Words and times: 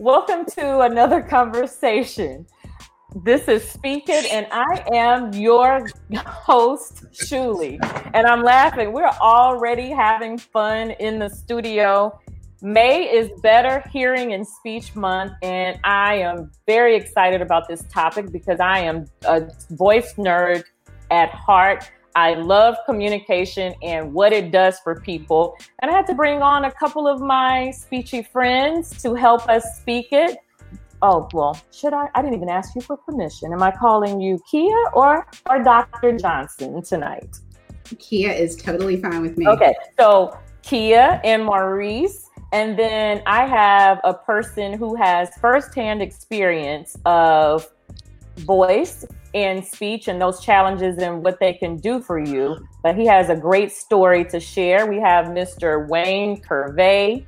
Welcome 0.00 0.46
to 0.54 0.80
another 0.80 1.20
conversation. 1.20 2.46
This 3.22 3.46
is 3.48 3.68
Speak 3.68 4.08
It, 4.08 4.32
and 4.32 4.46
I 4.50 4.82
am 4.94 5.30
your 5.34 5.86
host, 6.24 7.04
Shuli. 7.12 7.78
And 8.14 8.26
I'm 8.26 8.42
laughing. 8.42 8.94
We're 8.94 9.12
already 9.20 9.90
having 9.90 10.38
fun 10.38 10.92
in 10.92 11.18
the 11.18 11.28
studio. 11.28 12.18
May 12.62 13.10
is 13.14 13.28
Better 13.42 13.86
Hearing 13.92 14.32
and 14.32 14.48
Speech 14.48 14.96
Month, 14.96 15.34
and 15.42 15.78
I 15.84 16.14
am 16.14 16.50
very 16.66 16.96
excited 16.96 17.42
about 17.42 17.68
this 17.68 17.84
topic 17.90 18.32
because 18.32 18.58
I 18.58 18.78
am 18.78 19.04
a 19.26 19.50
voice 19.72 20.14
nerd 20.14 20.64
at 21.10 21.28
heart. 21.28 21.92
I 22.16 22.34
love 22.34 22.76
communication 22.86 23.74
and 23.82 24.12
what 24.12 24.32
it 24.32 24.50
does 24.50 24.78
for 24.80 25.00
people. 25.00 25.56
And 25.80 25.90
I 25.90 25.94
had 25.94 26.06
to 26.08 26.14
bring 26.14 26.42
on 26.42 26.64
a 26.64 26.70
couple 26.70 27.06
of 27.06 27.20
my 27.20 27.72
speechy 27.72 28.26
friends 28.26 29.00
to 29.02 29.14
help 29.14 29.48
us 29.48 29.78
speak 29.78 30.08
it. 30.10 30.38
Oh, 31.02 31.28
well, 31.32 31.58
should 31.72 31.94
I? 31.94 32.08
I 32.14 32.20
didn't 32.20 32.36
even 32.36 32.48
ask 32.48 32.74
you 32.74 32.82
for 32.82 32.96
permission. 32.96 33.52
Am 33.52 33.62
I 33.62 33.70
calling 33.70 34.20
you 34.20 34.40
Kia 34.50 34.76
or, 34.92 35.26
or 35.48 35.62
Dr. 35.62 36.16
Johnson 36.18 36.82
tonight? 36.82 37.38
Kia 37.98 38.30
is 38.30 38.56
totally 38.56 39.00
fine 39.00 39.22
with 39.22 39.38
me. 39.38 39.48
Okay, 39.48 39.74
so 39.98 40.38
Kia 40.62 41.20
and 41.24 41.44
Maurice. 41.44 42.28
And 42.52 42.78
then 42.78 43.22
I 43.26 43.46
have 43.46 44.00
a 44.04 44.12
person 44.12 44.72
who 44.72 44.96
has 44.96 45.30
firsthand 45.40 46.02
experience 46.02 46.96
of 47.06 47.68
voice 48.38 49.06
and 49.34 49.64
speech 49.64 50.08
and 50.08 50.20
those 50.20 50.40
challenges 50.40 50.98
and 50.98 51.22
what 51.24 51.38
they 51.40 51.54
can 51.54 51.76
do 51.76 52.00
for 52.00 52.18
you. 52.18 52.56
But 52.82 52.96
he 52.96 53.06
has 53.06 53.28
a 53.30 53.36
great 53.36 53.72
story 53.72 54.24
to 54.26 54.40
share. 54.40 54.86
We 54.86 54.98
have 55.00 55.26
Mr. 55.26 55.88
Wayne 55.88 56.40
Curvey. 56.42 57.26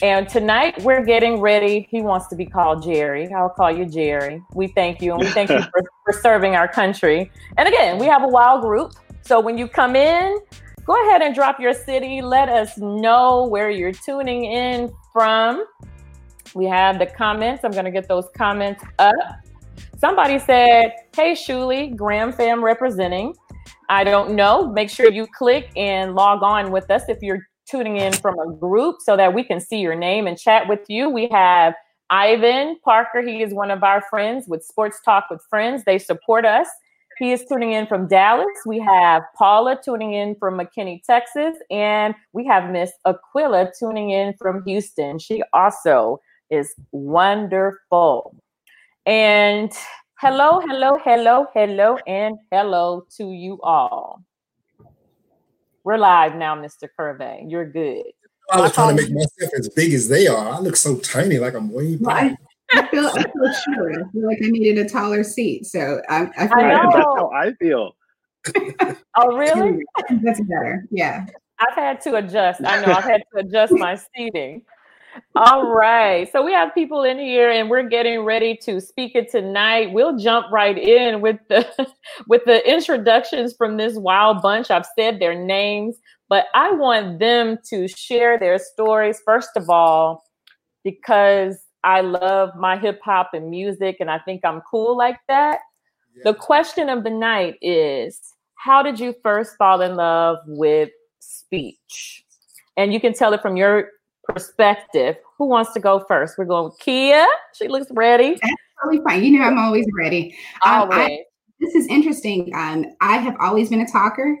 And 0.00 0.26
tonight 0.28 0.82
we're 0.82 1.04
getting 1.04 1.40
ready. 1.40 1.86
He 1.90 2.00
wants 2.00 2.28
to 2.28 2.36
be 2.36 2.46
called 2.46 2.82
Jerry. 2.82 3.30
I'll 3.32 3.50
call 3.50 3.70
you 3.70 3.84
Jerry. 3.84 4.42
We 4.54 4.68
thank 4.68 5.02
you 5.02 5.12
and 5.12 5.20
we 5.20 5.28
thank 5.28 5.50
you 5.50 5.60
for, 5.72 5.82
for 6.04 6.12
serving 6.20 6.56
our 6.56 6.66
country. 6.66 7.30
And 7.58 7.68
again, 7.68 7.98
we 7.98 8.06
have 8.06 8.22
a 8.22 8.28
wild 8.28 8.62
group. 8.62 8.92
So 9.20 9.38
when 9.38 9.58
you 9.58 9.68
come 9.68 9.94
in, 9.94 10.38
go 10.86 10.94
ahead 11.08 11.20
and 11.20 11.34
drop 11.34 11.60
your 11.60 11.74
city. 11.74 12.22
Let 12.22 12.48
us 12.48 12.78
know 12.78 13.46
where 13.46 13.70
you're 13.70 13.92
tuning 13.92 14.44
in 14.44 14.92
from. 15.12 15.66
We 16.54 16.66
have 16.66 16.98
the 16.98 17.06
comments. 17.06 17.64
I'm 17.64 17.72
going 17.72 17.84
to 17.84 17.90
get 17.90 18.08
those 18.08 18.28
comments 18.36 18.82
up. 18.98 19.14
Somebody 20.02 20.40
said, 20.40 20.94
Hey, 21.14 21.30
Shuli, 21.30 21.94
Graham 21.94 22.32
fam 22.32 22.64
representing. 22.64 23.36
I 23.88 24.02
don't 24.02 24.34
know. 24.34 24.66
Make 24.66 24.90
sure 24.90 25.08
you 25.08 25.28
click 25.28 25.70
and 25.76 26.16
log 26.16 26.42
on 26.42 26.72
with 26.72 26.90
us 26.90 27.02
if 27.06 27.18
you're 27.22 27.46
tuning 27.70 27.98
in 27.98 28.12
from 28.12 28.36
a 28.40 28.52
group 28.52 28.96
so 28.98 29.16
that 29.16 29.32
we 29.32 29.44
can 29.44 29.60
see 29.60 29.78
your 29.78 29.94
name 29.94 30.26
and 30.26 30.36
chat 30.36 30.68
with 30.68 30.80
you. 30.88 31.08
We 31.08 31.28
have 31.28 31.74
Ivan 32.10 32.80
Parker. 32.84 33.22
He 33.22 33.44
is 33.44 33.54
one 33.54 33.70
of 33.70 33.84
our 33.84 34.02
friends 34.10 34.48
with 34.48 34.64
Sports 34.64 34.98
Talk 35.04 35.26
with 35.30 35.40
Friends. 35.48 35.84
They 35.84 36.00
support 36.00 36.44
us. 36.44 36.66
He 37.18 37.30
is 37.30 37.44
tuning 37.44 37.70
in 37.70 37.86
from 37.86 38.08
Dallas. 38.08 38.48
We 38.66 38.80
have 38.80 39.22
Paula 39.38 39.78
tuning 39.84 40.14
in 40.14 40.34
from 40.34 40.58
McKinney, 40.58 41.00
Texas. 41.04 41.54
And 41.70 42.16
we 42.32 42.44
have 42.46 42.72
Miss 42.72 42.90
Aquila 43.06 43.70
tuning 43.78 44.10
in 44.10 44.34
from 44.36 44.64
Houston. 44.64 45.20
She 45.20 45.44
also 45.52 46.18
is 46.50 46.74
wonderful. 46.90 48.34
And 49.04 49.72
hello, 50.20 50.60
hello, 50.60 50.96
hello, 51.02 51.46
hello, 51.52 51.98
and 52.06 52.38
hello 52.52 53.04
to 53.16 53.32
you 53.32 53.58
all. 53.60 54.22
We're 55.82 55.96
live 55.96 56.36
now, 56.36 56.54
Mr. 56.54 56.88
Curvey. 56.96 57.50
You're 57.50 57.68
good. 57.68 58.04
I 58.52 58.60
was 58.60 58.72
trying 58.72 58.96
to 58.96 59.02
make 59.02 59.12
myself 59.12 59.52
as 59.58 59.68
big 59.70 59.92
as 59.92 60.06
they 60.06 60.28
are. 60.28 60.50
I 60.50 60.58
look 60.60 60.76
so 60.76 60.98
tiny, 60.98 61.40
like 61.40 61.54
I'm 61.54 61.72
way 61.72 61.96
back. 61.96 62.36
I 62.74 62.86
feel, 62.86 63.08
I 63.08 63.22
feel 63.22 63.52
short. 63.74 63.96
I 63.96 64.12
feel 64.12 64.26
like 64.26 64.38
I 64.40 64.50
needed 64.50 64.86
a 64.86 64.88
taller 64.88 65.24
seat. 65.24 65.66
So 65.66 66.00
I, 66.08 66.28
I 66.38 66.46
feel 66.46 66.58
I 66.58 66.72
like 66.72 66.92
that's 66.92 67.04
how 67.04 67.30
I 67.30 67.52
feel. 67.54 67.96
oh, 69.16 69.36
really? 69.36 69.82
That's 70.22 70.40
better. 70.40 70.86
Yeah. 70.90 71.26
I've 71.58 71.74
had 71.74 72.00
to 72.02 72.16
adjust. 72.16 72.60
I 72.64 72.84
know 72.84 72.92
I've 72.92 73.04
had 73.04 73.22
to 73.32 73.40
adjust 73.40 73.72
my 73.72 73.98
seating. 74.16 74.62
All 75.34 75.72
right. 75.72 76.30
So 76.30 76.44
we 76.44 76.52
have 76.52 76.74
people 76.74 77.02
in 77.02 77.18
here 77.18 77.50
and 77.50 77.70
we're 77.70 77.88
getting 77.88 78.20
ready 78.20 78.56
to 78.62 78.80
speak 78.80 79.14
it 79.14 79.30
tonight. 79.30 79.92
We'll 79.92 80.18
jump 80.18 80.46
right 80.52 80.76
in 80.76 81.20
with 81.20 81.38
the 81.48 81.66
with 82.28 82.42
the 82.44 82.68
introductions 82.70 83.54
from 83.56 83.76
this 83.76 83.96
wild 83.96 84.42
bunch. 84.42 84.70
I've 84.70 84.86
said 84.98 85.20
their 85.20 85.34
names, 85.34 85.96
but 86.28 86.46
I 86.54 86.72
want 86.72 87.18
them 87.18 87.58
to 87.70 87.88
share 87.88 88.38
their 88.38 88.58
stories 88.58 89.20
first 89.24 89.50
of 89.56 89.68
all 89.70 90.24
because 90.84 91.58
I 91.84 92.00
love 92.00 92.50
my 92.56 92.78
hip 92.78 93.00
hop 93.02 93.30
and 93.32 93.50
music 93.50 93.96
and 94.00 94.10
I 94.10 94.18
think 94.18 94.44
I'm 94.44 94.60
cool 94.70 94.96
like 94.96 95.18
that. 95.28 95.60
Yeah. 96.16 96.32
The 96.32 96.34
question 96.34 96.88
of 96.88 97.04
the 97.04 97.10
night 97.10 97.56
is 97.62 98.20
how 98.56 98.82
did 98.82 99.00
you 99.00 99.14
first 99.22 99.56
fall 99.56 99.80
in 99.80 99.96
love 99.96 100.38
with 100.46 100.90
speech? 101.18 102.24
And 102.76 102.92
you 102.92 103.00
can 103.00 103.12
tell 103.12 103.32
it 103.34 103.42
from 103.42 103.56
your 103.56 103.88
perspective. 104.24 105.16
Who 105.38 105.46
wants 105.46 105.72
to 105.74 105.80
go 105.80 106.04
first? 106.06 106.38
We're 106.38 106.44
going 106.44 106.64
with 106.64 106.78
Kia. 106.78 107.26
She 107.54 107.68
looks 107.68 107.88
ready. 107.90 108.38
That's 108.42 108.54
totally 108.82 109.02
fine. 109.04 109.24
You 109.24 109.38
know, 109.38 109.44
I'm 109.44 109.58
always 109.58 109.86
ready. 109.96 110.36
Um, 110.62 110.82
always. 110.82 110.98
I, 110.98 111.24
this 111.60 111.74
is 111.74 111.86
interesting. 111.88 112.52
Um, 112.54 112.86
I 113.00 113.18
have 113.18 113.36
always 113.40 113.70
been 113.70 113.80
a 113.80 113.90
talker. 113.90 114.36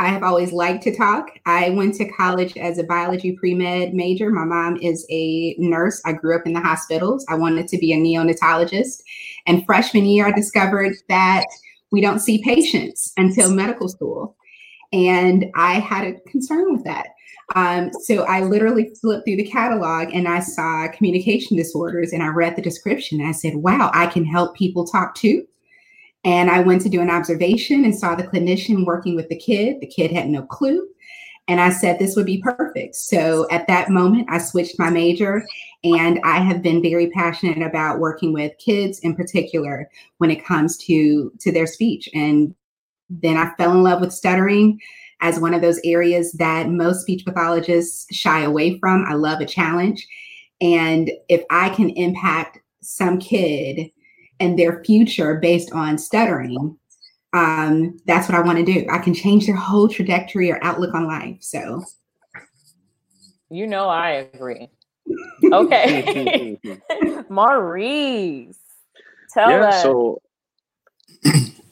I 0.00 0.08
have 0.08 0.24
always 0.24 0.52
liked 0.52 0.82
to 0.84 0.96
talk. 0.96 1.28
I 1.46 1.70
went 1.70 1.94
to 1.96 2.10
college 2.10 2.56
as 2.56 2.78
a 2.78 2.84
biology 2.84 3.32
pre 3.32 3.54
med 3.54 3.94
major. 3.94 4.28
My 4.30 4.44
mom 4.44 4.76
is 4.78 5.06
a 5.08 5.54
nurse. 5.58 6.02
I 6.04 6.12
grew 6.14 6.34
up 6.36 6.46
in 6.46 6.52
the 6.52 6.60
hospitals. 6.60 7.24
I 7.28 7.36
wanted 7.36 7.68
to 7.68 7.78
be 7.78 7.92
a 7.92 7.96
neonatologist. 7.96 9.02
And 9.46 9.64
freshman 9.64 10.04
year, 10.04 10.26
I 10.26 10.32
discovered 10.32 10.94
that 11.08 11.44
we 11.92 12.00
don't 12.00 12.18
see 12.18 12.42
patients 12.42 13.12
until 13.16 13.54
medical 13.54 13.88
school. 13.88 14.36
And 14.92 15.46
I 15.54 15.74
had 15.74 16.06
a 16.06 16.20
concern 16.28 16.72
with 16.72 16.84
that. 16.84 17.06
Um, 17.54 17.90
so 18.02 18.24
I 18.24 18.40
literally 18.40 18.94
flipped 19.00 19.26
through 19.26 19.36
the 19.36 19.48
catalog 19.50 20.12
and 20.14 20.26
I 20.26 20.40
saw 20.40 20.88
communication 20.88 21.56
disorders 21.56 22.12
and 22.12 22.22
I 22.22 22.28
read 22.28 22.56
the 22.56 22.62
description 22.62 23.20
and 23.20 23.28
I 23.28 23.32
said, 23.32 23.56
wow, 23.56 23.90
I 23.92 24.06
can 24.06 24.24
help 24.24 24.56
people 24.56 24.86
talk 24.86 25.14
too. 25.14 25.46
And 26.24 26.50
I 26.50 26.60
went 26.60 26.80
to 26.82 26.88
do 26.88 27.02
an 27.02 27.10
observation 27.10 27.84
and 27.84 27.96
saw 27.96 28.14
the 28.14 28.22
clinician 28.22 28.86
working 28.86 29.14
with 29.14 29.28
the 29.28 29.38
kid. 29.38 29.80
The 29.80 29.86
kid 29.86 30.10
had 30.10 30.28
no 30.28 30.42
clue. 30.42 30.88
And 31.46 31.60
I 31.60 31.68
said, 31.68 31.98
this 31.98 32.16
would 32.16 32.24
be 32.24 32.40
perfect. 32.40 32.94
So 32.94 33.46
at 33.50 33.66
that 33.66 33.90
moment, 33.90 34.28
I 34.30 34.38
switched 34.38 34.78
my 34.78 34.88
major 34.88 35.44
and 35.84 36.18
I 36.24 36.38
have 36.38 36.62
been 36.62 36.80
very 36.80 37.10
passionate 37.10 37.60
about 37.60 37.98
working 37.98 38.32
with 38.32 38.56
kids 38.56 38.98
in 39.00 39.14
particular 39.14 39.90
when 40.16 40.30
it 40.30 40.44
comes 40.44 40.78
to, 40.78 41.30
to 41.40 41.52
their 41.52 41.66
speech. 41.66 42.08
And 42.14 42.54
then 43.10 43.36
I 43.36 43.52
fell 43.56 43.72
in 43.72 43.82
love 43.82 44.00
with 44.00 44.14
stuttering 44.14 44.80
as 45.20 45.40
one 45.40 45.54
of 45.54 45.62
those 45.62 45.80
areas 45.84 46.32
that 46.32 46.68
most 46.68 47.02
speech 47.02 47.24
pathologists 47.24 48.06
shy 48.14 48.42
away 48.42 48.78
from. 48.78 49.04
I 49.08 49.14
love 49.14 49.40
a 49.40 49.46
challenge. 49.46 50.06
And 50.60 51.10
if 51.28 51.42
I 51.50 51.70
can 51.70 51.90
impact 51.90 52.58
some 52.80 53.18
kid 53.18 53.90
and 54.40 54.58
their 54.58 54.82
future 54.84 55.36
based 55.40 55.72
on 55.72 55.98
stuttering, 55.98 56.76
um, 57.34 57.98
that's 58.06 58.28
what 58.28 58.38
I 58.38 58.40
want 58.42 58.58
to 58.58 58.64
do. 58.64 58.86
I 58.90 58.98
can 58.98 59.12
change 59.12 59.46
their 59.46 59.56
whole 59.56 59.88
trajectory 59.88 60.50
or 60.50 60.62
outlook 60.62 60.94
on 60.94 61.06
life. 61.06 61.38
So, 61.40 61.82
you 63.50 63.66
know, 63.66 63.88
I 63.88 64.28
agree. 64.32 64.68
Okay, 65.52 66.58
Maurice, 67.28 68.58
tell 69.34 69.50
yeah, 69.50 69.68
us. 69.68 69.82
So, 69.82 70.22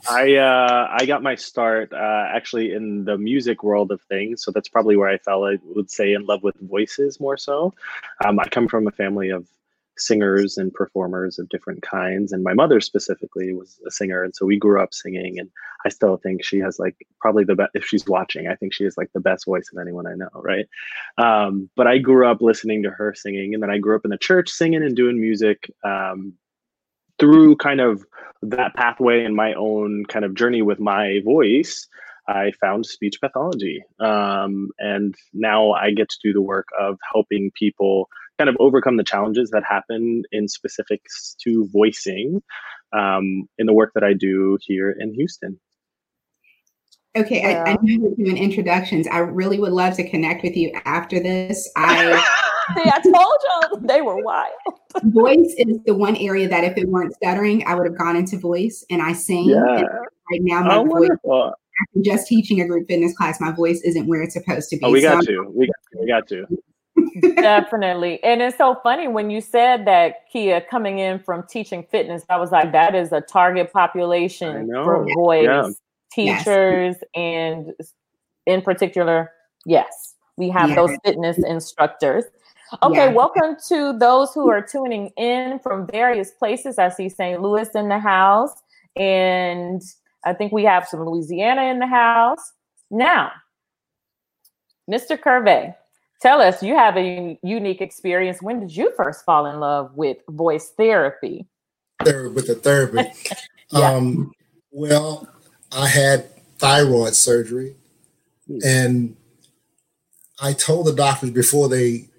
I 0.09 0.35
uh, 0.37 0.89
I 0.91 1.07
got 1.07 1.23
my 1.23 1.37
start 1.37 1.93
uh, 1.93 2.25
actually 2.29 2.73
in 2.73 3.05
the 3.05 3.17
music 3.17 3.63
world 3.63 3.93
of 3.93 4.01
things, 4.03 4.43
so 4.45 4.51
that's 4.51 4.69
probably 4.69 4.97
where 4.97 5.09
I 5.09 5.19
fell. 5.19 5.45
I 5.45 5.59
would 5.63 5.91
say 5.91 6.13
in 6.13 6.27
love 6.27 6.43
with 6.43 6.57
voices 6.61 7.21
more 7.21 7.37
so. 7.37 7.73
Um, 8.25 8.41
I 8.41 8.49
come 8.49 8.69
from 8.69 8.87
a 8.87 8.91
family 8.91 9.31
of 9.31 9.47
singers 9.99 10.57
and 10.57 10.73
performers 10.73 11.39
of 11.39 11.49
different 11.51 11.83
kinds, 11.83 12.33
and 12.33 12.43
my 12.43 12.53
mother 12.53 12.81
specifically 12.81 13.53
was 13.53 13.79
a 13.87 13.91
singer, 13.91 14.25
and 14.25 14.35
so 14.35 14.45
we 14.45 14.59
grew 14.59 14.83
up 14.83 14.93
singing. 14.93 15.39
And 15.39 15.51
I 15.85 15.89
still 15.89 16.17
think 16.17 16.45
she 16.45 16.59
has 16.59 16.81
like 16.81 16.97
probably 17.21 17.45
the 17.45 17.55
best. 17.55 17.71
If 17.75 17.85
she's 17.85 18.07
watching, 18.07 18.49
I 18.49 18.57
think 18.57 18.75
she 18.75 18.85
is 18.85 18.97
like 18.97 19.11
the 19.15 19.21
best 19.21 19.45
voice 19.45 19.69
of 19.73 19.81
anyone 19.81 20.09
I 20.09 20.15
know, 20.15 20.31
right? 20.35 20.67
Um, 21.17 21.71
but 21.77 21.87
I 21.87 21.99
grew 21.99 22.27
up 22.27 22.41
listening 22.41 22.83
to 22.83 22.91
her 22.91 23.15
singing, 23.15 23.55
and 23.55 23.63
then 23.63 23.71
I 23.71 23.79
grew 23.79 23.95
up 23.95 24.05
in 24.05 24.11
the 24.11 24.19
church 24.19 24.51
singing 24.51 24.83
and 24.83 24.97
doing 24.97 25.21
music. 25.21 25.73
Um, 25.85 26.35
through 27.23 27.55
kind 27.55 27.81
of 27.81 28.05
that 28.43 28.75
pathway 28.75 29.25
and 29.25 29.37
my 29.37 29.55
own 29.55 30.05
kind 30.09 30.25
of 30.25 30.35
journey 30.35 30.61
with 30.61 30.81
my 30.81 31.21
voice, 31.25 31.87
I 32.27 32.51
found 32.61 32.85
speech 32.85 33.21
pathology. 33.21 33.81
Um, 34.01 34.71
and 34.81 35.15
now 35.33 35.71
I 35.71 35.93
get 35.93 36.09
to 36.09 36.19
do 36.21 36.33
the 36.33 36.43
work 36.43 36.67
of 36.81 36.99
helping 37.13 37.53
people 37.57 38.09
kind 38.39 38.51
of 38.51 38.57
overcome 38.59 38.97
the 38.97 39.05
challenges 39.05 39.51
that 39.51 39.63
happen 39.63 40.25
in 40.33 40.49
specifics 40.49 41.37
to 41.45 41.69
voicing 41.73 42.43
um, 42.93 43.49
in 43.57 43.67
the 43.67 43.73
work 43.73 43.93
that 43.95 44.03
I 44.03 44.15
do 44.15 44.59
here 44.61 44.91
in 44.91 45.15
Houston. 45.15 45.61
Okay, 47.17 47.43
yeah. 47.43 47.63
I, 47.65 47.71
I 47.71 47.75
know 47.75 47.79
you're 47.85 48.15
doing 48.17 48.37
introductions. 48.37 49.07
I 49.07 49.19
really 49.19 49.61
would 49.61 49.73
love 49.73 49.95
to 49.95 50.11
connect 50.11 50.43
with 50.43 50.57
you 50.57 50.73
after 50.87 51.21
this. 51.21 51.71
I 51.77 52.21
See, 52.77 52.91
I 52.91 53.01
told 53.01 53.81
you 53.83 53.87
they 53.89 54.01
were 54.03 54.23
wild. 54.23 54.53
voice 55.05 55.55
is 55.59 55.79
the 55.87 55.95
one 55.95 56.17
area 56.17 56.49
that 56.49 56.65
if 56.65 56.77
it 56.77 56.89
weren't 56.89 57.15
stuttering, 57.15 57.67
I 57.67 57.75
would 57.75 57.87
have 57.87 57.99
gone 57.99 58.17
into 58.17 58.39
voice 58.39 58.85
and 58.91 59.01
I 59.03 59.13
sing. 59.13 59.51
Yeah. 59.51 59.59
And 59.59 59.89
right 60.31 60.41
now, 60.43 60.63
my 60.63 60.77
Oh, 60.77 60.85
voice, 60.85 60.91
wonderful. 61.01 61.55
after 61.83 62.01
just 62.03 62.27
teaching 62.29 62.61
a 62.61 62.67
group 62.67 62.87
fitness 62.89 63.17
class, 63.17 63.41
my 63.41 63.53
voice 63.53 63.81
isn't 63.83 64.07
where 64.07 64.23
it's 64.23 64.35
supposed 64.35 64.71
to 64.71 64.77
be. 64.77 64.85
Oh, 64.85 64.91
we 64.91 65.01
got 65.03 65.15
I'm- 65.17 65.25
to. 65.27 65.51
We 65.55 65.67
got 65.67 65.75
to. 65.93 65.99
We 66.01 66.07
got 66.07 66.29
to. 66.29 66.47
Definitely. 67.43 68.23
And 68.23 68.43
it's 68.43 68.57
so 68.59 68.77
funny 68.83 69.09
when 69.09 69.31
you 69.31 69.41
said 69.41 69.87
that 69.87 70.29
Kia 70.31 70.61
coming 70.61 70.99
in 70.99 71.19
from 71.19 71.45
teaching 71.49 71.85
fitness, 71.91 72.23
I 72.29 72.37
was 72.39 72.53
like, 72.53 72.73
that 72.73 72.95
is 72.95 73.13
a 73.13 73.21
target 73.21 73.73
population 73.73 74.69
for 74.69 75.05
voice 75.15 75.45
Yeah. 75.45 75.67
Yes. 75.67 75.75
teachers 76.13 76.97
and 77.15 77.73
in 78.47 78.61
particular, 78.63 79.31
yes, 79.65 80.15
we 80.37 80.51
have 80.51 80.71
Yeah. 80.71 80.77
those 80.77 80.97
fitness 81.05 81.39
instructors. 81.39 82.25
Okay, 82.81 83.07
Yeah. 83.07 83.13
welcome 83.13 83.57
to 83.69 83.93
those 83.99 84.33
who 84.33 84.49
are 84.51 84.63
tuning 84.63 85.09
in 85.17 85.59
from 85.59 85.87
various 85.87 86.31
places. 86.31 86.79
I 86.79 86.89
see 86.89 87.09
St. 87.09 87.41
Louis 87.43 87.69
in 87.75 87.89
the 87.89 87.99
house, 87.99 88.55
and 88.97 89.83
I 90.25 90.33
think 90.33 90.53
we 90.53 90.65
have 90.65 90.87
some 90.89 91.05
Louisiana 91.05 91.65
in 91.65 91.79
the 91.81 91.87
house. 91.87 92.53
Now, 92.91 93.31
Mr. 94.91 95.19
Curvey, 95.19 95.75
tell 96.21 96.41
us 96.41 96.63
you 96.63 96.75
have 96.75 96.97
a 96.97 97.39
unique 97.43 97.81
experience. 97.81 98.41
When 98.41 98.61
did 98.61 98.75
you 98.75 98.93
first 98.97 99.25
fall 99.25 99.47
in 99.47 99.61
love 99.61 99.95
with 99.95 100.19
voice 100.31 100.71
therapy? 100.77 101.47
With 102.05 102.47
the 102.47 102.55
therapy. 102.55 103.11
Yeah. 103.75 103.93
um, 103.95 104.33
well, 104.71 105.27
I 105.75 105.89
had 105.89 106.27
thyroid 106.59 107.15
surgery, 107.15 107.75
and 108.63 109.17
I 110.43 110.53
told 110.53 110.89
the 110.89 110.93
doctors 110.93 111.31
before 111.31 111.71
they 111.71 112.11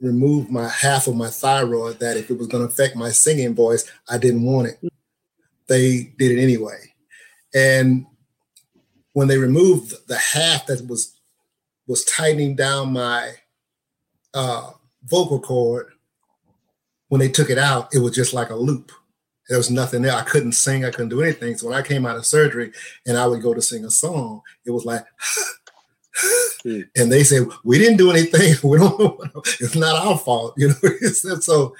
removed 0.00 0.50
my 0.50 0.68
half 0.68 1.06
of 1.06 1.16
my 1.16 1.28
thyroid 1.28 1.98
that 2.00 2.16
if 2.16 2.30
it 2.30 2.38
was 2.38 2.46
going 2.46 2.66
to 2.66 2.72
affect 2.72 2.96
my 2.96 3.10
singing 3.10 3.54
voice, 3.54 3.90
I 4.08 4.18
didn't 4.18 4.42
want 4.42 4.68
it. 4.68 4.92
They 5.68 6.12
did 6.18 6.32
it 6.32 6.42
anyway, 6.42 6.94
and 7.54 8.06
when 9.12 9.28
they 9.28 9.38
removed 9.38 9.94
the 10.08 10.16
half 10.16 10.66
that 10.66 10.86
was 10.88 11.16
was 11.86 12.04
tightening 12.04 12.54
down 12.54 12.92
my 12.92 13.32
uh, 14.34 14.70
vocal 15.04 15.40
cord, 15.40 15.92
when 17.08 17.20
they 17.20 17.28
took 17.28 17.50
it 17.50 17.58
out, 17.58 17.92
it 17.92 17.98
was 17.98 18.14
just 18.14 18.32
like 18.32 18.50
a 18.50 18.54
loop. 18.54 18.92
There 19.48 19.58
was 19.58 19.70
nothing 19.70 20.02
there. 20.02 20.14
I 20.14 20.22
couldn't 20.22 20.52
sing. 20.52 20.84
I 20.84 20.90
couldn't 20.90 21.08
do 21.08 21.22
anything. 21.22 21.56
So 21.56 21.68
when 21.68 21.76
I 21.76 21.82
came 21.82 22.06
out 22.06 22.16
of 22.16 22.24
surgery 22.24 22.70
and 23.04 23.16
I 23.16 23.26
would 23.26 23.42
go 23.42 23.52
to 23.52 23.60
sing 23.60 23.84
a 23.84 23.90
song, 23.90 24.42
it 24.64 24.70
was 24.70 24.84
like, 24.84 25.04
And 26.96 27.10
they 27.10 27.24
said, 27.24 27.46
"We 27.64 27.78
didn't 27.78 27.96
do 27.98 28.10
anything. 28.10 28.54
We 28.68 28.78
don't. 28.78 28.98
know. 28.98 29.42
It's 29.60 29.74
not 29.76 29.96
our 29.96 30.18
fault." 30.18 30.54
You 30.58 30.68
know. 30.68 31.40
So 31.40 31.74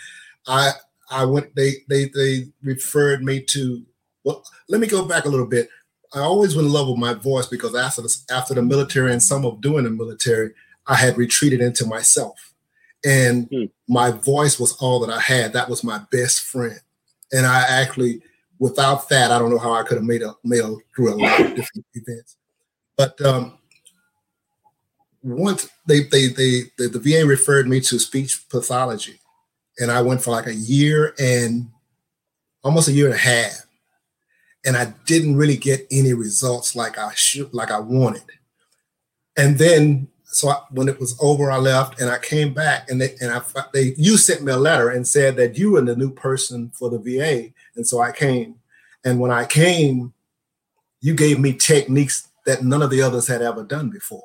I 0.47 0.73
I 1.11 1.25
went. 1.25 1.55
They 1.55 1.75
they 1.89 2.07
they 2.15 2.47
referred 2.63 3.23
me 3.23 3.41
to. 3.43 3.83
Well, 4.25 4.43
let 4.69 4.81
me 4.81 4.87
go 4.87 5.05
back 5.05 5.25
a 5.25 5.29
little 5.29 5.47
bit. 5.47 5.69
I 6.15 6.21
always 6.21 6.57
was 6.57 6.65
in 6.67 6.73
love 6.73 6.89
with 6.89 6.99
my 6.99 7.15
voice 7.15 7.47
because 7.47 7.75
after 7.75 8.03
the, 8.03 8.17
after 8.31 8.53
the 8.55 8.63
military 8.63 9.13
and 9.13 9.23
some 9.23 9.45
of 9.45 9.61
doing 9.61 9.85
the 9.85 9.91
military, 9.91 10.53
I 10.87 10.95
had 10.97 11.17
retreated 11.17 11.61
into 11.61 11.87
myself, 11.87 12.53
and 13.05 13.49
Hmm. 13.51 13.65
my 13.89 14.11
voice 14.11 14.59
was 14.59 14.73
all 14.81 15.01
that 15.01 15.11
I 15.15 15.21
had. 15.21 15.53
That 15.53 15.69
was 15.69 15.85
my 15.85 16.01
best 16.11 16.41
friend, 16.43 16.81
and 17.33 17.47
I 17.47 17.61
actually, 17.63 18.23
without 18.59 19.09
that, 19.11 19.31
I 19.31 19.39
don't 19.39 19.51
know 19.51 19.59
how 19.59 19.73
I 19.73 19.83
could 19.85 19.99
have 19.99 20.07
made 20.07 20.23
a 20.23 20.35
made 20.45 20.61
a, 20.65 20.75
through 20.95 21.15
a 21.15 21.17
lot 21.17 21.41
of 21.41 21.55
different 21.55 21.87
events. 21.95 22.37
But 22.97 23.21
um, 23.23 23.59
once 25.23 25.69
they, 25.87 26.01
they 26.05 26.29
they 26.29 26.63
the, 26.79 26.99
VA 26.99 27.27
referred 27.27 27.69
me 27.69 27.81
to 27.81 27.99
speech 27.99 28.49
pathology, 28.49 29.19
and 29.79 29.91
I 29.91 30.03
went 30.03 30.23
for 30.23 30.31
like 30.31 30.47
a 30.47 30.55
year 30.55 31.15
and 31.19 31.69
almost 32.63 32.89
a 32.89 32.93
year 32.93 33.07
and 33.07 33.15
a 33.15 33.19
half, 33.19 33.67
and 34.65 34.77
I 34.77 34.95
didn't 35.07 35.37
really 35.37 35.57
get 35.57 35.87
any 35.91 36.15
results 36.15 36.75
like 36.75 36.99
I 36.99 37.13
should 37.15 37.53
like 37.53 37.71
I 37.71 37.81
wanted. 37.81 38.23
And 39.37 39.59
then 39.59 40.09
so 40.25 40.49
I, 40.49 40.61
when 40.71 40.89
it 40.89 41.01
was 41.01 41.19
over, 41.21 41.51
I 41.51 41.57
left 41.57 42.01
and 42.01 42.09
I 42.09 42.19
came 42.19 42.55
back 42.55 42.89
and 42.89 43.01
they 43.01 43.15
and 43.21 43.33
I 43.33 43.43
they 43.73 43.95
you 43.97 44.17
sent 44.17 44.43
me 44.43 44.53
a 44.53 44.57
letter 44.57 44.89
and 44.89 45.07
said 45.07 45.37
that 45.37 45.59
you 45.59 45.73
were 45.73 45.83
the 45.83 45.97
new 45.97 46.13
person 46.13 46.71
for 46.75 46.89
the 46.89 46.99
VA, 46.99 47.53
and 47.77 47.87
so 47.87 48.01
I 48.01 48.13
came. 48.13 48.57
And 49.05 49.19
when 49.19 49.31
I 49.31 49.45
came, 49.47 50.13
you 51.01 51.15
gave 51.15 51.41
me 51.41 51.53
techniques 51.55 52.29
that 52.47 52.63
none 52.63 52.83
of 52.83 52.91
the 52.91 53.03
others 53.03 53.27
had 53.27 53.43
ever 53.43 53.63
done 53.63 53.91
before, 53.91 54.25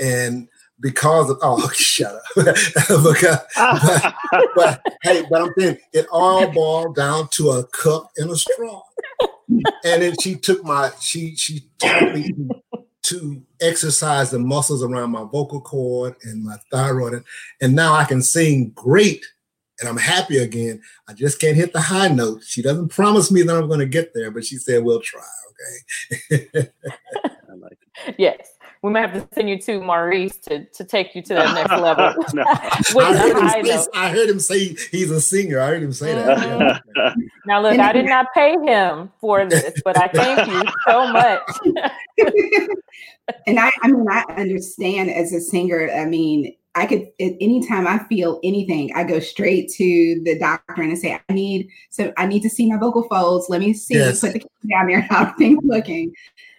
and 0.00 0.48
because 0.80 1.30
of 1.30 1.38
oh 1.42 1.68
shut 1.74 2.14
up 2.14 2.22
because 2.36 3.38
uh, 3.56 4.12
but, 4.54 4.82
but 4.82 4.82
hey, 5.02 5.24
but 5.30 5.42
I'm 5.42 5.52
saying 5.58 5.78
it 5.92 6.06
all 6.10 6.50
boiled 6.50 6.96
down 6.96 7.28
to 7.32 7.50
a 7.50 7.66
cup 7.68 8.10
and 8.16 8.30
a 8.30 8.36
straw. 8.36 8.82
And 9.84 10.02
then 10.02 10.14
she 10.20 10.34
took 10.34 10.64
my 10.64 10.90
she 11.00 11.36
she 11.36 11.68
taught 11.78 12.14
me 12.14 12.34
to, 13.02 13.42
exercise 13.60 14.30
the 14.30 14.38
muscles 14.38 14.82
around 14.82 15.10
my 15.10 15.22
vocal 15.22 15.60
cord 15.60 16.16
and 16.24 16.44
my 16.44 16.56
thyroid, 16.70 17.14
and, 17.14 17.24
and 17.60 17.74
now 17.74 17.94
I 17.94 18.04
can 18.04 18.22
sing 18.22 18.70
great, 18.70 19.24
and 19.78 19.88
I'm 19.88 19.96
happy 19.96 20.38
again. 20.38 20.80
I 21.08 21.12
just 21.12 21.40
can't 21.40 21.56
hit 21.56 21.72
the 21.72 21.80
high 21.80 22.08
note. 22.08 22.42
She 22.44 22.62
doesn't 22.62 22.88
promise 22.88 23.30
me 23.30 23.42
that 23.42 23.56
I'm 23.56 23.68
going 23.68 23.80
to 23.80 23.86
get 23.86 24.14
there, 24.14 24.30
but 24.30 24.44
she 24.44 24.56
said 24.56 24.82
we'll 24.82 25.00
try. 25.00 25.22
Okay. 26.30 26.68
Like. 27.56 27.78
Yes. 28.18 28.51
We 28.82 28.90
might 28.90 29.08
have 29.08 29.12
to 29.12 29.34
send 29.34 29.48
you 29.48 29.58
to 29.58 29.80
Maurice 29.80 30.36
to, 30.38 30.64
to 30.64 30.84
take 30.84 31.14
you 31.14 31.22
to 31.22 31.34
that 31.34 31.54
next 31.54 31.70
level. 31.70 32.04
I, 33.00 33.16
heard 33.16 33.36
him 33.36 33.78
say. 33.78 33.86
I 33.94 34.08
heard 34.08 34.28
him 34.28 34.40
say 34.40 34.76
he's 34.90 35.10
a 35.10 35.20
singer. 35.20 35.60
I 35.60 35.66
heard 35.68 35.84
him 35.84 35.92
say 35.92 36.14
that. 36.14 36.82
Mhm. 36.96 37.14
Now, 37.46 37.62
look, 37.62 37.78
I 37.78 37.92
did 37.92 38.06
not 38.06 38.26
pay 38.34 38.56
him 38.58 39.12
for 39.20 39.46
this, 39.46 39.80
but 39.84 39.96
I 39.96 40.08
thank 40.08 40.48
you 40.50 40.64
so 40.88 41.06
much. 41.12 41.42
and 43.46 43.60
I, 43.60 43.70
I 43.82 43.88
mean, 43.88 44.06
I 44.10 44.24
understand 44.36 45.10
as 45.10 45.32
a 45.32 45.40
singer. 45.40 45.88
I 45.88 46.04
mean, 46.04 46.52
I 46.74 46.86
could 46.86 47.02
at 47.20 47.32
any 47.40 47.64
time 47.66 47.86
I 47.86 47.98
feel 48.08 48.40
anything, 48.42 48.92
I 48.96 49.04
go 49.04 49.20
straight 49.20 49.70
to 49.74 50.22
the 50.24 50.38
doctor 50.38 50.82
and 50.82 50.90
I 50.90 50.94
say, 50.96 51.20
I 51.28 51.32
need 51.32 51.68
so 51.90 52.12
I 52.16 52.26
need 52.26 52.42
to 52.42 52.50
see 52.50 52.70
my 52.70 52.78
vocal 52.78 53.04
folds. 53.04 53.48
Let 53.48 53.60
me 53.60 53.74
see, 53.74 53.94
Yes. 53.94 54.22
put 54.22 54.32
the 54.32 54.40
camera 54.40 54.68
down 54.70 54.86
there, 54.88 55.00
how 55.02 55.24
are 55.26 55.34
things 55.36 55.60
looking. 55.62 56.12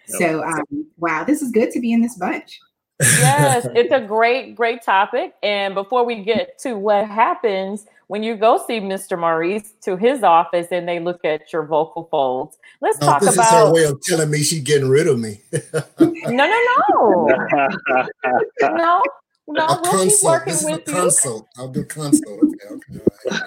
Yep. 0.09 0.19
So 0.19 0.43
um, 0.43 0.87
wow, 0.97 1.23
this 1.23 1.41
is 1.41 1.51
good 1.51 1.71
to 1.71 1.79
be 1.79 1.93
in 1.93 2.01
this 2.01 2.17
bunch. 2.17 2.59
yes, 3.01 3.67
it's 3.75 3.91
a 3.93 4.01
great, 4.07 4.55
great 4.55 4.81
topic. 4.83 5.33
And 5.43 5.73
before 5.75 6.05
we 6.05 6.23
get 6.23 6.57
to 6.59 6.75
what 6.77 7.07
happens 7.07 7.85
when 8.07 8.21
you 8.23 8.35
go 8.35 8.63
see 8.67 8.79
Mr. 8.79 9.17
Maurice 9.19 9.73
to 9.81 9.97
his 9.97 10.23
office 10.23 10.67
and 10.71 10.87
they 10.87 10.99
look 10.99 11.23
at 11.25 11.51
your 11.51 11.65
vocal 11.65 12.07
folds, 12.11 12.57
let's 12.81 12.99
No, 12.99 13.07
talk 13.07 13.21
this 13.21 13.37
is 13.37 13.49
her 13.49 13.73
way 13.73 13.83
of 13.85 13.99
telling 14.01 14.29
me 14.29 14.43
she's 14.43 14.61
getting 14.63 14.89
rid 14.89 15.07
of 15.07 15.19
me. 15.19 15.41
No, 15.99 16.47
no, 16.47 16.65
no, 16.89 17.27
no, 18.61 19.01
no. 19.47 19.65
a 19.67 19.79
We'll 19.81 19.97
keep 19.99 20.21
consult. 20.21 20.23
working 20.23 20.53
This 20.53 20.61
is 20.63 20.67
a 20.67 20.71
with 20.71 20.87
you. 20.87 20.93
consult. 20.93 21.47
I'll 21.57 21.67
do 21.69 21.83
consult. 21.85 22.39
Okay, 22.43 22.75
okay. 22.75 22.99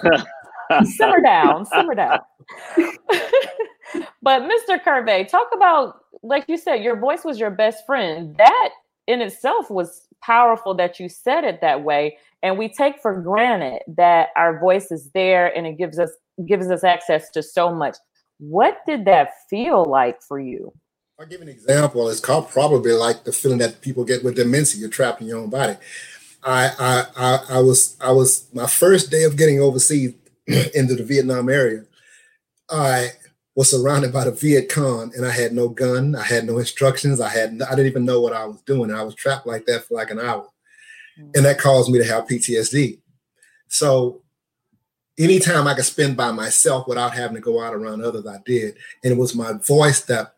all 0.03 0.11
right. 0.11 0.87
simmer 0.87 1.21
down, 1.21 1.65
simmer 1.65 1.95
down. 1.95 2.19
But 4.21 4.43
Mr. 4.43 4.81
Curvey, 4.83 5.27
talk 5.27 5.47
about, 5.53 6.01
like 6.23 6.45
you 6.47 6.57
said, 6.57 6.83
your 6.83 6.97
voice 6.97 7.23
was 7.23 7.39
your 7.39 7.51
best 7.51 7.85
friend. 7.85 8.35
That 8.37 8.69
in 9.07 9.21
itself 9.21 9.69
was 9.69 10.07
powerful 10.21 10.73
that 10.75 10.99
you 10.99 11.09
said 11.09 11.43
it 11.43 11.61
that 11.61 11.83
way. 11.83 12.17
And 12.43 12.57
we 12.57 12.69
take 12.69 12.99
for 13.01 13.19
granted 13.19 13.81
that 13.95 14.29
our 14.35 14.59
voice 14.59 14.91
is 14.91 15.09
there 15.13 15.55
and 15.55 15.65
it 15.65 15.77
gives 15.77 15.97
us 15.97 16.11
gives 16.45 16.69
us 16.69 16.83
access 16.83 17.31
to 17.31 17.41
so 17.41 17.73
much. 17.73 17.97
What 18.37 18.79
did 18.85 19.05
that 19.05 19.31
feel 19.49 19.85
like 19.85 20.21
for 20.21 20.39
you? 20.39 20.71
I'll 21.19 21.25
give 21.25 21.41
an 21.41 21.49
example. 21.49 22.09
It's 22.09 22.19
called 22.19 22.49
probably 22.49 22.91
like 22.91 23.23
the 23.23 23.31
feeling 23.31 23.57
that 23.57 23.81
people 23.81 24.05
get 24.05 24.23
with 24.23 24.35
dementia. 24.35 24.79
You're 24.79 24.89
trapped 24.89 25.19
in 25.19 25.27
your 25.27 25.39
own 25.39 25.49
body. 25.49 25.77
I 26.43 26.69
I 26.79 27.03
I, 27.15 27.39
I 27.57 27.59
was 27.59 27.97
I 27.99 28.11
was 28.11 28.47
my 28.53 28.67
first 28.67 29.09
day 29.09 29.23
of 29.23 29.35
getting 29.35 29.59
overseas 29.59 30.13
into 30.75 30.95
the 30.95 31.03
Vietnam 31.03 31.49
area. 31.49 31.85
I 32.69 33.13
was 33.57 33.71
surrounded 33.71 34.13
by 34.13 34.23
the 34.23 34.31
Viet 34.31 34.69
Cong, 34.69 35.11
and 35.15 35.25
I 35.25 35.31
had 35.31 35.51
no 35.51 35.67
gun. 35.67 36.15
I 36.15 36.21
had 36.21 36.45
no 36.45 36.59
instructions. 36.59 37.19
I 37.19 37.29
had 37.29 37.59
I 37.63 37.71
didn't 37.71 37.87
even 37.87 38.05
know 38.05 38.21
what 38.21 38.31
I 38.31 38.45
was 38.45 38.61
doing. 38.61 38.91
I 38.91 39.01
was 39.01 39.15
trapped 39.15 39.47
like 39.47 39.65
that 39.65 39.85
for 39.85 39.95
like 39.95 40.11
an 40.11 40.19
hour, 40.19 40.47
and 41.17 41.43
that 41.43 41.57
caused 41.57 41.91
me 41.91 41.97
to 41.97 42.05
have 42.05 42.27
PTSD. 42.27 42.99
So 43.67 44.21
anytime 45.17 45.67
I 45.67 45.73
could 45.73 45.85
spend 45.85 46.15
by 46.15 46.31
myself 46.31 46.87
without 46.87 47.15
having 47.15 47.33
to 47.33 47.41
go 47.41 47.59
out 47.59 47.73
around 47.73 48.03
others, 48.03 48.27
I 48.27 48.37
did. 48.45 48.77
And 49.03 49.11
it 49.11 49.17
was 49.17 49.33
my 49.33 49.53
voice 49.53 50.01
that 50.01 50.35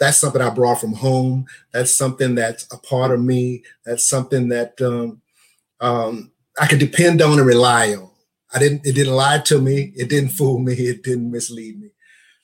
that's 0.00 0.16
something 0.16 0.40
I 0.40 0.48
brought 0.48 0.80
from 0.80 0.94
home. 0.94 1.44
That's 1.74 1.94
something 1.94 2.34
that's 2.34 2.66
a 2.72 2.78
part 2.78 3.10
of 3.10 3.22
me. 3.22 3.64
That's 3.84 4.08
something 4.08 4.48
that 4.48 4.80
um, 4.80 5.20
um, 5.78 6.32
I 6.58 6.66
could 6.66 6.78
depend 6.78 7.20
on 7.20 7.38
and 7.38 7.46
rely 7.46 7.92
on. 7.92 8.08
I 8.54 8.58
didn't. 8.58 8.86
It 8.86 8.94
didn't 8.94 9.14
lie 9.14 9.40
to 9.40 9.60
me. 9.60 9.92
It 9.94 10.08
didn't 10.08 10.30
fool 10.30 10.58
me. 10.58 10.72
It 10.78 11.02
didn't 11.02 11.30
mislead 11.30 11.78
me. 11.78 11.90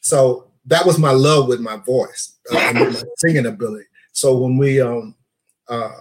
So 0.01 0.51
that 0.67 0.87
was 0.87 0.99
my 0.99 1.11
love 1.11 1.49
with 1.49 1.61
my 1.61 1.77
voice 1.77 2.37
uh, 2.53 2.59
and 2.59 2.81
with 2.81 2.95
my 2.95 3.09
singing 3.19 3.47
ability. 3.47 3.87
So 4.13 4.37
when 4.37 4.57
we 4.57 4.81
um, 4.81 5.15
uh, 5.69 5.93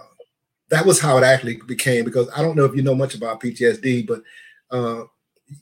that 0.70 0.84
was 0.84 1.00
how 1.00 1.16
it 1.18 1.24
actually 1.24 1.56
became. 1.66 2.04
Because 2.04 2.28
I 2.34 2.42
don't 2.42 2.56
know 2.56 2.64
if 2.64 2.74
you 2.74 2.82
know 2.82 2.94
much 2.94 3.14
about 3.14 3.40
PTSD, 3.40 4.06
but 4.06 4.22
uh, 4.70 5.04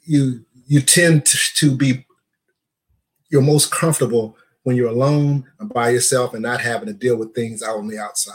you 0.05 0.45
you 0.67 0.81
tend 0.81 1.25
to, 1.27 1.39
to 1.55 1.77
be 1.77 2.05
you're 3.31 3.43
most 3.43 3.71
comfortable 3.71 4.37
when 4.65 4.77
you're 4.77 4.91
alone 4.91 5.45
and 5.61 5.69
by 5.69 5.91
yourself 5.91 6.35
and 6.35 6.43
not 6.43 6.61
having 6.61 6.87
to 6.87 6.93
deal 6.93 7.17
with 7.17 7.35
things 7.35 7.63
out 7.63 7.79
on 7.79 7.87
the 7.87 7.99
outside. 7.99 8.35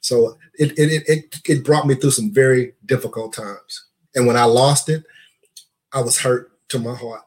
So 0.00 0.36
it 0.54 0.78
it 0.78 1.02
it 1.08 1.40
it 1.46 1.64
brought 1.64 1.86
me 1.86 1.94
through 1.94 2.12
some 2.12 2.32
very 2.32 2.74
difficult 2.86 3.34
times. 3.34 3.86
And 4.14 4.26
when 4.26 4.36
I 4.36 4.44
lost 4.44 4.88
it, 4.88 5.04
I 5.92 6.00
was 6.00 6.18
hurt 6.18 6.52
to 6.68 6.78
my 6.78 6.94
heart. 6.94 7.22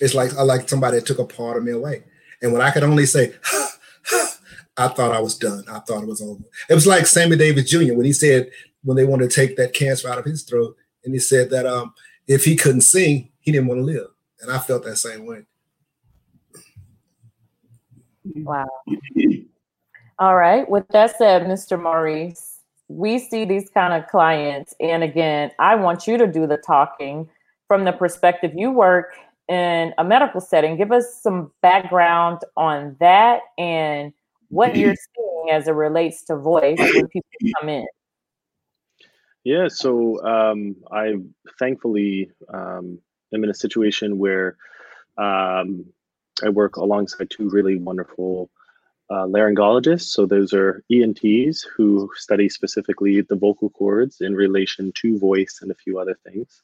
It's 0.00 0.14
like 0.14 0.34
I 0.36 0.42
like 0.42 0.68
somebody 0.68 0.98
that 0.98 1.06
took 1.06 1.18
a 1.18 1.24
part 1.24 1.56
of 1.56 1.64
me 1.64 1.72
away. 1.72 2.04
And 2.40 2.52
when 2.52 2.62
I 2.62 2.70
could 2.70 2.84
only 2.84 3.06
say, 3.06 3.34
I 4.76 4.88
thought 4.88 5.12
I 5.12 5.20
was 5.20 5.36
done. 5.36 5.64
I 5.68 5.80
thought 5.80 6.04
it 6.04 6.08
was 6.08 6.22
over. 6.22 6.42
It 6.70 6.74
was 6.74 6.86
like 6.86 7.06
Sammy 7.06 7.36
Davis 7.36 7.68
Jr. 7.68 7.94
when 7.94 8.06
he 8.06 8.12
said 8.12 8.50
when 8.84 8.96
they 8.96 9.04
wanted 9.04 9.30
to 9.30 9.34
take 9.34 9.56
that 9.56 9.74
cancer 9.74 10.08
out 10.08 10.18
of 10.18 10.24
his 10.24 10.44
throat, 10.44 10.76
and 11.04 11.12
he 11.12 11.18
said 11.18 11.50
that 11.50 11.66
um, 11.66 11.92
if 12.28 12.44
he 12.44 12.54
couldn't 12.54 12.82
sing, 12.82 13.30
he 13.40 13.50
didn't 13.50 13.66
want 13.66 13.78
to 13.80 13.84
live. 13.84 14.06
And 14.40 14.52
I 14.52 14.58
felt 14.58 14.84
that 14.84 14.96
same 14.96 15.26
way. 15.26 15.44
Wow. 18.36 18.68
All 20.18 20.36
right. 20.36 20.68
With 20.68 20.86
that 20.88 21.16
said, 21.16 21.46
Mr. 21.46 21.80
Maurice, 21.80 22.58
we 22.88 23.18
see 23.18 23.44
these 23.44 23.70
kind 23.70 23.94
of 23.94 24.08
clients. 24.08 24.74
And 24.80 25.02
again, 25.02 25.50
I 25.58 25.74
want 25.74 26.06
you 26.06 26.18
to 26.18 26.26
do 26.26 26.46
the 26.46 26.56
talking 26.56 27.28
from 27.66 27.84
the 27.84 27.92
perspective 27.92 28.52
you 28.54 28.70
work 28.70 29.14
in 29.48 29.94
a 29.98 30.04
medical 30.04 30.40
setting. 30.40 30.76
Give 30.76 30.92
us 30.92 31.22
some 31.22 31.50
background 31.62 32.40
on 32.56 32.96
that 33.00 33.40
and 33.56 34.12
what 34.48 34.76
you're 34.76 34.94
seeing 35.16 35.50
as 35.50 35.68
it 35.68 35.72
relates 35.72 36.24
to 36.24 36.36
voice 36.36 36.78
when 36.78 37.08
people 37.08 37.30
come 37.60 37.68
in. 37.68 37.86
Yeah, 39.44 39.68
so 39.68 40.22
um, 40.26 40.76
I 40.92 41.14
thankfully 41.58 42.30
um, 42.52 42.98
am 43.32 43.44
in 43.44 43.50
a 43.50 43.54
situation 43.54 44.18
where 44.18 44.56
um, 45.16 45.86
I 46.44 46.50
work 46.50 46.76
alongside 46.76 47.30
two 47.30 47.48
really 47.48 47.76
wonderful 47.76 48.50
uh, 49.10 49.24
laryngologists. 49.24 50.10
So 50.10 50.26
those 50.26 50.52
are 50.52 50.84
ENTs 50.92 51.62
who 51.62 52.10
study 52.14 52.48
specifically 52.48 53.22
the 53.22 53.36
vocal 53.36 53.70
cords 53.70 54.20
in 54.20 54.34
relation 54.34 54.92
to 54.96 55.18
voice 55.18 55.60
and 55.62 55.70
a 55.70 55.74
few 55.74 55.98
other 55.98 56.18
things. 56.24 56.62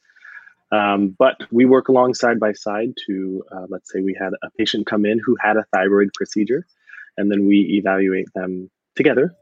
Um, 0.75 1.15
but 1.19 1.37
we 1.53 1.65
work 1.67 1.89
alongside 1.89 2.41
by 2.41 2.53
side 2.53 2.95
to, 3.07 3.45
uh, 3.55 3.67
let's 3.69 3.93
say 3.93 4.01
we 4.01 4.17
had 4.19 4.33
a 4.43 4.51
patient 4.59 4.87
come 4.87 5.07
in 5.07 5.21
who 5.25 5.37
had 5.41 5.57
a 5.57 5.65
thyroid 5.73 6.11
procedure, 6.15 6.67
and 7.17 7.31
then 7.31 7.47
we 7.47 7.59
evaluate 7.79 8.27
them 8.35 8.71
together. 8.97 9.35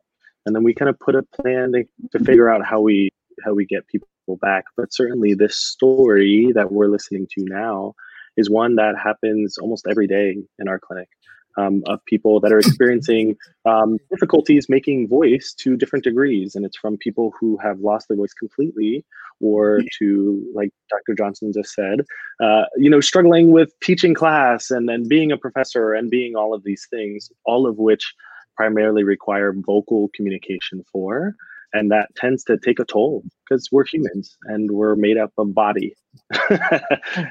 And 0.45 0.55
then 0.55 0.63
we 0.63 0.75
kind 0.75 0.89
of 0.89 0.99
put 0.99 1.15
a 1.15 1.23
plan 1.23 1.73
to, 1.73 1.85
to 2.13 2.25
figure 2.25 2.51
out 2.53 2.65
how 2.65 2.81
we 2.81 3.11
how 3.45 3.55
we 3.55 3.65
get 3.65 3.87
people 3.87 4.09
back. 4.41 4.65
But 4.77 4.93
certainly 4.93 5.35
this 5.35 5.57
story 5.57 6.53
that 6.55 6.71
we're 6.71 6.89
listening 6.89 7.27
to 7.35 7.45
now 7.45 7.95
is 8.37 8.51
one 8.51 8.77
that 8.77 8.95
happens 9.03 9.57
almost 9.59 9.87
every 9.89 10.07
day 10.07 10.37
in 10.59 10.69
our 10.69 10.79
clinic 10.79 11.09
um, 11.57 11.83
of 11.87 12.05
people 12.07 12.41
that 12.41 12.53
are 12.53 12.59
experiencing 12.67 13.37
um, 13.65 13.99
difficulties 14.11 14.69
making 14.69 15.09
voice 15.09 15.55
to 15.59 15.77
different 15.77 16.05
degrees. 16.05 16.55
And 16.55 16.65
it's 16.65 16.77
from 16.77 16.97
people 16.97 17.33
who 17.39 17.57
have 17.59 17.81
lost 17.81 18.09
their 18.09 18.17
voice 18.17 18.35
completely, 18.35 19.05
or 19.41 19.81
to, 19.99 20.45
like 20.55 20.71
Dr. 20.91 21.15
Johnson 21.17 21.53
just 21.53 21.75
said, 21.75 22.01
uh, 22.41 22.65
you 22.77 22.89
know, 22.89 23.01
struggling 23.01 23.51
with 23.51 23.73
teaching 23.81 24.15
class 24.15 24.71
and 24.71 24.89
then 24.89 25.09
being 25.09 25.33
a 25.33 25.37
professor 25.37 25.93
and 25.93 26.11
being 26.11 26.37
all 26.37 26.55
of 26.55 26.63
these 26.65 26.87
things, 26.91 27.31
all 27.45 27.67
of 27.67 27.79
which 27.79 28.15
primarily 28.57 29.03
require 29.03 29.53
vocal 29.53 30.11
communication 30.15 30.85
for 30.93 31.35
and 31.73 31.91
that 31.91 32.15
tends 32.17 32.45
to 32.45 32.59
take 32.59 32.79
a 32.79 32.85
toll 32.85 33.23
because 33.45 33.69
we're 33.73 33.85
humans 33.85 34.37
and 34.45 34.71
we're 34.71 34.95
made 34.95 35.17
up 35.17 35.33
of 35.39 35.55
body 35.55 35.95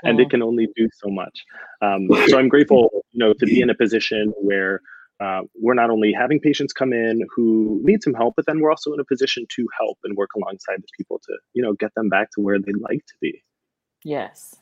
and 0.03 0.19
it 0.19 0.29
can 0.29 0.41
only 0.41 0.67
do 0.75 0.89
so 0.93 1.09
much 1.09 1.43
um, 1.81 2.07
so 2.27 2.37
i'm 2.37 2.49
grateful 2.49 3.00
you 3.11 3.19
know 3.19 3.33
to 3.33 3.45
be 3.45 3.61
in 3.61 3.69
a 3.69 3.75
position 3.75 4.33
where 4.37 4.81
uh, 5.19 5.41
we're 5.59 5.75
not 5.75 5.89
only 5.89 6.11
having 6.11 6.39
patients 6.39 6.73
come 6.73 6.93
in 6.93 7.21
who 7.35 7.79
need 7.83 8.01
some 8.01 8.13
help 8.13 8.33
but 8.35 8.45
then 8.47 8.59
we're 8.59 8.71
also 8.71 8.93
in 8.93 8.99
a 8.99 9.05
position 9.05 9.45
to 9.55 9.67
help 9.77 9.97
and 10.03 10.17
work 10.17 10.29
alongside 10.35 10.77
the 10.77 10.87
people 10.97 11.19
to 11.23 11.37
you 11.53 11.61
know 11.61 11.73
get 11.73 11.93
them 11.95 12.09
back 12.09 12.29
to 12.31 12.41
where 12.41 12.59
they'd 12.59 12.77
like 12.77 13.05
to 13.07 13.13
be. 13.21 13.43
Yes. 14.03 14.55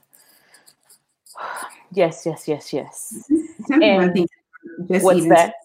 Yes 1.92 2.24
yes 2.24 2.48
yes 2.48 2.72
yes. 2.72 3.24
Something 3.68 3.84
and 3.84 4.28
just 4.88 5.04
what's 5.04 5.28
that? 5.30 5.56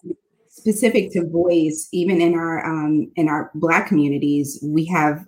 specific 0.65 1.11
to 1.11 1.29
voice, 1.29 1.87
even 1.91 2.19
in 2.19 2.33
our 2.33 2.65
um, 2.65 3.11
in 3.15 3.29
our 3.29 3.51
Black 3.53 3.87
communities, 3.87 4.59
we 4.63 4.85
have 4.85 5.23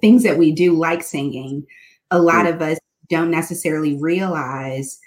things 0.00 0.22
that 0.22 0.38
we 0.38 0.52
do 0.52 0.72
like 0.72 1.02
singing. 1.02 1.66
A 2.10 2.18
lot 2.18 2.46
of 2.46 2.62
us 2.62 2.78
don't 3.10 3.30
necessarily 3.30 3.98
realize 3.98 4.98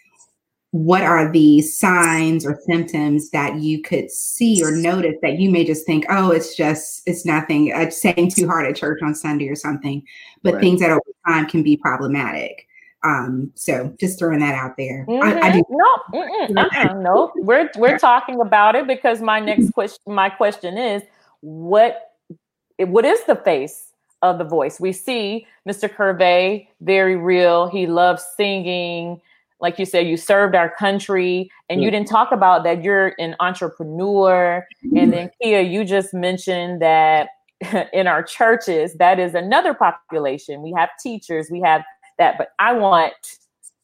what 0.72 1.02
are 1.02 1.32
the 1.32 1.62
signs 1.62 2.46
or 2.46 2.60
symptoms 2.66 3.30
that 3.30 3.56
you 3.56 3.82
could 3.82 4.12
see 4.12 4.62
or 4.64 4.72
notice 4.72 5.16
that 5.22 5.40
you 5.40 5.50
may 5.50 5.64
just 5.64 5.86
think, 5.86 6.06
oh, 6.10 6.32
it's 6.32 6.56
just 6.56 7.02
it's 7.06 7.26
nothing. 7.26 7.72
Uh, 7.74 7.90
saying 7.90 8.32
too 8.32 8.48
hard 8.48 8.66
at 8.68 8.76
church 8.76 9.00
on 9.02 9.16
Sunday 9.16 9.48
or 9.48 9.56
something, 9.56 10.04
but 10.44 10.56
right. 10.56 10.62
things 10.62 10.82
that 10.82 10.92
over 10.92 11.02
time 11.28 11.48
can 11.48 11.64
be 11.64 11.78
problematic. 11.78 12.68
Um, 13.04 13.52
so 13.56 13.96
just 14.00 14.20
throwing 14.20 14.40
that 14.40 14.56
out 14.56 14.76
there. 14.78 15.06
Mm-hmm. 15.08 15.24
I, 15.24 15.40
I 15.40 15.52
mm-hmm. 15.52 16.54
no, 16.54 16.62
uh-uh, 16.64 16.94
no, 17.00 17.32
we're 17.38 17.70
we're 17.78 17.98
talking 17.98 18.42
about 18.42 18.76
it 18.76 18.88
because 18.88 19.22
my 19.22 19.40
next 19.42 19.72
question, 19.72 20.14
my 20.14 20.30
question 20.30 20.78
is, 20.78 21.04
what 21.40 22.14
what 22.80 23.06
is 23.06 23.24
the 23.24 23.36
face 23.36 23.94
of 24.22 24.38
the 24.38 24.44
voice? 24.44 24.80
We 24.80 24.92
see 24.92 25.48
Mr. 25.68 25.88
Curvey, 25.88 26.68
very 26.82 27.16
real. 27.16 27.68
He 27.68 27.88
loves 27.88 28.26
singing. 28.36 29.22
Like 29.60 29.80
you 29.80 29.86
said, 29.86 30.08
you 30.08 30.18
served 30.18 30.56
our 30.56 30.70
country, 30.70 31.50
and 31.70 31.82
you 31.82 31.90
didn't 31.90 32.08
talk 32.08 32.32
about 32.32 32.64
that 32.64 32.84
you're 32.84 33.14
an 33.18 33.36
entrepreneur. 33.40 34.66
And 34.96 35.12
then 35.12 35.32
Kia, 35.42 35.62
you 35.62 35.84
just 35.84 36.14
mentioned 36.14 36.82
that 36.82 37.30
in 37.94 38.08
our 38.08 38.22
churches, 38.24 38.94
that 38.96 39.20
is 39.20 39.34
another 39.34 39.74
population. 39.74 40.62
We 40.62 40.74
have 40.78 40.90
teachers, 41.02 41.50
we 41.52 41.62
have 41.62 41.84
that, 42.18 42.38
but 42.38 42.50
I 42.60 42.74
want 42.74 43.14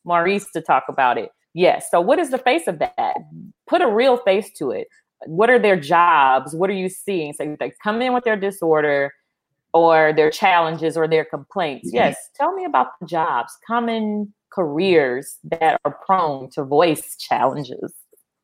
Maurice 0.06 0.51
to 0.51 0.62
talk 0.62 0.84
about 0.89 1.18
it. 1.18 1.32
Yes. 1.53 1.89
So, 1.92 2.01
what 2.01 2.20
is 2.20 2.32
the 2.32 2.38
face 2.38 2.68
of 2.68 2.80
that? 2.80 3.15
Put 3.68 3.82
a 3.82 3.88
real 3.88 4.18
face 4.18 4.51
to 4.58 4.72
it. 4.72 4.88
What 5.25 5.50
are 5.50 5.60
their 5.60 5.80
jobs? 5.80 6.56
What 6.56 6.70
are 6.70 6.74
you 6.74 6.89
seeing? 6.89 7.34
So, 7.34 7.56
they 7.60 7.72
come 7.82 8.01
in 8.01 8.13
with 8.13 8.24
their 8.24 8.36
disorder 8.36 9.13
or 9.74 10.13
their 10.13 10.30
challenges 10.30 10.98
or 10.98 11.08
their 11.08 11.25
complaints. 11.25 11.88
Mm-hmm. 11.88 11.96
Yes. 11.96 12.30
Tell 12.36 12.53
me 12.53 12.65
about 12.65 13.00
the 13.00 13.08
jobs, 13.08 13.56
common 13.65 14.34
careers 14.53 15.38
that 15.43 15.79
are 15.83 15.98
prone 16.05 16.50
to 16.51 16.63
voice 16.63 17.15
challenges. 17.17 17.93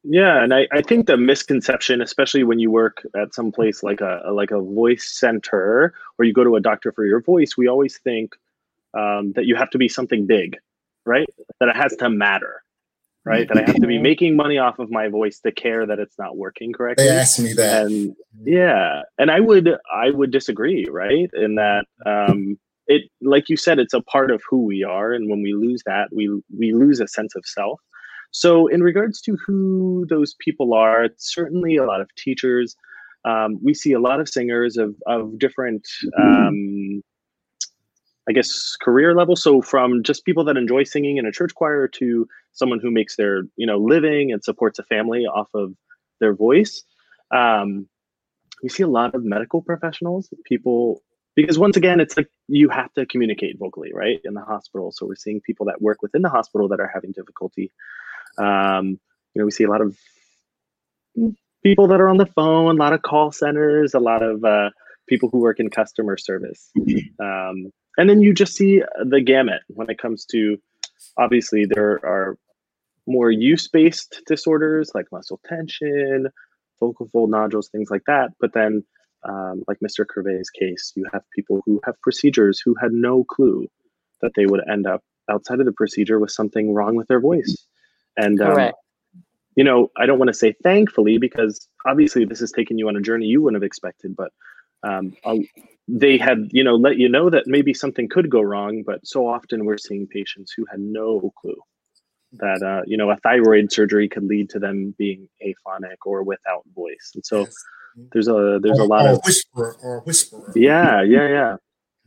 Yeah, 0.03 0.41
and 0.41 0.53
I, 0.53 0.67
I 0.71 0.81
think 0.81 1.07
the 1.07 1.17
misconception, 1.17 2.01
especially 2.01 2.43
when 2.43 2.59
you 2.59 2.71
work 2.71 3.05
at 3.15 3.33
some 3.35 3.51
place 3.51 3.83
like 3.83 3.99
a 3.99 4.31
like 4.31 4.51
a 4.51 4.61
voice 4.61 5.11
center 5.19 5.93
or 6.17 6.25
you 6.25 6.33
go 6.33 6.43
to 6.43 6.55
a 6.55 6.61
doctor 6.61 6.91
for 6.93 7.05
your 7.05 7.21
voice, 7.21 7.57
we 7.57 7.67
always 7.67 7.97
think 7.97 8.33
um, 8.93 9.33
that 9.33 9.45
you 9.45 9.55
have 9.55 9.69
to 9.71 9.77
be 9.77 9.89
something 9.89 10.25
big, 10.25 10.57
right? 11.05 11.27
That 11.59 11.69
it 11.69 11.75
has 11.75 11.97
to 11.97 12.09
matter, 12.09 12.63
right? 13.25 13.47
that 13.49 13.57
I 13.57 13.61
have 13.61 13.75
to 13.75 13.87
be 13.87 13.99
making 13.99 14.37
money 14.37 14.57
off 14.57 14.79
of 14.79 14.89
my 14.89 15.09
voice 15.09 15.39
to 15.41 15.51
care 15.51 15.85
that 15.85 15.99
it's 15.99 16.17
not 16.17 16.37
working 16.37 16.71
correctly. 16.71 17.05
They 17.05 17.11
asked 17.11 17.39
me 17.39 17.51
that, 17.53 17.87
and 17.87 18.15
yeah, 18.41 19.01
and 19.17 19.29
I 19.29 19.41
would 19.41 19.69
I 19.93 20.11
would 20.11 20.31
disagree, 20.31 20.87
right? 20.89 21.29
In 21.33 21.55
that 21.55 21.85
um, 22.05 22.57
it, 22.89 23.03
like 23.21 23.49
you 23.49 23.55
said, 23.55 23.79
it's 23.79 23.93
a 23.93 24.01
part 24.01 24.31
of 24.31 24.41
who 24.49 24.65
we 24.65 24.83
are, 24.83 25.13
and 25.13 25.29
when 25.29 25.41
we 25.41 25.53
lose 25.53 25.81
that, 25.85 26.09
we 26.11 26.27
we 26.57 26.73
lose 26.73 26.99
a 26.99 27.07
sense 27.07 27.35
of 27.35 27.45
self. 27.45 27.79
So, 28.31 28.67
in 28.67 28.83
regards 28.83 29.21
to 29.21 29.37
who 29.45 30.05
those 30.09 30.35
people 30.39 30.73
are, 30.73 31.03
it's 31.03 31.33
certainly 31.33 31.77
a 31.77 31.85
lot 31.85 32.01
of 32.01 32.09
teachers. 32.15 32.75
Um, 33.25 33.59
we 33.63 33.73
see 33.73 33.93
a 33.93 33.99
lot 33.99 34.19
of 34.19 34.27
singers 34.27 34.75
of 34.75 34.95
of 35.05 35.37
different 35.37 35.87
um, 36.19 37.03
I 38.27 38.31
guess 38.31 38.75
career 38.81 39.15
level. 39.15 39.35
So 39.35 39.61
from 39.61 40.03
just 40.03 40.25
people 40.25 40.43
that 40.45 40.57
enjoy 40.57 40.83
singing 40.83 41.17
in 41.17 41.25
a 41.25 41.31
church 41.31 41.53
choir 41.55 41.87
to 41.87 42.27
someone 42.53 42.79
who 42.79 42.91
makes 42.91 43.15
their 43.15 43.43
you 43.55 43.67
know 43.67 43.77
living 43.77 44.31
and 44.31 44.43
supports 44.43 44.79
a 44.79 44.83
family 44.83 45.25
off 45.25 45.49
of 45.53 45.73
their 46.19 46.35
voice. 46.35 46.83
Um, 47.31 47.87
we 48.63 48.69
see 48.69 48.83
a 48.83 48.87
lot 48.87 49.15
of 49.15 49.23
medical 49.23 49.61
professionals, 49.61 50.29
people 50.45 51.01
because 51.41 51.59
once 51.59 51.77
again 51.77 51.99
it's 51.99 52.17
like 52.17 52.27
you 52.47 52.69
have 52.69 52.93
to 52.93 53.05
communicate 53.05 53.57
vocally 53.57 53.91
right 53.93 54.19
in 54.23 54.33
the 54.33 54.41
hospital. 54.41 54.91
So 54.91 55.05
we're 55.05 55.15
seeing 55.15 55.41
people 55.41 55.65
that 55.67 55.81
work 55.81 56.01
within 56.01 56.21
the 56.21 56.29
hospital 56.29 56.67
that 56.69 56.79
are 56.79 56.91
having 56.93 57.11
difficulty. 57.11 57.71
Um, 58.37 58.99
you 59.33 59.39
know 59.39 59.45
we 59.45 59.51
see 59.51 59.63
a 59.63 59.69
lot 59.69 59.81
of 59.81 59.97
people 61.63 61.87
that 61.87 62.01
are 62.01 62.09
on 62.09 62.17
the 62.17 62.25
phone 62.25 62.75
a 62.75 62.79
lot 62.79 62.93
of 62.93 63.01
call 63.01 63.31
centers 63.31 63.93
a 63.93 63.99
lot 63.99 64.23
of 64.23 64.43
uh, 64.43 64.69
people 65.07 65.29
who 65.29 65.39
work 65.39 65.59
in 65.59 65.69
customer 65.69 66.17
service. 66.17 66.71
Um, 67.19 67.71
and 67.97 68.09
then 68.09 68.21
you 68.21 68.33
just 68.33 68.55
see 68.55 68.81
the 69.03 69.19
gamut 69.19 69.61
when 69.67 69.89
it 69.89 69.97
comes 69.97 70.25
to 70.27 70.57
obviously 71.17 71.65
there 71.65 71.99
are 72.05 72.37
more 73.07 73.31
use-based 73.31 74.21
disorders 74.27 74.91
like 74.93 75.07
muscle 75.11 75.39
tension 75.45 76.27
vocal 76.79 77.09
fold 77.11 77.29
nodules 77.29 77.69
things 77.69 77.89
like 77.91 78.03
that. 78.07 78.29
But 78.39 78.53
then 78.53 78.83
um, 79.27 79.63
like 79.67 79.77
Mr. 79.83 80.05
Curvey's 80.05 80.49
case, 80.49 80.93
you 80.95 81.05
have 81.11 81.23
people 81.35 81.61
who 81.65 81.81
have 81.85 81.95
procedures 82.01 82.61
who 82.63 82.75
had 82.81 82.91
no 82.91 83.23
clue 83.23 83.67
that 84.21 84.31
they 84.35 84.45
would 84.45 84.61
end 84.69 84.87
up 84.87 85.01
outside 85.29 85.59
of 85.59 85.65
the 85.65 85.71
procedure 85.71 86.19
with 86.19 86.31
something 86.31 86.73
wrong 86.73 86.95
with 86.95 87.07
their 87.07 87.19
voice. 87.19 87.65
And 88.17 88.41
um, 88.41 88.71
you 89.55 89.63
know, 89.63 89.91
I 89.97 90.05
don't 90.05 90.19
want 90.19 90.29
to 90.29 90.33
say 90.33 90.55
thankfully 90.63 91.17
because 91.17 91.67
obviously 91.85 92.25
this 92.25 92.39
has 92.39 92.51
taken 92.51 92.77
you 92.77 92.87
on 92.87 92.95
a 92.95 93.01
journey 93.01 93.25
you 93.25 93.41
wouldn't 93.41 93.61
have 93.61 93.67
expected, 93.67 94.15
but 94.15 94.31
um, 94.83 95.13
they 95.87 96.17
had, 96.17 96.47
you 96.51 96.63
know, 96.63 96.75
let 96.75 96.97
you 96.97 97.09
know 97.09 97.29
that 97.29 97.43
maybe 97.45 97.73
something 97.73 98.07
could 98.07 98.29
go 98.29 98.41
wrong. 98.41 98.83
But 98.85 99.05
so 99.05 99.27
often 99.27 99.65
we're 99.65 99.77
seeing 99.77 100.07
patients 100.07 100.53
who 100.55 100.65
had 100.71 100.79
no 100.79 101.31
clue 101.41 101.57
that, 102.33 102.61
uh, 102.61 102.83
you 102.85 102.95
know, 102.95 103.09
a 103.09 103.17
thyroid 103.17 103.71
surgery 103.71 104.07
could 104.07 104.23
lead 104.23 104.49
to 104.51 104.59
them 104.59 104.95
being 104.97 105.27
aphonic 105.41 106.05
or 106.05 106.23
without 106.23 106.63
voice. 106.73 107.11
And 107.15 107.25
so. 107.25 107.47
There's 108.13 108.27
a 108.27 108.59
there's 108.61 108.79
or, 108.79 108.83
a 108.83 108.87
lot 108.87 109.05
or 109.05 109.13
of 109.13 109.21
whisper 109.25 109.77
or 109.81 109.99
whisper. 110.01 110.51
Yeah, 110.55 111.01
yeah, 111.01 111.27
yeah. 111.27 111.55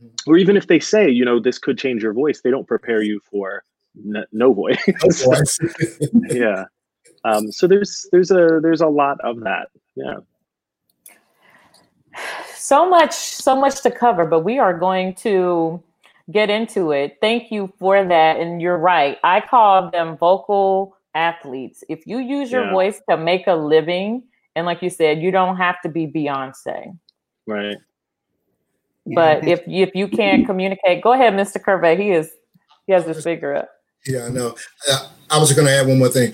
Mm-hmm. 0.01 0.31
Or 0.31 0.37
even 0.37 0.57
if 0.57 0.67
they 0.67 0.79
say, 0.79 1.09
you 1.09 1.25
know, 1.25 1.39
this 1.39 1.57
could 1.59 1.77
change 1.77 2.03
your 2.03 2.13
voice, 2.13 2.41
they 2.41 2.51
don't 2.51 2.67
prepare 2.67 3.01
you 3.01 3.19
for 3.29 3.63
n- 3.97 4.25
no 4.31 4.53
voice. 4.53 4.81
No 4.87 5.09
voice. 5.09 5.59
yeah. 6.29 6.65
Um, 7.25 7.51
so 7.51 7.67
there's 7.67 8.07
there's 8.11 8.31
a 8.31 8.59
there's 8.61 8.81
a 8.81 8.87
lot 8.87 9.19
of 9.21 9.41
that. 9.41 9.69
Yeah. 9.95 10.15
So 12.55 12.89
much, 12.89 13.13
so 13.13 13.55
much 13.55 13.81
to 13.81 13.91
cover, 13.91 14.25
but 14.25 14.41
we 14.41 14.59
are 14.59 14.77
going 14.77 15.15
to 15.15 15.83
get 16.31 16.49
into 16.49 16.91
it. 16.91 17.17
Thank 17.21 17.51
you 17.51 17.73
for 17.77 18.03
that. 18.03 18.39
And 18.39 18.61
you're 18.61 18.77
right. 18.77 19.17
I 19.23 19.41
call 19.41 19.89
them 19.91 20.17
vocal 20.17 20.95
athletes. 21.15 21.83
If 21.89 22.07
you 22.07 22.19
use 22.19 22.51
your 22.51 22.65
yeah. 22.65 22.71
voice 22.71 23.01
to 23.09 23.17
make 23.17 23.47
a 23.47 23.55
living, 23.55 24.23
and 24.55 24.65
like 24.65 24.81
you 24.81 24.89
said, 24.89 25.21
you 25.21 25.31
don't 25.31 25.57
have 25.57 25.81
to 25.81 25.89
be 25.89 26.07
Beyonce. 26.07 26.97
Right. 27.47 27.77
But 29.05 29.45
if 29.45 29.61
if 29.67 29.91
you 29.95 30.07
can't 30.07 30.45
communicate, 30.45 31.03
go 31.03 31.13
ahead, 31.13 31.33
Mr. 31.33 31.61
Curvey. 31.61 31.99
He 31.99 32.11
is 32.11 32.31
he 32.87 32.93
has 32.93 33.05
his 33.05 33.23
finger 33.23 33.55
up. 33.55 33.69
Yeah, 34.05 34.25
I 34.25 34.29
know. 34.29 34.55
Uh, 34.89 35.07
I 35.29 35.39
was 35.39 35.51
going 35.53 35.67
to 35.67 35.73
add 35.73 35.87
one 35.87 35.99
more 35.99 36.09
thing 36.09 36.33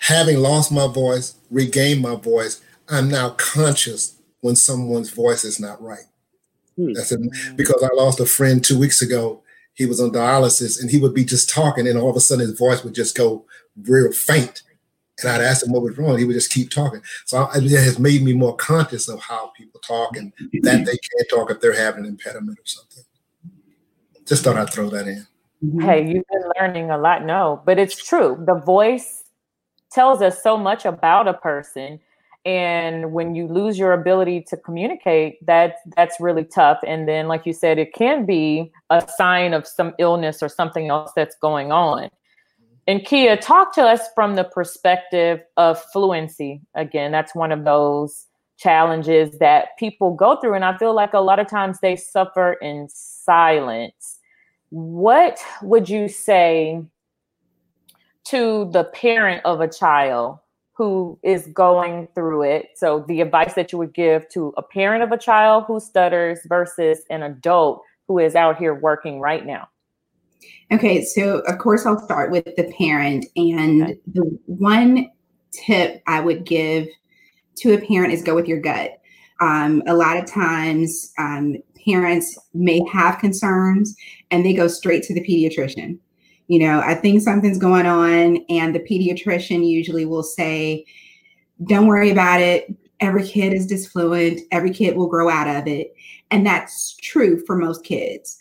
having 0.00 0.38
lost 0.38 0.72
my 0.72 0.86
voice, 0.88 1.34
regained 1.50 2.02
my 2.02 2.16
voice, 2.16 2.60
I'm 2.88 3.08
now 3.08 3.30
conscious 3.30 4.16
when 4.40 4.56
someone's 4.56 5.10
voice 5.10 5.44
is 5.44 5.60
not 5.60 5.80
right. 5.80 6.04
Hmm. 6.76 6.92
That's 6.94 7.12
it. 7.12 7.20
Because 7.56 7.82
I 7.82 7.94
lost 7.94 8.18
a 8.20 8.26
friend 8.26 8.64
two 8.64 8.78
weeks 8.78 9.02
ago. 9.02 9.42
He 9.74 9.86
was 9.86 10.00
on 10.00 10.10
dialysis 10.10 10.80
and 10.80 10.90
he 10.90 10.98
would 10.98 11.14
be 11.14 11.24
just 11.24 11.48
talking, 11.48 11.86
and 11.86 11.98
all 11.98 12.10
of 12.10 12.16
a 12.16 12.20
sudden 12.20 12.46
his 12.46 12.58
voice 12.58 12.82
would 12.82 12.94
just 12.94 13.16
go 13.16 13.44
real 13.82 14.12
faint. 14.12 14.62
And 15.22 15.32
I'd 15.32 15.40
ask 15.40 15.64
him 15.64 15.72
what 15.72 15.82
was 15.82 15.96
wrong. 15.98 16.18
He 16.18 16.24
would 16.24 16.34
just 16.34 16.52
keep 16.52 16.70
talking. 16.70 17.02
So 17.26 17.48
it 17.54 17.70
has 17.70 17.98
made 17.98 18.22
me 18.22 18.32
more 18.32 18.56
conscious 18.56 19.08
of 19.08 19.20
how 19.20 19.48
people 19.56 19.80
talk 19.80 20.16
and 20.16 20.32
that 20.62 20.84
they 20.84 20.96
can't 20.96 21.28
talk 21.30 21.50
if 21.50 21.60
they're 21.60 21.72
having 21.72 22.04
an 22.04 22.10
impediment 22.10 22.58
or 22.58 22.66
something. 22.66 23.04
Just 24.26 24.44
thought 24.44 24.56
I'd 24.56 24.70
throw 24.70 24.88
that 24.90 25.08
in. 25.08 25.26
Mm-hmm. 25.64 25.80
Hey, 25.80 26.00
you've 26.02 26.26
been 26.30 26.50
learning 26.58 26.90
a 26.90 26.98
lot. 26.98 27.24
No, 27.24 27.62
but 27.66 27.78
it's 27.78 28.02
true. 28.02 28.42
The 28.46 28.54
voice 28.54 29.24
tells 29.90 30.22
us 30.22 30.42
so 30.42 30.56
much 30.56 30.84
about 30.84 31.28
a 31.28 31.34
person 31.34 32.00
and 32.46 33.12
when 33.12 33.34
you 33.34 33.46
lose 33.46 33.78
your 33.78 33.92
ability 33.92 34.42
to 34.48 34.56
communicate 34.56 35.44
that 35.44 35.76
that's 35.96 36.18
really 36.20 36.44
tough 36.44 36.78
and 36.86 37.06
then 37.06 37.28
like 37.28 37.44
you 37.44 37.52
said 37.52 37.78
it 37.78 37.92
can 37.92 38.24
be 38.24 38.72
a 38.88 39.06
sign 39.16 39.52
of 39.52 39.66
some 39.66 39.92
illness 39.98 40.42
or 40.42 40.48
something 40.48 40.88
else 40.88 41.12
that's 41.14 41.36
going 41.42 41.70
on 41.70 42.08
and 42.90 43.04
kia 43.04 43.36
talk 43.36 43.74
to 43.74 43.82
us 43.82 44.08
from 44.14 44.34
the 44.34 44.44
perspective 44.44 45.40
of 45.56 45.80
fluency 45.92 46.60
again 46.74 47.12
that's 47.12 47.34
one 47.34 47.52
of 47.52 47.64
those 47.64 48.26
challenges 48.58 49.38
that 49.38 49.68
people 49.78 50.14
go 50.14 50.36
through 50.36 50.54
and 50.54 50.64
i 50.64 50.76
feel 50.76 50.94
like 50.94 51.14
a 51.14 51.20
lot 51.20 51.38
of 51.38 51.48
times 51.48 51.78
they 51.80 51.94
suffer 51.94 52.54
in 52.54 52.88
silence 52.88 54.18
what 54.70 55.38
would 55.62 55.88
you 55.88 56.08
say 56.08 56.82
to 58.24 58.68
the 58.72 58.84
parent 58.84 59.40
of 59.44 59.60
a 59.60 59.68
child 59.68 60.38
who 60.72 61.18
is 61.22 61.46
going 61.48 62.08
through 62.14 62.42
it. 62.42 62.68
So, 62.74 63.04
the 63.06 63.20
advice 63.20 63.52
that 63.52 63.70
you 63.70 63.76
would 63.76 63.92
give 63.92 64.26
to 64.30 64.54
a 64.56 64.62
parent 64.62 65.02
of 65.02 65.12
a 65.12 65.18
child 65.18 65.64
who 65.66 65.78
stutters 65.78 66.40
versus 66.46 67.00
an 67.10 67.22
adult 67.22 67.82
who 68.08 68.18
is 68.18 68.34
out 68.34 68.56
here 68.56 68.74
working 68.74 69.20
right 69.20 69.44
now. 69.44 69.68
Okay, 70.72 71.04
so 71.04 71.40
of 71.40 71.58
course, 71.58 71.86
I'll 71.86 72.02
start 72.04 72.30
with 72.30 72.44
the 72.56 72.72
parent. 72.78 73.26
And 73.36 73.82
okay. 73.82 73.98
the 74.06 74.38
one 74.46 75.10
tip 75.52 76.02
I 76.06 76.20
would 76.20 76.44
give 76.44 76.88
to 77.56 77.74
a 77.74 77.78
parent 77.78 78.12
is 78.12 78.22
go 78.22 78.34
with 78.34 78.48
your 78.48 78.60
gut. 78.60 78.98
Um, 79.40 79.82
a 79.86 79.94
lot 79.94 80.16
of 80.16 80.26
times, 80.26 81.12
um, 81.18 81.56
parents 81.84 82.38
may 82.52 82.84
have 82.92 83.18
concerns 83.18 83.96
and 84.30 84.44
they 84.44 84.52
go 84.52 84.68
straight 84.68 85.02
to 85.04 85.14
the 85.14 85.24
pediatrician 85.24 85.98
you 86.50 86.58
know, 86.58 86.80
I 86.80 86.96
think 86.96 87.22
something's 87.22 87.58
going 87.58 87.86
on. 87.86 88.44
And 88.48 88.74
the 88.74 88.80
pediatrician 88.80 89.64
usually 89.64 90.04
will 90.04 90.24
say, 90.24 90.84
don't 91.62 91.86
worry 91.86 92.10
about 92.10 92.40
it. 92.40 92.74
Every 92.98 93.24
kid 93.24 93.52
is 93.52 93.68
disfluent, 93.68 94.40
every 94.50 94.72
kid 94.72 94.96
will 94.96 95.06
grow 95.06 95.30
out 95.30 95.46
of 95.46 95.68
it. 95.68 95.94
And 96.32 96.44
that's 96.44 96.96
true 96.96 97.40
for 97.46 97.54
most 97.54 97.84
kids. 97.84 98.36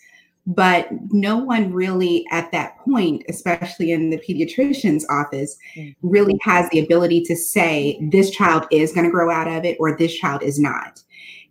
But 0.49 0.88
no 1.12 1.38
one 1.38 1.71
really 1.71 2.25
at 2.31 2.51
that 2.51 2.79
point, 2.79 3.23
especially 3.29 3.91
in 3.91 4.09
the 4.09 4.17
pediatrician's 4.17 5.05
office, 5.07 5.55
mm. 5.75 5.95
really 6.01 6.39
has 6.41 6.67
the 6.71 6.79
ability 6.79 7.21
to 7.25 7.35
say 7.35 7.99
this 8.12 8.31
child 8.31 8.65
is 8.71 8.91
going 8.91 9.05
to 9.05 9.12
grow 9.12 9.29
out 9.29 9.47
of 9.47 9.63
it 9.63 9.77
or 9.79 9.95
this 9.95 10.15
child 10.15 10.41
is 10.41 10.59
not. 10.59 11.03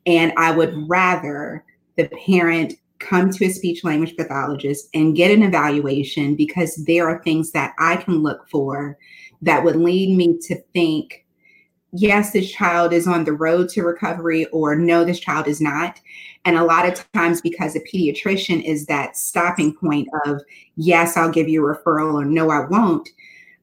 And 0.04 0.32
I 0.36 0.50
would 0.50 0.74
rather 0.88 1.64
the 1.96 2.08
parent 2.08 2.74
come 2.98 3.30
to 3.30 3.44
a 3.44 3.50
speech 3.50 3.84
language 3.84 4.16
pathologist 4.16 4.88
and 4.94 5.14
get 5.14 5.30
an 5.30 5.44
evaluation 5.44 6.34
because 6.34 6.74
there 6.86 7.08
are 7.08 7.22
things 7.22 7.52
that 7.52 7.74
I 7.78 7.96
can 7.96 8.22
look 8.22 8.48
for 8.50 8.98
that 9.42 9.62
would 9.62 9.76
lead 9.76 10.16
me 10.16 10.38
to 10.42 10.56
think, 10.74 11.24
yes, 11.92 12.32
this 12.32 12.50
child 12.50 12.92
is 12.92 13.06
on 13.06 13.24
the 13.24 13.32
road 13.32 13.68
to 13.70 13.82
recovery, 13.82 14.46
or 14.46 14.74
no, 14.74 15.04
this 15.04 15.20
child 15.20 15.46
is 15.46 15.60
not. 15.60 16.00
And 16.44 16.56
a 16.56 16.64
lot 16.64 16.86
of 16.86 17.12
times, 17.12 17.40
because 17.40 17.76
a 17.76 17.80
pediatrician 17.80 18.62
is 18.62 18.86
that 18.86 19.16
stopping 19.16 19.74
point 19.74 20.08
of, 20.24 20.40
yes, 20.76 21.16
I'll 21.16 21.30
give 21.30 21.48
you 21.48 21.66
a 21.66 21.76
referral, 21.76 22.14
or 22.14 22.24
no, 22.24 22.50
I 22.50 22.66
won't. 22.66 23.08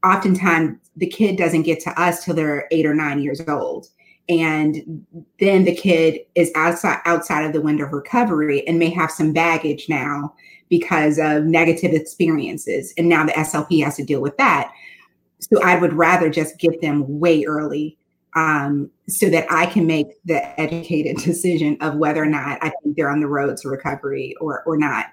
Oftentimes, 0.03 0.77
the 0.95 1.07
kid 1.07 1.37
doesn't 1.37 1.63
get 1.63 1.79
to 1.81 2.01
us 2.01 2.23
till 2.23 2.35
they're 2.35 2.67
eight 2.71 2.85
or 2.85 2.93
nine 2.93 3.21
years 3.21 3.41
old 3.47 3.87
and 4.27 5.05
then 5.39 5.65
the 5.65 5.75
kid 5.75 6.19
is 6.33 6.51
outside 6.55 6.99
outside 7.05 7.45
of 7.45 7.53
the 7.53 7.61
window 7.61 7.85
of 7.85 7.93
recovery 7.93 8.67
and 8.67 8.79
may 8.79 8.89
have 8.89 9.11
some 9.11 9.33
baggage 9.33 9.87
now 9.87 10.33
because 10.69 11.19
of 11.19 11.43
negative 11.43 11.93
experiences 11.93 12.93
and 12.97 13.07
now 13.07 13.25
the 13.25 13.31
slp 13.33 13.83
has 13.83 13.95
to 13.95 14.03
deal 14.03 14.21
with 14.21 14.35
that 14.37 14.71
so 15.39 15.61
i 15.63 15.77
would 15.77 15.93
rather 15.93 16.29
just 16.29 16.57
get 16.57 16.81
them 16.81 17.19
way 17.19 17.43
early 17.45 17.97
um, 18.35 18.89
so 19.07 19.29
that 19.29 19.45
i 19.51 19.65
can 19.65 19.87
make 19.87 20.07
the 20.25 20.59
educated 20.59 21.17
decision 21.23 21.77
of 21.81 21.95
whether 21.95 22.21
or 22.21 22.27
not 22.27 22.57
i 22.61 22.71
think 22.83 22.95
they're 22.95 23.09
on 23.09 23.19
the 23.19 23.27
road 23.27 23.57
to 23.57 23.69
recovery 23.69 24.35
or 24.41 24.63
or 24.63 24.77
not 24.77 25.07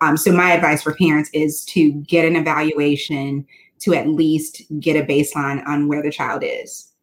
um, 0.00 0.16
so 0.16 0.32
my 0.32 0.52
advice 0.52 0.82
for 0.82 0.94
parents 0.94 1.30
is 1.32 1.64
to 1.66 1.92
get 1.92 2.24
an 2.26 2.36
evaluation 2.36 3.46
to 3.78 3.94
at 3.94 4.08
least 4.08 4.62
get 4.80 4.96
a 4.96 5.06
baseline 5.06 5.66
on 5.66 5.88
where 5.88 6.02
the 6.02 6.10
child 6.10 6.42
is 6.44 6.94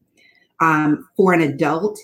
um, 0.61 1.09
for 1.17 1.33
an 1.33 1.41
adult, 1.41 1.99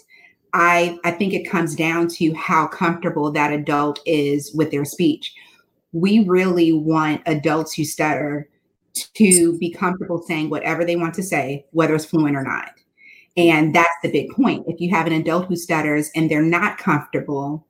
I, 0.53 0.97
I 1.06 1.12
think 1.12 1.34
it 1.34 1.49
comes 1.49 1.75
down 1.75 2.08
to 2.10 2.34
how 2.34 2.67
comfortable 2.67 3.32
that 3.32 3.53
adult 3.53 3.99
is 4.06 4.53
with 4.53 4.71
their 4.71 4.86
speech. 4.86 5.34
We 5.93 6.25
really 6.25 6.73
want 6.73 7.21
adults 7.27 7.73
who 7.73 7.86
stutter 7.86 8.49
to 8.93 9.58
be 9.60 9.71
comfortable 9.71 10.23
saying 10.23 10.49
whatever 10.49 10.84
they 10.84 10.95
want 10.95 11.13
to 11.15 11.23
say, 11.23 11.65
whether 11.71 11.93
it's 11.93 12.06
fluent 12.06 12.36
or 12.36 12.43
not. 12.43 12.71
And 13.38 13.73
that's 13.73 13.89
the 14.02 14.12
big 14.12 14.32
point. 14.32 14.65
If 14.67 14.82
you 14.82 14.89
have 14.89 15.08
an 15.08 15.13
adult 15.13 15.47
who 15.47 15.56
stutters 15.56 16.10
and 16.15 16.30
they're 16.30 16.41
not 16.41 16.80
comfortable, 16.80 17.65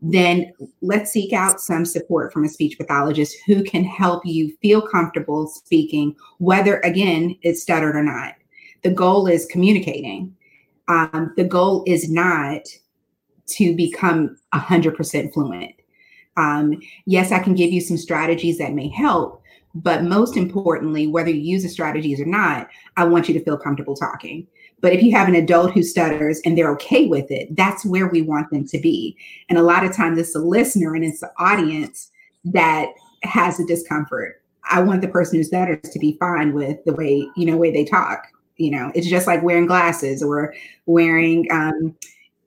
then 0.00 0.52
let's 0.80 1.10
seek 1.10 1.32
out 1.32 1.60
some 1.60 1.84
support 1.84 2.32
from 2.32 2.44
a 2.44 2.48
speech 2.48 2.78
pathologist 2.78 3.36
who 3.46 3.64
can 3.64 3.82
help 3.82 4.24
you 4.24 4.56
feel 4.62 4.80
comfortable 4.80 5.48
speaking, 5.48 6.14
whether 6.38 6.78
again 6.80 7.36
it's 7.42 7.62
stuttered 7.62 7.96
or 7.96 8.04
not 8.04 8.34
the 8.82 8.90
goal 8.90 9.26
is 9.26 9.46
communicating. 9.46 10.34
Um, 10.88 11.32
the 11.36 11.44
goal 11.44 11.84
is 11.86 12.10
not 12.10 12.62
to 13.46 13.74
become 13.74 14.36
100% 14.54 15.32
fluent. 15.32 15.74
Um, 16.36 16.80
yes, 17.06 17.32
I 17.32 17.40
can 17.40 17.54
give 17.54 17.72
you 17.72 17.80
some 17.80 17.96
strategies 17.96 18.58
that 18.58 18.72
may 18.72 18.88
help, 18.88 19.42
but 19.74 20.04
most 20.04 20.36
importantly, 20.36 21.06
whether 21.06 21.30
you 21.30 21.40
use 21.40 21.62
the 21.62 21.68
strategies 21.68 22.20
or 22.20 22.26
not, 22.26 22.68
I 22.96 23.04
want 23.04 23.28
you 23.28 23.34
to 23.34 23.44
feel 23.44 23.58
comfortable 23.58 23.96
talking. 23.96 24.46
But 24.80 24.92
if 24.92 25.02
you 25.02 25.12
have 25.12 25.28
an 25.28 25.34
adult 25.34 25.72
who 25.72 25.82
stutters 25.82 26.40
and 26.44 26.56
they're 26.56 26.72
okay 26.72 27.06
with 27.06 27.30
it, 27.30 27.54
that's 27.56 27.84
where 27.84 28.08
we 28.08 28.22
want 28.22 28.50
them 28.50 28.66
to 28.68 28.78
be. 28.78 29.16
And 29.48 29.58
a 29.58 29.62
lot 29.62 29.84
of 29.84 29.94
times 29.94 30.18
it's 30.18 30.32
the 30.32 30.38
listener 30.40 30.94
and 30.94 31.04
it's 31.04 31.20
the 31.20 31.32
audience 31.38 32.10
that 32.44 32.88
has 33.24 33.56
the 33.56 33.66
discomfort. 33.66 34.42
I 34.70 34.80
want 34.80 35.00
the 35.00 35.08
person 35.08 35.38
who 35.38 35.44
stutters 35.44 35.90
to 35.90 35.98
be 35.98 36.16
fine 36.20 36.52
with 36.52 36.78
the 36.84 36.92
way, 36.92 37.26
you 37.36 37.46
know, 37.46 37.56
way 37.56 37.70
they 37.70 37.84
talk 37.84 38.26
you 38.60 38.72
know 38.72 38.90
it's 38.96 39.06
just 39.06 39.28
like 39.28 39.40
wearing 39.44 39.66
glasses 39.66 40.20
or 40.20 40.52
wearing 40.86 41.46
um, 41.52 41.94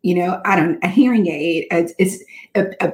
you 0.01 0.15
know, 0.15 0.41
I 0.45 0.55
don't 0.55 0.83
a 0.83 0.87
hearing 0.87 1.27
aid. 1.27 1.67
It's, 1.71 1.93
it's 1.99 2.23
a, 2.55 2.85
a, 2.85 2.93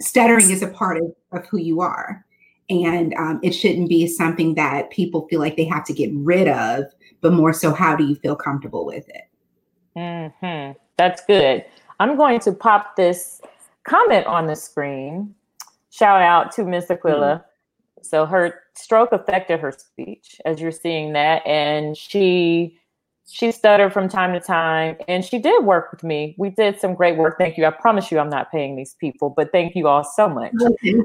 stuttering 0.00 0.50
is 0.50 0.62
a 0.62 0.68
part 0.68 0.98
of, 0.98 1.14
of 1.32 1.46
who 1.46 1.58
you 1.58 1.80
are, 1.80 2.24
and 2.70 3.14
um, 3.14 3.40
it 3.42 3.52
shouldn't 3.52 3.88
be 3.88 4.06
something 4.06 4.54
that 4.54 4.90
people 4.90 5.26
feel 5.28 5.40
like 5.40 5.56
they 5.56 5.64
have 5.64 5.84
to 5.86 5.92
get 5.92 6.10
rid 6.14 6.48
of, 6.48 6.84
but 7.24 7.32
more 7.32 7.54
so, 7.54 7.72
how 7.72 7.96
do 7.96 8.04
you 8.04 8.14
feel 8.16 8.36
comfortable 8.36 8.84
with 8.84 9.06
it? 9.08 10.30
Hmm. 10.40 10.72
That's 10.98 11.24
good. 11.24 11.64
I'm 11.98 12.18
going 12.18 12.38
to 12.40 12.52
pop 12.52 12.96
this 12.96 13.40
comment 13.84 14.26
on 14.26 14.46
the 14.46 14.54
screen. 14.54 15.34
Shout 15.90 16.20
out 16.20 16.52
to 16.52 16.64
Miss 16.64 16.90
Aquila. 16.90 17.36
Mm-hmm. 17.36 18.02
So 18.02 18.26
her 18.26 18.60
stroke 18.76 19.12
affected 19.12 19.60
her 19.60 19.72
speech, 19.72 20.38
as 20.44 20.60
you're 20.60 20.70
seeing 20.70 21.14
that, 21.14 21.46
and 21.46 21.96
she 21.96 22.78
she 23.26 23.50
stuttered 23.50 23.90
from 23.90 24.06
time 24.06 24.34
to 24.34 24.40
time 24.40 24.98
and 25.08 25.24
she 25.24 25.38
did 25.38 25.64
work 25.64 25.90
with 25.90 26.04
me 26.04 26.34
we 26.36 26.50
did 26.50 26.78
some 26.78 26.94
great 26.94 27.16
work 27.16 27.38
thank 27.38 27.56
you 27.56 27.64
i 27.64 27.70
promise 27.70 28.12
you 28.12 28.18
i'm 28.18 28.28
not 28.28 28.52
paying 28.52 28.76
these 28.76 28.96
people 29.00 29.30
but 29.30 29.50
thank 29.50 29.74
you 29.74 29.88
all 29.88 30.04
so 30.04 30.28
much 30.28 30.52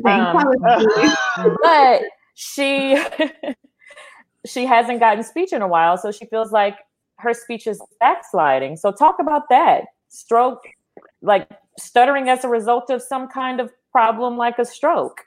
um, 0.06 0.54
but 1.64 2.02
she 2.36 3.02
she 4.46 4.66
hasn't 4.66 5.00
gotten 5.00 5.24
speech 5.24 5.54
in 5.54 5.62
a 5.62 5.68
while 5.68 5.98
so 5.98 6.12
she 6.12 6.26
feels 6.26 6.52
like 6.52 6.78
her 7.20 7.34
speech 7.34 7.68
is 7.68 7.82
backsliding. 8.00 8.78
So 8.78 8.92
talk 8.92 9.18
about 9.20 9.50
that. 9.50 9.84
Stroke 10.08 10.64
like 11.22 11.50
stuttering 11.78 12.30
as 12.30 12.44
a 12.44 12.50
result 12.50 12.90
of 12.90 13.02
some 13.02 13.28
kind 13.28 13.60
of 13.60 13.72
problem 13.92 14.38
like 14.38 14.58
a 14.60 14.66
stroke. 14.66 15.22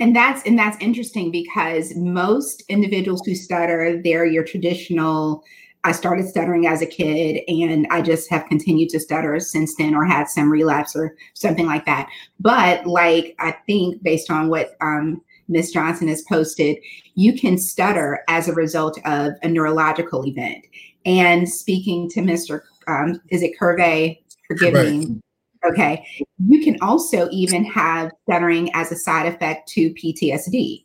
And 0.00 0.14
that's 0.14 0.42
and 0.44 0.58
that's 0.58 0.76
interesting 0.80 1.30
because 1.30 1.94
most 1.96 2.62
individuals 2.68 3.22
who 3.24 3.34
stutter 3.34 4.00
they're 4.02 4.26
your 4.26 4.44
traditional 4.44 5.42
I 5.84 5.92
started 5.92 6.28
stuttering 6.28 6.66
as 6.66 6.82
a 6.82 6.86
kid 6.86 7.42
and 7.48 7.86
I 7.90 8.02
just 8.02 8.28
have 8.30 8.46
continued 8.46 8.90
to 8.90 9.00
stutter 9.00 9.38
since 9.40 9.76
then 9.76 9.94
or 9.94 10.04
had 10.04 10.28
some 10.28 10.50
relapse 10.50 10.94
or 10.96 11.16
something 11.34 11.66
like 11.66 11.86
that. 11.86 12.08
But 12.40 12.86
like 12.86 13.36
I 13.38 13.52
think 13.66 14.02
based 14.02 14.30
on 14.30 14.48
what 14.48 14.76
um, 14.80 15.22
Miss 15.48 15.72
Johnson 15.72 16.08
has 16.08 16.22
posted, 16.22 16.78
you 17.14 17.32
can 17.32 17.58
stutter 17.58 18.20
as 18.28 18.48
a 18.48 18.52
result 18.52 18.98
of 19.04 19.32
a 19.42 19.48
neurological 19.48 20.26
event. 20.26 20.64
And 21.04 21.48
speaking 21.48 22.08
to 22.10 22.20
Mr. 22.20 22.62
Um, 22.86 23.20
is 23.30 23.42
it 23.42 23.58
Curvey? 23.58 24.18
Forgive 24.46 24.74
right. 24.74 24.88
me. 24.88 25.20
Okay. 25.64 26.06
You 26.46 26.62
can 26.62 26.78
also 26.80 27.28
even 27.30 27.64
have 27.64 28.12
stuttering 28.24 28.70
as 28.74 28.92
a 28.92 28.96
side 28.96 29.26
effect 29.26 29.68
to 29.70 29.92
PTSD. 29.94 30.84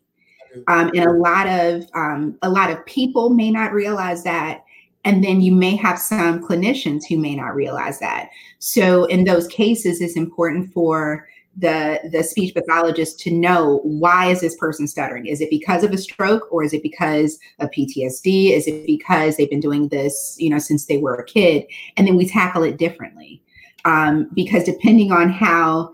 Um, 0.67 0.91
and 0.95 1.05
a 1.05 1.13
lot 1.13 1.47
of 1.47 1.83
um, 1.95 2.37
a 2.43 2.49
lot 2.49 2.69
of 2.69 2.85
people 2.85 3.31
may 3.31 3.49
not 3.49 3.73
realize 3.73 4.23
that 4.23 4.63
and 5.05 5.23
then 5.23 5.41
you 5.41 5.51
may 5.51 5.75
have 5.75 5.99
some 5.99 6.41
clinicians 6.41 7.03
who 7.07 7.17
may 7.17 7.35
not 7.35 7.55
realize 7.55 7.99
that. 7.99 8.29
So 8.59 9.05
in 9.05 9.25
those 9.25 9.47
cases, 9.47 10.01
it's 10.01 10.15
important 10.15 10.71
for 10.73 11.27
the 11.57 11.99
the 12.11 12.23
speech 12.23 12.53
pathologist 12.53 13.19
to 13.19 13.31
know 13.31 13.79
why 13.83 14.27
is 14.27 14.41
this 14.41 14.55
person 14.57 14.87
stuttering 14.87 15.27
is 15.27 15.39
it 15.39 15.49
because 15.51 15.83
of 15.83 15.91
a 15.91 15.97
stroke 15.97 16.51
or 16.51 16.63
is 16.63 16.73
it 16.73 16.81
because 16.81 17.37
of 17.59 17.69
ptsd 17.69 18.51
is 18.51 18.67
it 18.67 18.87
because 18.87 19.37
they've 19.37 19.51
been 19.51 19.59
doing 19.59 19.87
this 19.89 20.35
you 20.39 20.49
know 20.49 20.57
since 20.57 20.87
they 20.87 20.97
were 20.97 21.15
a 21.15 21.25
kid 21.25 21.63
and 21.95 22.07
then 22.07 22.15
we 22.15 22.27
tackle 22.27 22.63
it 22.63 22.77
differently 22.77 23.41
um, 23.85 24.29
because 24.33 24.63
depending 24.63 25.11
on 25.11 25.29
how 25.29 25.91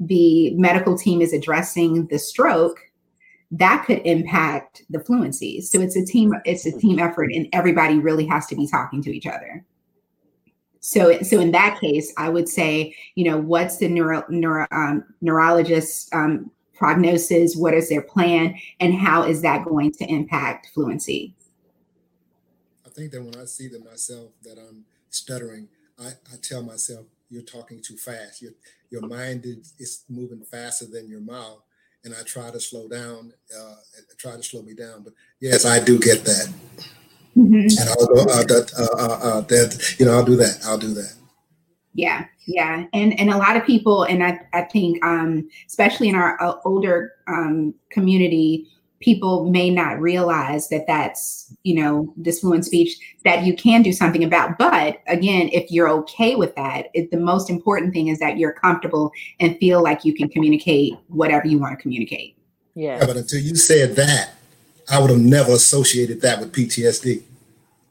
the 0.00 0.52
medical 0.54 0.98
team 0.98 1.20
is 1.20 1.32
addressing 1.32 2.06
the 2.08 2.18
stroke 2.18 2.80
that 3.50 3.84
could 3.86 4.00
impact 4.04 4.82
the 4.90 5.00
fluency. 5.00 5.60
So 5.60 5.80
it's 5.80 5.96
a 5.96 6.04
team, 6.04 6.34
it's 6.44 6.66
a 6.66 6.76
team 6.76 6.98
effort, 6.98 7.30
and 7.32 7.46
everybody 7.52 7.98
really 7.98 8.26
has 8.26 8.46
to 8.46 8.56
be 8.56 8.66
talking 8.66 9.02
to 9.02 9.16
each 9.16 9.26
other. 9.26 9.64
So, 10.86 11.20
so 11.22 11.40
in 11.40 11.50
that 11.50 11.80
case, 11.80 12.12
I 12.16 12.28
would 12.28 12.48
say, 12.48 12.94
you 13.16 13.28
know, 13.28 13.38
what's 13.38 13.78
the 13.78 13.88
neuro, 13.88 14.24
neuro 14.28 14.68
um, 14.70 15.02
neurologist 15.20 16.14
um, 16.14 16.48
prognosis? 16.74 17.56
What 17.56 17.74
is 17.74 17.88
their 17.88 18.02
plan, 18.02 18.54
and 18.78 18.94
how 18.94 19.24
is 19.24 19.42
that 19.42 19.64
going 19.64 19.90
to 19.94 20.04
impact 20.04 20.68
fluency? 20.72 21.34
I 22.86 22.90
think 22.90 23.10
that 23.10 23.20
when 23.20 23.34
I 23.34 23.46
see 23.46 23.66
that 23.66 23.84
myself 23.84 24.30
that 24.44 24.58
I'm 24.58 24.84
stuttering, 25.10 25.66
I, 25.98 26.10
I 26.32 26.36
tell 26.40 26.62
myself, 26.62 27.06
"You're 27.30 27.42
talking 27.42 27.82
too 27.82 27.96
fast. 27.96 28.40
Your 28.40 28.52
your 28.88 29.02
mind 29.08 29.44
is, 29.44 29.74
is 29.80 30.04
moving 30.08 30.42
faster 30.42 30.86
than 30.86 31.08
your 31.08 31.20
mouth." 31.20 31.62
and 32.04 32.14
I 32.14 32.22
try 32.22 32.52
to 32.52 32.60
slow 32.60 32.86
down, 32.86 33.32
uh, 33.52 33.74
try 34.16 34.36
to 34.36 34.42
slow 34.42 34.62
me 34.62 34.74
down. 34.74 35.02
But 35.02 35.14
yes, 35.40 35.64
I 35.64 35.82
do 35.82 35.98
get 35.98 36.24
that. 36.24 36.54
Mm-hmm. 37.36 37.54
And 37.54 37.88
I'll 37.90 38.06
go, 38.06 38.22
uh, 38.22 38.42
that, 38.44 38.72
uh, 38.78 39.02
uh, 39.02 39.18
uh, 39.22 39.40
that, 39.42 39.94
you 39.98 40.06
know, 40.06 40.12
I'll 40.12 40.24
do 40.24 40.36
that. 40.36 40.58
I'll 40.64 40.78
do 40.78 40.94
that. 40.94 41.12
Yeah, 41.92 42.26
yeah, 42.46 42.84
and 42.92 43.18
and 43.18 43.30
a 43.30 43.38
lot 43.38 43.56
of 43.56 43.64
people, 43.64 44.02
and 44.02 44.22
I 44.22 44.38
I 44.52 44.62
think, 44.62 45.02
um, 45.02 45.48
especially 45.66 46.10
in 46.10 46.14
our 46.14 46.40
uh, 46.42 46.56
older 46.66 47.12
um, 47.26 47.74
community, 47.90 48.68
people 49.00 49.50
may 49.50 49.70
not 49.70 50.00
realize 50.00 50.68
that 50.68 50.86
that's 50.86 51.54
you 51.62 51.74
know 51.74 52.12
disfluent 52.22 52.64
speech 52.64 52.96
that 53.24 53.44
you 53.44 53.54
can 53.54 53.82
do 53.82 53.92
something 53.92 54.24
about 54.24 54.56
but 54.58 54.98
again 55.06 55.48
if 55.52 55.70
you're 55.70 55.88
okay 55.88 56.34
with 56.34 56.54
that 56.56 56.86
it, 56.94 57.10
the 57.10 57.16
most 57.16 57.50
important 57.50 57.92
thing 57.92 58.08
is 58.08 58.18
that 58.18 58.38
you're 58.38 58.52
comfortable 58.52 59.12
and 59.38 59.58
feel 59.58 59.82
like 59.82 60.04
you 60.04 60.14
can 60.14 60.28
communicate 60.28 60.94
whatever 61.08 61.46
you 61.46 61.58
want 61.58 61.76
to 61.76 61.82
communicate 61.82 62.36
yeah. 62.74 62.98
yeah 62.98 63.06
but 63.06 63.16
until 63.16 63.40
you 63.40 63.54
said 63.54 63.94
that 63.96 64.35
i 64.90 65.00
would 65.00 65.10
have 65.10 65.20
never 65.20 65.52
associated 65.52 66.20
that 66.20 66.40
with 66.40 66.52
ptsd 66.52 67.22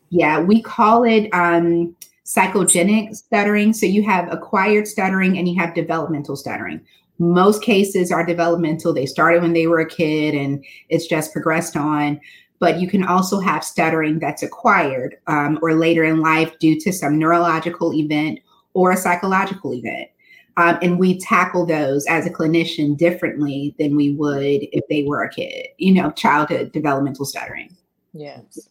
yeah 0.09 0.39
we 0.39 0.61
call 0.61 1.03
it 1.03 1.29
um 1.33 1.95
psychogenic 2.25 3.15
stuttering 3.15 3.71
so 3.71 3.85
you 3.85 4.03
have 4.03 4.31
acquired 4.31 4.87
stuttering 4.87 5.37
and 5.37 5.47
you 5.47 5.59
have 5.59 5.73
developmental 5.75 6.35
stuttering 6.35 6.81
most 7.19 7.61
cases 7.61 8.11
are 8.11 8.25
developmental. 8.25 8.93
They 8.93 9.05
started 9.05 9.41
when 9.41 9.53
they 9.53 9.67
were 9.67 9.79
a 9.79 9.89
kid 9.89 10.35
and 10.35 10.63
it's 10.89 11.07
just 11.07 11.31
progressed 11.31 11.77
on. 11.77 12.19
But 12.59 12.79
you 12.79 12.87
can 12.87 13.03
also 13.03 13.39
have 13.39 13.63
stuttering 13.63 14.19
that's 14.19 14.43
acquired 14.43 15.17
um, 15.27 15.59
or 15.61 15.75
later 15.75 16.03
in 16.03 16.21
life 16.21 16.57
due 16.59 16.79
to 16.81 16.91
some 16.91 17.19
neurological 17.19 17.93
event 17.93 18.39
or 18.73 18.91
a 18.91 18.97
psychological 18.97 19.73
event. 19.73 20.09
Um, 20.57 20.77
and 20.81 20.97
we 20.97 21.19
tackle 21.19 21.65
those 21.65 22.05
as 22.05 22.25
a 22.25 22.29
clinician 22.29 22.95
differently 22.97 23.75
than 23.77 23.95
we 23.95 24.11
would 24.11 24.67
if 24.71 24.83
they 24.89 25.03
were 25.03 25.23
a 25.23 25.29
kid, 25.29 25.67
you 25.77 25.93
know, 25.93 26.11
childhood 26.11 26.71
developmental 26.71 27.25
stuttering. 27.25 27.75
Yes. 28.13 28.69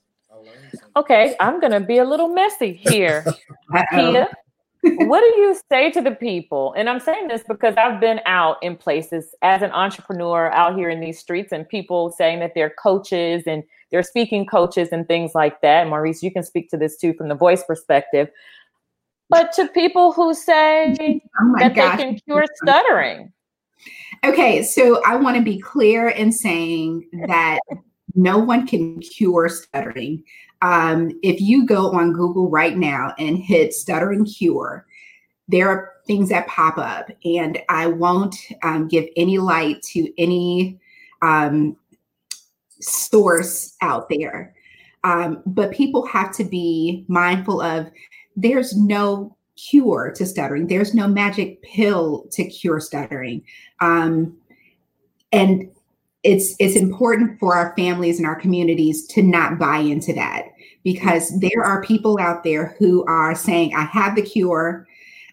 Okay, 0.97 1.37
I'm 1.40 1.61
going 1.61 1.73
to 1.73 1.81
be 1.81 1.99
a 1.99 2.05
little 2.05 2.29
messy 2.29 2.73
here. 2.73 3.25
Kia, 3.90 4.29
what 4.83 5.20
do 5.20 5.40
you 5.40 5.57
say 5.70 5.90
to 5.90 6.01
the 6.01 6.12
people? 6.12 6.75
And 6.77 6.88
I'm 6.88 7.01
saying 7.01 7.29
this 7.29 7.42
because 7.47 7.75
I've 7.77 8.01
been 8.01 8.20
out 8.27 8.62
in 8.62 8.77
places 8.77 9.35
as 9.42 9.62
an 9.62 9.70
entrepreneur 9.73 10.51
out 10.53 10.77
here 10.77 10.88
in 10.88 11.01
these 11.01 11.18
streets 11.18 11.53
and 11.53 11.68
people 11.68 12.11
saying 12.11 12.40
that 12.40 12.53
they're 12.55 12.75
coaches 12.83 13.44
and 13.47 13.62
they're 13.90 14.03
speaking 14.03 14.47
coaches 14.47 14.88
and 14.92 15.07
things 15.07 15.35
like 15.35 15.61
that. 15.61 15.88
Maurice, 15.88 16.23
you 16.23 16.33
can 16.33 16.42
speak 16.42 16.70
to 16.70 16.77
this 16.77 16.97
too 16.97 17.14
from 17.14 17.29
the 17.29 17.35
voice 17.35 17.62
perspective. 17.64 18.29
But 19.31 19.53
to 19.55 19.69
people 19.69 20.13
who 20.13 20.35
say 20.35 20.95
oh 21.41 21.55
that 21.59 21.75
gosh. 21.75 21.97
they 21.97 22.05
can 22.05 22.21
cure 22.27 22.45
stuttering. 22.63 23.33
Okay, 24.25 24.63
so 24.63 25.03
I 25.05 25.17
want 25.17 25.37
to 25.37 25.43
be 25.43 25.61
clear 25.61 26.09
in 26.09 26.33
saying 26.33 27.09
that 27.27 27.59
no 28.15 28.39
one 28.39 28.67
can 28.67 29.01
cure 29.01 29.49
stuttering. 29.49 30.23
Um, 30.63 31.11
if 31.23 31.41
you 31.41 31.67
go 31.67 31.93
on 31.93 32.13
Google 32.13 32.49
right 32.49 32.77
now 32.77 33.13
and 33.19 33.37
hit 33.37 33.75
stuttering 33.75 34.25
cure, 34.25 34.87
there 35.49 35.69
are 35.69 35.93
things 36.07 36.31
that 36.31 36.47
pop 36.47 36.79
up, 36.79 37.11
and 37.25 37.61
I 37.69 37.87
won't 37.87 38.37
um, 38.63 38.89
give 38.89 39.07
any 39.17 39.39
light 39.39 39.83
to 39.93 40.11
any 40.21 40.79
um, 41.21 41.77
source 42.81 43.77
out 43.83 44.09
there. 44.09 44.55
Um, 45.03 45.43
but 45.45 45.73
people 45.73 46.07
have 46.07 46.35
to 46.37 46.45
be 46.45 47.05
mindful 47.09 47.61
of 47.61 47.91
there's 48.37 48.77
no 48.77 49.37
cure 49.57 50.12
to 50.16 50.27
stuttering, 50.27 50.66
there's 50.66 50.94
no 50.94 51.07
magic 51.07 51.62
pill 51.62 52.27
to 52.33 52.44
cure 52.44 52.81
stuttering. 52.81 53.42
Um, 53.81 54.37
and 55.33 55.70
it's 56.25 56.57
it's 56.59 56.75
important 56.75 57.38
for 57.38 57.55
our 57.55 57.75
families 57.77 58.18
and 58.18 58.27
our 58.27 58.35
communities 58.35 59.07
to 59.07 59.23
not 59.23 59.59
buy 59.59 59.79
into 59.79 60.12
that 60.14 60.47
because 60.83 61.38
there 61.38 61.62
are 61.62 61.83
people 61.83 62.18
out 62.18 62.42
there 62.42 62.75
who 62.79 63.05
are 63.05 63.35
saying 63.35 63.75
i 63.75 63.85
have 63.85 64.16
the 64.16 64.23
cure 64.23 64.88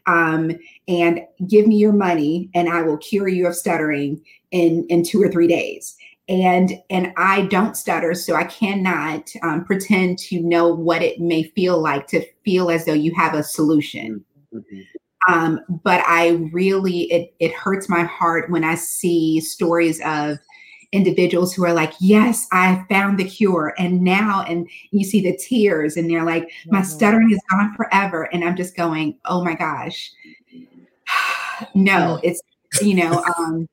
um, 0.08 0.52
and 0.88 1.22
give 1.48 1.66
me 1.66 1.78
your 1.78 1.94
money 1.94 2.50
and 2.54 2.68
i 2.68 2.82
will 2.82 2.98
cure 2.98 3.28
you 3.28 3.48
of 3.48 3.56
stuttering 3.56 4.22
in 4.52 4.86
in 4.90 5.04
two 5.04 5.22
or 5.22 5.30
three 5.30 5.48
days 5.48 5.96
and 6.30 6.74
and 6.90 7.12
i 7.18 7.42
don't 7.48 7.76
stutter 7.76 8.14
so 8.14 8.36
i 8.36 8.44
cannot 8.44 9.30
um, 9.44 9.66
pretend 9.66 10.18
to 10.18 10.42
know 10.42 10.68
what 10.68 11.02
it 11.02 11.20
may 11.20 11.44
feel 11.44 11.82
like 11.82 12.08
to 12.08 12.26
feel 12.46 12.70
as 12.70 12.86
though 12.86 12.94
you 12.94 13.14
have 13.16 13.34
a 13.34 13.44
solution 13.44 14.24
mm-hmm. 14.54 15.34
um, 15.34 15.60
but 15.84 16.04
i 16.08 16.30
really 16.52 17.12
it, 17.12 17.34
it 17.40 17.54
hurts 17.54 17.90
my 17.90 18.04
heart 18.04 18.50
when 18.52 18.64
i 18.64 18.76
see 18.76 19.40
stories 19.40 20.00
of 20.06 20.38
individuals 20.92 21.54
who 21.54 21.64
are 21.66 21.74
like, 21.74 21.94
Yes, 22.00 22.48
I 22.52 22.86
found 22.90 23.18
the 23.18 23.24
cure. 23.24 23.74
And 23.78 24.02
now, 24.02 24.44
and 24.48 24.70
you 24.92 25.04
see 25.06 25.22
the 25.22 25.38
tears, 25.38 25.98
and 25.98 26.10
they're 26.10 26.26
like, 26.26 26.52
My 26.68 26.80
mm-hmm. 26.80 26.88
stuttering 26.88 27.32
is 27.32 27.40
gone 27.50 27.74
forever. 27.76 28.24
And 28.34 28.44
I'm 28.44 28.56
just 28.56 28.76
going, 28.76 29.18
Oh 29.26 29.44
my 29.44 29.56
gosh. 29.56 30.12
no, 31.76 32.20
it's, 32.24 32.42
you 32.82 32.96
know, 32.96 33.24
um, 33.38 33.68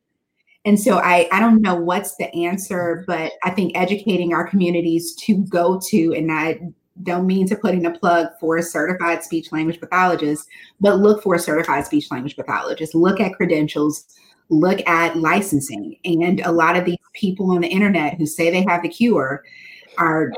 and 0.65 0.79
so 0.79 0.99
I, 0.99 1.29
I 1.33 1.41
don't 1.41 1.63
know 1.63 1.77
what's 1.77 2.17
the 2.17 2.33
answer, 2.35 3.05
but 3.07 3.33
I 3.43 3.51
think 3.51 3.77
educating 3.77 4.35
our 4.35 4.47
communities 4.47 5.15
to 5.17 5.39
go 5.45 5.81
to, 5.89 6.15
and 6.15 6.33
I 6.33 6.61
don't 7.05 7.27
mean 7.27 7.47
to 7.49 7.57
put 7.57 7.75
in 7.75 7.87
a 7.87 7.97
plug 7.97 8.29
for 8.41 8.57
a 8.57 8.63
certified 8.63 9.23
speech 9.23 9.53
language 9.53 9.81
pathologist, 9.81 10.49
but 10.81 10.99
look 10.99 11.23
for 11.23 11.35
a 11.35 11.39
certified 11.39 11.87
speech 11.87 12.11
language 12.11 12.37
pathologist. 12.37 12.95
Look 12.95 13.21
at 13.21 13.35
credentials, 13.35 14.07
look 14.49 14.87
at 14.89 15.17
licensing. 15.17 15.97
And 16.05 16.41
a 16.41 16.53
lot 16.53 16.77
of 16.77 16.85
these 16.85 16.99
people 17.15 17.53
on 17.53 17.61
the 17.61 17.69
internet 17.69 18.15
who 18.15 18.27
say 18.27 18.51
they 18.51 18.65
have 18.69 18.83
the 18.83 18.89
cure 18.89 19.45
are 19.97 20.33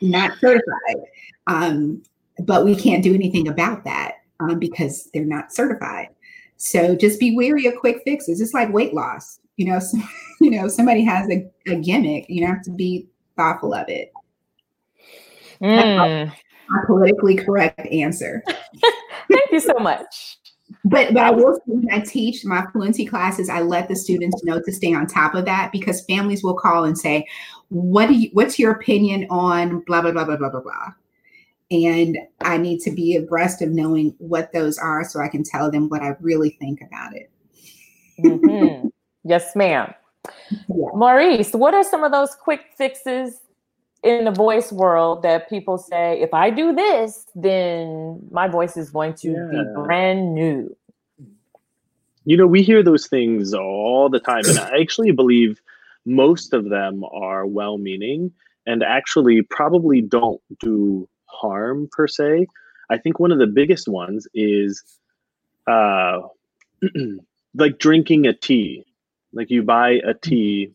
not 0.00 0.38
certified. 0.38 1.02
Um, 1.46 2.02
but 2.40 2.64
we 2.64 2.76
can't 2.76 3.02
do 3.02 3.14
anything 3.14 3.48
about 3.48 3.84
that 3.84 4.16
um, 4.40 4.58
because 4.58 5.10
they're 5.12 5.24
not 5.24 5.52
certified. 5.52 6.08
So 6.56 6.96
just 6.96 7.20
be 7.20 7.36
wary 7.36 7.66
of 7.66 7.76
quick 7.76 8.02
fixes. 8.04 8.40
It's 8.40 8.54
like 8.54 8.72
weight 8.72 8.94
loss. 8.94 9.40
You 9.56 9.72
know, 9.72 9.78
so, 9.78 9.98
you 10.40 10.50
know, 10.50 10.68
somebody 10.68 11.04
has 11.04 11.28
a, 11.30 11.48
a 11.66 11.76
gimmick. 11.76 12.26
You 12.28 12.46
have 12.46 12.62
to 12.62 12.70
be 12.70 13.06
thoughtful 13.36 13.74
of 13.74 13.88
it. 13.88 14.12
Mm. 15.60 16.30
A 16.30 16.86
politically 16.86 17.36
correct 17.36 17.86
answer. 17.86 18.42
Thank 19.30 19.52
you 19.52 19.60
so 19.60 19.74
much. 19.78 20.38
But 20.84 21.14
but 21.14 21.22
I 21.22 21.30
will 21.30 21.54
say 21.54 21.62
when 21.66 21.88
I 21.92 22.00
teach 22.00 22.44
my 22.44 22.66
fluency 22.72 23.06
classes, 23.06 23.48
I 23.48 23.60
let 23.60 23.88
the 23.88 23.96
students 23.96 24.42
know 24.44 24.60
to 24.60 24.72
stay 24.72 24.92
on 24.92 25.06
top 25.06 25.34
of 25.34 25.44
that 25.44 25.70
because 25.70 26.04
families 26.04 26.42
will 26.42 26.54
call 26.54 26.84
and 26.84 26.98
say, 26.98 27.26
"What 27.68 28.08
do 28.08 28.14
you? 28.14 28.30
What's 28.32 28.58
your 28.58 28.72
opinion 28.72 29.26
on 29.30 29.80
blah 29.86 30.02
blah 30.02 30.10
blah 30.10 30.24
blah 30.24 30.36
blah 30.36 30.50
blah 30.50 30.60
blah?" 30.60 30.92
And 31.70 32.16
I 32.42 32.58
need 32.58 32.80
to 32.82 32.92
be 32.92 33.16
abreast 33.16 33.60
of 33.60 33.70
knowing 33.70 34.14
what 34.18 34.52
those 34.52 34.78
are 34.78 35.04
so 35.04 35.20
I 35.20 35.28
can 35.28 35.42
tell 35.42 35.70
them 35.70 35.88
what 35.88 36.02
I 36.02 36.16
really 36.20 36.50
think 36.50 36.80
about 36.80 37.16
it. 37.16 37.30
mm-hmm. 38.20 38.88
Yes, 39.24 39.56
ma'am. 39.56 39.92
Yeah. 40.68 40.86
Maurice, 40.94 41.52
what 41.52 41.74
are 41.74 41.82
some 41.82 42.04
of 42.04 42.12
those 42.12 42.34
quick 42.36 42.66
fixes 42.76 43.40
in 44.04 44.24
the 44.24 44.30
voice 44.30 44.70
world 44.70 45.22
that 45.22 45.48
people 45.48 45.78
say, 45.78 46.20
if 46.20 46.32
I 46.32 46.50
do 46.50 46.72
this, 46.72 47.26
then 47.34 48.20
my 48.30 48.46
voice 48.46 48.76
is 48.76 48.90
going 48.90 49.14
to 49.14 49.30
yeah. 49.30 49.48
be 49.50 49.64
brand 49.74 50.34
new? 50.34 50.76
You 52.24 52.36
know, 52.36 52.46
we 52.46 52.62
hear 52.62 52.82
those 52.82 53.08
things 53.08 53.52
all 53.54 54.08
the 54.08 54.20
time. 54.20 54.44
And 54.46 54.58
I 54.58 54.80
actually 54.80 55.10
believe 55.10 55.60
most 56.04 56.52
of 56.52 56.70
them 56.70 57.04
are 57.04 57.46
well 57.46 57.78
meaning 57.78 58.32
and 58.66 58.82
actually 58.82 59.42
probably 59.42 60.00
don't 60.00 60.40
do 60.60 61.08
harm 61.40 61.88
per 61.90 62.06
se. 62.06 62.46
I 62.90 62.98
think 62.98 63.18
one 63.18 63.32
of 63.32 63.38
the 63.38 63.46
biggest 63.46 63.88
ones 63.88 64.28
is 64.34 64.82
uh, 65.66 66.20
like 67.54 67.78
drinking 67.78 68.26
a 68.26 68.32
tea. 68.32 68.84
Like 69.32 69.50
you 69.50 69.62
buy 69.62 70.00
a 70.06 70.14
tea 70.14 70.72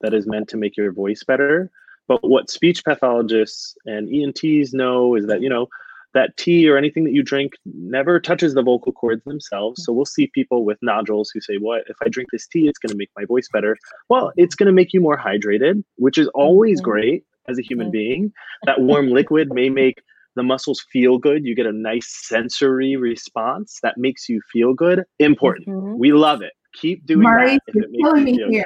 that 0.00 0.14
is 0.14 0.26
meant 0.26 0.48
to 0.48 0.56
make 0.56 0.76
your 0.76 0.92
voice 0.92 1.22
better. 1.22 1.70
But 2.08 2.28
what 2.28 2.50
speech 2.50 2.84
pathologists 2.84 3.76
and 3.86 4.08
ENTs 4.12 4.72
know 4.72 5.14
is 5.14 5.26
that, 5.26 5.42
you 5.42 5.48
know, 5.48 5.68
that 6.12 6.36
tea 6.36 6.68
or 6.68 6.76
anything 6.76 7.04
that 7.04 7.12
you 7.12 7.22
drink 7.22 7.52
never 7.64 8.18
touches 8.18 8.54
the 8.54 8.62
vocal 8.62 8.92
cords 8.92 9.22
themselves. 9.24 9.84
So 9.84 9.92
we'll 9.92 10.04
see 10.04 10.26
people 10.26 10.64
with 10.64 10.78
nodules 10.82 11.30
who 11.30 11.40
say, 11.40 11.56
What 11.56 11.84
if 11.86 11.96
I 12.04 12.08
drink 12.08 12.30
this 12.32 12.48
tea, 12.48 12.66
it's 12.66 12.78
going 12.78 12.90
to 12.90 12.96
make 12.96 13.10
my 13.16 13.24
voice 13.24 13.48
better? 13.52 13.76
Well, 14.08 14.32
it's 14.36 14.56
going 14.56 14.66
to 14.66 14.72
make 14.72 14.92
you 14.92 15.00
more 15.00 15.16
hydrated, 15.16 15.84
which 15.96 16.18
is 16.18 16.26
always 16.28 16.80
mm-hmm. 16.80 16.90
great 16.90 17.24
as 17.48 17.58
a 17.58 17.62
human 17.62 17.90
being. 17.90 18.32
That 18.66 18.82
warm 18.82 19.10
liquid 19.10 19.48
may 19.52 19.70
make 19.70 20.02
the 20.36 20.42
muscles 20.42 20.84
feel 20.92 21.18
good. 21.18 21.46
You 21.46 21.54
get 21.54 21.66
a 21.66 21.72
nice 21.72 22.26
sensory 22.28 22.96
response 22.96 23.78
that 23.82 23.96
makes 23.96 24.28
you 24.28 24.40
feel 24.52 24.74
good. 24.74 25.04
Important. 25.18 25.68
Mm-hmm. 25.68 25.98
We 25.98 26.12
love 26.12 26.42
it. 26.42 26.52
Keep 26.74 27.06
doing 27.06 27.22
Murray, 27.22 27.54
that. 27.54 27.62
If 27.68 27.76
it 27.76 27.90
makes 27.90 28.20
you 28.20 28.36
feel 28.36 28.50
here. 28.50 28.64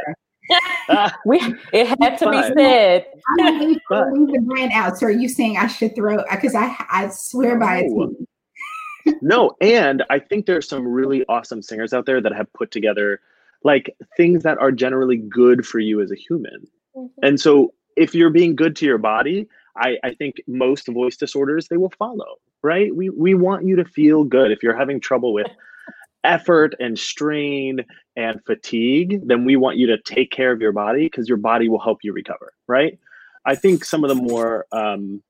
Good. 0.88 1.12
we 1.26 1.54
it 1.72 1.86
had 1.86 2.18
to 2.18 2.26
but, 2.26 2.54
be 2.54 2.60
said. 2.60 3.06
I 3.40 3.50
leave 3.60 3.78
the 3.88 4.42
brand 4.44 4.72
out. 4.72 4.98
So 4.98 5.06
are 5.06 5.10
you 5.10 5.28
saying 5.28 5.56
I 5.56 5.68
should 5.68 5.94
throw 5.94 6.18
because 6.30 6.54
I 6.54 6.74
I 6.90 7.08
swear 7.08 7.58
by 7.58 7.86
it. 7.86 9.16
no, 9.22 9.52
and 9.60 10.02
I 10.10 10.18
think 10.18 10.46
there's 10.46 10.68
some 10.68 10.86
really 10.86 11.24
awesome 11.28 11.62
singers 11.62 11.92
out 11.92 12.06
there 12.06 12.20
that 12.20 12.34
have 12.34 12.52
put 12.52 12.70
together 12.70 13.20
like 13.62 13.94
things 14.16 14.42
that 14.42 14.58
are 14.58 14.70
generally 14.70 15.16
good 15.16 15.66
for 15.66 15.78
you 15.78 16.02
as 16.02 16.10
a 16.10 16.16
human. 16.16 16.66
Mm-hmm. 16.94 17.24
And 17.24 17.40
so 17.40 17.72
if 17.96 18.14
you're 18.14 18.30
being 18.30 18.56
good 18.56 18.76
to 18.76 18.86
your 18.86 18.98
body, 18.98 19.48
I, 19.76 19.96
I 20.04 20.14
think 20.14 20.36
most 20.46 20.88
voice 20.88 21.16
disorders 21.16 21.68
they 21.68 21.76
will 21.76 21.92
follow, 21.98 22.36
right? 22.62 22.94
We 22.94 23.10
we 23.10 23.34
want 23.34 23.66
you 23.66 23.76
to 23.76 23.84
feel 23.84 24.24
good. 24.24 24.50
If 24.50 24.62
you're 24.62 24.76
having 24.76 25.00
trouble 25.00 25.32
with 25.32 25.48
effort 26.24 26.74
and 26.80 26.98
strain 26.98 27.84
and 28.16 28.40
fatigue, 28.44 29.26
then 29.26 29.44
we 29.44 29.56
want 29.56 29.76
you 29.76 29.86
to 29.88 29.98
take 29.98 30.30
care 30.30 30.52
of 30.52 30.60
your 30.60 30.72
body 30.72 31.04
because 31.04 31.28
your 31.28 31.38
body 31.38 31.68
will 31.68 31.80
help 31.80 31.98
you 32.02 32.12
recover, 32.12 32.54
right? 32.66 32.98
I 33.44 33.54
think 33.56 33.84
some 33.84 34.04
of 34.04 34.08
the 34.08 34.14
more, 34.14 34.66
um, 34.72 35.22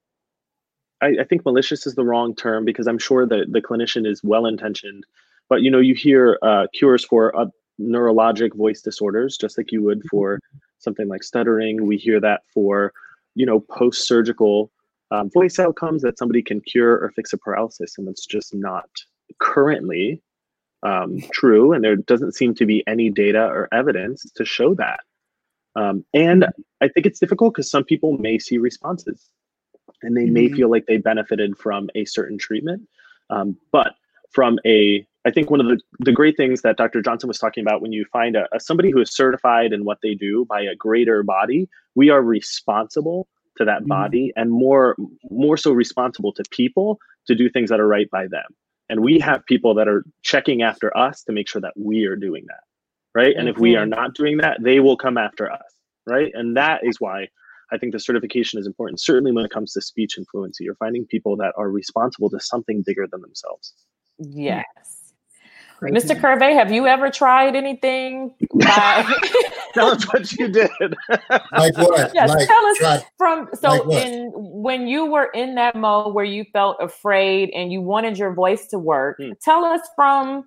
I, 1.00 1.16
I, 1.20 1.24
think 1.24 1.44
malicious 1.44 1.84
is 1.84 1.96
the 1.96 2.04
wrong 2.04 2.36
term 2.36 2.64
because 2.64 2.86
I'm 2.86 2.98
sure 2.98 3.26
that 3.26 3.46
the 3.50 3.60
clinician 3.60 4.06
is 4.06 4.22
well 4.22 4.46
intentioned, 4.46 5.04
but 5.48 5.62
you 5.62 5.70
know, 5.70 5.80
you 5.80 5.96
hear 5.96 6.38
uh, 6.42 6.68
cures 6.72 7.04
for 7.04 7.36
uh, 7.36 7.46
neurologic 7.80 8.54
voice 8.54 8.80
disorders, 8.80 9.36
just 9.36 9.58
like 9.58 9.72
you 9.72 9.82
would 9.82 10.02
for 10.08 10.38
something 10.84 11.08
like 11.08 11.22
stuttering. 11.22 11.86
We 11.86 11.96
hear 11.96 12.20
that 12.20 12.42
for, 12.52 12.92
you 13.34 13.46
know, 13.46 13.60
post 13.60 14.06
surgical 14.06 14.70
um, 15.10 15.30
voice 15.30 15.58
outcomes 15.58 16.02
that 16.02 16.18
somebody 16.18 16.42
can 16.42 16.60
cure 16.60 16.92
or 16.92 17.10
fix 17.16 17.32
a 17.32 17.38
paralysis, 17.38 17.98
and 17.98 18.06
that's 18.06 18.26
just 18.26 18.54
not 18.54 18.88
currently 19.40 20.22
um, 20.84 21.20
true, 21.32 21.72
and 21.72 21.82
there 21.82 21.96
doesn't 21.96 22.34
seem 22.34 22.54
to 22.54 22.66
be 22.66 22.84
any 22.86 23.10
data 23.10 23.44
or 23.46 23.68
evidence 23.72 24.22
to 24.36 24.44
show 24.44 24.74
that. 24.74 25.00
Um, 25.76 26.04
and 26.14 26.46
I 26.80 26.88
think 26.88 27.06
it's 27.06 27.18
difficult 27.18 27.54
because 27.54 27.70
some 27.70 27.84
people 27.84 28.16
may 28.18 28.38
see 28.38 28.58
responses 28.58 29.28
and 30.02 30.16
they 30.16 30.26
may 30.26 30.46
mm-hmm. 30.46 30.56
feel 30.56 30.70
like 30.70 30.86
they 30.86 30.98
benefited 30.98 31.56
from 31.58 31.88
a 31.94 32.04
certain 32.04 32.38
treatment. 32.38 32.82
Um, 33.30 33.56
but 33.72 33.94
from 34.30 34.58
a, 34.66 35.06
I 35.26 35.30
think 35.30 35.50
one 35.50 35.60
of 35.60 35.66
the, 35.66 35.80
the 36.00 36.12
great 36.12 36.36
things 36.36 36.60
that 36.62 36.76
Dr. 36.76 37.00
Johnson 37.00 37.28
was 37.28 37.38
talking 37.38 37.62
about 37.62 37.80
when 37.80 37.92
you 37.92 38.04
find 38.12 38.36
a, 38.36 38.46
a 38.54 38.60
somebody 38.60 38.90
who 38.90 39.00
is 39.00 39.14
certified 39.14 39.72
in 39.72 39.84
what 39.84 39.98
they 40.02 40.14
do 40.14 40.44
by 40.44 40.60
a 40.60 40.74
greater 40.76 41.22
body, 41.22 41.68
we 41.94 42.10
are 42.10 42.22
responsible 42.22 43.26
to 43.56 43.64
that 43.64 43.80
mm-hmm. 43.80 43.88
body 43.88 44.32
and 44.36 44.50
more 44.50 44.96
more 45.30 45.56
so 45.56 45.72
responsible 45.72 46.32
to 46.32 46.42
people 46.50 46.98
to 47.26 47.34
do 47.34 47.48
things 47.48 47.70
that 47.70 47.80
are 47.80 47.88
right 47.88 48.10
by 48.10 48.26
them 48.26 48.44
and 48.88 49.00
we 49.00 49.18
have 49.18 49.44
people 49.46 49.74
that 49.74 49.88
are 49.88 50.04
checking 50.22 50.62
after 50.62 50.96
us 50.96 51.22
to 51.24 51.32
make 51.32 51.48
sure 51.48 51.60
that 51.60 51.72
we 51.76 52.04
are 52.04 52.16
doing 52.16 52.44
that 52.48 52.60
right 53.14 53.30
mm-hmm. 53.30 53.40
and 53.40 53.48
if 53.48 53.58
we 53.58 53.76
are 53.76 53.82
mm-hmm. 53.82 53.90
not 53.90 54.14
doing 54.14 54.38
that 54.38 54.58
they 54.62 54.80
will 54.80 54.96
come 54.96 55.18
after 55.18 55.50
us 55.50 55.74
right 56.06 56.32
and 56.34 56.56
that 56.56 56.80
is 56.82 57.00
why 57.00 57.26
i 57.72 57.78
think 57.78 57.92
the 57.92 58.00
certification 58.00 58.58
is 58.58 58.66
important 58.66 59.00
certainly 59.00 59.32
when 59.32 59.44
it 59.44 59.50
comes 59.50 59.72
to 59.72 59.80
speech 59.80 60.16
and 60.16 60.26
fluency 60.28 60.64
you're 60.64 60.74
finding 60.76 61.06
people 61.06 61.36
that 61.36 61.52
are 61.56 61.70
responsible 61.70 62.30
to 62.30 62.40
something 62.40 62.82
bigger 62.84 63.06
than 63.10 63.20
themselves 63.20 63.74
yes 64.18 64.93
Mr. 65.92 66.18
Curvey, 66.18 66.54
have 66.54 66.72
you 66.72 66.86
ever 66.86 67.10
tried 67.10 67.56
anything? 67.56 68.34
By... 68.54 69.12
tell 69.74 69.88
us 69.88 70.04
what 70.12 70.30
you 70.32 70.48
did. 70.48 70.70
like 71.08 71.76
what? 71.76 72.12
Yes, 72.14 72.30
like, 72.30 72.46
tell 72.46 72.66
us 72.66 72.78
try... 72.78 73.04
from 73.18 73.48
so 73.54 73.68
like 73.68 74.06
in 74.06 74.32
when 74.34 74.86
you 74.86 75.06
were 75.06 75.30
in 75.34 75.56
that 75.56 75.76
mode 75.76 76.14
where 76.14 76.24
you 76.24 76.44
felt 76.52 76.76
afraid 76.80 77.50
and 77.54 77.72
you 77.72 77.80
wanted 77.80 78.18
your 78.18 78.32
voice 78.32 78.66
to 78.68 78.78
work. 78.78 79.16
Hmm. 79.18 79.32
Tell 79.42 79.64
us 79.64 79.80
from 79.96 80.44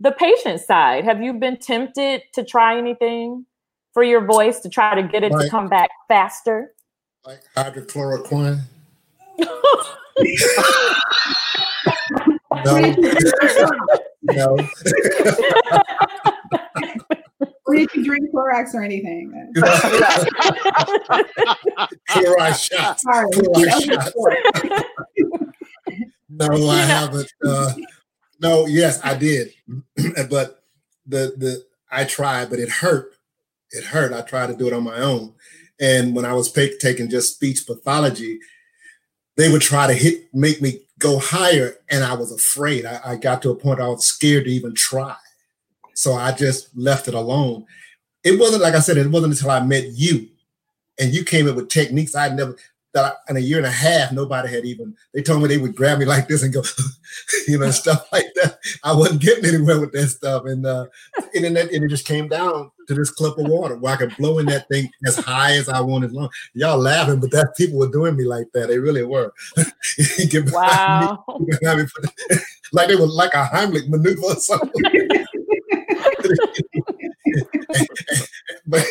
the 0.00 0.12
patient 0.12 0.60
side. 0.60 1.04
Have 1.04 1.20
you 1.20 1.34
been 1.34 1.58
tempted 1.58 2.22
to 2.34 2.44
try 2.44 2.78
anything 2.78 3.44
for 3.92 4.02
your 4.02 4.24
voice 4.24 4.60
to 4.60 4.68
try 4.68 4.94
to 4.94 5.06
get 5.06 5.24
it 5.24 5.32
like, 5.32 5.46
to 5.46 5.50
come 5.50 5.68
back 5.68 5.90
faster? 6.06 6.72
Like 7.24 7.40
hydrochloroquine. 7.56 8.60
no. 12.64 12.78
no. 14.22 14.56
or 17.66 17.74
did 17.74 17.94
you 17.94 18.04
drink 18.04 18.30
Clorox 18.32 18.74
or 18.74 18.82
anything? 18.82 19.32
Clorox 22.08 22.70
shots. 22.70 23.02
Sorry. 23.02 23.30
Clorox 23.30 23.84
shots. 23.84 24.12
no, 26.28 26.68
I 26.68 26.78
haven't. 26.78 27.32
Uh, 27.44 27.74
no, 28.40 28.66
yes, 28.66 29.00
I 29.02 29.14
did, 29.14 29.52
but 30.30 30.62
the 31.06 31.34
the 31.36 31.64
I 31.90 32.04
tried, 32.04 32.50
but 32.50 32.58
it 32.58 32.68
hurt. 32.68 33.14
It 33.70 33.84
hurt. 33.84 34.12
I 34.12 34.22
tried 34.22 34.48
to 34.48 34.56
do 34.56 34.66
it 34.66 34.72
on 34.72 34.84
my 34.84 34.98
own, 34.98 35.34
and 35.80 36.14
when 36.14 36.24
I 36.24 36.34
was 36.34 36.52
taking 36.52 37.10
just 37.10 37.34
speech 37.34 37.66
pathology, 37.66 38.38
they 39.36 39.50
would 39.50 39.62
try 39.62 39.86
to 39.86 39.94
hit 39.94 40.28
make 40.32 40.62
me 40.62 40.87
go 40.98 41.18
higher, 41.18 41.76
and 41.90 42.04
I 42.04 42.14
was 42.14 42.32
afraid. 42.32 42.84
I, 42.84 43.00
I 43.04 43.16
got 43.16 43.42
to 43.42 43.50
a 43.50 43.56
point 43.56 43.80
I 43.80 43.88
was 43.88 44.06
scared 44.06 44.44
to 44.44 44.50
even 44.50 44.74
try. 44.74 45.16
So 45.94 46.14
I 46.14 46.32
just 46.32 46.76
left 46.76 47.08
it 47.08 47.14
alone. 47.14 47.66
it 48.24 48.38
wasn't 48.38 48.62
like 48.62 48.74
I 48.74 48.80
said, 48.80 48.96
it 48.96 49.10
wasn't 49.10 49.32
until 49.32 49.50
I 49.50 49.60
met 49.60 49.86
you 49.92 50.28
and 50.98 51.14
you 51.14 51.24
came 51.24 51.46
in 51.48 51.54
with 51.54 51.68
techniques 51.68 52.14
I 52.14 52.28
never 52.28 52.56
that 52.98 53.16
I, 53.28 53.30
in 53.30 53.36
a 53.36 53.40
year 53.40 53.58
and 53.58 53.66
a 53.66 53.70
half 53.70 54.12
nobody 54.12 54.48
had 54.48 54.64
even. 54.64 54.94
They 55.14 55.22
told 55.22 55.42
me 55.42 55.48
they 55.48 55.58
would 55.58 55.76
grab 55.76 55.98
me 55.98 56.04
like 56.04 56.28
this 56.28 56.42
and 56.42 56.52
go, 56.52 56.62
you 57.48 57.58
know, 57.58 57.70
stuff 57.70 58.08
like 58.12 58.26
that. 58.36 58.58
I 58.84 58.94
wasn't 58.94 59.22
getting 59.22 59.46
anywhere 59.46 59.80
with 59.80 59.92
that 59.92 60.08
stuff, 60.08 60.44
and 60.46 60.66
uh, 60.66 60.86
and 61.34 61.44
then 61.44 61.54
that, 61.54 61.72
and 61.72 61.84
it 61.84 61.88
just 61.88 62.06
came 62.06 62.28
down 62.28 62.70
to 62.88 62.94
this 62.94 63.10
cup 63.10 63.38
of 63.38 63.46
water 63.46 63.76
where 63.76 63.94
I 63.94 63.96
could 63.96 64.16
blow 64.16 64.38
in 64.38 64.46
that 64.46 64.68
thing 64.68 64.90
as 65.06 65.16
high 65.16 65.52
as 65.52 65.68
I 65.68 65.80
wanted. 65.80 66.12
Long. 66.12 66.30
Y'all 66.54 66.78
laughing, 66.78 67.20
but 67.20 67.30
that 67.32 67.56
people 67.56 67.78
were 67.78 67.90
doing 67.90 68.16
me 68.16 68.24
like 68.24 68.48
that. 68.54 68.68
They 68.68 68.78
really 68.78 69.04
were. 69.04 69.32
wow. 70.52 71.24
like 72.72 72.88
they 72.88 72.96
were 72.96 73.06
like 73.06 73.34
a 73.34 73.44
Heimlich 73.44 73.88
maneuver 73.88 74.22
or 74.22 74.36
something. 74.36 74.82
but 78.66 78.84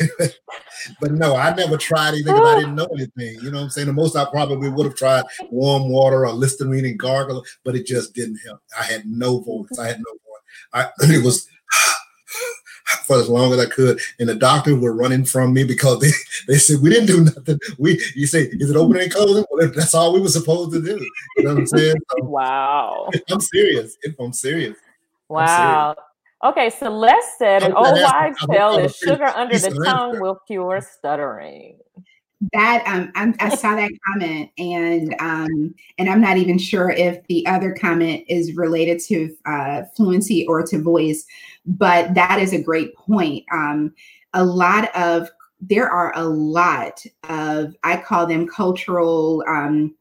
but 1.00 1.12
no, 1.12 1.36
I 1.36 1.54
never 1.56 1.78
tried 1.78 2.10
anything 2.10 2.34
because 2.34 2.56
I 2.56 2.60
didn't 2.60 2.76
know 2.76 2.88
anything. 2.94 3.38
You 3.42 3.52
know 3.52 3.58
what 3.58 3.64
I'm 3.66 3.70
saying? 3.70 3.88
The 3.88 3.94
most 3.94 4.16
I 4.16 4.26
probably 4.26 4.70
would 4.70 4.86
have 4.86 4.96
tried 4.96 5.24
warm 5.50 5.90
water 5.90 6.26
or 6.26 6.32
Listerine 6.32 6.86
and 6.86 7.00
gargle, 7.00 7.44
but 7.64 7.76
it 7.76 7.86
just 7.86 8.14
didn't 8.14 8.40
help. 8.46 8.62
I 8.80 8.84
had 8.84 9.06
no 9.06 9.40
voice. 9.40 9.78
I 9.80 9.88
had 9.88 9.98
no 9.98 10.12
voice. 10.12 10.28
I 10.74 10.90
it 11.14 11.24
was 11.24 11.48
for 13.06 13.18
as 13.18 13.30
long 13.30 13.54
as 13.54 13.60
I 13.60 13.66
could. 13.66 14.00
And 14.20 14.30
the 14.30 14.36
doctor 14.36 14.76
were 14.76 14.94
running 14.94 15.26
from 15.26 15.54
me 15.54 15.64
because 15.64 16.00
they, 16.00 16.12
they 16.48 16.58
said 16.58 16.82
we 16.82 16.90
didn't 16.90 17.08
do 17.08 17.24
nothing. 17.24 17.60
We 17.78 18.02
you 18.16 18.28
say, 18.28 18.44
is 18.44 18.70
it 18.70 18.76
opening 18.76 19.04
and 19.04 19.12
closing? 19.12 19.46
Well, 19.52 19.72
that's 19.76 19.96
all 19.96 20.14
we 20.14 20.22
were 20.22 20.30
supposed 20.30 20.74
to 20.74 20.82
do. 20.82 21.04
You 21.38 21.44
know 21.44 21.54
what 21.54 21.60
I'm 21.60 21.68
saying? 21.68 21.96
So, 22.12 22.26
wow. 22.26 23.10
I'm 23.30 23.42
serious. 23.42 23.98
If 24.02 24.20
I'm 24.20 24.34
serious. 24.34 24.78
Wow. 25.30 25.90
I'm 25.90 25.96
serious. 25.96 26.07
Okay, 26.44 26.70
Celeste 26.70 27.38
said 27.40 27.64
an 27.64 27.74
old 27.74 28.00
wives' 28.00 28.38
tale 28.50 28.78
is 28.78 28.96
sugar 28.96 29.26
under 29.26 29.58
the 29.58 29.72
tongue 29.84 30.20
will 30.20 30.40
cure 30.46 30.82
stuttering. 30.82 31.80
That 32.54 32.84
um, 32.86 33.12
I, 33.16 33.34
I 33.44 33.56
saw 33.56 33.76
that 33.76 33.90
comment, 34.08 34.52
and 34.60 35.16
um, 35.20 35.74
and 35.98 36.08
I'm 36.08 36.22
not 36.22 36.38
even 36.38 36.60
sure 36.60 36.92
if 36.92 37.26
the 37.26 37.46
other 37.48 37.74
comment 37.74 38.24
is 38.28 38.56
related 38.56 39.00
to 39.06 39.36
uh, 39.48 39.84
fluency 39.96 40.46
or 40.46 40.62
to 40.68 40.80
voice, 40.80 41.26
but 41.66 42.14
that 42.14 42.40
is 42.40 42.54
a 42.54 42.62
great 42.62 42.96
point. 42.96 43.44
Um, 43.52 43.94
a 44.34 44.46
lot 44.46 44.96
of 44.96 45.30
there 45.60 45.90
are 45.90 46.14
a 46.16 46.24
lot 46.24 47.04
of 47.28 47.76
I 47.84 47.98
call 47.98 48.28
them 48.28 48.48
cultural 48.48 49.44
um, 49.48 49.96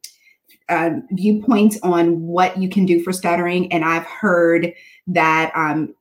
uh, 0.68 0.90
viewpoints 1.12 1.78
on 1.82 2.20
what 2.20 2.58
you 2.58 2.68
can 2.68 2.84
do 2.84 3.02
for 3.02 3.14
stuttering, 3.14 3.72
and 3.72 3.82
I've 3.82 4.04
heard 4.04 4.74
that 5.06 5.52
um, 5.54 5.94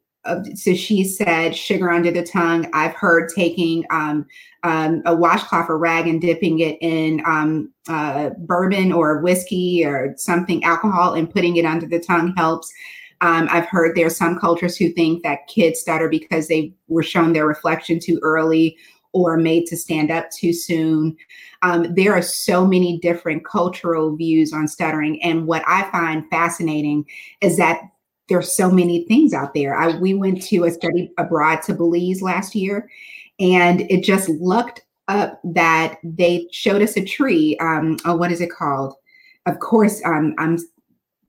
so 0.56 0.74
she 0.74 1.04
said 1.04 1.56
sugar 1.56 1.90
under 1.92 2.12
the 2.12 2.24
tongue. 2.24 2.68
I've 2.74 2.96
heard 2.96 3.30
taking 3.36 3.86
um, 3.90 4.26
um, 4.64 5.02
a 5.06 5.16
washcloth 5.16 5.70
or 5.70 5.78
rag 5.78 6.08
and 6.08 6.20
dipping 6.20 6.60
it 6.60 6.78
in 6.82 7.22
um, 7.26 7.72
uh, 7.88 8.32
bourbon 8.40 8.92
or 8.92 9.20
whiskey 9.22 9.86
or 9.86 10.14
something 10.18 10.64
alcohol 10.64 11.14
and 11.14 11.32
putting 11.32 11.58
it 11.58 11.66
under 11.66 11.86
the 11.86 12.00
tongue 12.00 12.34
helps. 12.36 12.72
Um, 13.22 13.48
I've 13.50 13.68
heard 13.68 13.96
there 13.96 14.08
are 14.08 14.12
some 14.12 14.38
cultures 14.40 14.76
who 14.76 14.90
think 14.90 15.24
that 15.24 15.48
kids 15.48 15.80
stutter 15.80 16.10
because 16.10 16.48
they 16.48 16.74
were 16.88 17.04
shown 17.04 17.34
their 17.34 17.48
reflection 17.48 18.00
too 18.00 18.20
early 18.22 18.78
or 19.14 19.38
made 19.38 19.66
to 19.68 19.78
stand 19.78 20.12
up 20.12 20.30
too 20.32 20.52
soon. 20.52 21.16
Um, 21.62 21.94
there 21.96 22.14
are 22.14 22.22
so 22.22 22.68
many 22.68 23.00
different 23.00 23.46
cultural 23.46 24.14
views 24.16 24.52
on 24.52 24.68
stuttering. 24.68 25.24
And 25.24 25.48
what 25.48 25.64
I 25.66 25.90
find 25.90 26.30
fascinating 26.30 27.06
is 27.40 27.56
that 27.58 27.80
there's 28.28 28.56
so 28.56 28.72
many 28.72 29.06
things 29.06 29.34
out 29.34 29.54
there. 29.54 29.76
I 29.76 29.98
we 29.98 30.14
went 30.14 30.42
to 30.44 30.64
a 30.64 30.72
study 30.72 31.12
abroad 31.18 31.62
to 31.64 31.74
Belize 31.74 32.22
last 32.22 32.56
year, 32.56 32.90
and 33.40 33.82
it 33.82 34.04
just 34.04 34.30
looked 34.30 34.82
up 35.08 35.40
that 35.44 35.98
they 36.04 36.48
showed 36.52 36.82
us 36.82 36.98
a 36.98 37.06
tree. 37.06 37.58
Um, 37.60 37.98
oh, 38.06 38.16
what 38.16 38.32
is 38.32 38.42
it 38.42 38.52
called? 38.52 38.96
Of 39.46 39.60
course, 39.60 40.02
um, 40.06 40.34
I'm 40.38 40.58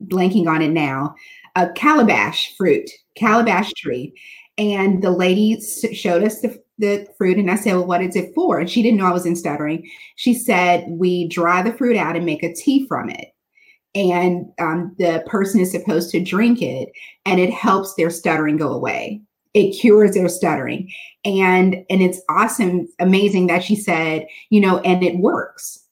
blanking 0.06 0.46
on 0.46 0.62
it 0.62 0.70
now. 0.70 1.14
A 1.54 1.70
calabash 1.70 2.56
fruit, 2.56 2.90
calabash 3.14 3.72
tree, 3.74 4.14
and 4.58 5.02
the 5.02 5.10
lady 5.10 5.60
showed 5.60 6.24
us 6.24 6.40
the, 6.40 6.58
the 6.78 7.06
fruit, 7.18 7.36
and 7.36 7.50
I 7.50 7.56
said, 7.56 7.74
"Well, 7.74 7.86
what 7.86 8.02
is 8.02 8.16
it 8.16 8.34
for?" 8.34 8.58
And 8.58 8.70
she 8.70 8.82
didn't 8.82 8.98
know 8.98 9.06
I 9.06 9.12
was 9.12 9.26
in 9.26 9.36
stuttering. 9.36 9.88
She 10.16 10.32
said, 10.34 10.86
"We 10.88 11.28
dry 11.28 11.62
the 11.62 11.74
fruit 11.74 11.96
out 11.96 12.16
and 12.16 12.24
make 12.24 12.42
a 12.42 12.54
tea 12.54 12.86
from 12.86 13.10
it." 13.10 13.34
And 13.96 14.52
um, 14.58 14.94
the 14.98 15.24
person 15.26 15.58
is 15.60 15.72
supposed 15.72 16.10
to 16.10 16.22
drink 16.22 16.60
it 16.60 16.92
and 17.24 17.40
it 17.40 17.50
helps 17.50 17.94
their 17.94 18.10
stuttering 18.10 18.58
go 18.58 18.70
away. 18.70 19.22
It 19.54 19.72
cures 19.72 20.12
their 20.12 20.28
stuttering. 20.28 20.92
And 21.24 21.76
and 21.88 22.02
it's 22.02 22.20
awesome 22.28 22.86
amazing 23.00 23.46
that 23.48 23.64
she 23.64 23.74
said 23.74 24.26
you 24.50 24.60
know 24.60 24.78
and 24.80 25.02
it 25.02 25.18
works. 25.18 25.82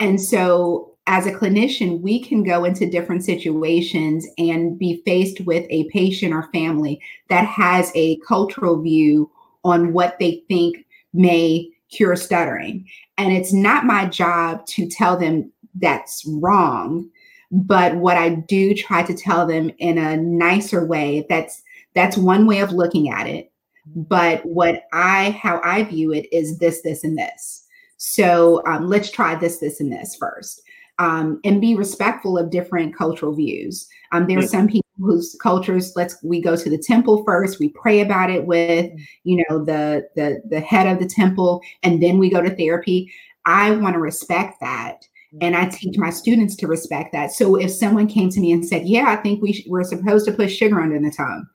And 0.00 0.20
so 0.20 0.94
as 1.08 1.26
a 1.26 1.32
clinician 1.32 2.00
we 2.00 2.22
can 2.22 2.44
go 2.44 2.64
into 2.64 2.88
different 2.88 3.24
situations 3.24 4.26
and 4.38 4.78
be 4.78 5.02
faced 5.04 5.40
with 5.40 5.66
a 5.68 5.88
patient 5.90 6.32
or 6.32 6.48
family 6.52 7.00
that 7.28 7.44
has 7.44 7.90
a 7.96 8.18
cultural 8.18 8.80
view 8.80 9.30
on 9.64 9.92
what 9.92 10.18
they 10.20 10.44
think 10.48 10.86
may 11.12 11.68
cure 11.90 12.14
stuttering. 12.14 12.86
And 13.16 13.32
it's 13.32 13.52
not 13.52 13.84
my 13.84 14.06
job 14.06 14.64
to 14.66 14.88
tell 14.88 15.18
them 15.18 15.50
that's 15.74 16.24
wrong 16.26 17.08
but 17.50 17.96
what 17.96 18.16
I 18.16 18.30
do 18.30 18.74
try 18.74 19.02
to 19.02 19.14
tell 19.14 19.46
them 19.46 19.70
in 19.78 19.98
a 19.98 20.16
nicer 20.16 20.84
way, 20.86 21.26
that's 21.28 21.62
that's 21.94 22.16
one 22.16 22.46
way 22.46 22.60
of 22.60 22.72
looking 22.72 23.08
at 23.10 23.26
it. 23.26 23.50
But 23.86 24.44
what 24.44 24.82
I 24.92 25.30
how 25.30 25.60
I 25.64 25.84
view 25.84 26.12
it 26.12 26.26
is 26.32 26.58
this, 26.58 26.82
this, 26.82 27.04
and 27.04 27.16
this. 27.16 27.64
So 27.96 28.62
um, 28.66 28.86
let's 28.86 29.10
try 29.10 29.34
this, 29.34 29.58
this, 29.58 29.80
and 29.80 29.90
this 29.90 30.14
first. 30.14 30.62
Um, 31.00 31.40
and 31.44 31.60
be 31.60 31.76
respectful 31.76 32.36
of 32.36 32.50
different 32.50 32.96
cultural 32.96 33.32
views. 33.32 33.88
Um, 34.10 34.26
there 34.26 34.40
are 34.40 34.46
some 34.46 34.66
people 34.66 34.88
whose 34.98 35.36
cultures 35.40 35.92
let's 35.94 36.20
we 36.24 36.40
go 36.42 36.56
to 36.56 36.68
the 36.68 36.76
temple 36.76 37.22
first, 37.24 37.60
we 37.60 37.68
pray 37.68 38.00
about 38.00 38.30
it 38.30 38.46
with 38.46 38.86
mm. 38.86 39.06
you 39.24 39.44
know 39.48 39.64
the 39.64 40.08
the 40.16 40.42
the 40.50 40.60
head 40.60 40.86
of 40.86 40.98
the 40.98 41.08
temple, 41.08 41.62
and 41.82 42.02
then 42.02 42.18
we 42.18 42.28
go 42.28 42.42
to 42.42 42.54
therapy. 42.54 43.12
I 43.46 43.70
want 43.70 43.94
to 43.94 44.00
respect 44.00 44.60
that 44.60 45.06
and 45.40 45.56
I 45.56 45.66
teach 45.68 45.98
my 45.98 46.10
students 46.10 46.56
to 46.56 46.66
respect 46.66 47.12
that. 47.12 47.32
So 47.32 47.56
if 47.56 47.70
someone 47.70 48.06
came 48.06 48.30
to 48.30 48.40
me 48.40 48.52
and 48.52 48.64
said, 48.64 48.86
"Yeah, 48.86 49.06
I 49.08 49.16
think 49.16 49.42
we 49.42 49.52
sh- 49.52 49.66
we're 49.68 49.84
supposed 49.84 50.24
to 50.26 50.32
put 50.32 50.50
sugar 50.50 50.80
under 50.80 50.98
the 50.98 51.10
tongue," 51.10 51.46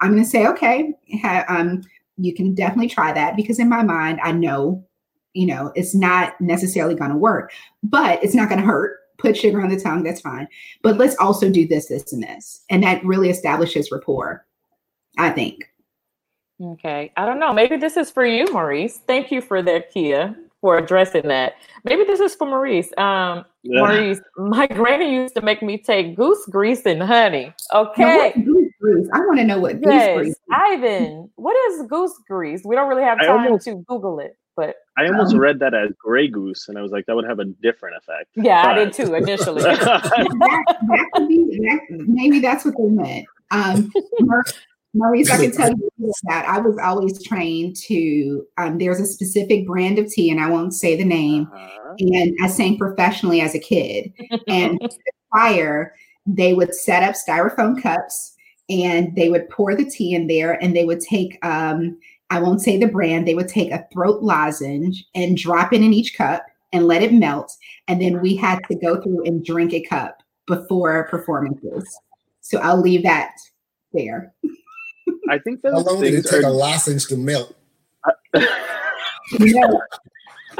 I'm 0.00 0.10
going 0.10 0.22
to 0.22 0.28
say, 0.28 0.46
"Okay, 0.46 0.92
ha- 1.20 1.44
um, 1.48 1.82
you 2.16 2.34
can 2.34 2.54
definitely 2.54 2.88
try 2.88 3.12
that," 3.12 3.36
because 3.36 3.58
in 3.58 3.68
my 3.68 3.82
mind, 3.82 4.20
I 4.22 4.32
know, 4.32 4.84
you 5.32 5.46
know, 5.46 5.72
it's 5.74 5.94
not 5.94 6.38
necessarily 6.40 6.94
going 6.94 7.10
to 7.10 7.16
work, 7.16 7.52
but 7.82 8.22
it's 8.22 8.34
not 8.34 8.48
going 8.48 8.60
to 8.60 8.66
hurt. 8.66 8.98
Put 9.18 9.36
sugar 9.36 9.62
on 9.62 9.70
the 9.70 9.78
tongue, 9.78 10.02
that's 10.02 10.20
fine. 10.20 10.48
But 10.82 10.98
let's 10.98 11.16
also 11.16 11.48
do 11.48 11.66
this, 11.66 11.86
this, 11.86 12.12
and 12.12 12.22
this, 12.22 12.64
and 12.70 12.82
that 12.82 13.04
really 13.04 13.30
establishes 13.30 13.92
rapport. 13.92 14.44
I 15.18 15.30
think. 15.30 15.70
Okay, 16.60 17.12
I 17.16 17.26
don't 17.26 17.38
know. 17.38 17.52
Maybe 17.52 17.76
this 17.76 17.96
is 17.96 18.10
for 18.10 18.24
you, 18.24 18.46
Maurice. 18.52 19.00
Thank 19.06 19.30
you 19.30 19.40
for 19.40 19.62
that, 19.62 19.90
Kia 19.92 20.36
for 20.62 20.78
addressing 20.78 21.28
that. 21.28 21.54
Maybe 21.84 22.04
this 22.04 22.20
is 22.20 22.34
for 22.36 22.46
Maurice. 22.46 22.88
Um, 22.96 23.44
yeah. 23.64 23.80
Maurice, 23.80 24.20
my 24.38 24.66
granny 24.68 25.12
used 25.12 25.34
to 25.34 25.42
make 25.42 25.60
me 25.60 25.76
take 25.76 26.16
goose 26.16 26.46
grease 26.46 26.86
and 26.86 27.02
honey. 27.02 27.52
Okay. 27.74 28.32
goose 28.42 28.72
grease? 28.80 29.08
I 29.12 29.18
want 29.18 29.38
to 29.40 29.44
know 29.44 29.58
what 29.58 29.82
goose 29.82 29.92
yes. 29.92 30.16
grease. 30.16 30.28
Is. 30.28 30.40
Ivan, 30.50 31.28
what 31.34 31.56
is 31.72 31.86
goose 31.88 32.14
grease? 32.28 32.62
We 32.64 32.76
don't 32.76 32.88
really 32.88 33.02
have 33.02 33.18
time 33.18 33.40
almost, 33.40 33.64
to 33.64 33.84
Google 33.88 34.20
it, 34.20 34.38
but 34.56 34.76
I 34.96 35.06
almost 35.06 35.34
um, 35.34 35.40
read 35.40 35.58
that 35.58 35.74
as 35.74 35.90
gray 35.98 36.28
goose, 36.28 36.68
and 36.68 36.78
I 36.78 36.82
was 36.82 36.92
like, 36.92 37.06
that 37.06 37.16
would 37.16 37.28
have 37.28 37.40
a 37.40 37.44
different 37.44 37.96
effect. 37.96 38.30
Yeah, 38.36 38.62
but. 38.62 38.70
I 38.70 38.84
did 38.84 38.92
too 38.92 39.14
initially. 39.14 39.62
that, 39.62 39.80
that 39.80 41.06
could 41.14 41.28
be, 41.28 41.58
that, 41.64 41.80
maybe 41.90 42.38
that's 42.38 42.64
what 42.64 42.74
they 42.78 42.84
meant. 42.84 43.26
Um, 43.50 43.92
Maurice, 44.94 45.30
I 45.30 45.38
can 45.38 45.52
tell 45.52 45.70
you 45.70 46.12
that 46.24 46.46
I 46.46 46.58
was 46.58 46.76
always 46.78 47.22
trained 47.22 47.76
to. 47.86 48.46
Um, 48.58 48.78
there's 48.78 49.00
a 49.00 49.06
specific 49.06 49.66
brand 49.66 49.98
of 49.98 50.08
tea, 50.08 50.30
and 50.30 50.40
I 50.40 50.50
won't 50.50 50.74
say 50.74 50.96
the 50.96 51.04
name. 51.04 51.48
Uh-huh. 51.52 51.94
And 51.98 52.36
I 52.42 52.46
sang 52.48 52.76
professionally 52.76 53.40
as 53.40 53.54
a 53.54 53.58
kid. 53.58 54.12
And 54.48 54.80
prior, 55.30 55.94
they 56.26 56.52
would 56.52 56.74
set 56.74 57.02
up 57.02 57.14
styrofoam 57.14 57.80
cups, 57.82 58.34
and 58.68 59.14
they 59.16 59.30
would 59.30 59.48
pour 59.48 59.74
the 59.74 59.88
tea 59.88 60.14
in 60.14 60.26
there, 60.26 60.62
and 60.62 60.76
they 60.76 60.84
would 60.84 61.00
take. 61.00 61.44
Um, 61.44 61.98
I 62.30 62.40
won't 62.40 62.62
say 62.62 62.78
the 62.78 62.86
brand. 62.86 63.26
They 63.26 63.34
would 63.34 63.48
take 63.48 63.70
a 63.70 63.86
throat 63.92 64.22
lozenge 64.22 65.04
and 65.14 65.36
drop 65.36 65.72
it 65.72 65.82
in 65.82 65.92
each 65.92 66.16
cup 66.16 66.44
and 66.72 66.86
let 66.86 67.02
it 67.02 67.12
melt, 67.12 67.54
and 67.88 68.00
then 68.00 68.20
we 68.20 68.36
had 68.36 68.60
to 68.70 68.74
go 68.74 69.00
through 69.00 69.24
and 69.24 69.44
drink 69.44 69.72
a 69.72 69.82
cup 69.82 70.22
before 70.46 71.08
performances. 71.08 71.98
So 72.40 72.58
I'll 72.58 72.80
leave 72.80 73.02
that 73.04 73.32
there. 73.92 74.34
I 75.28 75.38
think 75.38 75.62
those 75.62 75.72
How 75.72 75.80
long 75.80 76.02
did 76.02 76.14
it 76.14 76.26
take 76.26 76.44
are... 76.44 76.48
a 76.48 76.52
lozenge 76.52 77.06
to 77.06 77.16
melt? 77.16 77.54
yeah. 78.34 78.42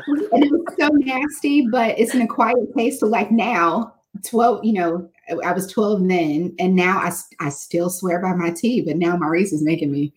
And 0.06 0.44
it 0.44 0.50
was 0.50 0.74
so 0.78 0.88
nasty, 0.88 1.66
but 1.66 1.98
it's 1.98 2.14
an 2.14 2.22
acquired 2.22 2.72
taste. 2.76 3.00
So 3.00 3.06
like 3.06 3.30
now, 3.30 3.94
12, 4.24 4.64
you 4.64 4.72
know, 4.72 5.08
I 5.44 5.52
was 5.52 5.70
12 5.70 6.08
then, 6.08 6.54
and 6.58 6.74
now 6.74 6.98
I, 6.98 7.12
I 7.40 7.48
still 7.48 7.90
swear 7.90 8.20
by 8.20 8.34
my 8.34 8.50
tea, 8.50 8.82
but 8.82 8.96
now 8.96 9.16
Maurice 9.16 9.52
is 9.52 9.62
making 9.62 9.90
me. 9.90 10.12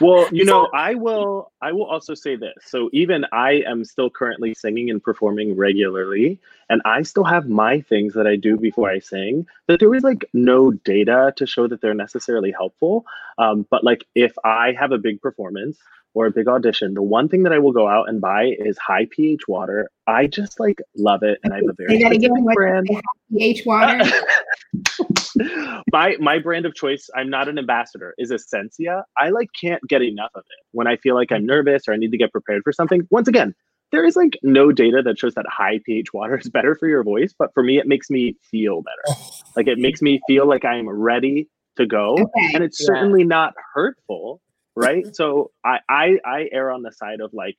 Well, 0.00 0.28
you 0.32 0.44
know, 0.44 0.68
I 0.74 0.94
will 0.94 1.52
I 1.60 1.72
will 1.72 1.84
also 1.84 2.14
say 2.14 2.36
this. 2.36 2.54
So 2.66 2.90
even 2.92 3.24
I 3.32 3.62
am 3.66 3.84
still 3.84 4.10
currently 4.10 4.54
singing 4.54 4.90
and 4.90 5.02
performing 5.02 5.56
regularly, 5.56 6.38
and 6.68 6.82
I 6.84 7.02
still 7.02 7.24
have 7.24 7.48
my 7.48 7.80
things 7.82 8.14
that 8.14 8.26
I 8.26 8.36
do 8.36 8.56
before 8.56 8.90
I 8.90 8.98
sing. 9.00 9.46
That 9.66 9.80
there 9.80 9.94
is 9.94 10.02
like 10.02 10.24
no 10.32 10.70
data 10.72 11.32
to 11.36 11.46
show 11.46 11.66
that 11.68 11.80
they're 11.80 11.94
necessarily 11.94 12.52
helpful. 12.52 13.04
Um, 13.38 13.66
but 13.70 13.84
like 13.84 14.06
if 14.14 14.32
I 14.44 14.72
have 14.78 14.92
a 14.92 14.98
big 14.98 15.20
performance 15.20 15.78
or 16.14 16.26
a 16.26 16.30
big 16.30 16.48
audition, 16.48 16.94
the 16.94 17.02
one 17.02 17.28
thing 17.28 17.44
that 17.44 17.52
I 17.52 17.58
will 17.58 17.72
go 17.72 17.88
out 17.88 18.08
and 18.08 18.20
buy 18.20 18.54
is 18.58 18.78
high 18.78 19.06
pH 19.10 19.48
water. 19.48 19.90
I 20.06 20.26
just 20.26 20.58
like 20.58 20.80
love 20.96 21.22
it, 21.22 21.38
and 21.44 21.52
I 21.52 21.56
have 21.56 21.68
a 21.68 21.74
very 21.74 21.98
Say 21.98 22.02
that 22.04 22.14
specific 22.14 22.32
again. 22.32 22.44
brand. 22.54 22.86
What 22.88 23.04
pH 23.32 23.66
water? 23.66 24.00
my 25.92 26.16
my 26.20 26.38
brand 26.38 26.66
of 26.66 26.74
choice 26.74 27.08
i'm 27.16 27.30
not 27.30 27.48
an 27.48 27.58
ambassador 27.58 28.14
is 28.18 28.30
essentia. 28.30 29.04
I 29.18 29.30
like 29.30 29.48
can't 29.60 29.82
get 29.88 30.02
enough 30.02 30.30
of 30.34 30.40
it. 30.40 30.66
When 30.72 30.86
i 30.86 30.96
feel 30.96 31.14
like 31.14 31.32
i'm 31.32 31.46
nervous 31.46 31.88
or 31.88 31.92
i 31.92 31.96
need 31.96 32.10
to 32.12 32.18
get 32.18 32.32
prepared 32.32 32.62
for 32.64 32.72
something 32.72 33.06
once 33.10 33.28
again 33.28 33.54
there 33.92 34.04
is 34.04 34.14
like 34.14 34.38
no 34.44 34.70
data 34.70 35.02
that 35.04 35.18
shows 35.18 35.34
that 35.34 35.46
high 35.48 35.80
ph 35.84 36.12
water 36.12 36.38
is 36.38 36.48
better 36.56 36.74
for 36.74 36.88
your 36.88 37.02
voice 37.02 37.34
but 37.38 37.52
for 37.54 37.62
me 37.62 37.78
it 37.78 37.86
makes 37.86 38.08
me 38.10 38.36
feel 38.50 38.82
better. 38.82 39.02
Oh. 39.08 39.30
Like 39.56 39.66
it 39.66 39.78
makes 39.78 40.00
me 40.02 40.20
feel 40.26 40.46
like 40.46 40.64
i'm 40.64 40.88
ready 40.88 41.48
to 41.76 41.86
go 41.86 42.12
Okay. 42.14 42.50
and 42.54 42.62
it's 42.64 42.80
Yeah. 42.80 42.86
certainly 42.86 43.24
not 43.24 43.54
hurtful 43.74 44.40
right? 44.76 45.02
Mm-hmm. 45.04 45.12
So 45.14 45.50
I, 45.64 45.80
I 45.88 46.18
i 46.24 46.48
err 46.52 46.70
on 46.70 46.82
the 46.82 46.92
side 46.92 47.20
of 47.20 47.32
like 47.34 47.56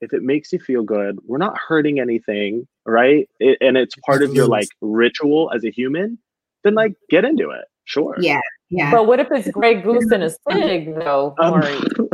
if 0.00 0.12
it 0.12 0.22
makes 0.22 0.52
you 0.52 0.58
feel 0.58 0.82
good 0.82 1.18
we're 1.26 1.38
not 1.38 1.56
hurting 1.58 2.00
anything 2.00 2.66
right? 2.86 3.28
It, 3.40 3.58
and 3.60 3.76
it's 3.76 3.94
part 4.06 4.22
of 4.22 4.32
your 4.34 4.46
like 4.46 4.68
ritual 4.80 5.50
as 5.54 5.64
a 5.64 5.70
human 5.70 6.18
then 6.66 6.74
like 6.74 6.94
get 7.08 7.24
into 7.24 7.50
it 7.50 7.64
sure 7.84 8.16
yeah, 8.18 8.40
yeah. 8.68 8.90
But 8.90 9.06
what 9.06 9.20
if 9.20 9.28
it's 9.30 9.48
Grey 9.50 9.80
Goose 9.80 10.10
and 10.10 10.24
a 10.24 10.30
Sig, 10.30 10.92
though, 10.96 11.34
Um, 11.40 11.50
Maurice? 11.50 11.84
So, 11.96 12.04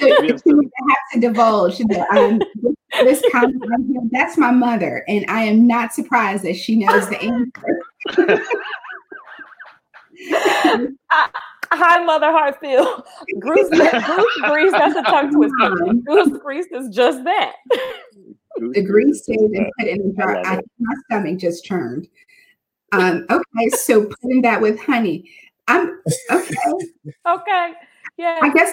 We 0.00 0.28
have 0.28 0.40
some- 0.40 0.60
I 0.60 0.90
have 0.90 1.12
to 1.14 1.20
divulge 1.20 1.78
that 1.78 2.06
um, 2.10 2.40
this, 2.62 2.74
this 3.20 3.22
comment 3.30 3.62
right 3.68 3.80
here, 3.88 4.00
that's 4.10 4.36
my 4.36 4.50
mother, 4.50 5.04
and 5.06 5.24
I 5.28 5.42
am 5.44 5.66
not 5.68 5.94
surprised 5.94 6.42
that 6.44 6.56
she 6.56 6.76
knows 6.84 7.08
the 7.08 7.22
answer. 7.22 8.42
Hi, 11.74 12.04
Mother 12.04 12.30
Hartfield. 12.30 13.02
Goose, 13.40 13.68
goose 13.70 14.40
grease, 14.42 14.72
that's 14.72 14.94
a 14.94 15.02
tongue 15.02 15.32
twister. 15.32 15.94
Goose 16.06 16.38
grease 16.38 16.66
is 16.70 16.94
just 16.94 17.24
that. 17.24 17.54
The 18.58 18.82
grease 18.82 19.22
stays 19.22 19.38
and 19.40 19.66
put 19.78 19.88
in 19.88 19.98
the 20.08 20.14
jar. 20.14 20.36
I, 20.44 20.60
my 20.78 20.94
stomach 21.06 21.38
just 21.38 21.64
churned. 21.64 22.08
Um, 22.92 23.26
okay, 23.30 23.68
so 23.70 24.04
putting 24.22 24.42
that 24.42 24.60
with 24.60 24.78
honey. 24.80 25.30
I'm 25.66 25.98
okay. 26.30 26.54
Okay. 27.26 27.72
Yeah. 28.18 28.38
I 28.42 28.52
guess 28.52 28.70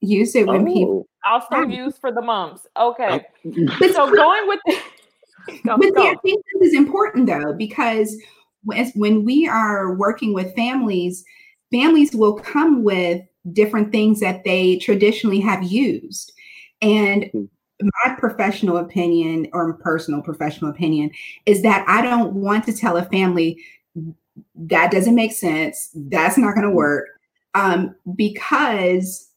use 0.00 0.34
it 0.34 0.46
when 0.46 0.66
people. 0.66 1.06
oh. 1.26 1.30
Also 1.32 1.62
use 1.62 1.96
for 1.98 2.12
the 2.12 2.20
mums. 2.22 2.66
Okay. 2.76 3.26
But, 3.80 3.94
So 3.94 4.14
going 4.14 4.46
with 4.46 4.60
the, 4.66 4.78
go, 5.64 5.76
but 5.78 5.86
see, 5.86 6.08
I 6.08 6.14
think 6.22 6.44
this 6.60 6.68
is 6.68 6.74
important 6.74 7.26
though 7.26 7.54
because 7.54 8.16
when, 8.64 8.86
when 8.90 9.24
we 9.24 9.48
are 9.48 9.94
working 9.94 10.34
with 10.34 10.54
families, 10.54 11.24
families 11.72 12.14
will 12.14 12.34
come 12.34 12.82
with 12.82 13.22
different 13.52 13.92
things 13.92 14.20
that 14.20 14.44
they 14.44 14.76
traditionally 14.78 15.40
have 15.40 15.62
used, 15.62 16.32
and 16.82 17.24
Mhm. 17.34 17.48
my 17.82 18.14
professional 18.18 18.78
opinion 18.78 19.46
or 19.52 19.74
personal 19.74 20.22
professional 20.22 20.70
opinion 20.70 21.10
is 21.44 21.62
that 21.62 21.84
I 21.88 22.02
don't 22.02 22.34
want 22.34 22.64
to 22.66 22.72
tell 22.72 22.96
a 22.96 23.04
family 23.04 23.58
that 24.54 24.90
doesn't 24.90 25.14
make 25.14 25.32
sense. 25.32 25.90
That's 25.94 26.38
not 26.38 26.54
going 26.54 26.66
to 26.66 26.74
work 26.74 27.06
um, 27.54 27.94
because 28.16 29.30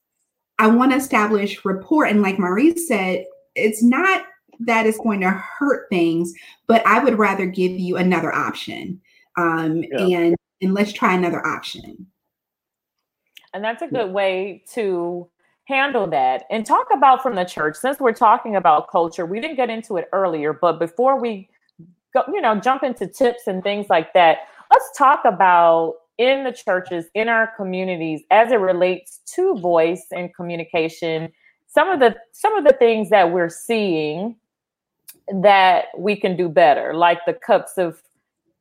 I 0.58 0.68
want 0.68 0.92
to 0.92 0.98
establish 0.98 1.64
rapport. 1.64 2.06
And 2.06 2.22
like 2.22 2.38
Maurice 2.38 2.88
said, 2.88 3.26
it's 3.56 3.82
not 3.82 4.26
that 4.60 4.86
it's 4.86 4.98
going 4.98 5.22
to 5.22 5.30
hurt 5.30 5.88
things, 5.90 6.34
but 6.68 6.86
I 6.86 7.02
would 7.02 7.18
rather 7.18 7.46
give 7.46 7.72
you 7.72 7.96
another 7.98 8.34
option. 8.34 9.00
Um, 9.38 9.84
Yeah. 9.92 10.06
and 10.06 10.36
and 10.62 10.74
let's 10.74 10.92
try 10.92 11.14
another 11.14 11.46
option. 11.48 12.06
And 13.54 13.64
that's 13.64 13.82
a 13.82 13.88
good 13.88 14.12
way 14.12 14.64
to 14.74 15.28
handle 15.66 16.08
that 16.08 16.45
and 16.50 16.66
talk 16.66 16.88
about 16.93 17.22
from 17.22 17.36
the 17.36 17.43
church. 17.43 17.76
Since 17.76 18.00
we're 18.00 18.14
talking 18.14 18.56
about 18.56 18.89
culture, 18.89 19.26
we 19.26 19.39
didn't 19.39 19.56
get 19.56 19.70
into 19.70 19.97
it 19.97 20.10
earlier, 20.14 20.54
but 20.54 20.80
before 20.80 21.20
we 21.20 21.50
go, 22.14 22.24
you 22.28 22.41
know, 22.41 22.60
jump 22.60 22.84
into 22.84 23.08
tips 23.08 23.47
and 23.47 23.64
things 23.64 23.88
like 23.89 24.14
that, 24.14 24.39
let's 24.72 24.89
talk 24.97 25.22
about 25.26 25.95
in 26.18 26.43
the 26.43 26.52
churches, 26.52 27.06
in 27.16 27.30
our 27.30 27.52
communities, 27.56 28.22
as 28.30 28.52
it 28.52 28.60
relates 28.60 29.22
to 29.36 29.56
voice 29.56 30.06
and 30.12 30.36
communication, 30.36 31.32
some 31.68 31.89
of 31.89 32.00
the 32.00 32.16
some 32.34 32.56
of 32.58 32.66
the 32.66 32.74
things 32.74 33.10
that 33.10 33.32
we're 33.32 33.50
seeing 33.50 34.36
that 35.41 35.86
we 35.97 36.16
can 36.16 36.36
do 36.36 36.50
better, 36.50 36.93
like 36.93 37.20
the 37.26 37.34
cups 37.34 37.78
of 37.78 38.02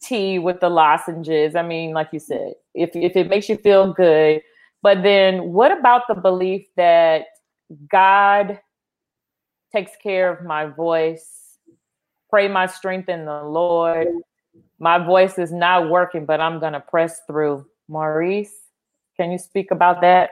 tea 0.00 0.38
with 0.38 0.60
the 0.60 0.68
lozenges. 0.68 1.56
I 1.56 1.62
mean, 1.62 1.92
like 1.92 2.10
you 2.12 2.20
said, 2.20 2.52
if 2.74 2.90
if 2.94 3.16
it 3.16 3.28
makes 3.28 3.48
you 3.48 3.56
feel 3.56 3.92
good, 3.92 4.40
but 4.82 5.02
then 5.02 5.52
what 5.52 5.76
about 5.76 6.02
the 6.08 6.14
belief 6.14 6.66
that 6.76 7.26
God 7.90 8.60
takes 9.72 9.92
care 10.02 10.32
of 10.32 10.44
my 10.44 10.66
voice? 10.66 11.58
Pray 12.30 12.48
my 12.48 12.66
strength 12.66 13.08
in 13.08 13.24
the 13.24 13.42
Lord. 13.42 14.08
My 14.78 14.98
voice 14.98 15.38
is 15.38 15.52
not 15.52 15.90
working, 15.90 16.26
but 16.26 16.40
I'm 16.40 16.60
going 16.60 16.74
to 16.74 16.80
press 16.80 17.20
through. 17.26 17.66
Maurice, 17.88 18.52
can 19.16 19.32
you 19.32 19.38
speak 19.38 19.70
about 19.70 20.00
that? 20.02 20.30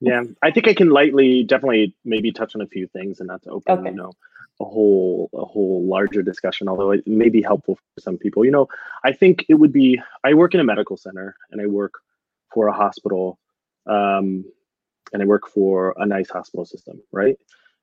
Yeah, 0.00 0.24
I 0.42 0.50
think 0.50 0.68
I 0.68 0.74
can 0.74 0.90
lightly, 0.90 1.44
definitely, 1.44 1.94
maybe 2.04 2.30
touch 2.30 2.54
on 2.54 2.60
a 2.60 2.66
few 2.66 2.86
things, 2.88 3.20
and 3.20 3.26
not 3.28 3.42
to 3.44 3.50
open, 3.50 3.78
Okay. 3.78 3.90
you 3.90 3.96
know, 3.96 4.12
a 4.60 4.64
whole 4.64 5.30
a 5.32 5.44
whole 5.44 5.84
larger 5.84 6.22
discussion. 6.22 6.68
Although 6.68 6.90
it 6.90 7.06
may 7.06 7.30
be 7.30 7.40
helpful 7.40 7.76
for 7.76 8.00
some 8.00 8.18
people. 8.18 8.44
You 8.44 8.50
know, 8.50 8.68
I 9.04 9.12
think 9.12 9.46
it 9.48 9.54
would 9.54 9.72
be. 9.72 10.00
I 10.22 10.34
work 10.34 10.52
in 10.52 10.60
a 10.60 10.64
medical 10.64 10.96
center, 10.98 11.34
and 11.50 11.60
I 11.60 11.66
work 11.66 11.94
for 12.54 12.68
a 12.68 12.72
hospital, 12.72 13.38
um, 13.86 14.44
and 15.12 15.22
I 15.22 15.26
work 15.26 15.48
for 15.48 15.94
a 15.98 16.06
nice 16.06 16.30
hospital 16.30 16.64
system, 16.64 17.02
right? 17.12 17.36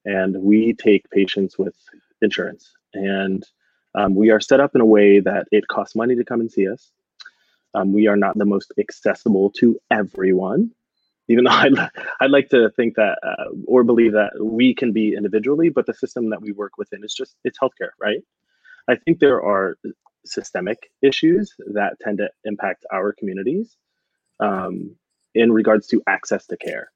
And 0.05 0.41
we 0.41 0.73
take 0.73 1.09
patients 1.11 1.59
with 1.59 1.75
insurance, 2.21 2.71
and 2.93 3.45
um, 3.93 4.15
we 4.15 4.31
are 4.31 4.39
set 4.39 4.59
up 4.61 4.73
in 4.73 4.81
a 4.81 4.85
way 4.85 5.19
that 5.19 5.47
it 5.51 5.67
costs 5.67 5.95
money 5.95 6.15
to 6.15 6.23
come 6.23 6.39
and 6.39 6.51
see 6.51 6.67
us. 6.67 6.91
Um, 7.73 7.93
we 7.93 8.07
are 8.07 8.17
not 8.17 8.37
the 8.37 8.45
most 8.45 8.73
accessible 8.79 9.51
to 9.57 9.79
everyone 9.91 10.71
even 11.31 11.43
though 11.45 11.51
I'd, 11.51 11.73
I'd 12.19 12.31
like 12.31 12.49
to 12.49 12.69
think 12.71 12.95
that 12.95 13.17
uh, 13.23 13.51
or 13.65 13.83
believe 13.83 14.13
that 14.13 14.33
we 14.41 14.73
can 14.73 14.91
be 14.91 15.15
individually, 15.15 15.69
but 15.69 15.85
the 15.85 15.93
system 15.93 16.29
that 16.31 16.41
we 16.41 16.51
work 16.51 16.77
within 16.77 17.03
is 17.03 17.13
just 17.13 17.35
it's 17.43 17.59
healthcare, 17.59 17.91
right? 17.99 18.21
I 18.87 18.95
think 18.95 19.19
there 19.19 19.41
are 19.41 19.77
systemic 20.25 20.91
issues 21.01 21.55
that 21.73 21.99
tend 21.99 22.19
to 22.19 22.29
impact 22.43 22.85
our 22.91 23.13
communities 23.13 23.77
um, 24.41 24.95
in 25.33 25.51
regards 25.51 25.87
to 25.87 26.01
access 26.07 26.45
to 26.47 26.57
care. 26.57 26.91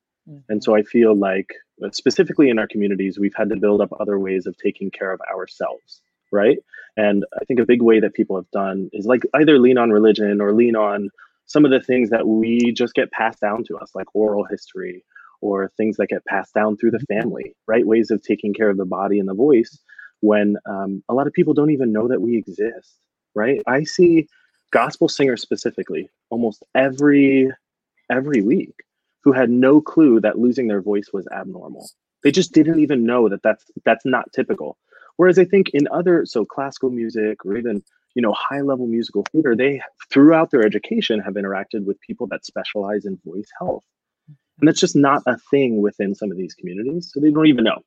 And 0.49 0.63
so 0.63 0.75
I 0.75 0.81
feel 0.81 1.15
like, 1.15 1.53
uh, 1.83 1.91
specifically 1.91 2.49
in 2.49 2.57
our 2.57 2.67
communities, 2.67 3.19
we've 3.19 3.35
had 3.35 3.49
to 3.49 3.55
build 3.55 3.79
up 3.79 3.91
other 3.99 4.17
ways 4.17 4.47
of 4.47 4.57
taking 4.57 4.89
care 4.89 5.11
of 5.11 5.21
ourselves, 5.31 6.01
right? 6.31 6.57
And 6.97 7.25
I 7.39 7.45
think 7.45 7.59
a 7.59 7.65
big 7.65 7.81
way 7.81 7.99
that 7.99 8.15
people 8.15 8.35
have 8.35 8.49
done 8.51 8.89
is 8.91 9.05
like 9.05 9.21
either 9.35 9.59
lean 9.59 9.77
on 9.77 9.91
religion 9.91 10.41
or 10.41 10.53
lean 10.53 10.75
on 10.75 11.09
some 11.45 11.63
of 11.63 11.71
the 11.71 11.79
things 11.79 12.09
that 12.09 12.27
we 12.27 12.71
just 12.71 12.95
get 12.95 13.11
passed 13.11 13.39
down 13.39 13.63
to 13.65 13.77
us, 13.77 13.91
like 13.93 14.07
oral 14.15 14.45
history 14.45 15.03
or 15.41 15.71
things 15.77 15.97
that 15.97 16.07
get 16.07 16.25
passed 16.25 16.55
down 16.55 16.75
through 16.75 16.91
the 16.91 17.05
family, 17.07 17.55
right? 17.67 17.85
Ways 17.85 18.09
of 18.09 18.23
taking 18.23 18.53
care 18.53 18.69
of 18.69 18.77
the 18.77 18.85
body 18.85 19.19
and 19.19 19.29
the 19.29 19.35
voice 19.35 19.77
when 20.21 20.55
um, 20.65 21.03
a 21.07 21.13
lot 21.13 21.27
of 21.27 21.33
people 21.33 21.53
don't 21.53 21.71
even 21.71 21.91
know 21.91 22.07
that 22.07 22.21
we 22.21 22.35
exist, 22.35 22.95
right? 23.35 23.61
I 23.67 23.83
see 23.83 24.27
gospel 24.71 25.07
singers 25.07 25.41
specifically 25.41 26.09
almost 26.29 26.63
every 26.73 27.49
every 28.09 28.41
week 28.41 28.75
who 29.23 29.31
had 29.31 29.49
no 29.49 29.81
clue 29.81 30.19
that 30.21 30.37
losing 30.37 30.67
their 30.67 30.81
voice 30.81 31.09
was 31.11 31.27
abnormal. 31.35 31.89
They 32.23 32.31
just 32.31 32.53
didn't 32.53 32.79
even 32.79 33.05
know 33.05 33.27
that 33.29 33.41
that's 33.43 33.65
that's 33.83 34.05
not 34.05 34.31
typical. 34.33 34.77
Whereas 35.17 35.39
I 35.39 35.45
think 35.45 35.69
in 35.73 35.87
other 35.91 36.25
so 36.25 36.45
classical 36.45 36.89
music 36.89 37.45
or 37.45 37.57
even 37.57 37.83
you 38.15 38.21
know 38.21 38.33
high 38.33 38.61
level 38.61 38.87
musical 38.87 39.25
theater, 39.31 39.55
they 39.55 39.81
throughout 40.11 40.51
their 40.51 40.65
education 40.65 41.19
have 41.19 41.33
interacted 41.33 41.85
with 41.85 41.99
people 42.01 42.27
that 42.27 42.45
specialize 42.45 43.05
in 43.05 43.19
voice 43.25 43.49
health, 43.59 43.83
and 44.59 44.67
that's 44.67 44.79
just 44.79 44.95
not 44.95 45.23
a 45.25 45.37
thing 45.51 45.81
within 45.81 46.15
some 46.15 46.31
of 46.31 46.37
these 46.37 46.53
communities. 46.53 47.11
So 47.13 47.19
they 47.19 47.31
don't 47.31 47.47
even 47.47 47.63
know. 47.63 47.81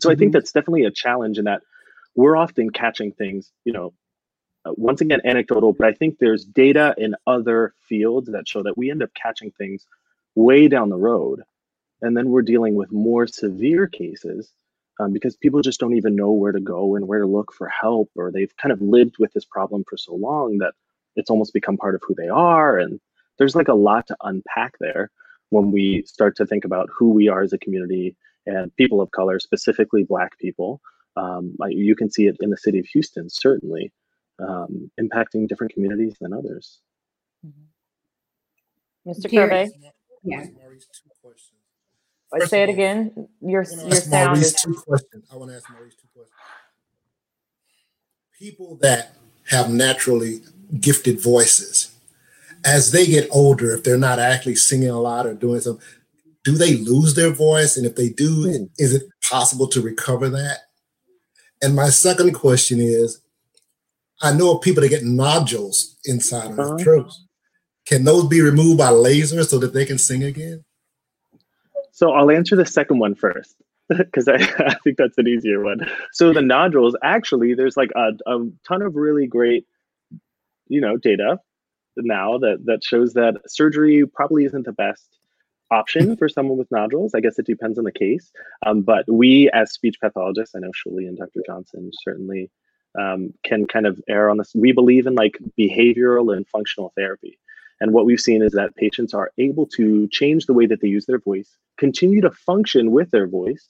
So 0.00 0.10
I 0.10 0.14
think 0.14 0.30
mm-hmm. 0.30 0.38
that's 0.38 0.52
definitely 0.52 0.84
a 0.84 0.90
challenge 0.90 1.38
in 1.38 1.44
that 1.44 1.62
we're 2.14 2.36
often 2.36 2.70
catching 2.70 3.12
things, 3.12 3.52
you 3.64 3.72
know, 3.72 3.92
uh, 4.64 4.72
once 4.76 5.00
again 5.00 5.20
anecdotal, 5.24 5.72
but 5.72 5.86
I 5.86 5.92
think 5.92 6.18
there's 6.18 6.44
data 6.44 6.94
in 6.98 7.14
other 7.26 7.74
fields 7.80 8.30
that 8.30 8.48
show 8.48 8.62
that 8.62 8.78
we 8.78 8.90
end 8.90 9.02
up 9.02 9.10
catching 9.14 9.50
things 9.50 9.86
way 10.34 10.68
down 10.68 10.88
the 10.88 10.96
road, 10.96 11.42
and 12.00 12.16
then 12.16 12.28
we're 12.28 12.42
dealing 12.42 12.74
with 12.74 12.92
more 12.92 13.26
severe 13.26 13.86
cases 13.86 14.52
um, 15.00 15.12
because 15.12 15.36
people 15.36 15.62
just 15.62 15.80
don't 15.80 15.96
even 15.96 16.16
know 16.16 16.30
where 16.30 16.52
to 16.52 16.60
go 16.60 16.96
and 16.96 17.08
where 17.08 17.20
to 17.20 17.26
look 17.26 17.52
for 17.52 17.68
help, 17.68 18.10
or 18.16 18.30
they've 18.30 18.56
kind 18.56 18.72
of 18.72 18.80
lived 18.80 19.16
with 19.18 19.32
this 19.32 19.44
problem 19.44 19.84
for 19.88 19.96
so 19.96 20.14
long 20.14 20.58
that 20.58 20.74
it's 21.16 21.30
almost 21.30 21.52
become 21.52 21.76
part 21.76 21.94
of 21.94 22.02
who 22.06 22.14
they 22.14 22.28
are, 22.28 22.78
and 22.78 23.00
there's 23.38 23.56
like 23.56 23.68
a 23.68 23.74
lot 23.74 24.06
to 24.06 24.16
unpack 24.22 24.74
there 24.78 25.10
when 25.50 25.70
we 25.70 26.02
start 26.06 26.36
to 26.36 26.46
think 26.46 26.64
about 26.64 26.88
who 26.96 27.10
we 27.10 27.28
are 27.28 27.42
as 27.42 27.52
a 27.52 27.58
community 27.58 28.16
and 28.46 28.74
people 28.76 29.00
of 29.00 29.10
color, 29.10 29.38
specifically 29.38 30.02
Black 30.02 30.38
people. 30.38 30.80
Um, 31.16 31.56
you 31.68 31.94
can 31.94 32.10
see 32.10 32.26
it 32.26 32.36
in 32.40 32.50
the 32.50 32.56
city 32.56 32.78
of 32.78 32.86
Houston, 32.86 33.28
certainly, 33.28 33.92
um, 34.38 34.90
impacting 35.00 35.48
different 35.48 35.72
communities 35.72 36.16
than 36.20 36.32
others. 36.32 36.80
Mm-hmm. 37.46 39.10
Mr. 39.10 39.30
Curvey? 39.30 39.68
Yeah. 40.22 40.44
I 42.34 42.46
say 42.46 42.62
it 42.62 42.68
again. 42.70 43.28
Your, 43.40 43.62
your 43.64 43.64
sound 43.92 44.30
Maurice 44.30 44.54
is. 44.54 44.62
two 44.62 44.74
questions. 44.74 45.26
I 45.32 45.36
want 45.36 45.50
to 45.50 45.56
ask 45.56 45.68
Maurice 45.70 45.94
two 45.96 46.08
questions. 46.14 46.36
People 48.38 48.78
that 48.80 49.16
have 49.50 49.70
naturally 49.70 50.40
gifted 50.80 51.20
voices, 51.20 51.94
as 52.64 52.90
they 52.92 53.06
get 53.06 53.28
older, 53.30 53.72
if 53.72 53.84
they're 53.84 53.98
not 53.98 54.18
actually 54.18 54.54
singing 54.54 54.88
a 54.88 55.00
lot 55.00 55.26
or 55.26 55.34
doing 55.34 55.60
something, 55.60 55.84
do 56.44 56.52
they 56.56 56.76
lose 56.76 57.14
their 57.14 57.30
voice? 57.30 57.76
And 57.76 57.84
if 57.86 57.96
they 57.96 58.08
do, 58.08 58.44
Hmm. 58.50 58.64
is 58.78 58.94
it 58.94 59.02
possible 59.28 59.66
to 59.68 59.80
recover 59.80 60.28
that? 60.30 60.58
And 61.60 61.76
my 61.76 61.90
second 61.90 62.32
question 62.32 62.80
is 62.80 63.20
I 64.22 64.32
know 64.32 64.56
of 64.56 64.62
people 64.62 64.82
that 64.82 64.88
get 64.88 65.04
nodules 65.04 65.96
inside 66.04 66.52
of 66.52 66.58
Uh-huh. 66.58 66.76
their 66.76 66.84
throats. 66.84 67.24
Can 67.86 68.04
those 68.04 68.26
be 68.28 68.40
removed 68.40 68.78
by 68.78 68.90
laser 68.90 69.42
so 69.42 69.58
that 69.58 69.72
they 69.74 69.84
can 69.84 69.98
sing 69.98 70.22
again? 70.22 70.64
So 71.90 72.12
I'll 72.12 72.30
answer 72.30 72.56
the 72.56 72.64
second 72.66 72.98
one 73.00 73.14
first 73.14 73.56
because 73.88 74.28
I, 74.28 74.34
I 74.58 74.74
think 74.84 74.96
that's 74.96 75.18
an 75.18 75.26
easier 75.28 75.62
one. 75.62 75.80
So 76.12 76.32
the 76.32 76.42
nodules, 76.42 76.96
actually, 77.02 77.54
there's 77.54 77.76
like 77.76 77.90
a, 77.96 78.12
a 78.26 78.46
ton 78.66 78.82
of 78.82 78.94
really 78.94 79.26
great, 79.26 79.66
you 80.68 80.80
know, 80.80 80.96
data 80.96 81.38
now 81.96 82.38
that 82.38 82.64
that 82.64 82.82
shows 82.82 83.12
that 83.14 83.34
surgery 83.46 84.06
probably 84.06 84.44
isn't 84.46 84.64
the 84.64 84.72
best 84.72 85.06
option 85.70 86.16
for 86.16 86.28
someone 86.28 86.56
with 86.56 86.70
nodules. 86.70 87.14
I 87.14 87.20
guess 87.20 87.38
it 87.38 87.46
depends 87.46 87.76
on 87.78 87.84
the 87.84 87.92
case. 87.92 88.30
Um, 88.64 88.80
but 88.82 89.04
we, 89.10 89.50
as 89.52 89.72
speech 89.72 89.96
pathologists, 90.00 90.54
I 90.54 90.60
know 90.60 90.70
Shuli 90.70 91.08
and 91.08 91.18
Dr. 91.18 91.40
Johnson 91.46 91.90
certainly 92.02 92.50
um, 92.98 93.32
can 93.44 93.66
kind 93.66 93.86
of 93.86 94.00
err 94.08 94.30
on 94.30 94.38
this. 94.38 94.52
We 94.54 94.72
believe 94.72 95.06
in 95.06 95.14
like 95.14 95.38
behavioral 95.58 96.34
and 96.34 96.46
functional 96.48 96.92
therapy. 96.96 97.38
And 97.80 97.92
what 97.92 98.06
we've 98.06 98.20
seen 98.20 98.42
is 98.42 98.52
that 98.52 98.76
patients 98.76 99.12
are 99.12 99.32
able 99.38 99.66
to 99.68 100.06
change 100.08 100.46
the 100.46 100.52
way 100.52 100.66
that 100.66 100.80
they 100.80 100.88
use 100.88 101.06
their 101.06 101.18
voice, 101.18 101.56
continue 101.78 102.20
to 102.20 102.30
function 102.30 102.92
with 102.92 103.10
their 103.10 103.26
voice, 103.26 103.66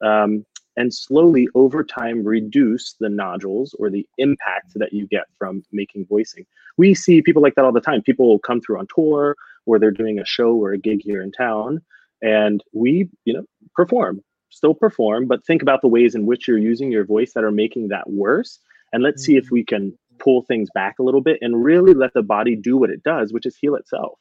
um, 0.00 0.46
and 0.76 0.94
slowly 0.94 1.48
over 1.54 1.82
time 1.82 2.24
reduce 2.24 2.94
the 3.00 3.08
nodules 3.08 3.74
or 3.78 3.90
the 3.90 4.06
impact 4.18 4.72
that 4.76 4.92
you 4.92 5.06
get 5.06 5.24
from 5.38 5.62
making 5.72 6.06
voicing. 6.06 6.46
We 6.78 6.94
see 6.94 7.20
people 7.20 7.42
like 7.42 7.56
that 7.56 7.64
all 7.64 7.72
the 7.72 7.80
time. 7.80 8.00
People 8.02 8.38
come 8.38 8.60
through 8.60 8.78
on 8.78 8.86
tour 8.94 9.36
or 9.66 9.78
they're 9.78 9.90
doing 9.90 10.18
a 10.18 10.24
show 10.24 10.54
or 10.54 10.72
a 10.72 10.78
gig 10.78 11.02
here 11.02 11.20
in 11.20 11.32
town, 11.32 11.82
and 12.22 12.62
we, 12.72 13.08
you 13.24 13.32
know, 13.34 13.44
perform, 13.74 14.22
still 14.52 14.74
perform, 14.74 15.26
but 15.26 15.44
think 15.44 15.62
about 15.62 15.80
the 15.80 15.88
ways 15.88 16.14
in 16.14 16.26
which 16.26 16.46
you're 16.46 16.58
using 16.58 16.92
your 16.92 17.04
voice 17.04 17.32
that 17.32 17.42
are 17.42 17.50
making 17.50 17.88
that 17.88 18.08
worse. 18.10 18.58
And 18.92 19.02
let's 19.02 19.24
see 19.24 19.36
if 19.36 19.50
we 19.50 19.64
can 19.64 19.96
pull 20.18 20.42
things 20.42 20.68
back 20.74 20.98
a 20.98 21.02
little 21.02 21.22
bit 21.22 21.38
and 21.40 21.64
really 21.64 21.94
let 21.94 22.12
the 22.14 22.22
body 22.22 22.54
do 22.54 22.76
what 22.76 22.90
it 22.90 23.02
does, 23.02 23.32
which 23.32 23.46
is 23.46 23.56
heal 23.56 23.74
itself, 23.74 24.18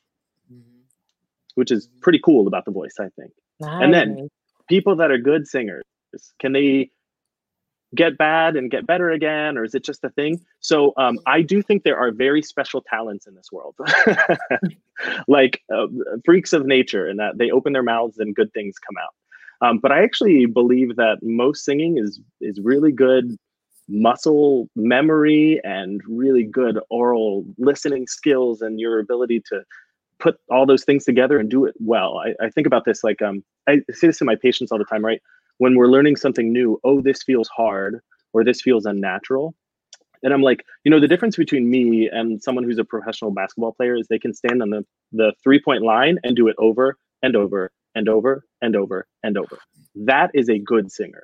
which 1.55 1.71
is 1.71 1.89
pretty 2.01 2.19
cool 2.23 2.47
about 2.47 2.65
the 2.65 2.71
voice, 2.71 2.95
I 2.99 3.09
think. 3.19 3.31
And 3.83 3.93
then 3.93 4.29
people 4.69 4.95
that 4.95 5.11
are 5.11 5.17
good 5.17 5.47
singers, 5.47 5.83
can 6.39 6.53
they 6.53 6.89
get 7.93 8.17
bad 8.17 8.55
and 8.55 8.71
get 8.71 8.87
better 8.87 9.09
again, 9.09 9.57
or 9.57 9.65
is 9.65 9.75
it 9.75 9.83
just 9.83 10.03
a 10.03 10.09
thing? 10.09 10.39
So 10.61 10.93
um, 10.97 11.19
I 11.25 11.41
do 11.41 11.61
think 11.61 11.83
there 11.83 11.97
are 11.97 12.11
very 12.11 12.41
special 12.41 12.81
talents 12.81 13.27
in 13.27 13.35
this 13.35 13.51
world, 13.51 13.75
like 15.27 15.61
uh, 15.73 15.87
freaks 16.23 16.53
of 16.53 16.65
nature, 16.65 17.09
in 17.09 17.17
that 17.17 17.37
they 17.37 17.51
open 17.51 17.73
their 17.73 17.83
mouths 17.83 18.17
and 18.17 18.33
good 18.33 18.53
things 18.53 18.75
come 18.79 18.95
out. 18.97 19.13
Um, 19.61 19.77
but 19.77 19.91
I 19.91 20.03
actually 20.03 20.45
believe 20.47 20.95
that 20.95 21.19
most 21.21 21.63
singing 21.65 21.97
is 21.97 22.19
is 22.41 22.59
really 22.61 22.91
good 22.91 23.37
muscle 23.87 24.69
memory 24.75 25.59
and 25.63 26.01
really 26.07 26.43
good 26.43 26.79
oral 26.89 27.45
listening 27.57 28.07
skills 28.07 28.61
and 28.61 28.79
your 28.79 28.99
ability 28.99 29.41
to 29.49 29.63
put 30.19 30.37
all 30.49 30.65
those 30.65 30.85
things 30.85 31.03
together 31.03 31.39
and 31.39 31.49
do 31.49 31.65
it 31.65 31.73
well. 31.79 32.19
I, 32.19 32.45
I 32.45 32.49
think 32.49 32.67
about 32.67 32.85
this 32.85 33.03
like 33.03 33.21
um, 33.21 33.43
I 33.67 33.81
say 33.91 34.07
this 34.07 34.19
to 34.19 34.25
my 34.25 34.35
patients 34.35 34.71
all 34.71 34.77
the 34.77 34.85
time, 34.85 35.03
right? 35.03 35.21
When 35.57 35.75
we're 35.75 35.87
learning 35.87 36.15
something 36.15 36.51
new, 36.51 36.79
oh, 36.83 37.01
this 37.01 37.21
feels 37.23 37.49
hard 37.49 37.99
or 38.33 38.43
this 38.43 38.61
feels 38.61 38.85
unnatural. 38.85 39.53
And 40.23 40.33
I'm 40.33 40.41
like, 40.41 40.63
you 40.83 40.91
know, 40.91 40.99
the 40.99 41.07
difference 41.07 41.35
between 41.35 41.69
me 41.69 42.07
and 42.11 42.41
someone 42.41 42.63
who's 42.63 42.77
a 42.77 42.83
professional 42.83 43.31
basketball 43.31 43.73
player 43.73 43.95
is 43.95 44.07
they 44.07 44.19
can 44.19 44.33
stand 44.33 44.61
on 44.61 44.69
the, 44.69 44.85
the 45.11 45.33
three 45.43 45.59
point 45.59 45.81
line 45.83 46.17
and 46.23 46.35
do 46.35 46.47
it 46.47 46.55
over 46.59 46.97
and 47.23 47.35
over 47.35 47.71
and 47.95 48.07
over 48.07 48.43
and 48.61 48.75
over 48.75 49.07
and 49.23 49.37
over. 49.37 49.57
That 49.95 50.31
is 50.33 50.49
a 50.49 50.59
good 50.59 50.91
singer. 50.91 51.23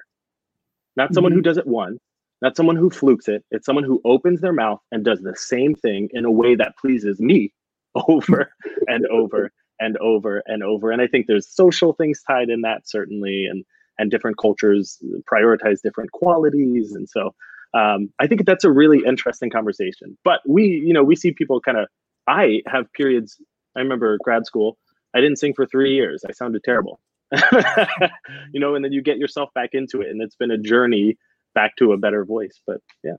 Not 0.96 1.14
someone 1.14 1.32
who 1.32 1.42
does 1.42 1.58
it 1.58 1.68
once, 1.68 2.00
not 2.42 2.56
someone 2.56 2.76
who 2.76 2.90
flukes 2.90 3.28
it. 3.28 3.44
It's 3.52 3.66
someone 3.66 3.84
who 3.84 4.02
opens 4.04 4.42
their 4.42 4.54
mouth 4.54 4.80
and 4.92 5.06
does 5.06 5.20
the 5.20 5.36
same 5.36 5.76
thing 5.76 6.10
in 6.12 6.26
a 6.26 6.32
way 6.32 6.56
that 6.56 6.78
pleases 6.78 7.20
me 7.20 7.54
over 8.08 8.52
and 8.88 9.06
over 9.08 9.52
and 9.80 9.98
over 9.98 10.42
and 10.48 10.64
over. 10.64 10.92
And 10.92 11.02
I 11.02 11.08
think 11.08 11.28
there's 11.28 11.48
social 11.48 11.94
things 11.94 12.22
tied 12.26 12.50
in 12.50 12.62
that 12.62 12.90
certainly, 12.90 13.46
and 13.46 13.64
and 14.00 14.12
different 14.12 14.38
cultures 14.38 15.02
prioritize 15.32 15.82
different 15.82 16.12
qualities. 16.12 16.94
And 16.94 17.10
so 17.10 17.34
um, 17.74 18.10
I 18.20 18.28
think 18.28 18.46
that's 18.46 18.64
a 18.64 18.72
really 18.72 19.04
interesting 19.06 19.50
conversation. 19.50 20.18
But 20.24 20.42
we, 20.48 20.66
you 20.68 20.94
know, 20.94 21.04
we 21.04 21.16
see 21.16 21.32
people 21.32 21.60
kind 21.62 21.78
of. 21.78 21.88
I 22.28 22.62
have 22.68 22.92
periods. 22.94 23.42
I 23.76 23.80
remember 23.80 24.18
grad 24.24 24.46
school. 24.46 24.78
I 25.16 25.22
didn't 25.22 25.38
sing 25.38 25.54
for 25.54 25.66
three 25.66 25.94
years. 25.94 26.24
I 26.28 26.34
sounded 26.34 26.64
terrible. 26.64 27.00
you 28.54 28.60
know, 28.60 28.76
and 28.76 28.84
then 28.84 28.92
you 28.92 29.02
get 29.02 29.18
yourself 29.18 29.50
back 29.54 29.72
into 29.74 30.02
it, 30.02 30.10
and 30.10 30.22
it's 30.22 30.36
been 30.36 30.52
a 30.52 30.58
journey 30.58 31.18
back 31.54 31.76
to 31.78 31.94
a 31.94 31.98
better 31.98 32.26
voice. 32.26 32.62
But 32.66 32.82
yeah. 33.04 33.16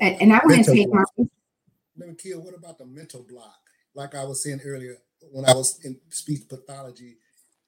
And, 0.00 0.22
and 0.22 0.32
I 0.32 0.36
want 0.44 0.50
to 0.50 0.56
Mental 0.56 0.74
take 0.74 0.92
my 0.92 1.04
block. 1.16 1.28
Let 1.98 2.08
me 2.08 2.14
kill. 2.14 2.40
What 2.40 2.54
about 2.54 2.78
the 2.78 2.86
mental 2.86 3.26
block? 3.28 3.58
Like 3.94 4.14
I 4.14 4.24
was 4.24 4.42
saying 4.42 4.60
earlier, 4.64 4.98
when 5.32 5.44
I 5.44 5.54
was 5.54 5.84
in 5.84 5.98
speech 6.10 6.48
pathology, 6.48 7.16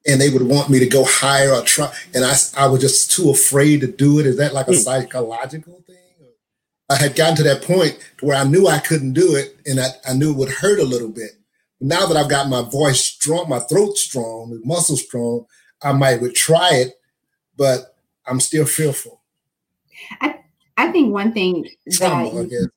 and 0.07 0.21
they 0.21 0.31
would 0.31 0.43
want 0.43 0.71
me 0.71 0.79
to 0.79 0.87
go 0.87 1.05
higher 1.05 1.53
or 1.53 1.63
try, 1.63 1.93
and 2.15 2.25
I, 2.25 2.35
I 2.57 2.67
was 2.67 2.81
just 2.81 3.11
too 3.11 3.31
afraid 3.31 3.81
to 3.81 3.87
do 3.87 4.19
it. 4.21 4.27
Is 4.27 4.37
that 4.39 4.55
like 4.55 4.69
a 4.69 4.73
Hmm. 4.73 4.79
psychological 4.79 5.83
thing? 5.87 5.97
I 6.91 6.97
had 6.97 7.17
gotten 7.17 7.37
to 7.37 7.43
that 7.45 7.63
point 7.63 7.99
to 8.19 8.27
where 8.27 8.37
I 8.37 8.45
knew 8.45 8.67
I 8.69 8.79
couldn't 8.79 9.15
do 9.15 9.35
it, 9.35 9.57
and 9.67 9.81
I, 9.81 9.89
I 10.07 10.13
knew 10.13 10.31
it 10.31 10.37
would 10.37 10.51
hurt 10.51 10.79
a 10.79 10.85
little 10.85 11.09
bit. 11.09 11.33
Now 11.83 12.07
that 12.07 12.17
I've 12.17 12.31
got 12.31 12.49
my 12.49 12.63
voice 12.63 13.05
strong, 13.05 13.49
my 13.49 13.59
throat 13.59 13.97
strong, 13.99 14.51
the 14.51 14.61
muscle 14.65 14.97
strong, 14.97 15.47
I 15.83 15.93
might 15.93 16.21
would 16.21 16.35
try 16.35 16.71
it, 16.75 16.95
but 17.57 17.97
I'm 18.27 18.39
still 18.39 18.65
fearful. 18.65 19.21
I 20.21 20.37
I 20.77 20.93
think 20.93 21.13
one 21.13 21.33
thing 21.33 21.69
Trauma, 21.91 22.29
I 22.29 22.45
that 22.45 22.71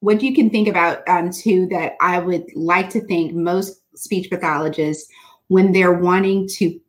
what 0.00 0.22
you 0.22 0.34
can 0.34 0.50
think 0.50 0.66
about 0.66 1.08
um, 1.08 1.30
too 1.30 1.68
that 1.68 1.94
I 2.00 2.18
would 2.18 2.44
like 2.56 2.90
to 2.90 3.00
think 3.02 3.32
most 3.32 3.80
speech 3.96 4.28
pathologists 4.28 5.08
when 5.46 5.70
they're 5.70 5.92
wanting 5.92 6.48
to 6.56 6.80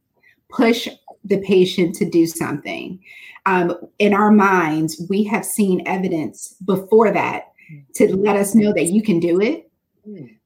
push 0.49 0.88
the 1.24 1.38
patient 1.41 1.95
to 1.95 2.10
do 2.10 2.26
something 2.26 2.99
um, 3.45 3.78
in 3.99 4.14
our 4.14 4.32
minds 4.32 5.06
we 5.10 5.24
have 5.24 5.45
seen 5.45 5.84
evidence 5.86 6.56
before 6.66 7.12
that 7.12 7.51
to 7.93 8.16
let 8.16 8.36
us 8.36 8.56
know 8.56 8.74
that 8.74 8.86
you 8.86 9.01
can 9.04 9.20
do 9.20 9.39
it. 9.39 9.70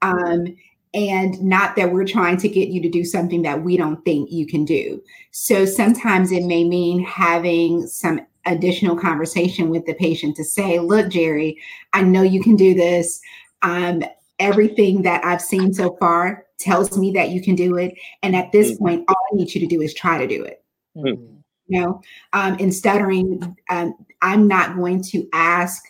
Um, 0.02 0.56
and 0.94 1.40
not 1.42 1.76
that 1.76 1.92
we're 1.92 2.06
trying 2.06 2.36
to 2.36 2.48
get 2.48 2.68
you 2.68 2.80
to 2.80 2.88
do 2.88 3.04
something 3.04 3.42
that 3.42 3.62
we 3.62 3.76
don't 3.76 4.02
think 4.04 4.30
you 4.30 4.46
can 4.46 4.64
do 4.64 5.02
so 5.30 5.64
sometimes 5.64 6.32
it 6.32 6.44
may 6.44 6.64
mean 6.64 7.04
having 7.04 7.86
some 7.86 8.20
additional 8.46 8.96
conversation 8.96 9.68
with 9.68 9.84
the 9.84 9.94
patient 9.94 10.34
to 10.34 10.44
say 10.44 10.78
look 10.78 11.10
jerry 11.10 11.58
I 11.92 12.02
know 12.02 12.22
you 12.22 12.42
can 12.42 12.56
do 12.56 12.74
this. 12.74 13.20
Um, 13.62 14.02
everything 14.38 15.02
that 15.02 15.24
I've 15.24 15.42
seen 15.42 15.72
so 15.74 15.96
far 15.98 16.44
tells 16.58 16.96
me 16.96 17.12
that 17.12 17.30
you 17.30 17.40
can 17.40 17.54
do 17.54 17.76
it. 17.76 17.94
And 18.22 18.36
at 18.36 18.52
this 18.52 18.72
Mhm. 18.72 18.78
point, 18.78 19.04
all 19.08 19.16
I 19.32 19.36
need 19.36 19.54
you 19.54 19.60
to 19.60 19.66
do 19.66 19.80
is 19.80 19.94
try 19.94 20.18
to 20.18 20.26
do 20.26 20.42
it. 20.44 20.62
Mm-hmm. 20.96 21.34
You 21.68 21.80
know, 21.80 22.00
um, 22.32 22.56
in 22.58 22.72
stuttering, 22.72 23.56
um, 23.68 23.94
I'm 24.22 24.48
not 24.48 24.76
going 24.76 25.02
to 25.04 25.26
ask 25.32 25.82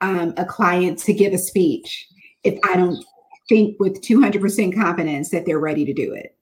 um, 0.00 0.32
a 0.36 0.44
client 0.44 0.96
to 1.00 1.12
give 1.12 1.32
a 1.32 1.38
speech 1.38 2.06
if 2.44 2.56
I 2.62 2.76
don't 2.76 3.04
think 3.48 3.76
with 3.78 4.00
200% 4.02 4.74
confidence 4.74 5.30
that 5.30 5.46
they're 5.46 5.58
ready 5.58 5.84
to 5.84 5.92
do 5.92 6.12
it. 6.12 6.34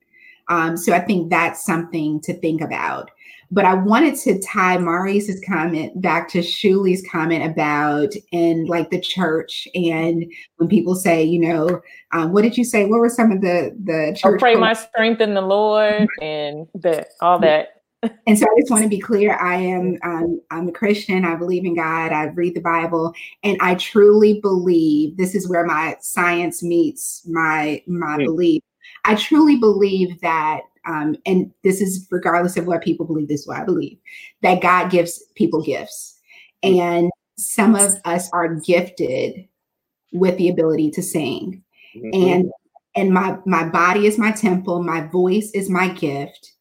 Um, 0.49 0.77
so 0.77 0.93
I 0.93 1.01
think 1.01 1.31
that's 1.31 1.65
something 1.65 2.21
to 2.23 2.35
think 2.35 2.61
about. 2.61 3.11
But 3.51 3.65
I 3.65 3.75
wanted 3.75 4.17
to 4.21 4.41
tie 4.41 4.77
Maurice's 4.79 5.41
comment 5.47 6.01
back 6.01 6.29
to 6.31 6.39
Shuli's 6.39 7.07
comment 7.11 7.49
about 7.49 8.13
in 8.33 8.67
like 8.67 8.91
the 8.91 9.01
church 9.01 9.69
and 9.75 10.25
when 10.57 10.69
people 10.69 10.97
say, 10.97 11.23
you 11.23 11.39
know, 11.41 11.81
um, 12.13 12.33
what 12.33 12.43
did 12.43 12.59
you 12.59 12.65
say? 12.65 12.87
What 12.87 12.99
were 12.99 13.09
some 13.09 13.31
of 13.31 13.41
the 13.43 13.77
the 13.85 14.09
I 14.09 14.13
church? 14.15 14.41
pray 14.41 14.57
my 14.57 14.73
strength 14.73 15.21
in 15.21 15.35
the 15.35 15.43
Lord 15.43 16.09
and 16.21 16.67
that 16.75 17.09
all 17.21 17.39
that. 17.41 17.76
and 18.27 18.39
so 18.39 18.45
I 18.45 18.61
just 18.61 18.71
want 18.71 18.83
to 18.83 18.89
be 18.89 19.01
clear. 19.01 19.37
I 19.37 19.57
am 19.57 19.99
um, 20.03 20.41
I'm 20.51 20.69
a 20.69 20.73
Christian. 20.73 21.25
I 21.25 21.37
believe 21.37 21.65
in 21.65 21.75
God. 21.75 22.13
I 22.13 22.25
read 22.27 22.55
the 22.55 22.61
Bible, 22.61 23.15
and 23.43 23.57
I 23.61 23.75
truly 23.77 24.41
believe 24.41 25.17
this 25.17 25.35
is 25.35 25.49
where 25.49 25.65
my 25.65 25.97
science 26.01 26.63
meets 26.63 27.27
my 27.27 27.83
my 27.87 28.19
mm. 28.19 28.25
belief. 28.25 28.63
I 29.05 29.15
truly 29.15 29.57
believe 29.57 30.21
that, 30.21 30.63
um, 30.87 31.17
and 31.27 31.53
this 31.63 31.81
is 31.81 32.07
regardless 32.11 32.57
of 32.57 32.67
what 32.67 32.83
people 32.83 33.07
believe. 33.07 33.29
This 33.29 33.43
is 33.43 33.47
what 33.47 33.61
I 33.61 33.65
believe 33.65 33.99
that 34.43 34.63
God 34.63 34.91
gives 34.91 35.23
people 35.35 35.63
gifts, 35.63 36.19
mm. 36.65 36.79
and 36.79 37.11
some 37.37 37.75
of 37.75 37.95
us 38.05 38.31
are 38.33 38.55
gifted 38.55 39.47
with 40.13 40.37
the 40.39 40.49
ability 40.49 40.91
to 40.93 41.03
sing, 41.03 41.63
mm-hmm. 41.95 42.11
and 42.15 42.51
and 42.95 43.13
my 43.13 43.39
my 43.47 43.65
body 43.69 44.07
is 44.07 44.19
my 44.19 44.33
temple. 44.33 44.83
My 44.83 45.07
voice 45.07 45.51
is 45.53 45.71
my 45.71 45.89
gift 45.89 46.56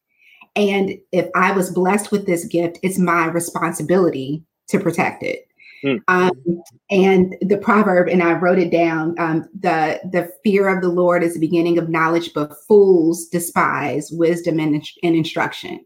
and 0.56 0.97
if 1.12 1.30
I 1.36 1.51
was 1.51 1.72
blessed 1.72 2.12
with 2.12 2.26
this 2.26 2.45
gift, 2.45 2.80
it's 2.82 2.97
my 2.97 3.28
responsibility 3.28 4.43
to 4.70 4.80
protect 4.80 5.24
it. 5.24 5.47
Mm. 5.84 6.01
Um, 6.08 6.64
and 6.89 7.36
the 7.41 7.58
proverb, 7.58 8.08
and 8.08 8.24
I 8.24 8.34
wrote 8.34 8.58
it 8.58 8.72
down: 8.72 9.16
um, 9.20 9.47
the 9.60 9.99
the 10.12 10.32
fear 10.43 10.68
of 10.70 10.82
the 10.82 10.89
Lord 10.89 11.24
is 11.24 11.34
the 11.34 11.39
beginning 11.39 11.78
of 11.78 11.89
knowledge, 11.89 12.34
but 12.34 12.56
fools 12.68 13.28
despise 13.28 14.10
wisdom 14.12 14.60
and, 14.60 14.84
and 15.03 15.16
instruction. 15.16 15.86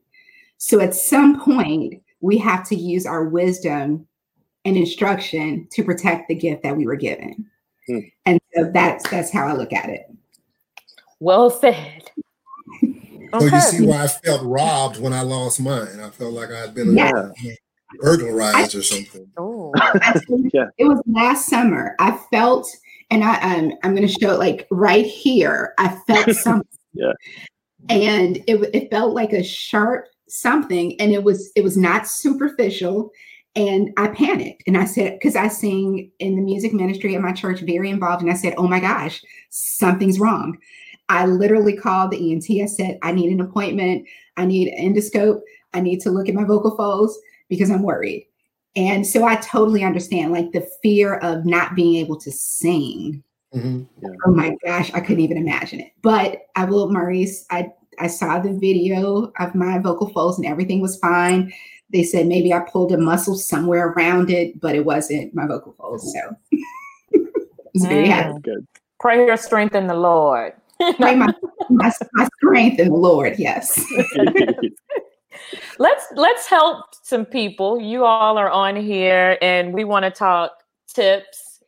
So 0.57 0.80
at 0.80 0.93
some 0.93 1.41
point, 1.41 2.01
we 2.22 2.38
have 2.38 2.67
to 2.70 2.76
use 2.76 3.05
our 3.05 3.26
wisdom 3.26 4.07
and 4.65 4.78
instruction 4.78 5.67
to 5.72 5.84
protect 5.84 6.28
the 6.28 6.36
gift 6.36 6.63
that 6.63 6.78
we 6.78 6.86
were 6.86 6.95
given. 6.95 7.45
Mm. 7.89 8.11
And 8.26 8.39
so 8.55 8.72
that's 8.74 9.09
that's 9.09 9.32
how 9.32 9.47
I 9.47 9.53
look 9.53 9.74
at 9.74 9.89
it. 9.89 10.05
Well 11.20 11.49
said. 11.49 12.11
So 13.32 13.45
you 13.45 13.61
see 13.61 13.86
why 13.86 14.03
I 14.03 14.07
felt 14.07 14.41
robbed 14.43 14.99
when 14.99 15.13
I 15.13 15.21
lost 15.21 15.59
mine. 15.59 15.99
I 15.99 16.09
felt 16.09 16.34
like 16.34 16.51
I 16.51 16.59
had 16.59 16.73
been 16.73 16.95
yeah. 16.95 17.30
burglarized 17.99 18.75
or 18.75 18.84
something. 18.84 19.30
Oh, 19.38 19.73
yeah. 20.53 20.67
It 20.77 20.86
was 20.86 21.01
last 21.05 21.47
summer. 21.47 21.95
I 21.99 22.17
felt, 22.32 22.69
and 23.11 23.23
I 23.23 23.36
um, 23.41 23.73
I'm 23.84 23.95
going 23.95 24.07
to 24.07 24.13
show 24.19 24.32
it 24.32 24.39
like 24.39 24.67
right 24.71 25.05
here. 25.05 25.73
I 25.77 25.89
felt 26.07 26.36
something. 26.36 26.67
yeah. 26.93 27.13
And 27.89 28.38
it 28.47 28.57
it 28.73 28.89
felt 28.89 29.13
like 29.13 29.34
a 29.34 29.43
sharp 29.43 30.07
something, 30.27 30.99
and 30.99 31.11
it 31.11 31.23
was 31.23 31.51
it 31.55 31.63
was 31.63 31.77
not 31.77 32.07
superficial. 32.07 33.11
And 33.55 33.91
I 33.97 34.09
panicked 34.09 34.63
and 34.67 34.77
I 34.77 34.86
said, 34.86 35.13
because 35.13 35.36
I 35.36 35.47
sing 35.47 36.11
in 36.19 36.36
the 36.36 36.41
music 36.41 36.71
ministry 36.71 37.15
at 37.15 37.21
my 37.21 37.34
church, 37.34 37.61
very 37.61 37.89
involved. 37.89 38.21
And 38.21 38.32
I 38.32 38.36
said, 38.36 38.53
oh 38.57 38.67
my 38.67 38.80
gosh, 38.80 39.21
something's 39.49 40.19
wrong. 40.19 40.57
I 41.10 41.26
literally 41.26 41.76
called 41.76 42.12
the 42.12 42.32
ENT. 42.32 42.45
I 42.62 42.68
said, 42.68 42.99
I 43.01 43.12
need 43.12 43.32
an 43.32 43.41
appointment. 43.41 44.07
I 44.38 44.45
need 44.45 44.70
an 44.70 44.93
endoscope. 44.93 45.41
I 45.74 45.82
need 45.82 45.99
to 46.01 46.12
look 46.12 46.30
at 46.30 46.36
my 46.36 46.43
vocal 46.43 46.76
folds 46.78 47.20
because 47.49 47.70
I'm 47.72 47.84
worried. 47.84 48.28
And 48.76 49.05
so 49.05 49.26
I 49.26 49.36
totally 49.38 49.84
understand 49.84 50.32
like 50.32 50.51
the 50.51 50.68
fear 50.82 51.16
of 51.16 51.45
not 51.45 51.76
being 51.76 51.95
able 51.95 52.18
to 52.20 52.32
sing. 52.32 53.24
Mm-hmm. 53.53 53.84
Yeah. 54.01 54.10
Oh 54.26 54.32
my 54.32 54.55
gosh, 54.64 54.93
I 54.93 54.99
couldn't 54.99 55.24
even 55.24 55.38
imagine 55.38 55.80
it. 55.80 55.91
But 56.01 56.43
I 56.55 56.66
will, 56.66 56.91
Maurice, 56.91 57.45
I, 57.49 57.72
I 57.99 58.07
saw 58.07 58.39
the 58.39 58.53
video 58.53 59.32
of 59.39 59.55
my 59.55 59.80
vocal 59.80 60.10
folds 60.10 60.38
and 60.38 60.47
everything 60.47 60.82
was 60.82 60.97
fine. 60.99 61.51
They 61.91 62.03
said 62.03 62.28
maybe 62.28 62.53
I 62.53 62.60
pulled 62.60 62.91
a 62.91 62.97
muscle 62.97 63.36
somewhere 63.36 63.88
around 63.89 64.30
it, 64.30 64.62
but 64.62 64.76
it 64.76 64.86
wasn't 64.86 65.34
my 65.34 65.47
vocal 65.47 65.74
folds. 65.74 66.14
So 66.14 66.36
it 67.12 67.34
was 67.74 67.86
very 67.86 68.07
happy. 68.07 68.39
Good. 68.41 68.68
Prayer 68.99 69.36
strength 69.38 69.74
in 69.74 69.88
the 69.88 69.95
Lord. 69.95 70.53
My, 70.99 71.15
my, 71.69 71.91
my 72.13 72.27
strength 72.38 72.80
in 72.80 72.89
the 72.89 72.95
Lord. 72.95 73.38
Yes. 73.38 73.84
let's 75.80 76.05
let's 76.15 76.47
help 76.47 76.86
some 77.03 77.25
people. 77.25 77.80
You 77.80 78.05
all 78.05 78.38
are 78.38 78.49
on 78.49 78.75
here, 78.75 79.38
and 79.41 79.73
we 79.73 79.84
want 79.84 80.05
to 80.05 80.11
talk 80.11 80.51
tips 80.93 81.61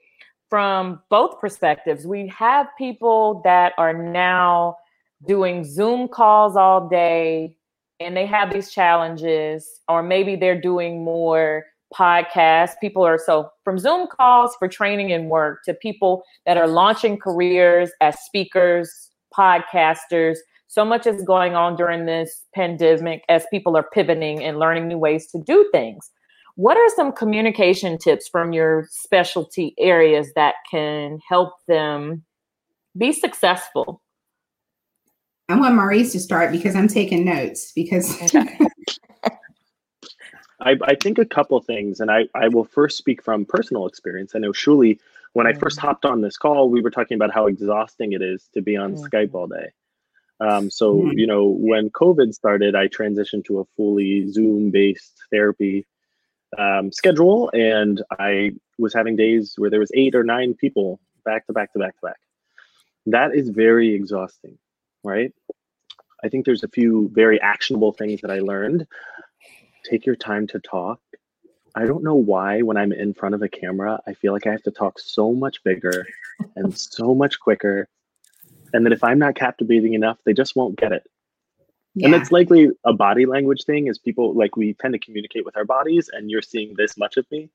from 0.49 1.01
both 1.09 1.39
perspectives. 1.39 2.05
We 2.05 2.27
have 2.27 2.67
people 2.77 3.41
that 3.45 3.73
are 3.77 3.93
now 3.93 4.77
doing 5.25 5.63
Zoom 5.63 6.07
calls 6.07 6.55
all 6.55 6.89
day, 6.89 7.55
and 7.99 8.15
they 8.15 8.25
have 8.25 8.51
these 8.51 8.71
challenges, 8.71 9.79
or 9.87 10.03
maybe 10.03 10.35
they're 10.35 10.59
doing 10.59 11.03
more 11.03 11.65
podcasts. 11.93 12.73
People 12.79 13.05
are 13.05 13.17
so 13.17 13.49
from 13.63 13.77
Zoom 13.77 14.07
calls 14.07 14.55
for 14.57 14.67
training 14.67 15.11
and 15.11 15.29
work 15.29 15.59
to 15.65 15.73
people 15.73 16.23
that 16.45 16.57
are 16.57 16.67
launching 16.67 17.17
careers 17.17 17.91
as 18.01 18.19
speakers, 18.19 19.09
podcasters. 19.37 20.37
So 20.67 20.85
much 20.85 21.05
is 21.05 21.21
going 21.23 21.55
on 21.55 21.75
during 21.75 22.05
this 22.05 22.43
pandemic 22.55 23.23
as 23.27 23.45
people 23.51 23.75
are 23.75 23.87
pivoting 23.93 24.43
and 24.43 24.57
learning 24.57 24.87
new 24.87 24.97
ways 24.97 25.29
to 25.31 25.41
do 25.41 25.67
things. 25.71 26.09
What 26.55 26.77
are 26.77 26.89
some 26.95 27.11
communication 27.11 27.97
tips 27.97 28.27
from 28.27 28.53
your 28.53 28.87
specialty 28.89 29.73
areas 29.77 30.31
that 30.35 30.55
can 30.69 31.19
help 31.27 31.53
them 31.67 32.23
be 32.97 33.13
successful? 33.13 34.01
I 35.49 35.59
want 35.59 35.75
Maurice 35.75 36.13
to 36.13 36.19
start 36.19 36.51
because 36.51 36.75
I'm 36.75 36.87
taking 36.87 37.25
notes 37.25 37.71
because 37.73 38.21
okay. 38.33 38.57
I, 40.61 40.75
I 40.83 40.95
think 40.95 41.17
a 41.17 41.25
couple 41.25 41.59
things, 41.61 41.99
and 41.99 42.11
I, 42.11 42.27
I 42.35 42.47
will 42.47 42.65
first 42.65 42.97
speak 42.97 43.23
from 43.23 43.45
personal 43.45 43.87
experience. 43.87 44.33
I 44.35 44.39
know 44.39 44.51
Shuli, 44.51 44.99
when 45.33 45.47
I 45.47 45.53
first 45.53 45.79
mm. 45.79 45.81
hopped 45.81 46.05
on 46.05 46.21
this 46.21 46.37
call, 46.37 46.69
we 46.69 46.81
were 46.81 46.91
talking 46.91 47.15
about 47.15 47.33
how 47.33 47.47
exhausting 47.47 48.13
it 48.13 48.21
is 48.21 48.47
to 48.53 48.61
be 48.61 48.77
on 48.77 48.93
mm-hmm. 48.93 49.03
Skype 49.05 49.33
all 49.33 49.47
day. 49.47 49.71
Um, 50.39 50.69
so, 50.69 50.95
mm-hmm. 50.95 51.17
you 51.17 51.27
know, 51.27 51.47
when 51.47 51.89
COVID 51.89 52.33
started, 52.33 52.75
I 52.75 52.87
transitioned 52.87 53.45
to 53.45 53.59
a 53.59 53.65
fully 53.77 54.27
Zoom 54.27 54.71
based 54.71 55.13
therapy 55.31 55.85
um, 56.57 56.91
schedule, 56.91 57.49
and 57.53 58.01
I 58.19 58.51
was 58.77 58.93
having 58.93 59.15
days 59.15 59.53
where 59.57 59.69
there 59.69 59.79
was 59.79 59.91
eight 59.93 60.15
or 60.15 60.23
nine 60.23 60.53
people 60.53 60.99
back 61.25 61.47
to 61.47 61.53
back 61.53 61.73
to 61.73 61.79
back 61.79 61.95
to 61.99 62.07
back. 62.07 62.19
That 63.07 63.35
is 63.35 63.49
very 63.49 63.93
exhausting, 63.93 64.57
right? 65.03 65.31
I 66.23 66.29
think 66.29 66.45
there's 66.45 66.63
a 66.63 66.67
few 66.67 67.09
very 67.13 67.41
actionable 67.41 67.93
things 67.93 68.21
that 68.21 68.31
I 68.31 68.39
learned 68.39 68.87
take 69.83 70.05
your 70.05 70.15
time 70.15 70.47
to 70.47 70.59
talk. 70.59 70.99
I 71.75 71.85
don't 71.85 72.03
know 72.03 72.15
why 72.15 72.61
when 72.61 72.77
I'm 72.77 72.91
in 72.91 73.13
front 73.13 73.35
of 73.35 73.41
a 73.41 73.49
camera, 73.49 74.01
I 74.05 74.13
feel 74.13 74.33
like 74.33 74.45
I 74.45 74.51
have 74.51 74.63
to 74.63 74.71
talk 74.71 74.99
so 74.99 75.33
much 75.33 75.63
bigger 75.63 76.05
and 76.55 76.77
so 76.77 77.15
much 77.15 77.39
quicker. 77.39 77.87
And 78.73 78.85
that 78.85 78.93
if 78.93 79.03
I'm 79.03 79.19
not 79.19 79.35
captivating 79.35 79.93
enough, 79.93 80.17
they 80.25 80.33
just 80.33 80.55
won't 80.55 80.77
get 80.77 80.91
it. 80.91 81.03
Yeah. 81.95 82.07
And 82.07 82.15
it's 82.15 82.31
likely 82.31 82.69
a 82.85 82.93
body 82.93 83.25
language 83.25 83.63
thing 83.65 83.87
is 83.87 83.97
people 83.97 84.33
like 84.33 84.55
we 84.55 84.73
tend 84.75 84.93
to 84.93 84.99
communicate 84.99 85.45
with 85.45 85.57
our 85.57 85.65
bodies 85.65 86.09
and 86.11 86.29
you're 86.29 86.41
seeing 86.41 86.73
this 86.77 86.97
much 86.97 87.17
of 87.17 87.29
me. 87.31 87.49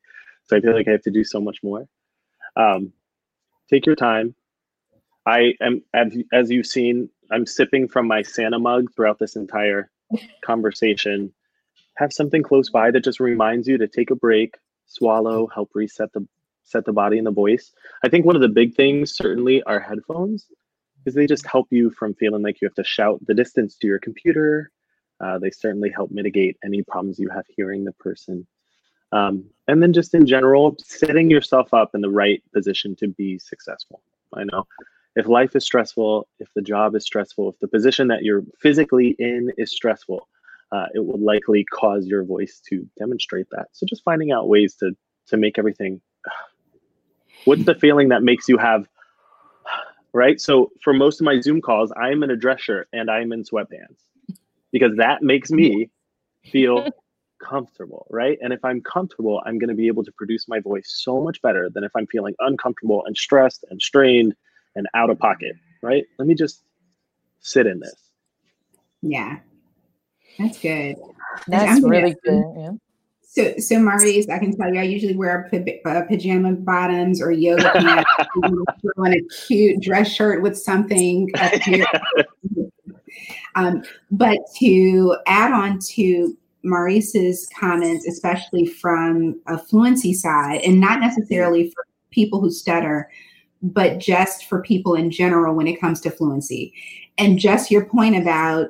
So 0.44 0.56
I 0.56 0.60
feel 0.60 0.74
like 0.74 0.88
I 0.88 0.92
have 0.92 1.02
to 1.02 1.10
do 1.10 1.24
so 1.24 1.40
much 1.40 1.62
more. 1.62 1.88
Um, 2.54 2.92
take 3.70 3.86
your 3.86 3.96
time. 3.96 4.34
I 5.26 5.54
am, 5.60 5.82
as 6.32 6.50
you've 6.50 6.66
seen, 6.66 7.10
I'm 7.32 7.46
sipping 7.46 7.88
from 7.88 8.06
my 8.06 8.22
Santa 8.22 8.58
mug 8.58 8.94
throughout 8.94 9.18
this 9.18 9.36
entire 9.36 9.90
conversation 10.44 11.32
have 11.96 12.12
something 12.12 12.42
close 12.42 12.70
by 12.70 12.90
that 12.90 13.04
just 13.04 13.20
reminds 13.20 13.66
you 13.68 13.78
to 13.78 13.88
take 13.88 14.10
a 14.10 14.16
break, 14.16 14.56
swallow, 14.86 15.46
help 15.46 15.70
reset 15.74 16.12
the 16.12 16.26
set 16.64 16.84
the 16.84 16.92
body 16.92 17.16
and 17.16 17.26
the 17.26 17.32
voice. 17.32 17.72
I 18.02 18.08
think 18.08 18.26
one 18.26 18.34
of 18.34 18.42
the 18.42 18.48
big 18.48 18.74
things 18.74 19.14
certainly 19.14 19.62
are 19.62 19.78
headphones 19.78 20.46
because 20.98 21.14
they 21.14 21.26
just 21.26 21.46
help 21.46 21.68
you 21.70 21.90
from 21.90 22.14
feeling 22.14 22.42
like 22.42 22.60
you 22.60 22.66
have 22.66 22.74
to 22.74 22.84
shout 22.84 23.20
the 23.24 23.34
distance 23.34 23.76
to 23.76 23.86
your 23.86 24.00
computer. 24.00 24.72
Uh, 25.20 25.38
they 25.38 25.50
certainly 25.50 25.90
help 25.90 26.10
mitigate 26.10 26.56
any 26.64 26.82
problems 26.82 27.20
you 27.20 27.28
have 27.28 27.44
hearing 27.56 27.84
the 27.84 27.92
person. 27.92 28.46
Um, 29.12 29.44
and 29.68 29.80
then 29.80 29.92
just 29.92 30.12
in 30.14 30.26
general, 30.26 30.76
setting 30.78 31.30
yourself 31.30 31.72
up 31.72 31.94
in 31.94 32.00
the 32.00 32.10
right 32.10 32.42
position 32.52 32.96
to 32.96 33.08
be 33.08 33.38
successful. 33.38 34.02
I 34.34 34.42
know 34.42 34.66
if 35.14 35.28
life 35.28 35.54
is 35.54 35.64
stressful, 35.64 36.28
if 36.40 36.48
the 36.54 36.62
job 36.62 36.94
is 36.94 37.04
stressful, 37.04 37.50
if 37.50 37.58
the 37.60 37.68
position 37.68 38.08
that 38.08 38.22
you're 38.22 38.42
physically 38.60 39.14
in 39.18 39.52
is 39.56 39.70
stressful, 39.70 40.28
uh, 40.72 40.86
it 40.94 41.04
will 41.04 41.18
likely 41.18 41.64
cause 41.64 42.06
your 42.06 42.24
voice 42.24 42.60
to 42.68 42.86
demonstrate 42.98 43.46
that. 43.50 43.68
So 43.72 43.86
just 43.86 44.02
finding 44.04 44.32
out 44.32 44.48
ways 44.48 44.74
to 44.76 44.92
to 45.28 45.36
make 45.36 45.58
everything. 45.58 46.00
What's 47.44 47.64
the 47.64 47.74
feeling 47.74 48.08
that 48.08 48.22
makes 48.22 48.48
you 48.48 48.58
have? 48.58 48.86
Right. 50.12 50.40
So 50.40 50.70
for 50.82 50.94
most 50.94 51.20
of 51.20 51.26
my 51.26 51.40
Zoom 51.42 51.60
calls, 51.60 51.92
I'm 51.94 52.22
in 52.22 52.30
a 52.30 52.36
dress 52.36 52.62
shirt 52.62 52.88
and 52.90 53.10
I'm 53.10 53.32
in 53.34 53.44
sweatpants 53.44 53.98
because 54.72 54.96
that 54.96 55.22
makes 55.22 55.50
me 55.50 55.90
feel 56.42 56.88
comfortable, 57.42 58.06
right? 58.08 58.38
And 58.40 58.54
if 58.54 58.64
I'm 58.64 58.80
comfortable, 58.80 59.42
I'm 59.44 59.58
going 59.58 59.68
to 59.68 59.74
be 59.74 59.88
able 59.88 60.04
to 60.04 60.12
produce 60.12 60.48
my 60.48 60.60
voice 60.60 60.86
so 60.88 61.20
much 61.22 61.42
better 61.42 61.68
than 61.68 61.84
if 61.84 61.90
I'm 61.94 62.06
feeling 62.06 62.34
uncomfortable 62.40 63.02
and 63.04 63.14
stressed 63.14 63.66
and 63.68 63.82
strained 63.82 64.34
and 64.74 64.86
out 64.94 65.10
of 65.10 65.18
pocket, 65.18 65.56
right? 65.82 66.04
Let 66.18 66.28
me 66.28 66.34
just 66.34 66.62
sit 67.40 67.66
in 67.66 67.80
this. 67.80 67.96
Yeah. 69.02 69.40
That's 70.38 70.58
good. 70.58 70.96
That's 71.46 71.82
really 71.82 72.16
good. 72.24 72.44
Yeah. 72.56 72.72
So, 73.22 73.54
so 73.58 73.78
Maurice, 73.78 74.28
I 74.30 74.38
can 74.38 74.56
tell 74.56 74.72
you, 74.72 74.80
I 74.80 74.84
usually 74.84 75.14
wear 75.14 75.48
pajama 75.50 76.52
bottoms 76.52 77.20
or 77.20 77.32
yoga 77.32 77.70
pants, 77.72 78.10
on 78.96 79.12
a 79.12 79.20
cute 79.46 79.80
dress 79.80 80.08
shirt 80.08 80.42
with 80.42 80.56
something. 80.58 81.30
Um, 83.56 83.82
but 84.10 84.38
to 84.58 85.16
add 85.26 85.50
on 85.50 85.78
to 85.94 86.36
Maurice's 86.62 87.48
comments, 87.58 88.06
especially 88.06 88.66
from 88.66 89.40
a 89.46 89.56
fluency 89.56 90.12
side, 90.12 90.60
and 90.60 90.78
not 90.80 91.00
necessarily 91.00 91.70
for 91.70 91.86
people 92.10 92.40
who 92.40 92.50
stutter, 92.50 93.10
but 93.62 93.98
just 93.98 94.44
for 94.44 94.60
people 94.62 94.94
in 94.94 95.10
general 95.10 95.54
when 95.54 95.66
it 95.66 95.80
comes 95.80 96.00
to 96.02 96.10
fluency. 96.10 96.74
And 97.18 97.38
just 97.38 97.70
your 97.70 97.86
point 97.86 98.16
about 98.16 98.68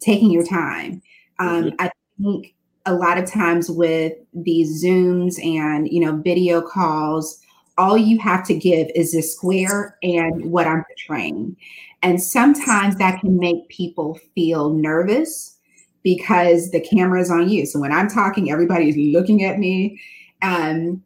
taking 0.00 0.30
your 0.30 0.46
time. 0.46 1.02
Um, 1.38 1.64
mm-hmm. 1.64 1.76
I 1.78 1.90
think 2.20 2.54
a 2.86 2.94
lot 2.94 3.18
of 3.18 3.30
times 3.30 3.70
with 3.70 4.14
these 4.32 4.82
Zooms 4.82 5.44
and 5.44 5.88
you 5.88 6.00
know 6.00 6.16
video 6.16 6.60
calls, 6.60 7.40
all 7.76 7.96
you 7.96 8.18
have 8.18 8.46
to 8.46 8.54
give 8.54 8.88
is 8.94 9.14
a 9.14 9.22
square 9.22 9.96
and 10.02 10.50
what 10.50 10.66
I'm 10.66 10.84
portraying. 10.84 11.56
And 12.02 12.22
sometimes 12.22 12.96
that 12.96 13.20
can 13.20 13.38
make 13.38 13.68
people 13.68 14.18
feel 14.34 14.70
nervous 14.70 15.56
because 16.02 16.70
the 16.70 16.80
camera 16.80 17.20
is 17.20 17.30
on 17.30 17.48
you. 17.48 17.66
So 17.66 17.80
when 17.80 17.92
I'm 17.92 18.08
talking, 18.08 18.50
everybody's 18.50 18.96
looking 18.96 19.44
at 19.44 19.58
me. 19.58 20.00
Um, 20.42 21.02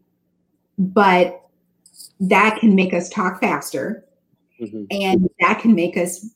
but 0.79 1.41
that 2.21 2.59
can 2.61 2.75
make 2.75 2.95
us 2.95 3.09
talk 3.09 3.41
faster 3.41 4.05
mm-hmm. 4.61 4.85
and 4.91 5.29
that 5.41 5.61
can 5.61 5.75
make 5.75 5.97
us 5.97 6.27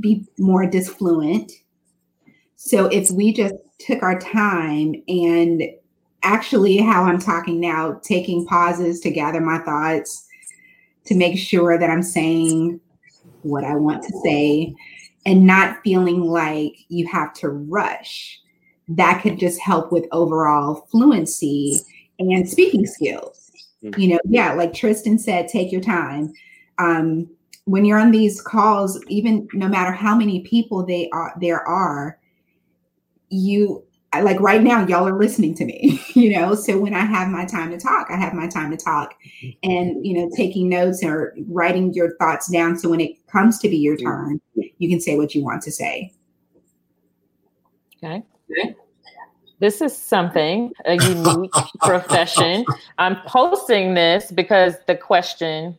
be 0.00 0.26
more 0.38 0.66
disfluent. 0.66 1.52
So 2.56 2.86
if 2.86 3.10
we 3.10 3.32
just 3.32 3.54
took 3.78 4.02
our 4.02 4.18
time 4.18 4.94
and 5.08 5.62
actually 6.22 6.78
how 6.78 7.04
I'm 7.04 7.18
talking 7.18 7.60
now, 7.60 8.00
taking 8.02 8.46
pauses 8.46 9.00
to 9.00 9.10
gather 9.10 9.40
my 9.40 9.58
thoughts, 9.58 10.26
to 11.04 11.14
make 11.14 11.38
sure 11.38 11.78
that 11.78 11.90
I'm 11.90 12.02
saying 12.02 12.80
what 13.42 13.64
I 13.64 13.74
want 13.76 14.02
to 14.04 14.20
say, 14.24 14.74
and 15.26 15.46
not 15.46 15.78
feeling 15.84 16.22
like 16.22 16.76
you 16.88 17.06
have 17.08 17.34
to 17.34 17.48
rush. 17.48 18.40
That 18.88 19.22
could 19.22 19.38
just 19.38 19.60
help 19.60 19.92
with 19.92 20.06
overall 20.12 20.86
fluency 20.90 21.80
and 22.18 22.48
speaking 22.48 22.86
skills. 22.86 23.50
Mm-hmm. 23.82 24.00
You 24.00 24.08
know, 24.08 24.18
yeah, 24.24 24.52
like 24.54 24.72
Tristan 24.74 25.18
said, 25.18 25.48
take 25.48 25.72
your 25.72 25.80
time. 25.80 26.32
Um, 26.78 27.28
when 27.66 27.84
you're 27.84 27.98
on 27.98 28.10
these 28.10 28.40
calls, 28.40 29.02
even 29.08 29.48
no 29.52 29.68
matter 29.68 29.92
how 29.92 30.14
many 30.16 30.40
people 30.40 30.84
they 30.84 31.08
are 31.10 31.34
there 31.40 31.66
are, 31.66 32.18
you 33.34 33.84
like 34.22 34.38
right 34.40 34.62
now 34.62 34.86
y'all 34.86 35.08
are 35.08 35.18
listening 35.18 35.54
to 35.56 35.64
me 35.64 36.00
you 36.14 36.30
know? 36.36 36.54
So 36.54 36.78
when 36.78 36.94
i 36.94 37.04
have 37.04 37.28
my 37.28 37.44
time 37.44 37.70
to 37.70 37.78
talk 37.78 38.08
i 38.10 38.16
have 38.16 38.34
my 38.34 38.46
time 38.46 38.70
to 38.70 38.76
talk 38.76 39.14
mm-hmm. 39.42 39.70
and 39.70 40.06
you 40.06 40.14
know 40.14 40.30
taking 40.36 40.68
notes 40.68 41.02
or 41.02 41.34
writing 41.48 41.92
your 41.94 42.16
thoughts 42.16 42.50
down. 42.50 42.78
So 42.78 42.88
when 42.88 43.00
it 43.00 43.26
comes 43.26 43.58
to 43.60 43.68
be 43.68 43.76
your 43.76 43.96
mm-hmm. 43.96 44.06
turn 44.06 44.40
you 44.78 44.88
can 44.88 45.00
say 45.00 45.16
what 45.16 45.34
you 45.34 45.42
want 45.42 45.62
to 45.62 45.72
say. 45.72 46.12
Okay. 48.02 48.22
This 49.60 49.80
is 49.80 49.96
something 49.96 50.72
a 50.84 50.94
unique 51.08 51.52
profession. 51.80 52.64
I'm 52.98 53.16
posting 53.26 53.94
this 53.94 54.30
because 54.30 54.74
the 54.86 54.96
question 54.96 55.78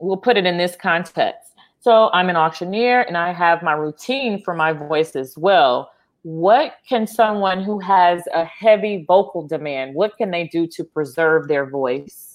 we'll 0.00 0.16
put 0.16 0.36
it 0.36 0.46
in 0.46 0.58
this 0.58 0.76
context. 0.76 1.52
So 1.80 2.10
i'm 2.12 2.30
an 2.30 2.36
auctioneer 2.36 3.02
and 3.02 3.16
i 3.16 3.32
have 3.32 3.62
my 3.62 3.72
routine 3.72 4.42
for 4.42 4.54
my 4.54 4.72
voice 4.72 5.16
as 5.16 5.36
well 5.36 5.90
what 6.24 6.76
can 6.88 7.06
someone 7.06 7.62
who 7.62 7.78
has 7.78 8.22
a 8.34 8.44
heavy 8.44 9.04
vocal 9.06 9.46
demand 9.46 9.94
what 9.94 10.16
can 10.16 10.30
they 10.30 10.48
do 10.48 10.66
to 10.66 10.82
preserve 10.82 11.48
their 11.48 11.66
voice 11.66 12.34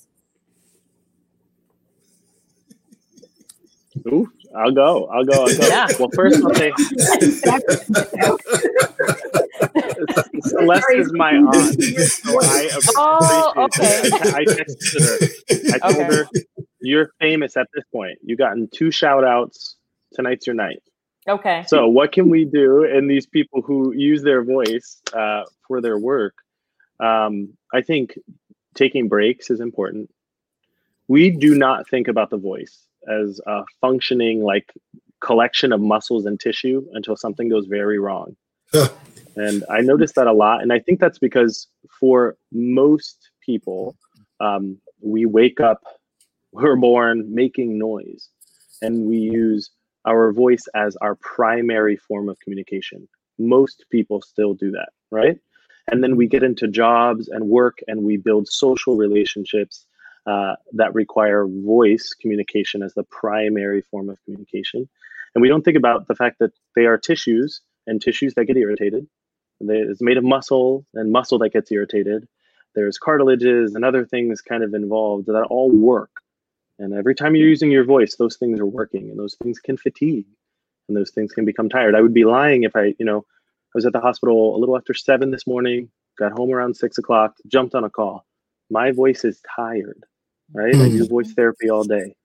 Ooh, 4.08 4.32
I'll 4.56 4.72
go. 4.72 5.08
I'll 5.08 5.26
go. 5.26 5.46
I'll 5.46 5.58
go. 5.58 5.68
Yeah. 5.68 5.88
Well, 6.00 6.10
first 6.16 6.42
I'll 6.42 6.56
say 6.56 6.72
Celeste 10.42 10.86
is 10.96 11.12
my 11.14 11.34
aunt. 11.34 11.56
So 11.56 12.40
I 12.42 12.70
appreciate 12.72 12.94
oh, 12.96 13.54
okay. 13.58 14.10
I, 14.14 14.40
I 14.40 14.46
texted 14.46 15.02
her. 15.04 15.18
I 15.74 15.92
told 15.92 16.06
okay. 16.06 16.16
her, 16.16 16.30
you're 16.82 17.12
famous 17.20 17.58
at 17.58 17.68
this 17.74 17.84
point. 17.92 18.18
You've 18.24 18.40
gotten 18.40 18.70
two 18.74 18.92
shout 18.92 19.24
outs. 19.24 19.76
Tonight's 20.14 20.48
your 20.48 20.56
night. 20.56 20.82
Okay. 21.28 21.64
So, 21.68 21.88
what 21.88 22.12
can 22.12 22.30
we 22.30 22.46
do? 22.46 22.84
And 22.84 23.10
these 23.10 23.26
people 23.26 23.62
who 23.62 23.94
use 23.94 24.24
their 24.24 24.44
voice 24.44 25.02
uh, 25.14 25.44
for 25.68 25.82
their 25.82 25.98
work, 25.98 26.34
um, 27.00 27.54
I 27.74 27.82
think 27.82 28.18
taking 28.74 29.08
breaks 29.08 29.50
is 29.50 29.60
important. 29.60 30.10
We 31.08 31.30
do 31.30 31.56
not 31.56 31.88
think 31.90 32.08
about 32.08 32.30
the 32.30 32.38
voice 32.38 32.86
as 33.08 33.42
a 33.46 33.64
functioning 33.82 34.44
like 34.44 34.72
collection 35.22 35.74
of 35.74 35.82
muscles 35.82 36.26
and 36.26 36.40
tissue 36.40 36.86
until 36.94 37.16
something 37.16 37.50
goes 37.50 37.66
very 37.66 38.00
wrong. 38.00 38.36
and 39.36 39.64
I 39.70 39.82
noticed 39.82 40.16
that 40.16 40.28
a 40.28 40.34
lot. 40.34 40.62
And 40.62 40.72
I 40.72 40.80
think 40.80 41.00
that's 41.00 41.20
because 41.20 41.68
for 42.00 42.38
most 42.52 43.30
people, 43.46 43.98
um, 44.40 44.78
we 45.02 45.26
wake 45.26 45.60
up, 45.60 45.84
we're 46.52 46.76
born 46.76 47.34
making 47.34 47.78
noise, 47.78 48.30
and 48.82 49.06
we 49.06 49.18
use 49.18 49.72
our 50.06 50.32
voice 50.32 50.66
as 50.76 50.96
our 50.98 51.16
primary 51.16 51.98
form 51.98 52.30
of 52.30 52.40
communication. 52.40 53.08
Most 53.38 53.86
people 53.90 54.22
still 54.22 54.54
do 54.54 54.72
that, 54.72 54.90
right? 55.12 55.38
And 55.92 56.04
then 56.04 56.16
we 56.16 56.28
get 56.28 56.44
into 56.44 56.68
jobs 56.68 57.28
and 57.28 57.48
work 57.48 57.80
and 57.88 58.04
we 58.04 58.18
build 58.18 58.48
social 58.48 58.96
relationships 58.96 59.86
uh, 60.26 60.56
that 60.74 60.94
require 60.94 61.48
voice 61.48 62.14
communication 62.20 62.84
as 62.84 62.94
the 62.94 63.04
primary 63.04 63.82
form 63.82 64.10
of 64.10 64.18
communication. 64.26 64.88
And 65.34 65.42
we 65.42 65.48
don't 65.48 65.64
think 65.64 65.78
about 65.78 66.08
the 66.08 66.16
fact 66.16 66.40
that 66.40 66.52
they 66.76 66.86
are 66.86 66.98
tissues 66.98 67.62
and 67.88 68.02
tissues 68.02 68.34
that 68.36 68.46
get 68.46 68.58
irritated. 68.58 69.08
It's 69.62 70.02
made 70.02 70.18
of 70.18 70.24
muscle 70.24 70.86
and 70.94 71.12
muscle 71.12 71.40
that 71.40 71.54
gets 71.54 71.72
irritated. 71.72 72.28
There's 72.76 72.98
cartilages 72.98 73.76
and 73.76 73.84
other 73.84 74.06
things 74.06 74.42
kind 74.42 74.64
of 74.64 74.74
involved 74.74 75.28
that 75.28 75.48
all 75.50 75.72
work 75.72 76.19
and 76.80 76.94
every 76.94 77.14
time 77.14 77.36
you're 77.36 77.48
using 77.48 77.70
your 77.70 77.84
voice, 77.84 78.16
those 78.16 78.38
things 78.38 78.60
are 78.60 78.66
working 78.66 79.10
and 79.10 79.20
those 79.20 79.36
things 79.36 79.60
can 79.60 79.78
fatigue 79.78 80.26
and 80.88 80.98
those 80.98 81.12
things 81.12 81.34
can 81.34 81.46
become 81.46 81.70
tired. 81.70 81.94
I 81.94 82.02
would 82.02 82.14
be 82.14 82.26
lying 82.26 82.64
if 82.64 82.76
I, 82.76 82.96
you 82.98 83.06
know, 83.06 83.20
I 83.20 83.76
was 83.76 83.86
at 83.86 83.94
the 83.94 84.00
hospital 84.00 84.56
a 84.56 84.58
little 84.58 84.78
after 84.78 84.94
seven 84.94 85.30
this 85.30 85.46
morning, 85.46 85.90
got 86.18 86.32
home 86.32 86.52
around 86.52 86.76
six 86.76 86.98
o'clock, 86.98 87.36
jumped 87.48 87.76
on 87.76 87.84
a 87.84 87.90
call. 87.90 88.26
My 88.70 88.92
voice 88.92 89.24
is 89.26 89.42
tired, 89.56 90.04
right? 90.54 90.74
Mm-hmm. 90.74 90.82
I 90.82 90.90
do 90.90 91.08
voice 91.08 91.34
therapy 91.34 91.70
all 91.70 91.84
day. 91.84 92.16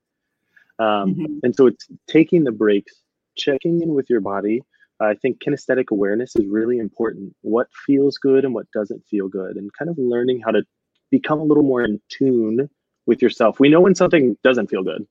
Um, 0.79 1.15
mm-hmm. 1.15 1.39
And 1.43 1.55
so 1.55 1.67
it's 1.67 1.87
taking 2.09 2.45
the 2.45 2.53
breaks, 2.53 2.95
checking 3.37 3.83
in 3.83 3.95
with 3.95 4.09
your 4.09 4.21
body. 4.21 4.63
I 5.01 5.15
think 5.15 5.43
kinesthetic 5.43 5.91
awareness 5.91 6.37
is 6.37 6.47
really 6.47 6.79
important. 6.79 7.35
What 7.43 7.67
feels 7.87 8.19
good 8.19 8.45
and 8.45 8.55
what 8.55 8.71
doesn't 8.73 9.05
feel 9.11 9.29
good, 9.29 9.57
and 9.57 9.71
kind 9.77 9.91
of 9.91 9.99
learning 9.99 10.41
how 10.45 10.53
to 10.53 10.63
become 11.11 11.41
a 11.41 11.45
little 11.45 11.65
more 11.65 11.83
in 11.83 12.01
tune 12.09 12.71
with 13.07 13.23
yourself. 13.23 13.61
We 13.61 13.69
know 13.69 13.81
when 13.81 13.95
something 13.95 14.37
doesn't 14.43 14.69
feel 14.69 14.83
good. 14.83 15.07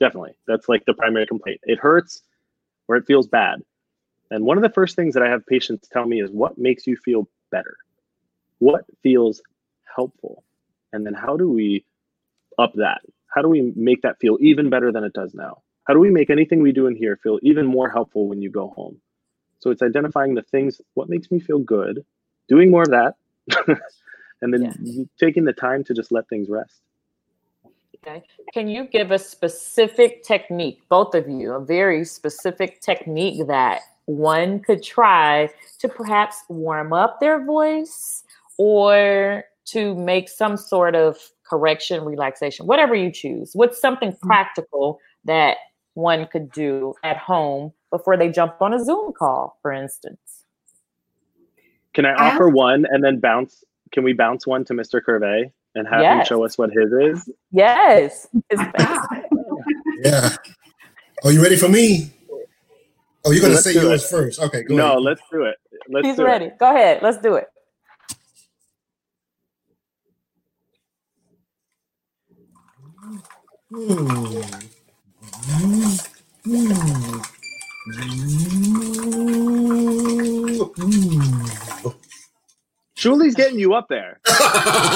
Definitely. 0.00 0.34
That's 0.46 0.68
like 0.68 0.84
the 0.84 0.94
primary 0.94 1.26
complaint. 1.26 1.60
It 1.64 1.78
hurts 1.78 2.22
or 2.88 2.96
it 2.96 3.06
feels 3.06 3.26
bad. 3.26 3.62
And 4.30 4.44
one 4.44 4.56
of 4.56 4.62
the 4.62 4.70
first 4.70 4.96
things 4.96 5.14
that 5.14 5.22
I 5.22 5.28
have 5.28 5.46
patients 5.46 5.88
tell 5.88 6.06
me 6.06 6.20
is 6.20 6.30
what 6.30 6.58
makes 6.58 6.86
you 6.86 6.96
feel 6.96 7.28
better? 7.50 7.76
What 8.58 8.84
feels 9.02 9.42
helpful? 9.94 10.44
And 10.92 11.04
then 11.06 11.14
how 11.14 11.36
do 11.36 11.50
we 11.50 11.84
up 12.58 12.72
that? 12.74 13.02
How 13.28 13.42
do 13.42 13.48
we 13.48 13.72
make 13.76 14.02
that 14.02 14.18
feel 14.20 14.38
even 14.40 14.70
better 14.70 14.92
than 14.92 15.04
it 15.04 15.12
does 15.12 15.34
now? 15.34 15.62
How 15.84 15.94
do 15.94 16.00
we 16.00 16.10
make 16.10 16.30
anything 16.30 16.62
we 16.62 16.72
do 16.72 16.86
in 16.86 16.96
here 16.96 17.18
feel 17.22 17.38
even 17.42 17.66
more 17.66 17.90
helpful 17.90 18.28
when 18.28 18.40
you 18.40 18.50
go 18.50 18.68
home? 18.68 19.00
So 19.58 19.70
it's 19.70 19.82
identifying 19.82 20.34
the 20.34 20.42
things, 20.42 20.80
what 20.94 21.08
makes 21.08 21.30
me 21.30 21.38
feel 21.38 21.58
good, 21.58 22.04
doing 22.48 22.70
more 22.70 22.82
of 22.82 22.90
that, 22.90 23.14
and 24.42 24.52
then 24.52 24.62
yeah. 24.62 25.04
taking 25.18 25.44
the 25.44 25.52
time 25.52 25.84
to 25.84 25.94
just 25.94 26.12
let 26.12 26.28
things 26.28 26.48
rest. 26.48 26.80
Okay. 28.06 28.22
Can 28.52 28.68
you 28.68 28.84
give 28.84 29.12
a 29.12 29.18
specific 29.18 30.24
technique, 30.24 30.82
both 30.88 31.14
of 31.14 31.28
you, 31.28 31.52
a 31.52 31.64
very 31.64 32.04
specific 32.04 32.80
technique 32.80 33.46
that 33.46 33.82
one 34.06 34.60
could 34.60 34.82
try 34.82 35.48
to 35.78 35.88
perhaps 35.88 36.42
warm 36.48 36.92
up 36.92 37.20
their 37.20 37.44
voice 37.44 38.24
or 38.58 39.44
to 39.66 39.94
make 39.94 40.28
some 40.28 40.56
sort 40.56 40.96
of 40.96 41.16
correction, 41.44 42.04
relaxation, 42.04 42.66
whatever 42.66 42.94
you 42.94 43.12
choose? 43.12 43.50
What's 43.54 43.80
something 43.80 44.12
mm. 44.12 44.20
practical 44.20 44.98
that 45.24 45.58
one 45.94 46.26
could 46.26 46.50
do 46.50 46.94
at 47.04 47.16
home 47.16 47.72
before 47.90 48.16
they 48.16 48.30
jump 48.30 48.60
on 48.60 48.74
a 48.74 48.84
Zoom 48.84 49.12
call, 49.12 49.58
for 49.62 49.72
instance? 49.72 50.44
Can 51.94 52.06
I 52.06 52.14
offer 52.14 52.48
one 52.48 52.86
and 52.90 53.04
then 53.04 53.20
bounce? 53.20 53.62
Can 53.92 54.02
we 54.02 54.12
bounce 54.12 54.46
one 54.46 54.64
to 54.64 54.72
Mr. 54.72 55.00
Curvey? 55.06 55.52
And 55.74 55.88
have 55.88 56.00
yes. 56.00 56.28
him 56.28 56.36
show 56.36 56.44
us 56.44 56.58
what 56.58 56.70
his 56.70 56.92
is? 56.92 57.30
Yes. 57.50 58.28
yeah. 60.02 60.28
Are 61.24 61.32
you 61.32 61.42
ready 61.42 61.56
for 61.56 61.68
me? 61.68 62.12
Oh, 63.24 63.30
you're 63.30 63.42
gonna 63.42 63.56
say 63.56 63.74
yours 63.74 64.04
it. 64.04 64.08
first. 64.08 64.40
Okay, 64.40 64.64
go 64.64 64.74
no, 64.74 64.92
ahead. 64.92 65.02
let's 65.02 65.22
do 65.30 65.44
it. 65.44 65.56
Let's 65.88 66.06
He's 66.06 66.18
ready. 66.18 66.46
It. 66.46 66.58
Go 66.58 66.70
ahead. 66.70 67.02
Let's 67.02 67.18
do 67.18 67.36
it. 67.36 67.48
Julie's 82.96 83.34
getting 83.34 83.58
you 83.58 83.74
up 83.74 83.88
there. 83.88 84.20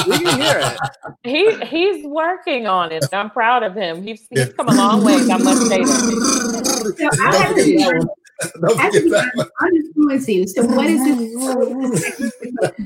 we 0.07 0.19
can 0.19 0.41
hear 0.41 0.61
it. 0.63 0.79
He 1.25 1.57
he's 1.67 2.07
working 2.07 2.67
on 2.67 2.93
it. 2.93 3.05
I'm 3.13 3.31
proud 3.31 3.63
of 3.63 3.75
him. 3.75 4.03
He's 4.03 4.27
he's 4.31 4.53
come 4.55 4.69
a 4.69 4.75
long 4.75 5.05
way. 5.05 5.15
I 5.15 5.37
must 5.39 5.67
say 5.69 5.79
that. 5.79 6.97
So 6.97 7.09
I 7.25 7.37
have 7.37 7.55
to- 7.55 8.09
I 8.79 8.91
think 8.91 9.15
I'm 9.15 9.41
I'm 9.61 9.93
fluency. 9.95 10.47
So 10.47 10.65
what 10.67 10.87
is 10.87 11.03
this? 11.03 12.33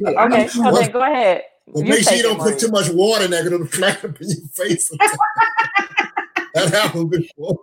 Okay, 0.07 0.49
so 0.49 0.71
then 0.73 0.91
go 0.93 1.03
ahead. 1.03 1.43
Well, 1.67 1.85
You 1.85 1.91
make 1.91 2.03
sure 2.03 2.15
you 2.15 2.23
don't 2.23 2.39
put 2.41 2.59
too 2.59 2.69
much 2.71 2.89
water 2.91 3.25
in 3.25 3.31
there 3.31 3.43
because 3.45 3.61
it'll 3.61 3.67
flat 3.67 4.05
up 4.05 4.21
in 4.21 4.29
your 4.29 4.49
face. 4.55 4.89
that 6.55 6.71
happened 6.73 7.11
before. 7.11 7.59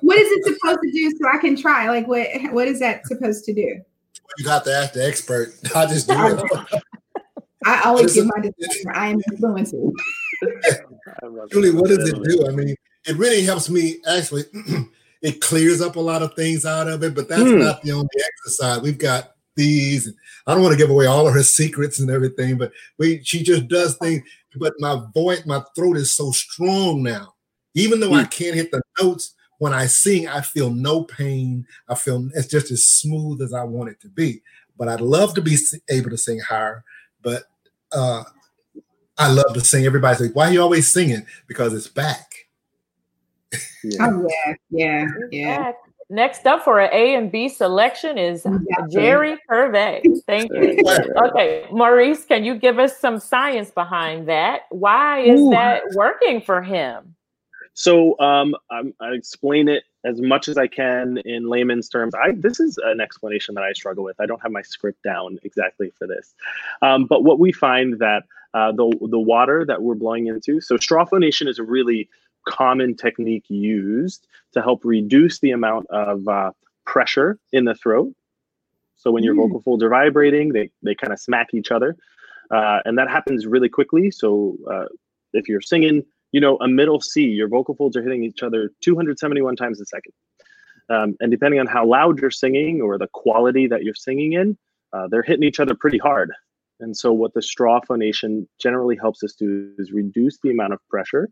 What 0.00 0.18
is 0.18 0.28
it 0.30 0.44
supposed 0.44 0.80
to 0.82 0.90
do 0.92 1.10
so 1.18 1.28
I 1.32 1.38
can 1.38 1.56
try? 1.56 1.88
Like 1.88 2.06
what 2.06 2.26
what 2.52 2.68
is 2.68 2.80
that 2.80 3.06
supposed 3.06 3.44
to 3.46 3.54
do? 3.54 3.80
You 4.38 4.44
got 4.44 4.64
to 4.64 4.72
ask 4.74 4.92
the 4.92 5.06
expert. 5.06 5.54
I 5.74 5.86
just 5.86 6.08
do 6.08 6.14
it. 6.16 6.82
I 7.66 7.82
always 7.84 8.02
What 8.02 8.10
is 8.10 8.14
give 8.14 8.26
my 8.26 8.40
disclaimer. 8.40 8.96
I 8.96 9.08
am 9.08 9.20
fluency. 9.38 9.90
I 11.22 11.26
love 11.26 11.50
Julie, 11.50 11.70
what 11.72 11.88
does 11.88 12.08
it 12.08 12.22
do? 12.22 12.46
I 12.46 12.52
mean, 12.52 12.74
it 13.06 13.16
really 13.16 13.42
helps 13.42 13.68
me 13.68 13.96
actually. 14.08 14.44
it 15.22 15.40
clears 15.40 15.80
up 15.80 15.96
a 15.96 16.00
lot 16.00 16.22
of 16.22 16.34
things 16.34 16.64
out 16.64 16.88
of 16.88 17.02
it, 17.02 17.14
but 17.14 17.28
that's 17.28 17.42
Hmm. 17.42 17.58
not 17.58 17.82
the 17.82 17.92
only 17.92 18.08
exercise. 18.24 18.80
We've 18.80 18.98
got 18.98 19.32
these. 19.56 20.12
I 20.46 20.54
don't 20.54 20.62
want 20.62 20.72
to 20.72 20.78
give 20.78 20.90
away 20.90 21.06
all 21.06 21.26
of 21.26 21.34
her 21.34 21.42
secrets 21.42 21.98
and 21.98 22.10
everything, 22.10 22.56
but 22.58 22.70
we 22.98 23.22
she 23.24 23.42
just 23.42 23.68
does 23.68 23.96
things. 23.96 24.22
But 24.56 24.74
my 24.78 25.02
voice, 25.12 25.44
my 25.44 25.62
throat 25.74 25.96
is 25.96 26.14
so 26.14 26.30
strong 26.30 27.02
now. 27.02 27.34
Even 27.74 28.00
though 28.00 28.14
I 28.14 28.24
can't 28.24 28.54
hit 28.54 28.70
the 28.70 28.80
notes, 29.00 29.34
when 29.58 29.74
I 29.74 29.86
sing, 29.86 30.28
I 30.28 30.40
feel 30.40 30.70
no 30.70 31.02
pain. 31.04 31.66
I 31.88 31.94
feel 31.94 32.28
it's 32.34 32.46
just 32.46 32.70
as 32.70 32.86
smooth 32.86 33.42
as 33.42 33.52
I 33.52 33.64
want 33.64 33.90
it 33.90 34.00
to 34.00 34.08
be. 34.08 34.42
But 34.78 34.88
I'd 34.88 35.00
love 35.00 35.34
to 35.34 35.42
be 35.42 35.56
able 35.90 36.10
to 36.10 36.18
sing 36.18 36.38
higher. 36.40 36.84
But 37.22 37.44
uh, 37.92 38.24
I 39.18 39.30
love 39.30 39.54
to 39.54 39.60
sing. 39.60 39.86
Everybody's 39.86 40.20
like, 40.20 40.34
"Why 40.34 40.48
are 40.48 40.52
you 40.52 40.62
always 40.62 40.88
singing?" 40.88 41.26
Because 41.46 41.72
it's 41.72 41.88
back. 41.88 42.34
Yeah. 43.82 44.06
Oh 44.08 44.28
yeah, 44.28 44.54
yeah, 44.70 45.06
yeah. 45.30 45.58
Back. 45.58 45.76
Next 46.08 46.46
up 46.46 46.62
for 46.62 46.78
an 46.78 46.90
A 46.92 47.16
and 47.16 47.32
B 47.32 47.48
selection 47.48 48.16
is 48.16 48.46
Exactly. 48.46 48.92
Jerry 48.92 49.38
Curvey. 49.50 50.02
Thank 50.26 50.52
you. 50.52 50.82
Okay, 51.24 51.66
Maurice, 51.72 52.24
can 52.24 52.44
you 52.44 52.54
give 52.54 52.78
us 52.78 52.96
some 52.98 53.18
science 53.18 53.70
behind 53.70 54.28
that? 54.28 54.62
Why 54.70 55.20
is 55.20 55.40
Ooh. 55.40 55.50
that 55.50 55.82
working 55.94 56.40
for 56.40 56.62
him? 56.62 57.16
So 57.74 58.18
um, 58.20 58.54
I'm, 58.70 58.94
I 59.00 59.10
explain 59.10 59.68
it 59.68 59.84
as 60.06 60.20
much 60.20 60.48
as 60.48 60.56
I 60.56 60.68
can 60.68 61.18
in 61.24 61.48
layman's 61.48 61.88
terms. 61.88 62.14
I 62.14 62.32
this 62.32 62.60
is 62.60 62.78
an 62.84 63.00
explanation 63.00 63.54
that 63.56 63.64
I 63.64 63.72
struggle 63.72 64.04
with. 64.04 64.18
I 64.20 64.26
don't 64.26 64.40
have 64.42 64.52
my 64.52 64.62
script 64.62 65.02
down 65.02 65.38
exactly 65.42 65.90
for 65.98 66.06
this, 66.06 66.34
um, 66.82 67.06
but 67.06 67.24
what 67.24 67.38
we 67.38 67.52
find 67.52 67.98
that 67.98 68.22
uh, 68.54 68.72
the 68.72 68.90
the 69.10 69.18
water 69.18 69.64
that 69.66 69.82
we're 69.82 69.94
blowing 69.94 70.26
into. 70.28 70.60
So 70.60 70.76
straw 70.76 71.04
phonation 71.04 71.48
is 71.48 71.58
a 71.58 71.64
really 71.64 72.08
common 72.46 72.94
technique 72.94 73.44
used 73.48 74.26
to 74.52 74.62
help 74.62 74.84
reduce 74.84 75.40
the 75.40 75.50
amount 75.50 75.86
of 75.90 76.26
uh, 76.28 76.52
pressure 76.84 77.38
in 77.52 77.64
the 77.64 77.74
throat. 77.74 78.14
So 78.94 79.10
when 79.10 79.24
your 79.24 79.34
Mm. 79.34 79.38
vocal 79.38 79.60
folds 79.62 79.82
are 79.82 79.90
vibrating, 79.90 80.52
they 80.52 80.70
they 80.82 80.94
kind 80.94 81.12
of 81.12 81.20
smack 81.20 81.52
each 81.52 81.70
other, 81.70 81.96
uh, 82.50 82.80
and 82.84 82.96
that 82.98 83.10
happens 83.10 83.46
really 83.46 83.68
quickly. 83.68 84.10
So 84.10 84.56
uh, 84.70 84.86
if 85.32 85.48
you're 85.48 85.60
singing 85.60 86.04
you 86.32 86.40
know, 86.40 86.56
a 86.58 86.68
middle 86.68 87.00
C, 87.00 87.22
your 87.22 87.48
vocal 87.48 87.74
folds 87.74 87.96
are 87.96 88.02
hitting 88.02 88.24
each 88.24 88.42
other 88.42 88.70
271 88.82 89.56
times 89.56 89.80
a 89.80 89.86
second. 89.86 90.12
Um, 90.88 91.16
and 91.20 91.30
depending 91.30 91.58
on 91.60 91.66
how 91.66 91.86
loud 91.86 92.20
you're 92.20 92.30
singing 92.30 92.80
or 92.80 92.98
the 92.98 93.08
quality 93.08 93.66
that 93.66 93.82
you're 93.82 93.94
singing 93.94 94.34
in, 94.34 94.56
uh, 94.92 95.08
they're 95.08 95.22
hitting 95.22 95.42
each 95.42 95.60
other 95.60 95.74
pretty 95.74 95.98
hard. 95.98 96.30
And 96.78 96.96
so, 96.96 97.12
what 97.12 97.34
the 97.34 97.42
straw 97.42 97.80
phonation 97.80 98.46
generally 98.60 98.96
helps 98.96 99.22
us 99.24 99.32
do 99.32 99.72
is 99.78 99.92
reduce 99.92 100.38
the 100.42 100.50
amount 100.50 100.74
of 100.74 100.88
pressure 100.88 101.28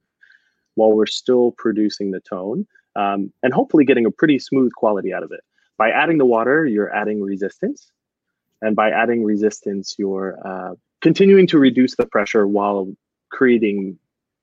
while 0.75 0.93
we're 0.93 1.07
still 1.07 1.53
producing 1.59 2.11
the 2.11 2.21
tone 2.21 2.67
um, 2.97 3.33
and 3.43 3.53
hopefully 3.53 3.85
getting 3.85 4.07
a 4.07 4.11
pretty 4.11 4.39
smooth 4.39 4.73
quality 4.73 5.13
out 5.13 5.23
of 5.23 5.33
it. 5.33 5.41
By 5.77 5.91
adding 5.91 6.19
the 6.19 6.27
water, 6.27 6.67
you're 6.67 6.95
adding 6.95 7.21
resistance. 7.21 7.91
And 8.63 8.75
by 8.75 8.91
adding 8.91 9.25
resistance, 9.25 9.97
you're 9.99 10.39
uh, 10.47 10.75
continuing 11.01 11.47
to 11.49 11.59
reduce 11.59 11.97
the 11.97 12.07
pressure 12.07 12.47
while 12.47 12.93
creating 13.31 13.99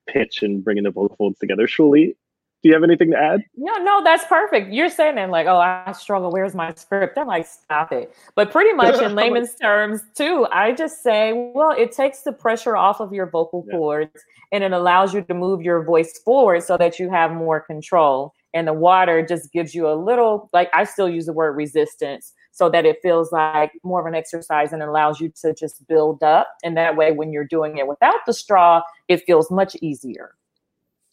pitch 0.06 0.42
and 0.42 0.64
bringing 0.64 0.84
the 0.84 0.90
vocal 0.90 1.16
folds 1.16 1.38
together. 1.38 1.66
Shuli, 1.66 2.14
do 2.62 2.68
you 2.68 2.74
have 2.74 2.84
anything 2.84 3.10
to 3.10 3.18
add? 3.18 3.42
No, 3.56 3.74
no, 3.78 4.04
that's 4.04 4.24
perfect. 4.26 4.72
You're 4.72 4.88
saying 4.88 5.16
that 5.16 5.30
like, 5.30 5.46
oh, 5.48 5.56
I 5.58 5.90
struggle. 5.92 6.30
Where's 6.30 6.54
my 6.54 6.72
script? 6.74 7.18
I'm 7.18 7.26
like, 7.26 7.46
stop 7.46 7.90
it. 7.90 8.14
But 8.36 8.52
pretty 8.52 8.72
much 8.72 9.02
in 9.02 9.14
layman's 9.16 9.54
terms, 9.56 10.02
too, 10.14 10.46
I 10.52 10.72
just 10.72 11.02
say, 11.02 11.32
well, 11.54 11.74
it 11.76 11.90
takes 11.90 12.22
the 12.22 12.32
pressure 12.32 12.76
off 12.76 13.00
of 13.00 13.12
your 13.12 13.26
vocal 13.28 13.64
Yeah. 13.66 13.76
cords 13.76 14.20
and 14.52 14.62
it 14.62 14.72
allows 14.72 15.12
you 15.12 15.22
to 15.22 15.34
move 15.34 15.62
your 15.62 15.82
voice 15.82 16.20
forward 16.24 16.62
so 16.62 16.76
that 16.76 17.00
you 17.00 17.10
have 17.10 17.32
more 17.32 17.58
control. 17.60 18.32
And 18.54 18.68
the 18.68 18.72
water 18.74 19.26
just 19.26 19.50
gives 19.50 19.74
you 19.74 19.88
a 19.88 19.94
little, 19.96 20.48
like, 20.52 20.70
I 20.72 20.84
still 20.84 21.08
use 21.08 21.26
the 21.26 21.32
word 21.32 21.52
resistance 21.56 22.32
so 22.52 22.68
that 22.68 22.84
it 22.84 22.98
feels 23.02 23.32
like 23.32 23.72
more 23.82 24.00
of 24.00 24.06
an 24.06 24.14
exercise 24.14 24.72
and 24.72 24.82
allows 24.82 25.20
you 25.20 25.32
to 25.40 25.54
just 25.54 25.86
build 25.88 26.22
up. 26.22 26.48
And 26.62 26.76
that 26.76 26.96
way, 26.96 27.10
when 27.10 27.32
you're 27.32 27.46
doing 27.46 27.78
it 27.78 27.86
without 27.86 28.20
the 28.26 28.32
straw, 28.32 28.82
it 29.08 29.24
feels 29.24 29.50
much 29.50 29.74
easier. 29.80 30.34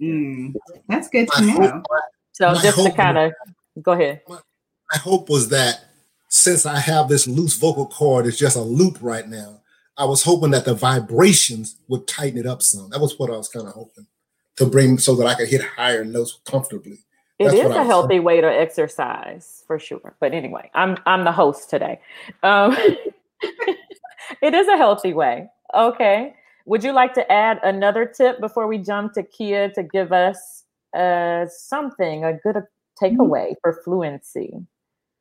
Mm, 0.02 0.54
that's 0.88 1.10
good 1.10 1.28
to 1.36 1.46
know. 1.46 1.84
So 2.34 2.54
My 2.54 2.62
just 2.62 2.78
to 2.84 2.92
kind 2.92 3.18
of 3.18 3.34
go 3.82 3.94
ahead. 3.94 4.22
my 4.28 4.40
hope 4.94 5.30
was 5.30 5.50
that 5.50 5.86
since 6.30 6.66
I 6.66 6.78
have 6.80 7.10
this 7.10 7.28
loose 7.28 7.58
vocal 7.58 7.88
cord, 7.88 8.28
it's 8.28 8.38
just 8.38 8.56
a 8.56 8.62
loop 8.62 8.98
right 9.02 9.28
now. 9.28 9.62
I 9.98 10.06
was 10.06 10.24
hoping 10.24 10.52
that 10.52 10.64
the 10.64 10.74
vibrations 10.74 11.78
would 11.88 12.08
tighten 12.08 12.40
it 12.40 12.46
up 12.46 12.62
some. 12.62 12.90
That 12.90 13.02
was 13.02 13.18
what 13.18 13.30
I 13.30 13.38
was 13.38 13.50
kind 13.50 13.68
of 13.68 13.74
hoping 13.74 14.08
to 14.58 14.66
bring 14.66 14.98
so 14.98 15.16
that 15.16 15.26
I 15.26 15.36
could 15.36 15.50
hit 15.50 15.62
higher 15.62 16.06
notes 16.06 16.40
comfortably. 16.46 17.00
It 17.40 17.54
a 17.54 17.56
is 17.56 17.64
what 17.64 17.72
I 17.72 17.76
a 17.76 17.80
was 17.80 17.88
healthy 17.88 18.20
way 18.20 18.42
to 18.42 18.48
exercise 18.48 19.64
for 19.66 19.80
sure. 19.80 20.16
But 20.20 20.34
anyway, 20.34 20.70
I'm 20.74 20.98
I'm 21.06 21.24
the 21.24 21.32
host 21.32 21.70
today. 21.70 22.02
Um, 22.44 22.76
it 24.42 24.54
is 24.54 24.68
a 24.68 24.76
healthy 24.76 25.14
way. 25.14 25.50
Okay. 25.74 26.36
Would 26.66 26.84
you 26.84 26.92
like 26.92 27.14
to 27.14 27.32
add 27.32 27.60
another 27.64 28.06
tip 28.06 28.40
before 28.42 28.68
we 28.68 28.78
jump 28.78 29.14
to 29.14 29.24
Kia 29.24 29.70
to 29.70 29.82
give 29.82 30.12
us 30.12 30.66
uh, 30.96 31.46
something, 31.48 32.26
a 32.26 32.34
good 32.34 32.58
takeaway 33.02 33.54
for 33.62 33.82
fluency? 33.84 34.54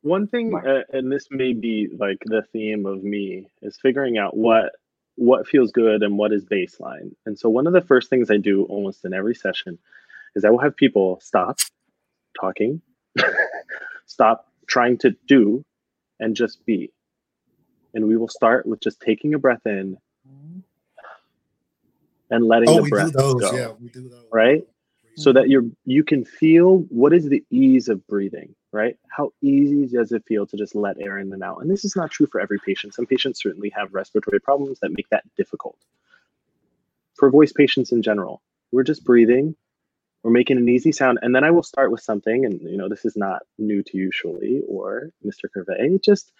One 0.02 0.26
thing, 0.26 0.54
uh, 0.54 0.82
and 0.92 1.10
this 1.10 1.28
may 1.30 1.52
be 1.52 1.88
like 1.98 2.18
the 2.26 2.42
theme 2.52 2.84
of 2.84 3.02
me, 3.04 3.46
is 3.62 3.78
figuring 3.80 4.18
out 4.18 4.36
what 4.36 4.72
what 5.14 5.48
feels 5.48 5.72
good 5.72 6.02
and 6.02 6.18
what 6.18 6.32
is 6.32 6.44
baseline. 6.44 7.12
And 7.26 7.38
so, 7.38 7.48
one 7.48 7.66
of 7.66 7.72
the 7.72 7.80
first 7.80 8.10
things 8.10 8.30
I 8.30 8.36
do 8.36 8.64
almost 8.64 9.04
in 9.04 9.14
every 9.14 9.34
session 9.34 9.78
is 10.34 10.44
I 10.44 10.50
will 10.50 10.58
have 10.58 10.76
people 10.76 11.20
stop 11.22 11.58
talking, 12.39 12.81
stop 14.07 14.47
trying 14.66 14.99
to 14.99 15.16
do, 15.26 15.64
and 16.20 16.37
just 16.37 16.64
be. 16.66 16.93
And 17.95 18.07
we 18.07 18.16
will 18.16 18.29
start 18.29 18.66
with 18.66 18.81
just 18.81 19.01
taking 19.01 19.35
a 19.35 19.39
breath 19.39 19.66
in 19.66 19.97
and 22.31 22.45
letting 22.45 22.68
Oh, 22.68 22.83
the 22.83 22.89
breath 22.89 23.12
those. 23.12 23.41
go. 23.41 23.53
Yeah, 23.57 23.72
we 23.81 23.89
do 23.89 24.09
those. 24.09 24.26
Right? 24.33 24.64
so 25.18 25.33
that 25.33 25.49
you're 25.49 25.64
you 25.85 26.05
can 26.05 26.24
feel 26.24 26.79
what 26.91 27.12
is 27.12 27.29
the 27.29 27.45
ease 27.51 27.89
of 27.89 28.07
breathing 28.07 28.55
right 28.72 28.97
how 29.11 29.33
easy 29.43 29.87
does 29.89 30.12
it 30.12 30.22
feel 30.29 30.47
to 30.47 30.57
just 30.57 30.76
let 30.76 31.01
air 31.01 31.18
in 31.18 31.33
and 31.33 31.43
out 31.43 31.59
and 31.61 31.68
this 31.68 31.85
is 31.85 31.97
not 31.97 32.09
true 32.11 32.26
for 32.31 32.41
every 32.41 32.59
patient 32.64 32.95
some 32.95 33.05
patients 33.05 33.43
certainly 33.43 33.68
have 33.70 33.93
respiratory 33.93 34.41
problems 34.41 34.79
that 34.81 34.93
make 34.93 35.09
that 35.11 35.24
difficult 35.37 35.76
for 37.16 37.31
voice 37.31 37.53
patients 37.53 37.91
in 37.91 38.01
general 38.01 38.41
we're 38.70 38.85
just 38.85 39.05
breathing 39.05 39.57
we're 40.22 40.32
making 40.32 40.58
an 40.58 40.68
easy 40.68 40.92
sound 40.92 41.18
and 41.22 41.34
then 41.34 41.44
i 41.44 41.50
will 41.50 41.62
start 41.62 41.90
with 41.92 42.00
something 42.02 42.44
and 42.44 42.60
you 42.62 42.76
know 42.76 42.88
this 42.88 43.04
is 43.04 43.16
not 43.16 43.42
new 43.58 43.82
to 43.82 43.96
you 43.98 44.10
Shuli 44.10 44.62
or 44.68 45.10
mr 45.26 45.46
curvey 45.54 46.02
just 46.02 46.32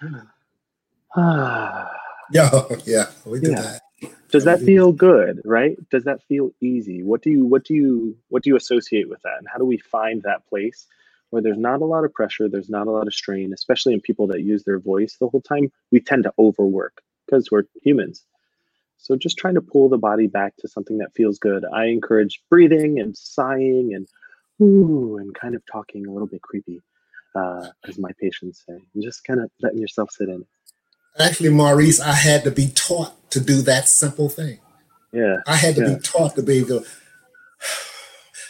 ah 1.17 1.91
Yeah, 2.31 2.51
yeah, 2.87 3.07
we 3.27 3.41
do 3.41 3.53
Yeah. 3.53 3.63
that. 3.63 3.83
does 4.31 4.45
that 4.45 4.61
feel 4.63 4.93
good 4.93 5.41
right? 5.45 5.77
Does 5.91 6.05
that 6.05 6.23
feel 6.25 6.51
easy? 6.61 7.03
What 7.03 7.23
do 7.23 7.31
you 7.31 7.45
what 7.47 7.65
do 7.65 7.75
you 7.75 8.17
what 8.29 8.43
do 8.45 8.51
you 8.51 8.57
associate 8.57 9.09
with 9.09 9.23
that 9.23 9.39
and 9.39 9.49
how 9.53 9.59
do 9.59 9.65
we 9.65 9.79
find 9.79 10.23
that 10.23 10.47
place 10.49 10.87
where 11.31 11.43
there's 11.43 11.59
not 11.59 11.83
a 11.83 11.87
lot 11.87 12.05
of 12.05 12.13
pressure 12.15 12.49
there's 12.49 12.71
not 12.71 12.87
a 12.87 12.91
lot 12.91 13.07
of 13.07 13.15
strain 13.15 13.53
especially 13.53 13.95
in 13.95 14.01
people 14.01 14.29
that 14.29 14.43
use 14.43 14.65
their 14.65 14.79
voice 14.81 15.17
the 15.21 15.29
whole 15.29 15.43
time? 15.43 15.73
We 15.93 16.01
tend 16.01 16.25
to 16.25 16.35
overwork 16.39 17.03
because 17.27 17.51
we're 17.51 17.65
humans 17.83 18.25
so 18.99 19.17
just 19.17 19.39
trying 19.39 19.55
to 19.55 19.61
pull 19.61 19.89
the 19.89 19.99
body 19.99 20.27
back 20.27 20.55
to 20.59 20.69
something 20.69 20.99
that 20.99 21.15
feels 21.15 21.39
good 21.39 21.65
i 21.75 21.87
encourage 21.87 22.43
breathing 22.51 22.99
and 22.99 23.17
sighing 23.17 23.95
and 23.95 24.07
ooh 24.61 25.17
and 25.19 25.35
kind 25.35 25.55
of 25.55 25.63
talking 25.71 26.07
a 26.07 26.11
little 26.11 26.27
bit 26.27 26.43
creepy 26.43 26.83
uh, 27.35 27.67
as 27.87 27.99
my 27.99 28.11
patients 28.21 28.65
say 28.67 28.75
and 28.95 29.03
just 29.03 29.25
kind 29.25 29.41
of 29.41 29.51
letting 29.61 29.79
yourself 29.79 30.11
sit 30.11 30.29
in. 30.29 30.45
Actually, 31.19 31.51
Maurice, 31.51 32.01
I 32.01 32.13
had 32.13 32.45
to 32.45 32.51
be 32.51 32.69
taught 32.69 33.31
to 33.31 33.41
do 33.41 33.63
that 33.63 33.89
simple 33.89 34.29
thing. 34.29 34.59
yeah 35.13 35.37
I 35.47 35.57
had 35.57 35.77
to 35.77 35.83
Yeah. 35.83 35.95
be 35.95 36.01
taught 36.01 36.35
to 36.37 36.43
be 36.43 36.59
able 36.59 36.81
to. 36.81 36.87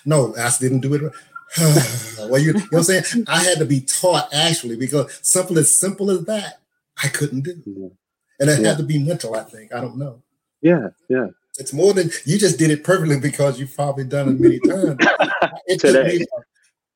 No, 0.04 0.34
I 0.36 0.50
didn't 0.58 0.80
do 0.80 0.94
it. 0.94 1.02
well, 2.30 2.38
you, 2.38 2.46
you 2.46 2.52
know 2.54 2.60
what 2.70 2.78
I'm 2.78 3.02
saying? 3.02 3.24
I 3.26 3.42
had 3.42 3.58
to 3.58 3.66
be 3.66 3.80
taught 3.80 4.32
actually 4.32 4.76
because 4.76 5.18
something 5.22 5.56
as 5.58 5.78
simple 5.78 6.10
as 6.10 6.24
that 6.24 6.60
I 7.02 7.08
couldn't 7.08 7.42
do. 7.42 7.62
Yeah. 7.66 7.88
And 8.40 8.48
it 8.48 8.60
yeah. 8.62 8.68
had 8.68 8.78
to 8.78 8.84
be 8.84 8.98
mental, 8.98 9.34
I 9.34 9.42
think. 9.42 9.74
I 9.74 9.80
don't 9.80 9.98
know. 9.98 10.22
Yeah, 10.62 10.88
yeah. 11.08 11.26
It's 11.58 11.72
more 11.72 11.92
than 11.92 12.10
you 12.24 12.38
just 12.38 12.58
did 12.58 12.70
it 12.70 12.84
perfectly 12.84 13.18
because 13.18 13.58
you've 13.58 13.74
probably 13.74 14.04
done 14.04 14.28
it 14.28 14.40
many 14.40 14.58
times. 14.68 14.96
it 15.66 15.80
Today. 15.80 16.24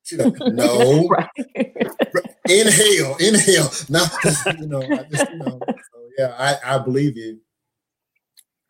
you 0.09 0.17
know, 0.17 0.33
no. 0.39 1.09
inhale, 2.49 3.15
inhale. 3.17 3.69
No, 3.89 4.05
you 4.57 4.67
know, 4.67 4.81
I 4.81 5.03
just, 5.11 5.29
you 5.31 5.37
know. 5.37 5.59
So 5.67 6.09
yeah, 6.17 6.35
I, 6.37 6.75
I 6.75 6.77
believe 6.79 7.17
you. 7.17 7.39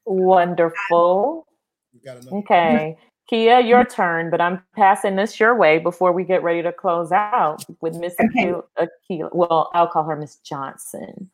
Wonderful. 0.05 1.45
Okay. 2.31 2.97
Kia, 3.29 3.59
your 3.61 3.85
turn, 3.85 4.29
but 4.29 4.41
I'm 4.41 4.61
passing 4.75 5.15
this 5.15 5.39
your 5.39 5.55
way 5.55 5.79
before 5.79 6.11
we 6.11 6.23
get 6.25 6.43
ready 6.43 6.61
to 6.61 6.73
close 6.73 7.11
out 7.11 7.63
with 7.81 7.95
Miss 7.95 8.15
okay. 8.19 8.53
Akila. 8.77 9.29
Well, 9.33 9.69
I'll 9.73 9.87
call 9.87 10.03
her 10.03 10.15
Miss 10.15 10.35
Johnson. 10.37 11.29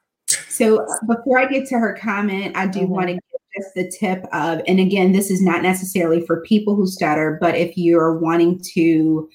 So 0.59 0.85
before 1.07 1.39
I 1.39 1.45
get 1.45 1.67
to 1.69 1.79
her 1.79 1.93
comment, 1.93 2.55
I 2.57 2.67
do 2.67 2.79
mm-hmm. 2.81 2.89
want 2.89 3.07
to 3.07 3.13
give 3.13 3.21
just 3.55 3.75
the 3.75 3.89
tip 3.89 4.25
of, 4.33 4.61
and 4.67 4.77
again, 4.77 5.13
this 5.13 5.31
is 5.31 5.41
not 5.41 5.61
necessarily 5.61 6.25
for 6.25 6.41
people 6.41 6.75
who 6.75 6.85
stutter, 6.85 7.37
but 7.39 7.55
if 7.55 7.77
you're 7.77 8.17
wanting 8.17 8.59
to 8.73 9.29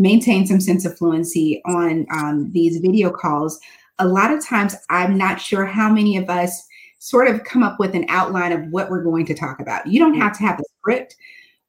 maintain 0.00 0.48
some 0.48 0.60
sense 0.60 0.84
of 0.84 0.98
fluency 0.98 1.62
on 1.64 2.06
um, 2.12 2.50
these 2.52 2.78
video 2.78 3.10
calls, 3.10 3.60
a 4.00 4.08
lot 4.08 4.32
of 4.32 4.44
times 4.44 4.74
I'm 4.90 5.16
not 5.16 5.40
sure 5.40 5.64
how 5.64 5.92
many 5.92 6.16
of 6.16 6.28
us 6.28 6.66
sort 6.98 7.28
of 7.28 7.44
come 7.44 7.62
up 7.62 7.78
with 7.78 7.94
an 7.94 8.06
outline 8.08 8.50
of 8.50 8.66
what 8.72 8.90
we're 8.90 9.04
going 9.04 9.26
to 9.26 9.34
talk 9.34 9.60
about. 9.60 9.86
You 9.86 10.00
don't 10.00 10.18
have 10.18 10.36
to 10.38 10.42
have 10.42 10.58
a 10.58 10.64
script, 10.80 11.14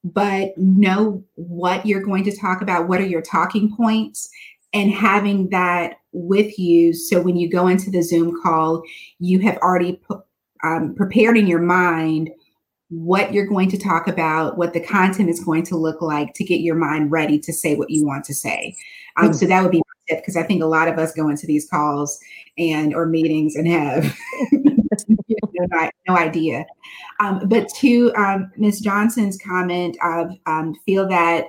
but 0.03 0.57
know 0.57 1.23
what 1.35 1.85
you're 1.85 2.01
going 2.01 2.23
to 2.23 2.35
talk 2.35 2.63
about. 2.63 2.87
What 2.87 3.01
are 3.01 3.05
your 3.05 3.21
talking 3.21 3.75
points? 3.75 4.31
And 4.75 4.91
having 4.91 5.49
that 5.49 5.95
with 6.11 6.59
you. 6.59 6.93
So 6.93 7.21
when 7.21 7.35
you 7.35 7.49
go 7.49 7.67
into 7.67 7.89
the 7.89 8.01
Zoom 8.01 8.39
call, 8.43 8.83
you 9.19 9.39
have 9.39 9.57
already 9.57 9.99
um, 10.63 10.93
prepared 10.95 11.37
in 11.37 11.47
your 11.47 11.61
mind 11.61 12.29
what 12.89 13.33
you're 13.33 13.47
going 13.47 13.69
to 13.71 13.77
talk 13.77 14.07
about, 14.07 14.57
what 14.57 14.73
the 14.73 14.79
content 14.79 15.29
is 15.29 15.43
going 15.43 15.63
to 15.63 15.75
look 15.75 16.01
like 16.01 16.33
to 16.35 16.43
get 16.43 16.59
your 16.59 16.75
mind 16.75 17.11
ready 17.11 17.39
to 17.39 17.51
say 17.51 17.75
what 17.75 17.89
you 17.89 18.05
want 18.05 18.23
to 18.25 18.33
say. 18.33 18.75
Um, 19.17 19.33
so 19.33 19.45
that 19.47 19.63
would 19.63 19.71
be 19.71 19.81
because 20.07 20.37
I 20.37 20.43
think 20.43 20.61
a 20.61 20.67
lot 20.67 20.87
of 20.87 20.99
us 20.99 21.13
go 21.13 21.29
into 21.29 21.47
these 21.47 21.67
calls 21.67 22.19
and 22.57 22.93
or 22.93 23.07
meetings 23.07 23.55
and 23.55 23.67
have 23.67 24.15
no, 24.51 25.89
no 26.07 26.15
idea. 26.15 26.65
Um, 27.19 27.47
but 27.47 27.69
to 27.79 28.13
um, 28.15 28.51
Ms. 28.57 28.81
Johnson's 28.81 29.37
comment 29.37 29.97
of 30.03 30.31
um, 30.45 30.75
feel 30.85 31.07
that 31.09 31.45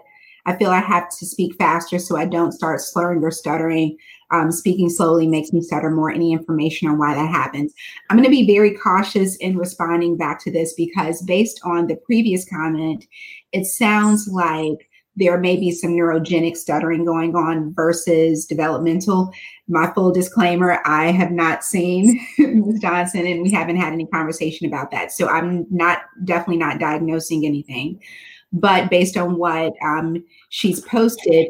I 0.46 0.56
feel 0.56 0.70
I 0.70 0.80
have 0.80 1.08
to 1.18 1.26
speak 1.26 1.56
faster 1.56 1.98
so 1.98 2.16
I 2.16 2.24
don't 2.24 2.52
start 2.52 2.80
slurring 2.80 3.22
or 3.22 3.30
stuttering. 3.30 3.98
Um, 4.30 4.50
speaking 4.50 4.88
slowly 4.88 5.26
makes 5.26 5.52
me 5.52 5.60
stutter 5.60 5.90
more. 5.90 6.10
Any 6.10 6.32
information 6.32 6.88
on 6.88 6.98
why 6.98 7.14
that 7.14 7.30
happens? 7.30 7.72
I'm 8.08 8.16
going 8.16 8.24
to 8.24 8.30
be 8.30 8.46
very 8.46 8.74
cautious 8.74 9.36
in 9.36 9.58
responding 9.58 10.16
back 10.16 10.42
to 10.44 10.50
this 10.50 10.72
because, 10.74 11.22
based 11.22 11.60
on 11.64 11.86
the 11.86 11.96
previous 11.96 12.48
comment, 12.48 13.04
it 13.52 13.66
sounds 13.66 14.28
like 14.28 14.88
there 15.16 15.38
may 15.38 15.56
be 15.56 15.70
some 15.70 15.90
neurogenic 15.90 16.56
stuttering 16.56 17.04
going 17.04 17.34
on 17.34 17.72
versus 17.74 18.44
developmental. 18.44 19.32
My 19.66 19.90
full 19.94 20.12
disclaimer 20.12 20.80
I 20.84 21.10
have 21.10 21.30
not 21.30 21.64
seen 21.64 22.20
Ms. 22.38 22.80
Johnson 22.80 23.26
and 23.26 23.42
we 23.42 23.50
haven't 23.50 23.76
had 23.76 23.92
any 23.92 24.06
conversation 24.06 24.66
about 24.66 24.90
that. 24.90 25.12
So 25.12 25.26
I'm 25.28 25.66
not 25.70 26.02
definitely 26.24 26.58
not 26.58 26.78
diagnosing 26.78 27.46
anything. 27.46 28.00
But 28.52 28.90
based 28.90 29.16
on 29.16 29.36
what 29.36 29.72
um, 29.84 30.24
she's 30.50 30.80
posted, 30.80 31.48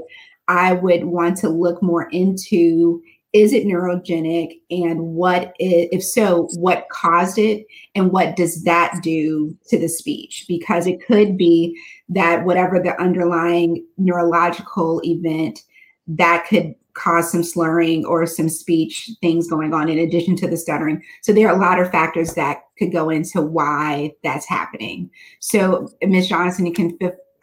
I 0.49 0.73
would 0.73 1.05
want 1.05 1.37
to 1.39 1.49
look 1.49 1.83
more 1.83 2.09
into 2.11 3.03
is 3.33 3.53
it 3.53 3.67
neurogenic? 3.67 4.61
And 4.71 5.15
what 5.15 5.55
is, 5.59 5.89
if 5.93 6.03
so 6.03 6.49
what 6.55 6.89
caused 6.91 7.39
it? 7.39 7.67
And 7.95 8.11
what 8.11 8.35
does 8.35 8.65
that 8.65 9.01
do 9.03 9.55
to 9.69 9.79
the 9.79 9.89
speech? 9.89 10.47
Because 10.49 10.87
it 10.87 11.05
could 11.07 11.37
be 11.37 11.79
that 12.09 12.47
whatever 12.47 12.81
the 12.81 12.99
underlying 13.01 13.85
neurological 13.99 15.03
event 15.05 15.61
that 16.07 16.47
could 16.49 16.75
cause 16.97 17.31
some 17.31 17.43
slurring 17.43 18.05
or 18.07 18.27
some 18.27 18.49
speech 18.49 19.11
things 19.21 19.49
going 19.49 19.75
on 19.75 19.89
in 19.89 19.99
addition 19.99 20.35
to 20.35 20.49
the 20.49 20.57
stuttering 20.57 21.03
so 21.23 21.33
there 21.33 21.49
are 21.49 21.57
a 21.57 21.61
lot 21.61 21.79
of 21.79 21.91
factors 21.91 22.35
that 22.35 22.63
could 22.79 22.93
go 22.93 23.11
into 23.11 23.41
why 23.41 24.11
that's 24.25 24.49
happening 24.49 25.11
so 25.41 25.89
ms 26.03 26.29
johnson 26.29 26.67
you 26.67 26.73
can 26.73 26.97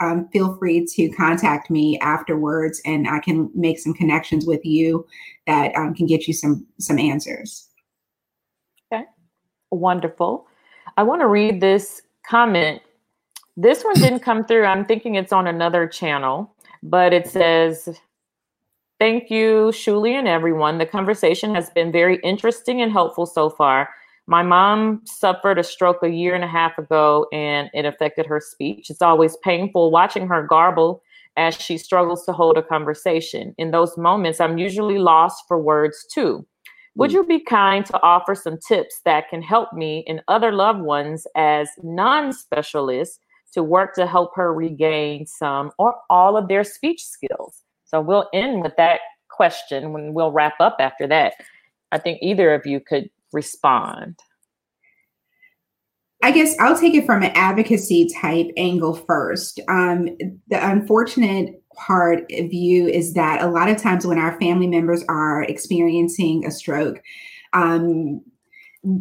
um, 0.04 0.28
feel 0.30 0.58
free 0.58 0.86
to 0.86 1.10
contact 1.10 1.70
me 1.70 2.00
afterwards 2.00 2.82
and 2.86 3.08
I 3.08 3.20
can 3.20 3.50
make 3.54 3.80
some 3.80 3.94
connections 3.94 4.46
with 4.46 4.66
you 4.66 5.06
that 5.48 5.76
um, 5.76 5.94
can 5.94 6.06
get 6.06 6.28
you 6.28 6.34
some 6.34 6.66
some 6.80 7.00
answers. 7.00 7.70
Okay, 8.92 9.06
wonderful. 9.72 10.48
I 10.98 11.04
want 11.04 11.22
to 11.22 11.28
read 11.28 11.62
this 11.62 12.02
comment. 12.26 12.82
This 13.56 13.84
one 13.84 13.96
didn't 13.96 14.22
come 14.22 14.44
through. 14.44 14.66
I'm 14.66 14.86
thinking 14.86 15.16
it's 15.16 15.32
on 15.32 15.48
another 15.48 15.88
channel, 15.88 16.56
but 16.82 17.14
it 17.14 17.28
says, 17.28 18.00
Thank 19.04 19.30
you, 19.30 19.74
Shuli 19.74 20.12
and 20.12 20.30
everyone. 20.30 20.78
The 20.78 20.86
conversation 20.86 21.54
has 21.54 21.70
been 21.72 21.92
very 21.92 22.22
interesting 22.24 22.82
and 22.82 22.90
helpful 22.90 23.26
so 23.26 23.50
far. 23.50 23.90
My 24.28 24.44
mom 24.44 25.02
suffered 25.04 25.60
a 25.60 25.64
stroke 25.64 26.02
a 26.04 26.08
year 26.08 26.34
and 26.34 26.44
a 26.46 26.48
half 26.48 26.78
ago 26.78 27.28
and 27.34 27.70
it 27.74 27.84
affected 27.84 28.26
her 28.28 28.40
speech. 28.40 28.90
It's 28.90 29.02
always 29.02 29.36
painful 29.44 29.92
watching 29.92 30.26
her 30.30 30.48
garble 30.48 31.04
as 31.36 31.54
she 31.56 31.78
struggles 31.78 32.24
to 32.28 32.32
hold 32.32 32.58
a 32.58 32.64
conversation. 32.64 33.54
In 33.58 33.72
those 33.72 33.98
moments, 33.98 34.40
I'm 34.40 34.58
usually 34.58 35.00
lost 35.00 35.44
for 35.50 35.62
words 35.62 36.08
too. 36.10 36.48
Would 36.96 37.12
hmm. 37.12 37.18
you 37.18 37.24
be 37.26 37.42
kind 37.42 37.86
to 37.88 38.02
offer 38.02 38.36
some 38.36 38.58
tips 38.66 39.02
that 39.04 39.30
can 39.30 39.42
help 39.42 39.74
me 39.74 40.06
and 40.08 40.22
other 40.30 40.54
loved 40.54 40.80
ones 40.80 41.28
as 41.36 41.68
non 41.84 42.32
specialists 42.32 43.20
to 43.52 43.64
work 43.64 43.96
to 43.96 44.08
help 44.08 44.32
her 44.36 44.54
regain 44.54 45.26
some 45.26 45.72
or 45.78 45.94
all 46.10 46.38
of 46.38 46.48
their 46.48 46.64
speech 46.64 47.04
skills? 47.04 47.63
So 47.94 48.02
we'll 48.02 48.28
end 48.34 48.64
with 48.64 48.76
that 48.78 49.02
question 49.30 49.94
when 49.94 50.14
we'll 50.14 50.32
wrap 50.32 50.56
up 50.60 50.78
after 50.80 51.06
that. 51.08 51.36
I 51.92 52.00
think 52.00 52.20
either 52.24 52.52
of 52.54 52.66
you 52.66 52.80
could 52.80 53.10
respond? 53.32 54.20
I 56.24 56.32
guess 56.32 56.56
I'll 56.60 56.80
take 56.80 56.96
it 56.96 57.06
from 57.06 57.22
an 57.22 57.32
advocacy 57.36 58.10
type 58.20 58.48
angle 58.58 58.96
first. 58.96 59.60
Um, 59.68 60.06
the 60.48 60.68
unfortunate 60.72 61.62
part 61.76 62.22
of 62.32 62.54
you 62.54 62.88
is 62.88 63.14
that 63.14 63.44
a 63.44 63.48
lot 63.48 63.70
of 63.70 63.78
times 63.78 64.08
when 64.08 64.18
our 64.18 64.40
family 64.40 64.68
members 64.68 65.04
are 65.08 65.44
experiencing 65.44 66.46
a 66.46 66.52
stroke, 66.52 67.00
um, 67.52 68.22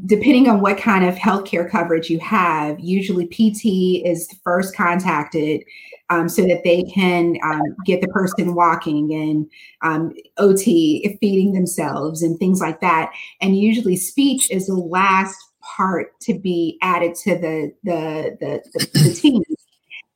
depending 0.07 0.49
on 0.49 0.61
what 0.61 0.79
kind 0.79 1.05
of 1.05 1.17
healthcare 1.17 1.69
coverage 1.69 2.09
you 2.09 2.21
have, 2.21 2.79
usually 2.79 3.27
PT 3.27 4.07
is 4.07 4.29
first 4.45 4.77
contacted 4.77 5.65
um, 6.09 6.29
so 6.29 6.43
that 6.43 6.63
they 6.63 6.83
can 6.85 7.37
um, 7.45 7.63
get 7.85 8.01
the 8.01 8.09
person 8.09 8.55
walking 8.55 9.13
and 9.13 9.51
um, 9.83 10.13
OT 10.39 11.17
feeding 11.21 11.53
themselves 11.53 12.23
and 12.23 12.39
things 12.39 12.61
like 12.61 12.81
that. 12.81 13.13
And 13.41 13.57
usually, 13.59 13.97
speech 13.97 14.51
is 14.51 14.67
the 14.67 14.75
last 14.75 15.37
part 15.77 16.19
to 16.21 16.39
be 16.39 16.79
added 16.83 17.15
to 17.17 17.37
the 17.37 17.73
the 17.83 18.37
the, 18.39 18.63
the, 18.73 19.01
the 19.01 19.15
team. 19.15 19.43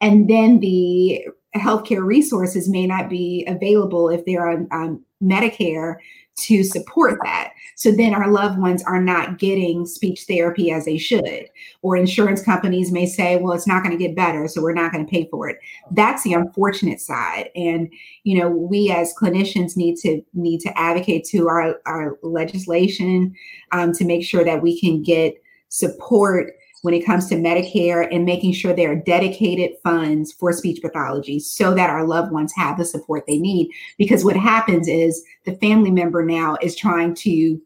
And 0.01 0.29
then 0.29 0.61
the 0.61 1.27
healthcare 1.57 2.05
resources 2.05 2.69
may 2.69 2.87
not 2.87 3.09
be 3.09 3.45
available 3.49 4.11
if 4.11 4.25
they're 4.27 4.47
on, 4.47 4.69
on 4.71 5.03
Medicare 5.23 5.97
to 6.37 6.63
support 6.63 7.19
that. 7.25 7.53
So 7.77 7.91
then 7.91 8.15
our 8.15 8.31
loved 8.31 8.59
ones 8.59 8.83
are 8.85 9.01
not 9.01 9.39
getting 9.39 9.87
speech 9.87 10.25
therapy 10.29 10.71
as 10.71 10.85
they 10.85 10.99
should. 10.99 11.49
Or 11.83 11.97
insurance 11.97 12.43
companies 12.43 12.93
may 12.93 13.07
say, 13.07 13.37
well, 13.37 13.53
it's 13.53 13.67
not 13.67 13.83
going 13.83 13.97
to 13.97 14.03
get 14.03 14.17
better, 14.17 14.47
so 14.49 14.63
we're 14.63 14.75
not 14.75 14.93
going 14.93 15.05
to 15.05 15.11
pay 15.11 15.29
for 15.31 15.49
it. 15.49 15.59
That's 15.91 16.23
the 16.23 16.35
unfortunate 16.35 17.01
side. 17.01 17.51
And, 17.55 17.93
you 18.25 18.39
know, 18.39 18.49
we 18.49 18.91
as 18.91 19.15
clinicians 19.21 19.77
need 19.77 19.97
to 19.99 20.23
need 20.35 20.61
to 20.61 20.79
advocate 20.79 21.25
to 21.27 21.49
our, 21.49 21.81
our 21.87 22.19
legislation 22.23 23.35
um, 23.73 23.93
to 23.93 24.05
make 24.05 24.25
sure 24.25 24.45
that 24.45 24.63
we 24.63 24.79
can 24.79 25.03
get 25.03 25.35
support 25.69 26.53
when 26.83 26.95
it 26.95 27.05
comes 27.05 27.27
to 27.29 27.37
Medicare 27.37 28.07
and 28.13 28.25
making 28.25 28.53
sure 28.53 28.73
there 28.73 28.93
are 28.93 28.97
dedicated 28.97 29.73
funds 29.83 30.33
for 30.33 30.53
speech 30.53 30.81
pathology 30.83 31.41
so 31.41 31.75
that 31.75 31.91
our 31.91 32.07
loved 32.07 32.33
ones 32.33 32.53
have 32.57 32.79
the 32.79 32.85
support 32.85 33.25
they 33.27 33.39
need. 33.39 33.71
Because 33.99 34.25
what 34.25 34.37
happens 34.37 34.87
is 34.89 35.25
the 35.45 35.57
family 35.57 35.91
member 35.91 36.25
now 36.25 36.57
is 36.63 36.77
trying 36.77 37.15
to 37.17 37.61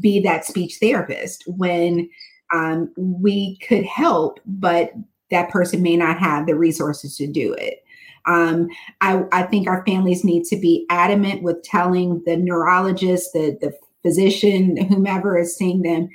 be 0.00 0.20
that 0.20 0.44
speech 0.44 0.76
therapist 0.80 1.44
when 1.46 2.08
um, 2.52 2.92
we 2.96 3.58
could 3.58 3.84
help, 3.84 4.40
but 4.44 4.92
that 5.30 5.50
person 5.50 5.82
may 5.82 5.96
not 5.96 6.18
have 6.18 6.46
the 6.46 6.54
resources 6.54 7.16
to 7.16 7.26
do 7.26 7.54
it. 7.54 7.84
Um, 8.26 8.68
I, 9.00 9.24
I, 9.32 9.42
think 9.44 9.68
our 9.68 9.84
families 9.86 10.24
need 10.24 10.44
to 10.44 10.56
be 10.56 10.84
adamant 10.90 11.42
with 11.42 11.62
telling 11.62 12.22
the 12.26 12.36
neurologist, 12.36 13.32
the, 13.32 13.56
the 13.60 13.72
physician, 14.02 14.76
whomever 14.88 15.38
is 15.38 15.56
seeing 15.56 15.80
them, 15.82 16.08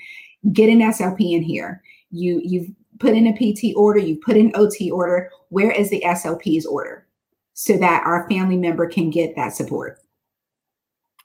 get 0.51 0.69
an 0.69 0.79
SLP 0.79 1.33
in 1.33 1.41
here 1.41 1.81
you 2.13 2.39
you've 2.43 2.69
put 2.99 3.13
in 3.13 3.27
a 3.27 3.33
PT 3.33 3.75
order, 3.75 3.99
you 3.99 4.17
put 4.23 4.37
in 4.37 4.51
OT 4.55 4.89
order. 4.89 5.29
Where 5.49 5.71
is 5.71 5.89
the 5.89 6.01
SLP's 6.05 6.65
order? 6.65 7.05
so 7.53 7.77
that 7.77 8.03
our 8.05 8.27
family 8.29 8.57
member 8.57 8.87
can 8.87 9.09
get 9.09 9.35
that 9.35 9.55
support. 9.55 9.99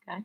Okay. 0.09 0.23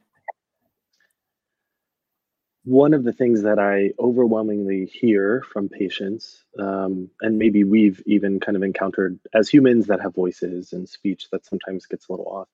one 2.66 2.94
of 2.94 3.04
the 3.04 3.14
things 3.14 3.42
that 3.44 3.60
I 3.60 3.92
overwhelmingly 4.00 4.86
hear 4.86 5.44
from 5.52 5.70
patients, 5.70 6.44
um, 6.60 7.10
and 7.22 7.38
maybe 7.38 7.64
we've 7.64 8.02
even 8.06 8.40
kind 8.40 8.56
of 8.56 8.64
encountered 8.64 9.20
as 9.34 9.50
humans 9.50 9.88
that 9.88 10.02
have 10.02 10.14
voices 10.14 10.72
and 10.72 10.88
speech 10.88 11.30
that 11.32 11.46
sometimes 11.46 11.86
gets 11.86 12.08
a 12.08 12.12
little 12.12 12.28
off, 12.28 12.48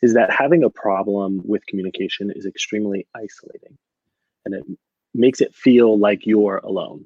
is 0.00 0.14
that 0.14 0.32
having 0.32 0.64
a 0.64 0.70
problem 0.70 1.40
with 1.44 1.66
communication 1.66 2.32
is 2.34 2.46
extremely 2.46 3.06
isolating 3.14 3.78
and 4.44 4.54
it 4.54 4.64
makes 5.14 5.40
it 5.40 5.54
feel 5.54 5.96
like 5.96 6.26
you're 6.26 6.60
alone. 6.64 7.04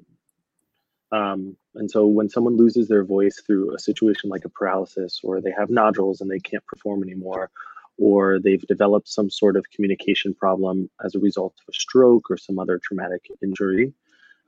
Um, 1.11 1.55
and 1.75 1.89
so 1.89 2.05
when 2.05 2.29
someone 2.29 2.57
loses 2.57 2.87
their 2.87 3.05
voice 3.05 3.41
through 3.45 3.73
a 3.73 3.79
situation 3.79 4.29
like 4.29 4.45
a 4.45 4.49
paralysis 4.49 5.21
or 5.23 5.39
they 5.39 5.53
have 5.57 5.69
nodules 5.69 6.19
and 6.19 6.29
they 6.29 6.39
can't 6.39 6.65
perform 6.65 7.01
anymore 7.03 7.49
or 7.97 8.39
they've 8.39 8.65
developed 8.67 9.07
some 9.07 9.29
sort 9.29 9.55
of 9.55 9.65
communication 9.73 10.33
problem 10.33 10.89
as 11.03 11.15
a 11.15 11.19
result 11.19 11.53
of 11.59 11.71
a 11.71 11.73
stroke 11.73 12.29
or 12.29 12.37
some 12.37 12.59
other 12.59 12.79
traumatic 12.83 13.27
injury, 13.41 13.93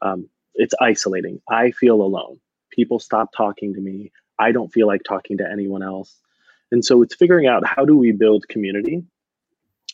um, 0.01 0.29
it's 0.55 0.75
isolating. 0.81 1.41
I 1.49 1.71
feel 1.71 2.01
alone. 2.01 2.39
People 2.71 2.99
stop 2.99 3.29
talking 3.35 3.73
to 3.73 3.81
me. 3.81 4.11
I 4.37 4.51
don't 4.51 4.71
feel 4.71 4.87
like 4.87 5.01
talking 5.03 5.37
to 5.39 5.49
anyone 5.49 5.83
else. 5.83 6.15
And 6.71 6.85
so 6.85 7.01
it's 7.01 7.15
figuring 7.15 7.47
out 7.47 7.65
how 7.65 7.85
do 7.85 7.97
we 7.97 8.11
build 8.11 8.47
community 8.47 9.03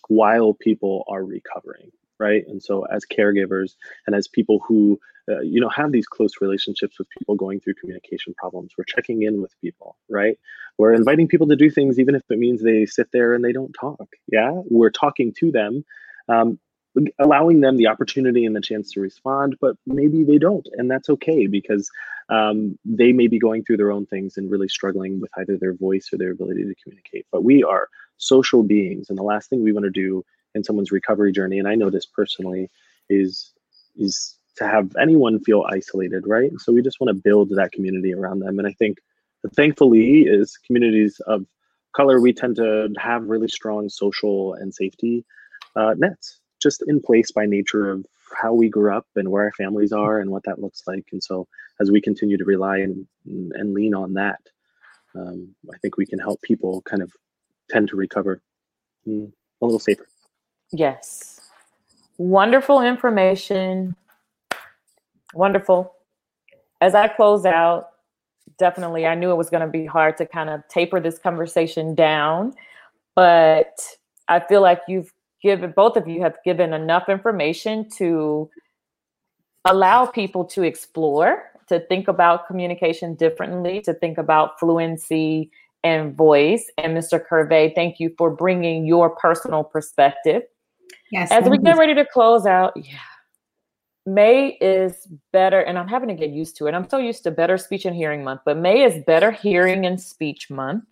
while 0.07 0.53
people 0.53 1.05
are 1.07 1.23
recovering, 1.23 1.91
right? 2.19 2.43
And 2.47 2.61
so 2.61 2.85
as 2.85 3.05
caregivers 3.05 3.75
and 4.07 4.15
as 4.15 4.27
people 4.27 4.59
who 4.67 4.99
uh, 5.29 5.41
you 5.41 5.59
know 5.59 5.69
have 5.69 5.91
these 5.91 6.07
close 6.07 6.33
relationships 6.39 6.99
with 6.99 7.07
people 7.17 7.35
going 7.35 7.59
through 7.59 7.73
communication 7.73 8.33
problems 8.37 8.71
we're 8.77 8.83
checking 8.83 9.23
in 9.23 9.41
with 9.41 9.51
people 9.59 9.97
right 10.07 10.37
we're 10.77 10.93
inviting 10.93 11.27
people 11.27 11.47
to 11.47 11.55
do 11.55 11.69
things 11.69 11.99
even 11.99 12.13
if 12.13 12.21
it 12.29 12.37
means 12.37 12.61
they 12.61 12.85
sit 12.85 13.07
there 13.11 13.33
and 13.33 13.43
they 13.43 13.51
don't 13.51 13.73
talk 13.79 14.07
yeah 14.31 14.51
we're 14.69 14.91
talking 14.91 15.33
to 15.35 15.51
them 15.51 15.83
um, 16.29 16.59
allowing 17.19 17.61
them 17.61 17.75
the 17.75 17.87
opportunity 17.87 18.45
and 18.45 18.55
the 18.55 18.61
chance 18.61 18.91
to 18.91 18.99
respond 18.99 19.55
but 19.59 19.75
maybe 19.87 20.23
they 20.23 20.37
don't 20.37 20.67
and 20.73 20.91
that's 20.91 21.09
okay 21.09 21.47
because 21.47 21.89
um, 22.29 22.77
they 22.85 23.11
may 23.11 23.27
be 23.27 23.39
going 23.39 23.63
through 23.63 23.77
their 23.77 23.91
own 23.91 24.05
things 24.05 24.37
and 24.37 24.51
really 24.51 24.67
struggling 24.67 25.19
with 25.19 25.31
either 25.37 25.57
their 25.57 25.73
voice 25.73 26.09
or 26.13 26.17
their 26.17 26.31
ability 26.31 26.63
to 26.63 26.75
communicate 26.83 27.25
but 27.31 27.43
we 27.43 27.63
are 27.63 27.87
social 28.17 28.61
beings 28.61 29.09
and 29.09 29.17
the 29.17 29.23
last 29.23 29.49
thing 29.49 29.63
we 29.63 29.73
want 29.73 29.85
to 29.85 29.89
do 29.89 30.23
in 30.55 30.63
someone's 30.63 30.91
recovery 30.91 31.31
journey 31.31 31.59
and 31.59 31.67
i 31.67 31.75
know 31.75 31.89
this 31.89 32.05
personally 32.05 32.69
is 33.09 33.53
is 33.95 34.37
to 34.57 34.67
have 34.67 34.95
anyone 35.01 35.39
feel 35.39 35.65
isolated, 35.69 36.23
right? 36.25 36.51
So 36.59 36.71
we 36.71 36.81
just 36.81 36.99
want 36.99 37.15
to 37.15 37.21
build 37.21 37.49
that 37.49 37.71
community 37.71 38.13
around 38.13 38.39
them. 38.39 38.57
And 38.57 38.67
I 38.67 38.71
think, 38.71 38.99
thankfully, 39.55 40.21
is 40.21 40.57
communities 40.65 41.19
of 41.27 41.45
color, 41.95 42.21
we 42.21 42.33
tend 42.33 42.55
to 42.57 42.89
have 42.97 43.23
really 43.23 43.47
strong 43.47 43.89
social 43.89 44.53
and 44.53 44.73
safety 44.73 45.25
uh, 45.75 45.93
nets 45.97 46.39
just 46.61 46.83
in 46.87 47.01
place 47.01 47.31
by 47.31 47.45
nature 47.45 47.89
of 47.91 48.05
how 48.41 48.53
we 48.53 48.69
grew 48.69 48.95
up 48.95 49.05
and 49.15 49.29
where 49.29 49.43
our 49.43 49.51
families 49.51 49.91
are 49.91 50.19
and 50.19 50.31
what 50.31 50.43
that 50.45 50.59
looks 50.59 50.83
like. 50.87 51.05
And 51.11 51.23
so 51.23 51.47
as 51.79 51.91
we 51.91 52.01
continue 52.01 52.37
to 52.37 52.45
rely 52.45 52.77
and, 52.77 53.05
and 53.25 53.73
lean 53.73 53.93
on 53.93 54.13
that, 54.13 54.39
um, 55.15 55.53
I 55.73 55.77
think 55.77 55.97
we 55.97 56.05
can 56.05 56.19
help 56.19 56.41
people 56.41 56.81
kind 56.81 57.03
of 57.03 57.11
tend 57.69 57.89
to 57.89 57.95
recover 57.95 58.41
mm, 59.07 59.31
a 59.61 59.65
little 59.65 59.79
safer. 59.79 60.07
Yes. 60.71 61.41
Wonderful 62.17 62.81
information 62.81 63.95
Wonderful. 65.35 65.93
As 66.79 66.95
I 66.95 67.09
close 67.09 67.45
out, 67.45 67.89
definitely, 68.57 69.05
I 69.05 69.15
knew 69.15 69.31
it 69.31 69.35
was 69.35 69.49
going 69.49 69.61
to 69.61 69.67
be 69.67 69.85
hard 69.85 70.15
to 70.17 70.25
kind 70.25 70.49
of 70.49 70.65
taper 70.69 71.01
this 71.01 71.19
conversation 71.19 71.93
down, 71.93 72.53
but 73.15 73.77
I 74.29 74.39
feel 74.39 74.61
like 74.61 74.81
you've 74.87 75.11
given, 75.43 75.73
both 75.75 75.97
of 75.97 76.07
you 76.07 76.21
have 76.21 76.37
given 76.45 76.73
enough 76.73 77.09
information 77.09 77.89
to 77.97 78.49
allow 79.65 80.05
people 80.05 80.45
to 80.45 80.63
explore, 80.63 81.51
to 81.67 81.81
think 81.81 82.07
about 82.07 82.47
communication 82.47 83.15
differently, 83.15 83.81
to 83.81 83.93
think 83.93 84.17
about 84.17 84.57
fluency 84.57 85.51
and 85.83 86.15
voice. 86.15 86.71
And 86.77 86.97
Mr. 86.97 87.21
Curvey, 87.29 87.75
thank 87.75 87.99
you 87.99 88.13
for 88.17 88.29
bringing 88.29 88.85
your 88.85 89.09
personal 89.09 89.65
perspective. 89.65 90.43
Yes. 91.11 91.31
As 91.31 91.47
we 91.47 91.57
get 91.57 91.77
ready 91.77 91.93
to 91.95 92.05
close 92.05 92.45
out, 92.45 92.73
yeah 92.75 92.99
May 94.05 94.49
is 94.61 95.07
better, 95.33 95.61
and 95.61 95.79
I'm 95.79 95.87
having 95.87 96.09
to 96.09 96.13
get 96.15 96.29
used 96.29 96.55
to 96.57 96.67
it. 96.67 96.75
I'm 96.75 96.87
so 96.87 96.99
used 96.99 97.23
to 97.23 97.31
Better 97.31 97.57
Speech 97.57 97.85
and 97.85 97.95
Hearing 97.95 98.23
Month, 98.23 98.41
but 98.45 98.57
May 98.57 98.83
is 98.83 99.03
Better 99.05 99.31
Hearing 99.31 99.85
and 99.85 99.99
Speech 99.99 100.51
Month. 100.51 100.83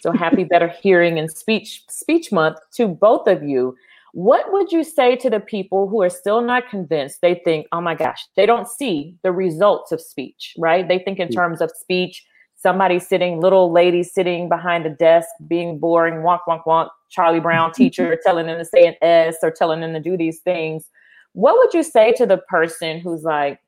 So 0.00 0.12
happy 0.12 0.44
Better 0.50 0.68
Hearing 0.68 1.18
and 1.18 1.30
Speech 1.30 1.82
Speech 1.88 2.30
Month 2.30 2.58
to 2.74 2.86
both 2.86 3.26
of 3.26 3.42
you. 3.42 3.76
What 4.12 4.52
would 4.52 4.70
you 4.70 4.84
say 4.84 5.16
to 5.16 5.28
the 5.28 5.40
people 5.40 5.88
who 5.88 6.00
are 6.02 6.10
still 6.10 6.40
not 6.42 6.68
convinced? 6.68 7.20
They 7.22 7.40
think, 7.44 7.66
oh 7.72 7.80
my 7.80 7.96
gosh, 7.96 8.24
they 8.36 8.46
don't 8.46 8.68
see 8.68 9.16
the 9.24 9.32
results 9.32 9.90
of 9.90 10.00
speech, 10.00 10.54
right? 10.56 10.86
They 10.86 11.00
think 11.00 11.18
in 11.18 11.28
mm. 11.28 11.34
terms 11.34 11.60
of 11.60 11.72
speech, 11.74 12.24
somebody 12.54 13.00
sitting, 13.00 13.40
little 13.40 13.72
lady 13.72 14.04
sitting 14.04 14.48
behind 14.48 14.86
a 14.86 14.90
desk, 14.90 15.28
being 15.48 15.80
boring, 15.80 16.22
wonk, 16.22 16.40
wonk, 16.46 16.62
wonk, 16.66 16.90
Charlie 17.14 17.40
Brown 17.40 17.72
teacher 17.72 18.18
telling 18.22 18.46
them 18.46 18.58
to 18.58 18.64
say 18.64 18.86
an 18.86 18.94
S 19.00 19.36
or 19.42 19.50
telling 19.50 19.80
them 19.80 19.92
to 19.92 20.00
do 20.00 20.16
these 20.16 20.40
things 20.40 20.88
what 21.34 21.56
would 21.58 21.74
you 21.74 21.82
say 21.82 22.12
to 22.12 22.26
the 22.26 22.38
person 22.38 23.00
who's 23.00 23.24
like, 23.24 23.60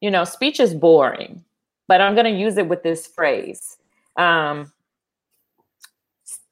you 0.00 0.10
know, 0.10 0.24
speech 0.24 0.60
is 0.60 0.74
boring, 0.74 1.44
but 1.86 2.00
I'm 2.00 2.14
going 2.14 2.32
to 2.32 2.40
use 2.40 2.56
it 2.56 2.68
with 2.68 2.82
this 2.82 3.06
phrase. 3.06 3.76
Um, 4.16 4.72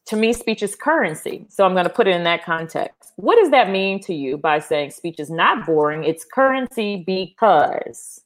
to 0.07 0.17
me, 0.17 0.33
speech 0.33 0.63
is 0.63 0.75
currency. 0.75 1.47
So 1.49 1.65
I'm 1.65 1.75
going 1.75 1.85
to 1.85 1.91
put 1.91 2.09
it 2.09 2.17
in 2.17 2.25
that 2.25 2.45
context. 2.45 3.13
What 3.17 3.37
does 3.37 3.51
that 3.51 3.71
mean 3.71 4.01
to 4.01 4.15
you 4.15 4.37
by 4.37 4.59
saying 4.59 4.91
speech 4.91 5.21
is 5.21 5.31
not 5.31 5.65
boring? 5.65 6.03
It's 6.05 6.25
currency 6.25 7.05
because. 7.07 8.21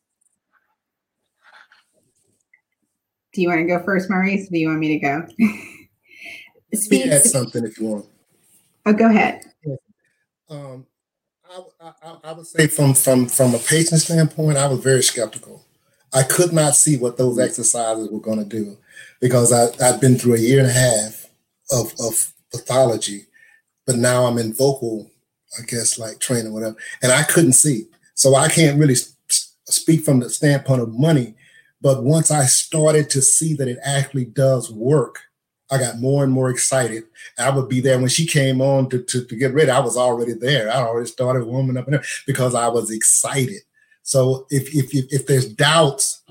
Do 3.34 3.42
you 3.42 3.48
want 3.48 3.60
to 3.60 3.66
go 3.66 3.84
first, 3.84 4.08
Maurice? 4.08 4.48
do 4.48 4.58
you 4.58 4.68
want 4.68 4.80
me 4.80 4.98
to 4.98 4.98
go? 4.98 5.26
speech. 6.76 7.06
Add 7.06 7.22
something 7.22 7.64
if 7.64 7.78
you 7.78 7.86
want. 7.86 8.06
Oh, 8.84 8.92
go 8.92 9.08
ahead. 9.08 9.44
Um, 10.48 10.86
I, 11.50 11.92
I, 12.02 12.16
I, 12.24 12.32
would 12.32 12.46
say 12.46 12.66
from 12.68 12.94
from 12.94 13.26
from 13.26 13.54
a 13.54 13.58
patient 13.58 14.00
standpoint, 14.00 14.58
I 14.58 14.68
was 14.68 14.80
very 14.80 15.02
skeptical. 15.02 15.64
I 16.12 16.22
could 16.22 16.52
not 16.52 16.76
see 16.76 16.96
what 16.96 17.18
those 17.18 17.38
exercises 17.38 18.08
were 18.10 18.20
going 18.20 18.38
to 18.38 18.44
do 18.44 18.76
because 19.20 19.52
I, 19.52 19.66
I've 19.84 20.00
been 20.00 20.16
through 20.16 20.34
a 20.34 20.38
year 20.38 20.60
and 20.60 20.68
a 20.68 20.72
half 20.72 21.26
of, 21.70 21.92
of 22.00 22.32
pathology, 22.52 23.26
but 23.86 23.96
now 23.96 24.24
I'm 24.24 24.38
in 24.38 24.54
vocal, 24.54 25.10
I 25.58 25.62
guess, 25.66 25.98
like 25.98 26.20
training, 26.20 26.52
whatever, 26.52 26.76
and 27.02 27.12
I 27.12 27.22
couldn't 27.24 27.54
see. 27.54 27.86
So 28.14 28.34
I 28.34 28.48
can't 28.48 28.78
really 28.78 28.96
speak 29.66 30.04
from 30.04 30.20
the 30.20 30.30
standpoint 30.30 30.80
of 30.80 30.98
money. 30.98 31.34
But 31.80 32.02
once 32.02 32.30
I 32.30 32.44
started 32.44 33.10
to 33.10 33.20
see 33.20 33.54
that 33.54 33.68
it 33.68 33.78
actually 33.84 34.24
does 34.24 34.72
work, 34.72 35.18
I 35.70 35.78
got 35.78 35.98
more 35.98 36.22
and 36.22 36.32
more 36.32 36.50
excited. 36.50 37.04
I 37.38 37.50
would 37.50 37.68
be 37.68 37.80
there 37.80 37.98
when 37.98 38.08
she 38.08 38.26
came 38.26 38.60
on 38.60 38.88
to, 38.90 39.02
to, 39.02 39.24
to 39.24 39.36
get 39.36 39.52
ready. 39.52 39.70
I 39.70 39.80
was 39.80 39.96
already 39.96 40.32
there. 40.32 40.70
I 40.70 40.76
already 40.76 41.08
started 41.08 41.44
warming 41.44 41.76
up 41.76 41.88
because 42.26 42.54
I 42.54 42.68
was 42.68 42.90
excited. 42.90 43.62
So 44.02 44.46
if, 44.50 44.72
if, 44.74 44.94
if, 44.94 45.12
if 45.12 45.26
there's 45.26 45.52
doubts, 45.52 46.22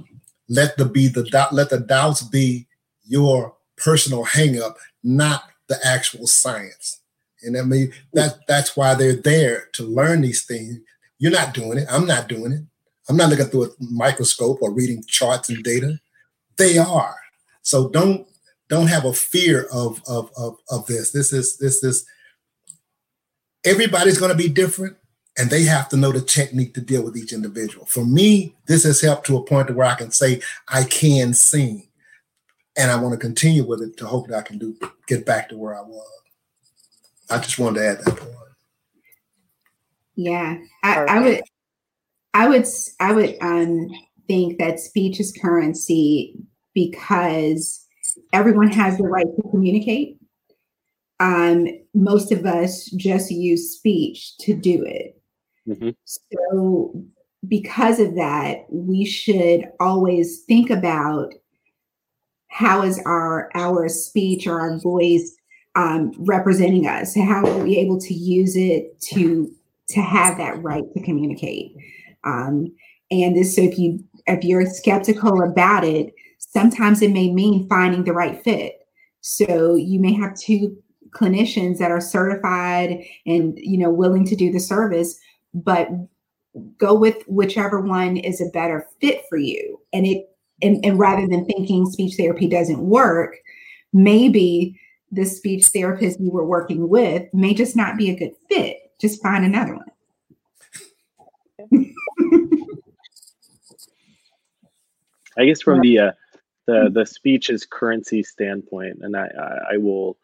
let 0.48 0.78
the 0.78 0.86
be 0.86 1.08
the 1.08 1.24
doubt, 1.24 1.54
let 1.54 1.70
the 1.70 1.80
doubts 1.80 2.22
be 2.22 2.68
your 3.06 3.56
personal 3.76 4.24
hangup, 4.26 4.76
not 5.04 5.44
the 5.68 5.78
actual 5.84 6.28
science. 6.28 7.02
And 7.44 7.58
I 7.58 7.62
mean 7.64 7.92
that 8.14 8.40
that's 8.48 8.78
why 8.78 8.96
they're 8.96 9.16
there 9.16 9.68
to 9.74 9.84
learn 9.84 10.22
these 10.22 10.46
things. 10.46 10.80
You're 11.20 11.32
not 11.32 11.54
doing 11.54 11.78
it. 11.78 11.88
I'm 11.90 12.06
not 12.08 12.28
doing 12.28 12.52
it. 12.52 12.62
I'm 13.10 13.18
not 13.18 13.30
looking 13.30 13.46
through 13.46 13.66
a 13.66 13.70
microscope 13.80 14.60
or 14.62 14.72
reading 14.72 15.04
charts 15.08 15.50
and 15.50 15.64
data. 15.64 16.00
They 16.58 16.78
are. 16.78 17.18
So 17.62 17.90
don't 17.90 18.28
don't 18.70 18.88
have 18.88 19.06
a 19.06 19.14
fear 19.14 19.68
of 19.72 20.02
of 20.08 20.32
of, 20.38 20.58
of 20.70 20.86
this. 20.88 21.12
This 21.12 21.34
is 21.34 21.58
this 21.58 21.84
is 21.84 22.06
everybody's 23.64 24.20
going 24.20 24.32
to 24.32 24.38
be 24.38 24.50
different 24.50 24.98
and 25.38 25.50
they 25.50 25.64
have 25.64 25.90
to 25.90 25.98
know 25.98 26.12
the 26.12 26.22
technique 26.22 26.74
to 26.74 26.82
deal 26.82 27.04
with 27.04 27.18
each 27.18 27.34
individual. 27.34 27.86
For 27.86 28.06
me, 28.06 28.56
this 28.68 28.84
has 28.84 29.02
helped 29.02 29.26
to 29.28 29.38
a 29.38 29.44
point 29.44 29.68
to 29.68 29.74
where 29.74 29.88
I 29.88 29.96
can 29.96 30.12
say 30.12 30.42
I 30.70 30.84
can 30.84 31.34
sing, 31.34 31.88
and 32.78 32.92
I 32.92 32.96
want 32.96 33.14
to 33.14 33.20
continue 33.20 33.66
with 33.66 33.82
it 33.82 33.98
to 33.98 34.06
hope 34.06 34.28
that 34.28 34.38
I 34.38 34.42
can 34.42 34.58
do 34.58 34.78
get 35.08 35.26
back 35.26 35.50
to 35.50 35.58
where 35.58 35.76
I 35.76 35.82
was. 35.82 36.08
I 37.30 37.38
just 37.40 37.60
wanted 37.60 37.80
to 37.80 37.88
add 37.88 37.98
that 38.00 38.18
point. 38.18 38.32
Yeah, 40.16 40.58
I, 40.84 40.96
I 40.96 41.20
would, 41.20 41.42
I 42.34 42.48
would, 42.48 42.66
I 43.02 43.12
would 43.12 43.36
um, 43.42 43.90
think 44.28 44.60
that 44.60 44.80
speech 44.80 45.20
is 45.20 45.34
currency 45.34 46.38
because 46.74 47.85
everyone 48.34 48.72
has 48.72 48.98
the 48.98 49.08
right 49.08 49.26
to 49.26 49.50
communicate. 49.50 50.18
Um, 51.20 51.68
most 51.94 52.32
of 52.32 52.46
us 52.46 52.86
just 52.92 53.32
use 53.32 53.76
speech 53.78 54.38
to 54.40 54.54
do 54.54 54.84
it. 54.84 55.22
Mm-hmm. 55.68 55.90
So, 56.04 57.04
because 57.48 58.00
of 58.00 58.16
that, 58.16 58.66
we 58.70 59.06
should 59.06 59.66
always 59.80 60.42
think 60.42 60.70
about 60.70 61.34
how 62.48 62.84
is 62.84 63.02
our 63.06 63.50
our 63.54 63.88
speech 63.90 64.48
or 64.48 64.60
our 64.60 64.80
voice 64.80 65.36
um, 65.76 66.14
representing 66.18 66.88
us? 66.88 67.16
How 67.16 67.46
are 67.46 67.64
we 67.64 67.78
able 67.78 68.00
to 68.00 68.14
use 68.14 68.56
it 68.56 69.00
to 69.12 69.52
to 69.90 70.02
have 70.02 70.38
that 70.38 70.62
right 70.64 70.84
to 70.94 71.04
communicate? 71.04 71.76
Um, 72.24 72.74
and 73.12 73.36
this, 73.36 73.56
so 73.56 73.62
if 73.62 73.78
you 73.78 74.04
if 74.26 74.44
you're 74.44 74.66
skeptical 74.66 75.44
about 75.44 75.84
it, 75.84 76.14
sometimes 76.56 77.02
it 77.02 77.12
may 77.12 77.30
mean 77.34 77.68
finding 77.68 78.06
the 78.06 78.14
right 78.14 78.42
fit. 78.42 78.88
So 79.20 79.76
you 79.76 80.00
may 80.00 80.14
have 80.14 80.40
two 80.40 80.78
clinicians 81.12 81.80
that 81.80 81.92
are 81.92 82.00
certified 82.00 83.04
and 83.26 83.60
you 83.62 83.78
know 83.78 83.92
willing 83.92 84.26
to 84.26 84.36
do 84.38 84.52
the 84.52 84.60
service, 84.60 85.20
but 85.54 85.90
go 86.78 86.94
with 86.94 87.18
whichever 87.28 87.82
one 87.82 88.16
is 88.16 88.40
a 88.40 88.50
better 88.52 88.88
fit 89.02 89.24
for 89.28 89.38
you. 89.38 89.82
And 89.92 90.08
it 90.08 90.30
and, 90.62 90.84
and 90.86 90.98
rather 90.98 91.28
than 91.28 91.46
thinking 91.46 91.86
speech 91.88 92.16
therapy 92.16 92.48
doesn't 92.48 92.80
work, 92.80 93.36
maybe 93.92 94.80
the 95.12 95.26
speech 95.26 95.66
therapist 95.68 96.22
you 96.22 96.32
were 96.32 96.46
working 96.46 96.88
with 96.88 97.28
may 97.34 97.54
just 97.54 97.76
not 97.76 97.98
be 97.98 98.10
a 98.10 98.18
good 98.18 98.32
fit. 98.48 98.78
Just 99.02 99.22
find 99.22 99.44
another 99.44 99.76
one. 99.76 99.92
I 105.38 105.46
guess 105.46 105.62
from 105.62 105.82
the 105.82 106.00
uh, 106.00 106.12
the 106.68 106.90
the 106.92 107.06
speech 107.06 107.50
is 107.50 107.66
currency 107.66 108.24
standpoint, 108.24 109.00
and 109.02 109.16
I 109.16 109.28
I, 109.28 109.74
I 109.74 109.78
will 109.78 110.18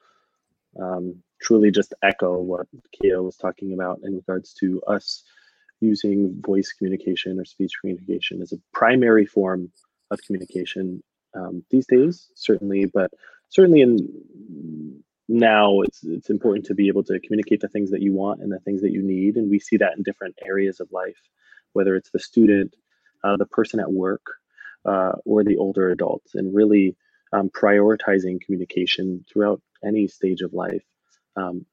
um, 0.80 1.22
truly 1.42 1.72
just 1.72 1.94
echo 2.04 2.40
what 2.40 2.68
Kia 2.94 3.22
was 3.22 3.38
talking 3.38 3.74
about 3.74 4.00
in 4.04 4.16
regards 4.16 4.54
to 4.56 4.82
us 4.88 5.24
using 5.80 6.40
voice 6.46 6.72
communication 6.72 7.40
or 7.40 7.46
speech 7.46 7.74
communication 7.82 8.42
as 8.42 8.52
a 8.52 8.62
primary 8.74 9.26
form 9.26 9.72
of 10.12 10.22
communication 10.22 11.04
um, 11.36 11.64
these 11.72 11.88
days, 11.88 12.30
certainly, 12.36 12.86
but 12.86 13.12
certainly 13.50 13.82
in 13.82 15.04
now 15.28 15.82
it's 15.82 16.04
it's 16.04 16.30
important 16.30 16.66
to 16.66 16.76
be 16.76 16.88
able 16.88 17.04
to 17.04 17.20
communicate 17.22 17.62
the 17.62 17.70
things 17.70 17.90
that 17.92 18.02
you 18.02 18.14
want 18.14 18.42
and 18.42 18.52
the 18.52 18.60
things 18.60 18.82
that 18.82 18.92
you 18.92 19.02
need, 19.02 19.36
and 19.38 19.50
we 19.50 19.60
see 19.60 19.78
that 19.78 19.96
in 19.98 20.04
different 20.04 20.36
areas 20.46 20.80
of 20.80 20.92
life, 20.92 21.22
whether 21.74 21.96
it's 21.96 22.12
the 22.12 22.20
student, 22.20 22.76
uh, 23.24 23.38
the 23.38 23.46
person 23.46 23.80
at 23.80 23.92
work, 23.92 24.22
uh, 24.86 25.14
or 25.26 25.44
the 25.44 25.58
older 25.58 25.90
adults, 25.90 26.36
and 26.36 26.56
really 26.56 26.96
um, 27.34 27.50
prioritizing 27.50 28.42
communication 28.42 29.26
throughout 29.32 29.62
any 29.84 30.08
stage 30.08 30.42
of 30.42 30.54
life 30.54 30.84
um, 31.36 31.66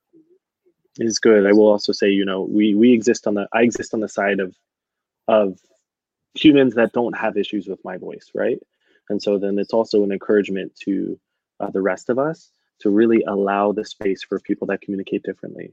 is 0.99 1.19
good. 1.19 1.47
I 1.47 1.53
will 1.53 1.69
also 1.69 1.93
say, 1.93 2.09
you 2.09 2.25
know, 2.25 2.43
we 2.43 2.75
we 2.75 2.93
exist 2.93 3.27
on 3.27 3.35
the 3.35 3.49
I 3.53 3.63
exist 3.63 3.95
on 3.95 4.01
the 4.01 4.09
side 4.09 4.41
of 4.41 4.55
of 5.27 5.59
humans 6.35 6.75
that 6.75 6.93
don't 6.93 7.17
have 7.17 7.37
issues 7.37 7.67
with 7.67 7.85
my 7.85 7.97
voice, 7.97 8.31
right? 8.35 8.59
And 9.09 9.23
so 9.23 9.39
then 9.39 9.59
it's 9.59 9.73
also 9.73 10.05
an 10.05 10.13
encouragement 10.13 10.75
to 10.85 11.19
uh, 11.61 11.71
the 11.71 11.81
rest 11.81 12.11
of 12.11 12.19
us 12.19 12.51
to 12.81 12.91
really 12.91 13.25
allow 13.27 13.73
the 13.73 13.85
space 13.85 14.23
for 14.23 14.39
people 14.39 14.69
that 14.69 14.81
communicate 14.81 15.23
differently, 15.23 15.73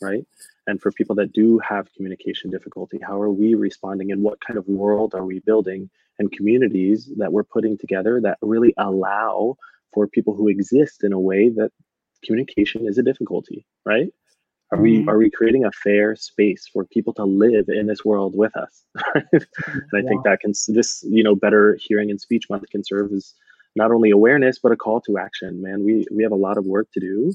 right? 0.00 0.26
And 0.66 0.80
for 0.80 0.92
people 0.92 1.14
that 1.16 1.32
do 1.32 1.58
have 1.58 1.92
communication 1.94 2.50
difficulty, 2.50 2.98
how 3.06 3.20
are 3.20 3.30
we 3.30 3.54
responding 3.54 4.12
and 4.12 4.22
what 4.22 4.40
kind 4.40 4.58
of 4.58 4.66
world 4.66 5.14
are 5.14 5.24
we 5.24 5.40
building 5.40 5.90
and 6.18 6.32
communities 6.32 7.10
that 7.18 7.32
we're 7.32 7.44
putting 7.44 7.78
together 7.78 8.20
that 8.22 8.38
really 8.42 8.74
allow 8.78 9.56
for 9.92 10.06
people 10.06 10.34
who 10.34 10.48
exist 10.48 11.04
in 11.04 11.12
a 11.12 11.20
way 11.20 11.48
that 11.50 11.70
communication 12.24 12.86
is 12.86 12.98
a 12.98 13.02
difficulty, 13.02 13.66
right? 13.84 14.08
Are 14.72 14.80
we 14.80 14.98
mm-hmm. 14.98 15.08
are 15.08 15.18
we 15.18 15.30
creating 15.30 15.64
a 15.64 15.70
fair 15.70 16.16
space 16.16 16.68
for 16.72 16.84
people 16.84 17.12
to 17.14 17.24
live 17.24 17.66
in 17.68 17.86
this 17.86 18.04
world 18.04 18.34
with 18.36 18.56
us? 18.56 18.84
and 19.14 19.46
I 19.94 19.98
yeah. 19.98 20.08
think 20.08 20.24
that 20.24 20.40
can 20.40 20.52
this 20.68 21.04
you 21.08 21.22
know 21.22 21.36
better 21.36 21.78
hearing 21.80 22.10
and 22.10 22.20
speech 22.20 22.50
month 22.50 22.64
can 22.70 22.82
serve 22.82 23.12
as 23.12 23.32
not 23.76 23.92
only 23.92 24.10
awareness 24.10 24.58
but 24.58 24.72
a 24.72 24.76
call 24.76 25.00
to 25.02 25.18
action. 25.18 25.62
Man, 25.62 25.84
we 25.84 26.04
we 26.10 26.24
have 26.24 26.32
a 26.32 26.36
lot 26.36 26.58
of 26.58 26.66
work 26.66 26.88
to 26.94 27.00
do 27.00 27.32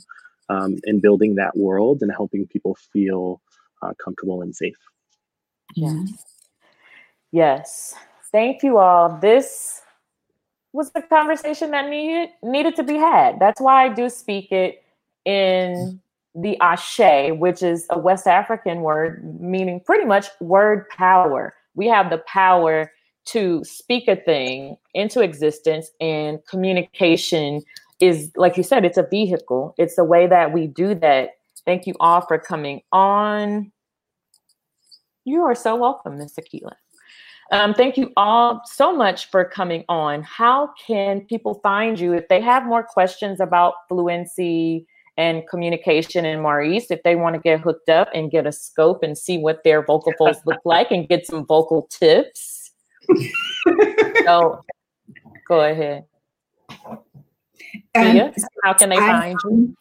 um, 0.51 0.75
in 0.83 0.99
building 0.99 1.35
that 1.35 1.55
world 1.55 1.99
and 2.01 2.11
helping 2.11 2.45
people 2.47 2.75
feel 2.91 3.41
uh, 3.81 3.93
comfortable 4.03 4.41
and 4.41 4.55
safe. 4.55 4.75
Yes. 5.75 6.25
Yes. 7.31 7.95
Thank 8.31 8.61
you 8.61 8.77
all. 8.77 9.17
This 9.21 9.81
was 10.73 10.91
a 10.95 11.01
conversation 11.01 11.71
that 11.71 11.89
needed 11.89 12.29
needed 12.43 12.75
to 12.75 12.83
be 12.83 12.95
had. 12.95 13.39
That's 13.39 13.61
why 13.61 13.85
I 13.85 13.89
do 13.89 14.09
speak 14.09 14.51
it 14.51 14.83
in 15.25 15.99
the 16.35 16.57
ashe, 16.59 17.31
which 17.37 17.61
is 17.61 17.87
a 17.89 17.99
West 17.99 18.27
African 18.27 18.81
word 18.81 19.39
meaning 19.39 19.81
pretty 19.85 20.05
much 20.05 20.27
word 20.39 20.87
power. 20.89 21.53
We 21.75 21.87
have 21.87 22.09
the 22.09 22.19
power 22.19 22.91
to 23.25 23.63
speak 23.63 24.07
a 24.07 24.15
thing 24.15 24.77
into 24.93 25.21
existence, 25.21 25.91
and 26.01 26.39
communication 26.49 27.61
is, 28.01 28.31
like 28.35 28.57
you 28.57 28.63
said, 28.63 28.83
it's 28.83 28.97
a 28.97 29.07
vehicle. 29.09 29.75
It's 29.77 29.95
the 29.95 30.03
way 30.03 30.27
that 30.27 30.51
we 30.51 30.67
do 30.67 30.95
that. 30.95 31.31
Thank 31.65 31.85
you 31.85 31.93
all 31.99 32.21
for 32.21 32.39
coming 32.39 32.81
on. 32.91 33.71
You 35.23 35.43
are 35.43 35.55
so 35.55 35.75
welcome, 35.75 36.17
Miss 36.17 36.33
Akila. 36.35 36.73
Um, 37.51 37.73
thank 37.73 37.97
you 37.97 38.11
all 38.17 38.61
so 38.65 38.95
much 38.95 39.29
for 39.29 39.45
coming 39.45 39.83
on. 39.89 40.23
How 40.23 40.71
can 40.87 41.21
people 41.21 41.55
find 41.61 41.99
you 41.99 42.13
if 42.13 42.27
they 42.29 42.41
have 42.41 42.65
more 42.65 42.83
questions 42.83 43.39
about 43.39 43.73
fluency 43.89 44.87
and 45.17 45.47
communication 45.49 46.25
and 46.25 46.41
Maurice 46.41 46.89
if 46.89 47.03
they 47.03 47.15
want 47.15 47.35
to 47.35 47.41
get 47.41 47.59
hooked 47.59 47.89
up 47.89 48.09
and 48.13 48.31
get 48.31 48.47
a 48.47 48.51
scope 48.51 49.03
and 49.03 49.17
see 49.17 49.37
what 49.37 49.63
their 49.63 49.83
vocal 49.85 50.13
folds 50.17 50.39
look 50.45 50.61
like 50.65 50.91
and 50.91 51.07
get 51.09 51.27
some 51.27 51.45
vocal 51.45 51.87
tips. 51.91 52.71
so 54.25 54.61
go 55.47 55.59
ahead. 55.59 56.05
Um, 57.95 58.31
how 58.63 58.73
can 58.73 58.89
they 58.89 58.97
find 58.97 59.37
you? 59.45 59.75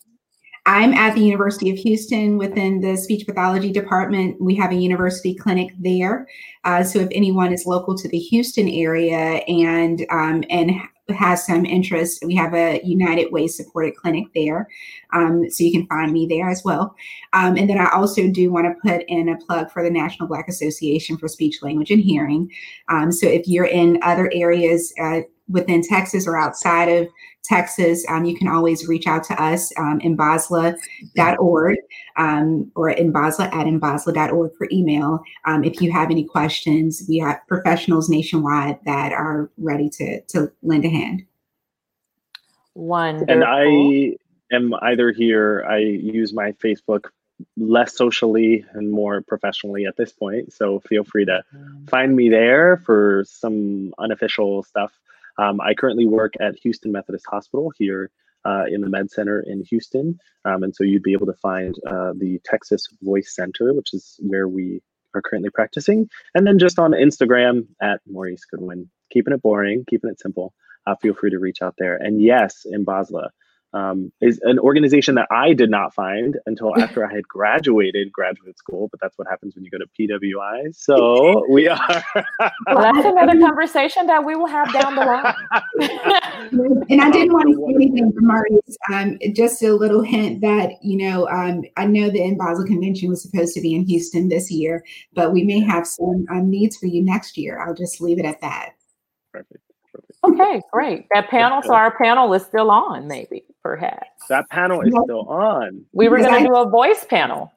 I'm 0.66 0.92
at 0.92 1.14
the 1.14 1.22
University 1.22 1.70
of 1.70 1.78
Houston 1.78 2.36
within 2.36 2.80
the 2.80 2.96
speech 2.96 3.26
pathology 3.26 3.72
department. 3.72 4.40
We 4.40 4.54
have 4.56 4.72
a 4.72 4.76
university 4.76 5.34
clinic 5.34 5.72
there. 5.78 6.28
Uh, 6.64 6.84
so 6.84 7.00
if 7.00 7.08
anyone 7.12 7.52
is 7.52 7.66
local 7.66 7.96
to 7.96 8.08
the 8.08 8.18
Houston 8.18 8.68
area 8.68 9.42
and 9.48 10.06
um, 10.10 10.44
and 10.50 10.72
has 11.08 11.44
some 11.44 11.64
interest, 11.64 12.22
we 12.24 12.34
have 12.36 12.54
a 12.54 12.80
United 12.84 13.32
Way 13.32 13.48
supported 13.48 13.96
clinic 13.96 14.26
there. 14.34 14.68
Um, 15.12 15.50
so 15.50 15.64
you 15.64 15.72
can 15.72 15.86
find 15.86 16.12
me 16.12 16.26
there 16.26 16.48
as 16.48 16.62
well. 16.64 16.94
Um, 17.32 17.56
and 17.56 17.68
then 17.68 17.78
I 17.78 17.90
also 17.92 18.28
do 18.28 18.52
want 18.52 18.66
to 18.66 18.88
put 18.88 19.04
in 19.08 19.28
a 19.28 19.38
plug 19.38 19.70
for 19.72 19.82
the 19.82 19.90
National 19.90 20.28
Black 20.28 20.46
Association 20.48 21.16
for 21.16 21.26
Speech, 21.26 21.62
Language, 21.62 21.90
and 21.90 22.02
Hearing. 22.02 22.50
Um, 22.88 23.10
so 23.10 23.26
if 23.26 23.48
you're 23.48 23.64
in 23.64 23.98
other 24.02 24.30
areas 24.32 24.92
uh, 25.00 25.20
within 25.48 25.82
Texas 25.82 26.28
or 26.28 26.38
outside 26.38 26.88
of 26.88 27.08
Texas, 27.44 28.04
um, 28.08 28.24
you 28.24 28.36
can 28.36 28.48
always 28.48 28.86
reach 28.86 29.06
out 29.06 29.24
to 29.24 29.42
us 29.42 29.72
um, 29.78 29.98
nbaslh.org 30.00 31.76
um, 32.16 32.70
or 32.74 32.94
nbaslh 32.94 33.44
at 33.44 33.66
nbaslh.org 33.66 34.56
for 34.56 34.68
email. 34.70 35.20
Um, 35.46 35.64
if 35.64 35.80
you 35.80 35.90
have 35.92 36.10
any 36.10 36.24
questions, 36.24 37.04
we 37.08 37.18
have 37.18 37.40
professionals 37.48 38.08
nationwide 38.08 38.78
that 38.84 39.12
are 39.12 39.50
ready 39.58 39.88
to, 39.90 40.20
to 40.22 40.52
lend 40.62 40.84
a 40.84 40.90
hand. 40.90 41.24
Wonderful. 42.74 43.32
And 43.32 43.44
I 43.44 44.16
am 44.54 44.74
either 44.82 45.12
here, 45.12 45.64
I 45.68 45.78
use 45.78 46.32
my 46.32 46.52
Facebook 46.52 47.10
less 47.56 47.96
socially 47.96 48.64
and 48.74 48.90
more 48.90 49.22
professionally 49.22 49.86
at 49.86 49.96
this 49.96 50.12
point. 50.12 50.52
So 50.52 50.80
feel 50.80 51.04
free 51.04 51.24
to 51.24 51.42
mm. 51.54 51.90
find 51.90 52.14
me 52.14 52.28
there 52.28 52.78
for 52.84 53.24
some 53.26 53.92
unofficial 53.98 54.62
stuff. 54.62 54.92
Um, 55.38 55.60
I 55.60 55.74
currently 55.74 56.06
work 56.06 56.34
at 56.40 56.56
Houston 56.62 56.92
Methodist 56.92 57.26
Hospital 57.28 57.72
here 57.78 58.10
uh, 58.44 58.64
in 58.70 58.80
the 58.80 58.88
Med 58.88 59.10
Center 59.10 59.40
in 59.46 59.62
Houston. 59.70 60.18
Um, 60.44 60.62
and 60.62 60.74
so 60.74 60.84
you'd 60.84 61.02
be 61.02 61.12
able 61.12 61.26
to 61.26 61.34
find 61.34 61.74
uh, 61.86 62.12
the 62.16 62.40
Texas 62.44 62.86
Voice 63.02 63.34
Center, 63.34 63.74
which 63.74 63.92
is 63.92 64.18
where 64.20 64.48
we 64.48 64.82
are 65.14 65.22
currently 65.22 65.50
practicing. 65.50 66.08
And 66.34 66.46
then 66.46 66.58
just 66.58 66.78
on 66.78 66.92
Instagram 66.92 67.66
at 67.82 68.00
Maurice 68.06 68.44
Goodwin, 68.44 68.90
keeping 69.12 69.34
it 69.34 69.42
boring, 69.42 69.84
keeping 69.88 70.10
it 70.10 70.20
simple. 70.20 70.54
Uh, 70.86 70.94
feel 71.02 71.14
free 71.14 71.30
to 71.30 71.38
reach 71.38 71.62
out 71.62 71.74
there. 71.78 71.96
And 71.96 72.22
yes, 72.22 72.64
NBASLH, 72.72 73.28
um, 73.72 74.12
is 74.20 74.40
an 74.42 74.58
organization 74.58 75.14
that 75.14 75.28
I 75.30 75.52
did 75.52 75.70
not 75.70 75.94
find 75.94 76.38
until 76.46 76.76
after 76.80 77.06
I 77.06 77.12
had 77.12 77.26
graduated 77.26 78.12
graduate 78.12 78.58
school. 78.58 78.88
But 78.88 79.00
that's 79.00 79.16
what 79.18 79.28
happens 79.28 79.54
when 79.54 79.64
you 79.64 79.70
go 79.70 79.78
to 79.78 79.86
PWI. 79.98 80.74
So 80.74 81.44
we 81.50 81.68
are. 81.68 82.04
well, 82.14 82.82
that's 82.82 83.06
another 83.06 83.38
conversation 83.38 84.06
that 84.06 84.24
we 84.24 84.36
will 84.36 84.46
have 84.46 84.72
down 84.72 84.94
the 84.94 85.04
line. 85.04 85.34
and 86.88 87.00
I 87.00 87.10
didn't 87.10 87.32
want 87.32 87.48
to 87.48 87.54
say 87.54 87.74
anything 87.74 88.12
for 88.12 88.20
Maurice. 88.20 88.76
Um, 88.92 89.18
just 89.34 89.62
a 89.62 89.74
little 89.74 90.02
hint 90.02 90.40
that 90.40 90.72
you 90.82 90.96
know, 90.96 91.28
um, 91.28 91.62
I 91.76 91.86
know 91.86 92.10
the 92.10 92.20
NBASLH 92.20 92.66
convention 92.66 93.08
was 93.08 93.22
supposed 93.22 93.54
to 93.54 93.60
be 93.60 93.74
in 93.74 93.84
Houston 93.86 94.28
this 94.28 94.50
year, 94.50 94.84
but 95.12 95.32
we 95.32 95.44
may 95.44 95.60
have 95.60 95.86
some 95.86 96.26
um, 96.30 96.50
needs 96.50 96.76
for 96.76 96.86
you 96.86 97.02
next 97.02 97.36
year. 97.36 97.60
I'll 97.60 97.74
just 97.74 98.00
leave 98.00 98.18
it 98.18 98.24
at 98.24 98.40
that. 98.40 98.70
Perfect. 99.32 99.62
Okay, 100.22 100.60
great. 100.72 101.06
That 101.12 101.28
panel, 101.28 101.62
so 101.62 101.74
our 101.74 101.96
panel 101.96 102.32
is 102.34 102.42
still 102.42 102.70
on, 102.70 103.08
maybe, 103.08 103.44
perhaps. 103.62 104.26
That 104.28 104.48
panel 104.50 104.80
is 104.82 104.94
still 105.04 105.28
on. 105.28 105.84
We 105.92 106.08
were 106.08 106.18
going 106.18 106.42
to 106.42 106.48
do 106.48 106.56
a 106.56 106.68
voice 106.68 107.04
panel. 107.04 107.52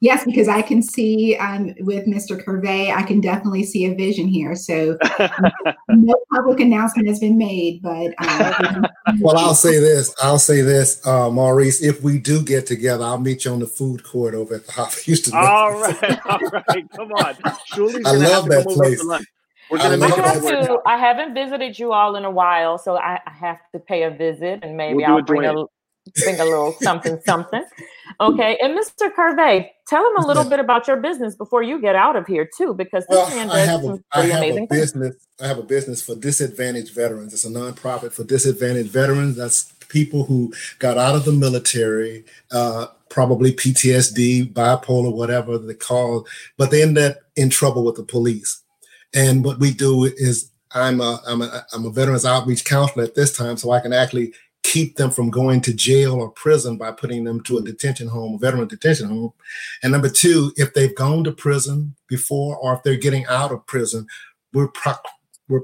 Yes, 0.00 0.26
because 0.26 0.46
I 0.46 0.60
can 0.60 0.82
see 0.82 1.36
um, 1.36 1.74
with 1.80 2.06
Mr. 2.06 2.42
Curvey, 2.42 2.94
I 2.94 3.02
can 3.02 3.18
definitely 3.18 3.64
see 3.64 3.86
a 3.86 3.94
vision 3.94 4.28
here. 4.28 4.54
So 4.54 4.98
no 5.88 6.14
public 6.34 6.60
announcement 6.60 7.08
has 7.08 7.18
been 7.18 7.38
made, 7.38 7.80
but 7.80 8.14
uh, 8.18 8.82
well, 9.20 9.38
I'll 9.38 9.54
say 9.54 9.78
this. 9.80 10.14
I'll 10.22 10.38
say 10.38 10.60
this, 10.60 11.04
uh, 11.06 11.30
Maurice. 11.30 11.82
If 11.82 12.02
we 12.02 12.18
do 12.18 12.42
get 12.42 12.66
together, 12.66 13.04
I'll 13.04 13.18
meet 13.18 13.46
you 13.46 13.52
on 13.52 13.60
the 13.60 13.66
food 13.66 14.04
court 14.04 14.34
over 14.34 14.56
at 14.56 14.66
the 14.66 14.72
Hop 14.72 14.92
Houston. 14.92 15.32
All 15.34 15.80
right, 15.80 16.26
all 16.26 16.38
right, 16.40 16.90
come 16.94 17.12
on. 17.12 17.34
I 18.04 18.12
love 18.12 18.48
that 18.50 18.66
place. 18.68 19.02
We're 19.70 19.78
gonna 19.78 20.04
I, 20.04 20.08
have 20.08 20.42
to, 20.42 20.80
I 20.86 20.96
haven't 20.96 21.34
visited 21.34 21.78
you 21.78 21.92
all 21.92 22.16
in 22.16 22.24
a 22.24 22.30
while, 22.30 22.78
so 22.78 22.96
I, 22.96 23.20
I 23.26 23.30
have 23.30 23.58
to 23.72 23.80
pay 23.80 24.04
a 24.04 24.10
visit, 24.10 24.60
and 24.62 24.76
maybe 24.76 24.98
we'll 24.98 25.16
I'll 25.16 25.22
bring 25.22 25.44
a, 25.44 25.64
bring 26.22 26.40
a 26.40 26.44
little 26.44 26.72
something, 26.80 27.20
something. 27.26 27.64
Okay, 28.20 28.58
and 28.62 28.78
Mr. 28.78 29.12
Curvey, 29.12 29.68
tell 29.88 30.02
them 30.04 30.24
a 30.24 30.26
little 30.26 30.44
bit 30.44 30.60
about 30.60 30.86
your 30.86 30.98
business 30.98 31.34
before 31.34 31.62
you 31.62 31.80
get 31.80 31.96
out 31.96 32.16
of 32.16 32.26
here 32.26 32.48
too, 32.56 32.74
because 32.74 33.04
this 33.08 33.16
well, 33.16 33.28
man 33.30 33.48
does 33.48 33.56
I 33.56 33.60
have 33.60 33.84
a, 33.84 33.98
I 34.12 34.22
have 34.26 34.42
a 34.42 34.66
business. 34.66 35.14
Things. 35.14 35.26
I 35.40 35.46
have 35.48 35.58
a 35.58 35.62
business 35.62 36.00
for 36.00 36.14
disadvantaged 36.14 36.94
veterans. 36.94 37.34
It's 37.34 37.44
a 37.44 37.50
nonprofit 37.50 38.12
for 38.12 38.24
disadvantaged 38.24 38.90
veterans. 38.90 39.36
That's 39.36 39.72
people 39.88 40.24
who 40.24 40.52
got 40.78 40.98
out 40.98 41.14
of 41.14 41.24
the 41.24 41.32
military, 41.32 42.24
uh, 42.50 42.86
probably 43.08 43.52
PTSD, 43.52 44.52
bipolar, 44.52 45.12
whatever 45.12 45.58
they 45.58 45.74
call, 45.74 46.26
but 46.56 46.70
they 46.70 46.82
end 46.82 46.98
up 46.98 47.16
in 47.36 47.50
trouble 47.50 47.84
with 47.84 47.96
the 47.96 48.02
police. 48.02 48.62
And 49.16 49.44
what 49.44 49.58
we 49.58 49.72
do 49.72 50.04
is 50.04 50.50
I'm 50.72 51.00
a, 51.00 51.20
I'm 51.26 51.42
a, 51.42 51.64
I'm 51.72 51.86
a 51.86 51.90
veterans 51.90 52.26
outreach 52.26 52.64
counselor 52.64 53.04
at 53.04 53.14
this 53.14 53.36
time, 53.36 53.56
so 53.56 53.70
I 53.70 53.80
can 53.80 53.92
actually 53.92 54.34
keep 54.62 54.96
them 54.96 55.10
from 55.10 55.30
going 55.30 55.60
to 55.62 55.72
jail 55.72 56.14
or 56.14 56.28
prison 56.28 56.76
by 56.76 56.90
putting 56.90 57.24
them 57.24 57.40
to 57.44 57.56
a 57.56 57.62
detention 57.62 58.08
home, 58.08 58.34
a 58.34 58.38
veteran 58.38 58.66
detention 58.66 59.08
home. 59.08 59.32
And 59.82 59.92
number 59.92 60.08
two, 60.08 60.52
if 60.56 60.74
they've 60.74 60.94
gone 60.94 61.24
to 61.24 61.32
prison 61.32 61.94
before 62.08 62.56
or 62.56 62.74
if 62.74 62.82
they're 62.82 62.96
getting 62.96 63.24
out 63.26 63.52
of 63.52 63.64
prison, 63.66 64.06
we're 64.52 64.68
pro- 64.68 64.94
we're 65.48 65.62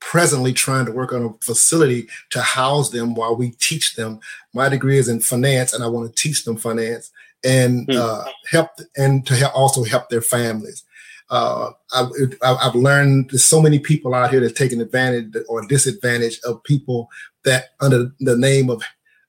presently 0.00 0.52
trying 0.52 0.84
to 0.86 0.92
work 0.92 1.12
on 1.12 1.24
a 1.24 1.44
facility 1.44 2.08
to 2.30 2.42
house 2.42 2.90
them 2.90 3.14
while 3.14 3.36
we 3.36 3.52
teach 3.52 3.94
them. 3.94 4.18
My 4.52 4.68
degree 4.68 4.98
is 4.98 5.08
in 5.08 5.20
finance, 5.20 5.72
and 5.72 5.82
I 5.84 5.86
want 5.86 6.14
to 6.14 6.22
teach 6.22 6.44
them 6.44 6.56
finance 6.56 7.10
and 7.44 7.86
hmm. 7.90 7.96
uh, 7.96 8.24
help 8.50 8.70
and 8.96 9.24
to 9.26 9.34
help 9.34 9.54
also 9.54 9.84
help 9.84 10.10
their 10.10 10.20
families. 10.20 10.84
Uh, 11.32 11.72
I, 11.94 12.56
have 12.62 12.74
learned 12.74 13.30
there's 13.30 13.42
so 13.42 13.62
many 13.62 13.78
people 13.78 14.14
out 14.14 14.30
here 14.30 14.40
that 14.40 14.54
taking 14.54 14.82
advantage 14.82 15.34
or 15.48 15.66
disadvantage 15.66 16.38
of 16.44 16.62
people 16.62 17.08
that 17.44 17.70
under 17.80 18.12
the 18.20 18.36
name 18.36 18.68
of 18.68 18.82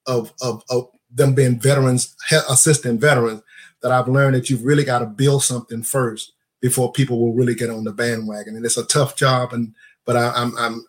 of 0.06 0.34
of, 0.42 0.64
of 0.70 0.90
them 1.10 1.34
being 1.34 1.58
veterans, 1.62 2.14
assisting 2.50 3.00
veterans, 3.00 3.42
that 3.82 3.94
I've 3.94 4.10
learned 4.10 4.36
that 4.36 4.50
you've 4.50 4.66
really 4.66 4.84
got 4.84 5.00
to 5.00 5.06
build 5.06 5.44
something 5.44 5.82
first 5.82 6.34
before 6.60 6.92
people 6.92 7.20
will 7.20 7.34
really 7.34 7.56
get 7.56 7.70
on 7.70 7.86
the 7.86 7.94
bandwagon. 7.94 8.58
And 8.58 8.66
it's 8.66 8.78
a 8.78 8.86
tough 8.86 9.16
job, 9.16 9.54
and 9.54 9.74
but 10.06 10.18
I, 10.18 10.34
I'm 10.36 10.58
I'm 10.58 10.86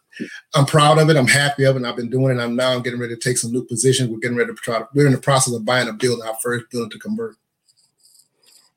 I'm 0.57 0.66
proud 0.66 0.99
of 0.99 1.09
it. 1.11 1.16
I'm 1.16 1.28
happy 1.28 1.62
of 1.62 1.77
it. 1.77 1.78
And 1.78 1.86
I've 1.86 1.95
been 1.95 2.11
doing 2.11 2.36
it. 2.36 2.43
I'm 2.43 2.57
now 2.57 2.73
I'm 2.73 2.82
getting 2.82 2.99
ready 2.99 3.15
to 3.15 3.20
take 3.20 3.39
some 3.39 3.53
new 3.53 3.65
positions. 3.65 4.11
We're 4.11 4.19
getting 4.19 4.36
ready 4.36 4.51
to 4.51 4.57
try. 4.57 4.78
To, 4.81 4.89
we're 4.95 5.07
in 5.07 5.12
the 5.12 5.19
process 5.19 5.55
of 5.55 5.65
buying 5.65 5.86
a 5.86 5.93
building, 5.93 6.27
our 6.27 6.36
first 6.43 6.65
building 6.73 6.91
to 6.91 6.99
convert. 6.99 7.36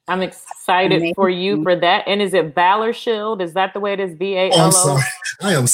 I'm 0.08 0.22
excited 0.22 0.98
Amazing. 0.98 1.16
for 1.16 1.30
you 1.30 1.64
for 1.64 1.76
that. 1.76 2.08
And 2.08 2.22
is 2.22 2.34
it 2.34 2.56
Valor 2.56 2.94
Shield? 2.94 3.42
Is 3.42 3.54
that 3.54 3.74
the 3.74 3.80
way 3.80 3.94
it 3.94 4.00
is? 4.00 4.14
V 4.14 4.36
A 4.36 4.52
L 4.52 4.60
O. 4.60 4.66
I'm 4.66 4.72
sorry. 4.72 5.04
I 5.42 5.54
am. 5.54 5.66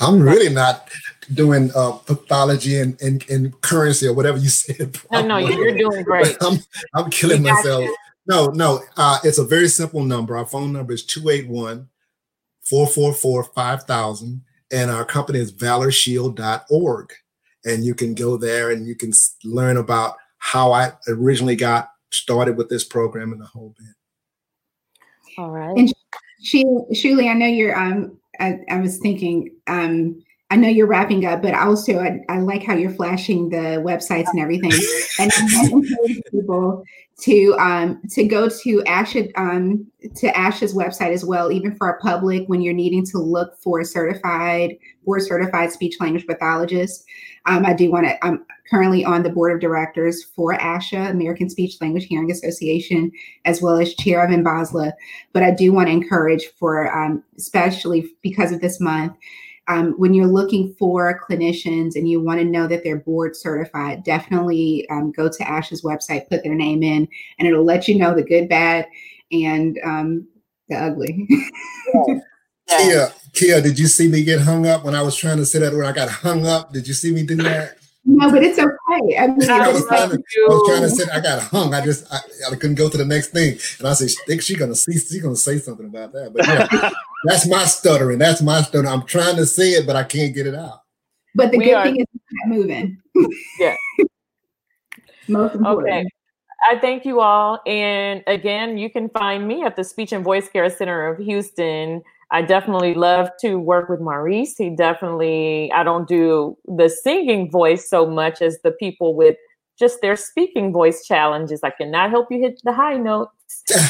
I'm 0.00 0.22
really 0.22 0.52
not 0.52 0.88
doing 1.34 1.70
uh, 1.74 1.92
pathology 1.92 2.78
and, 2.78 3.00
and, 3.02 3.28
and 3.28 3.60
currency 3.62 4.06
or 4.06 4.14
whatever 4.14 4.38
you 4.38 4.48
said. 4.50 4.98
No, 5.10 5.26
no, 5.26 5.38
you're 5.38 5.76
doing 5.76 6.04
great. 6.04 6.36
I'm, 6.40 6.58
I'm 6.94 7.10
killing 7.10 7.42
myself. 7.42 7.84
You. 7.84 7.96
No, 8.28 8.46
no. 8.46 8.82
Uh, 8.96 9.18
it's 9.24 9.38
a 9.38 9.44
very 9.44 9.68
simple 9.68 10.04
number. 10.04 10.36
Our 10.36 10.46
phone 10.46 10.72
number 10.72 10.92
is 10.92 11.04
281 11.04 11.88
444 12.64 13.44
5000. 13.44 14.42
And 14.72 14.90
our 14.90 15.04
company 15.04 15.38
is 15.38 15.52
valorshield.org. 15.52 17.12
And 17.64 17.84
you 17.84 17.94
can 17.94 18.14
go 18.14 18.36
there 18.36 18.70
and 18.70 18.86
you 18.86 18.94
can 18.94 19.12
learn 19.44 19.76
about 19.76 20.16
how 20.38 20.72
I 20.72 20.92
originally 21.08 21.56
got 21.56 21.90
started 22.10 22.56
with 22.56 22.68
this 22.68 22.84
program 22.84 23.32
and 23.32 23.40
the 23.40 23.46
whole 23.46 23.74
bit. 23.78 23.94
All 25.38 25.50
right. 25.50 25.76
And 25.76 25.92
she, 26.42 26.64
Shuli, 26.92 27.28
I 27.30 27.34
know 27.34 27.46
you're. 27.46 27.78
Um, 27.78 28.18
I, 28.40 28.60
I 28.70 28.80
was 28.80 28.98
thinking. 28.98 29.50
Um, 29.66 30.22
I 30.48 30.56
know 30.56 30.68
you're 30.68 30.86
wrapping 30.86 31.24
up, 31.26 31.42
but 31.42 31.54
also 31.54 31.98
I, 31.98 32.20
I 32.28 32.38
like 32.38 32.62
how 32.62 32.74
you're 32.74 32.92
flashing 32.92 33.48
the 33.48 33.82
websites 33.84 34.26
and 34.30 34.38
everything. 34.38 34.70
and 35.18 35.32
I 35.34 35.68
encourage 35.72 36.22
people 36.30 36.84
to 37.18 37.56
um, 37.58 38.00
to 38.10 38.24
go 38.24 38.48
to 38.48 38.82
ASHA 38.86 39.32
um, 39.36 39.86
to 40.16 40.30
ASHA's 40.32 40.74
website 40.74 41.12
as 41.12 41.24
well, 41.24 41.50
even 41.50 41.74
for 41.74 41.88
a 41.88 41.98
public 42.00 42.46
when 42.48 42.60
you're 42.60 42.74
needing 42.74 43.06
to 43.06 43.18
look 43.18 43.58
for 43.58 43.80
a 43.80 43.84
certified 43.84 44.76
board 45.04 45.22
certified 45.22 45.72
speech 45.72 45.96
language 45.98 46.26
pathologist. 46.26 47.04
Um, 47.46 47.64
I 47.64 47.72
do 47.72 47.90
want 47.90 48.06
to. 48.06 48.24
I'm 48.24 48.44
currently 48.68 49.04
on 49.04 49.22
the 49.22 49.30
board 49.30 49.52
of 49.52 49.60
directors 49.60 50.24
for 50.24 50.54
ASHA, 50.54 51.10
American 51.10 51.48
Speech 51.48 51.76
Language 51.80 52.06
Hearing 52.06 52.30
Association, 52.30 53.10
as 53.44 53.62
well 53.62 53.78
as 53.78 53.94
chair 53.94 54.22
of 54.22 54.30
NBASLH. 54.30 54.92
But 55.32 55.42
I 55.42 55.52
do 55.52 55.72
want 55.72 55.86
to 55.86 55.92
encourage 55.92 56.44
for, 56.58 56.92
um, 56.94 57.22
especially 57.38 58.10
because 58.22 58.52
of 58.52 58.60
this 58.60 58.80
month, 58.80 59.14
um, 59.68 59.92
when 59.98 60.14
you're 60.14 60.26
looking 60.26 60.74
for 60.78 61.20
clinicians 61.28 61.96
and 61.96 62.08
you 62.08 62.20
want 62.20 62.38
to 62.40 62.44
know 62.44 62.66
that 62.66 62.84
they're 62.84 63.00
board 63.00 63.34
certified, 63.36 64.04
definitely 64.04 64.86
um, 64.90 65.12
go 65.12 65.28
to 65.28 65.44
ASHA's 65.44 65.82
website, 65.82 66.28
put 66.28 66.42
their 66.44 66.54
name 66.54 66.82
in, 66.82 67.08
and 67.38 67.48
it'll 67.48 67.64
let 67.64 67.88
you 67.88 67.98
know 67.98 68.14
the 68.14 68.22
good, 68.22 68.48
bad, 68.48 68.86
and 69.32 69.78
um, 69.84 70.28
the 70.68 70.76
ugly. 70.76 71.26
yeah. 72.68 72.78
Kia, 72.78 73.12
Kia, 73.32 73.60
did 73.60 73.78
you 73.78 73.86
see 73.86 74.08
me 74.08 74.24
get 74.24 74.40
hung 74.40 74.66
up 74.66 74.84
when 74.84 74.94
I 74.94 75.02
was 75.02 75.16
trying 75.16 75.36
to 75.38 75.46
sit 75.46 75.62
at 75.62 75.72
where 75.72 75.84
I 75.84 75.92
got 75.92 76.08
hung 76.08 76.46
up? 76.46 76.72
Did 76.72 76.88
you 76.88 76.94
see 76.94 77.12
me 77.12 77.24
do 77.24 77.36
that? 77.36 77.76
No, 78.08 78.30
but 78.30 78.44
it's 78.44 78.58
okay. 78.58 79.18
I, 79.18 79.26
mean, 79.26 79.50
I, 79.50 79.68
was, 79.68 79.84
trying 79.84 80.10
to, 80.10 80.16
I 80.16 80.48
was 80.48 80.68
trying 80.68 80.82
to 80.82 80.90
say 80.90 81.10
I 81.12 81.20
got 81.20 81.42
hung. 81.42 81.74
I 81.74 81.84
just 81.84 82.06
I, 82.12 82.18
I 82.52 82.54
couldn't 82.54 82.76
go 82.76 82.88
to 82.88 82.96
the 82.96 83.04
next 83.04 83.30
thing, 83.30 83.58
and 83.80 83.88
I 83.88 83.94
said, 83.94 84.10
"Think 84.28 84.42
she's 84.42 84.56
gonna 84.56 84.76
see? 84.76 84.92
She's 84.92 85.20
gonna 85.20 85.34
say 85.34 85.58
something 85.58 85.86
about 85.86 86.12
that?" 86.12 86.32
But 86.32 86.46
yeah, 86.46 86.90
that's 87.26 87.48
my 87.48 87.64
stuttering. 87.64 88.18
That's 88.18 88.42
my 88.42 88.62
stuttering. 88.62 88.92
I'm 88.92 89.06
trying 89.06 89.36
to 89.36 89.46
say 89.46 89.70
it, 89.70 89.86
but 89.86 89.96
I 89.96 90.04
can't 90.04 90.34
get 90.34 90.46
it 90.46 90.54
out. 90.54 90.80
But 91.34 91.52
the 91.52 91.58
we 91.58 91.66
good 91.66 91.74
are, 91.74 91.84
thing 91.84 92.00
is 92.00 92.06
moving. 92.46 92.98
Yeah. 93.58 93.74
Most 95.28 95.54
important. 95.54 95.88
Okay. 95.88 96.06
I 96.70 96.78
thank 96.78 97.04
you 97.04 97.20
all. 97.20 97.60
And 97.66 98.22
again, 98.26 98.78
you 98.78 98.90
can 98.90 99.08
find 99.10 99.46
me 99.46 99.62
at 99.64 99.76
the 99.76 99.84
Speech 99.84 100.12
and 100.12 100.22
Voice 100.22 100.48
Care 100.48 100.68
Center 100.70 101.06
of 101.08 101.18
Houston 101.18 102.02
I 102.30 102.42
definitely 102.42 102.94
love 102.94 103.30
to 103.40 103.56
work 103.56 103.88
with 103.88 104.00
Maurice. 104.00 104.56
He 104.56 104.70
definitely, 104.70 105.70
I 105.72 105.84
don't 105.84 106.08
do 106.08 106.56
the 106.64 106.88
singing 106.88 107.50
voice 107.50 107.88
so 107.88 108.06
much 108.06 108.42
as 108.42 108.58
the 108.62 108.72
people 108.72 109.14
with 109.14 109.36
just 109.78 110.00
their 110.00 110.16
speaking 110.16 110.72
voice 110.72 111.06
challenges. 111.06 111.60
I 111.62 111.70
cannot 111.70 112.10
help 112.10 112.28
you 112.30 112.40
hit 112.40 112.60
the 112.64 112.72
high 112.72 112.96
notes, 112.96 113.35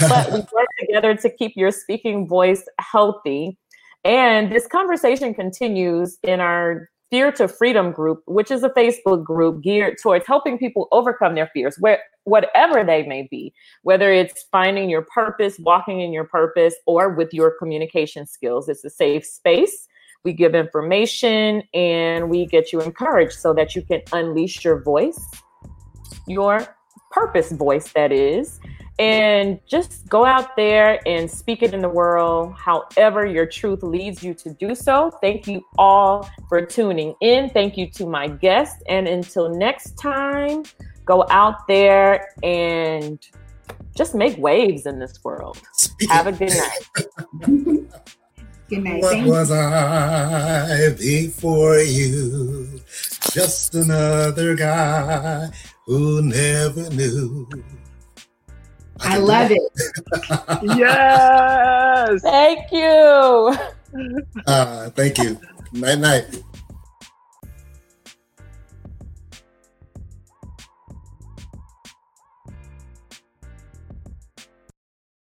but 0.08 0.32
we 0.32 0.38
work 0.52 0.68
together 0.78 1.14
to 1.14 1.30
keep 1.30 1.52
your 1.56 1.70
speaking 1.70 2.26
voice 2.26 2.64
healthy. 2.78 3.58
And 4.04 4.52
this 4.52 4.66
conversation 4.66 5.34
continues 5.34 6.18
in 6.22 6.40
our 6.40 6.88
Fear 7.10 7.32
to 7.32 7.46
Freedom 7.46 7.92
group, 7.92 8.22
which 8.26 8.50
is 8.50 8.64
a 8.64 8.70
Facebook 8.70 9.22
group 9.22 9.62
geared 9.62 9.96
towards 10.02 10.26
helping 10.26 10.58
people 10.58 10.88
overcome 10.90 11.36
their 11.36 11.48
fears, 11.54 11.76
where 11.78 12.00
whatever 12.24 12.82
they 12.82 13.04
may 13.04 13.28
be, 13.30 13.54
whether 13.82 14.12
it's 14.12 14.44
finding 14.50 14.90
your 14.90 15.02
purpose, 15.02 15.56
walking 15.60 16.00
in 16.00 16.12
your 16.12 16.24
purpose, 16.24 16.74
or 16.84 17.10
with 17.10 17.32
your 17.32 17.52
communication 17.56 18.26
skills. 18.26 18.68
It's 18.68 18.84
a 18.84 18.90
safe 18.90 19.24
space. 19.24 19.86
We 20.24 20.32
give 20.32 20.56
information 20.56 21.62
and 21.72 22.28
we 22.28 22.46
get 22.46 22.72
you 22.72 22.80
encouraged 22.80 23.38
so 23.38 23.54
that 23.54 23.76
you 23.76 23.82
can 23.82 24.02
unleash 24.12 24.64
your 24.64 24.82
voice, 24.82 25.24
your 26.26 26.66
purpose 27.12 27.52
voice, 27.52 27.92
that 27.92 28.10
is, 28.10 28.58
and 28.98 29.60
just 29.66 30.08
go 30.08 30.24
out 30.24 30.56
there 30.56 31.00
and 31.06 31.30
speak 31.30 31.62
it 31.62 31.74
in 31.74 31.82
the 31.82 31.88
world 31.88 32.54
however 32.56 33.26
your 33.26 33.44
truth 33.46 33.82
leads 33.82 34.22
you 34.22 34.32
to 34.34 34.50
do 34.54 34.74
so. 34.74 35.10
Thank 35.20 35.46
you 35.46 35.64
all 35.78 36.28
for 36.48 36.64
tuning 36.64 37.14
in. 37.20 37.50
Thank 37.50 37.76
you 37.76 37.90
to 37.90 38.06
my 38.06 38.28
guest. 38.28 38.82
And 38.88 39.06
until 39.06 39.54
next 39.54 39.98
time, 39.98 40.64
go 41.04 41.26
out 41.30 41.66
there 41.66 42.28
and 42.42 43.18
just 43.96 44.14
make 44.14 44.36
waves 44.38 44.86
in 44.86 44.98
this 44.98 45.22
world. 45.24 45.60
Speak 45.74 46.10
Have 46.10 46.26
a 46.26 46.32
good 46.32 46.50
night. 46.50 46.88
good 48.68 48.82
night. 48.82 49.02
What 49.02 49.26
was 49.26 49.50
I 49.50 50.94
before 50.98 51.78
you? 51.78 52.80
Just 53.32 53.74
another 53.74 54.54
guy 54.54 55.48
who 55.86 56.22
never 56.22 56.88
knew. 56.90 57.48
I, 59.00 59.14
I 59.14 59.18
love 59.18 59.50
it. 59.50 59.62
yes. 60.78 62.22
Thank 62.22 62.72
you. 62.72 63.56
Uh, 64.46 64.90
thank 64.90 65.18
you. 65.18 65.38
Night 65.72 65.98
night. 65.98 66.42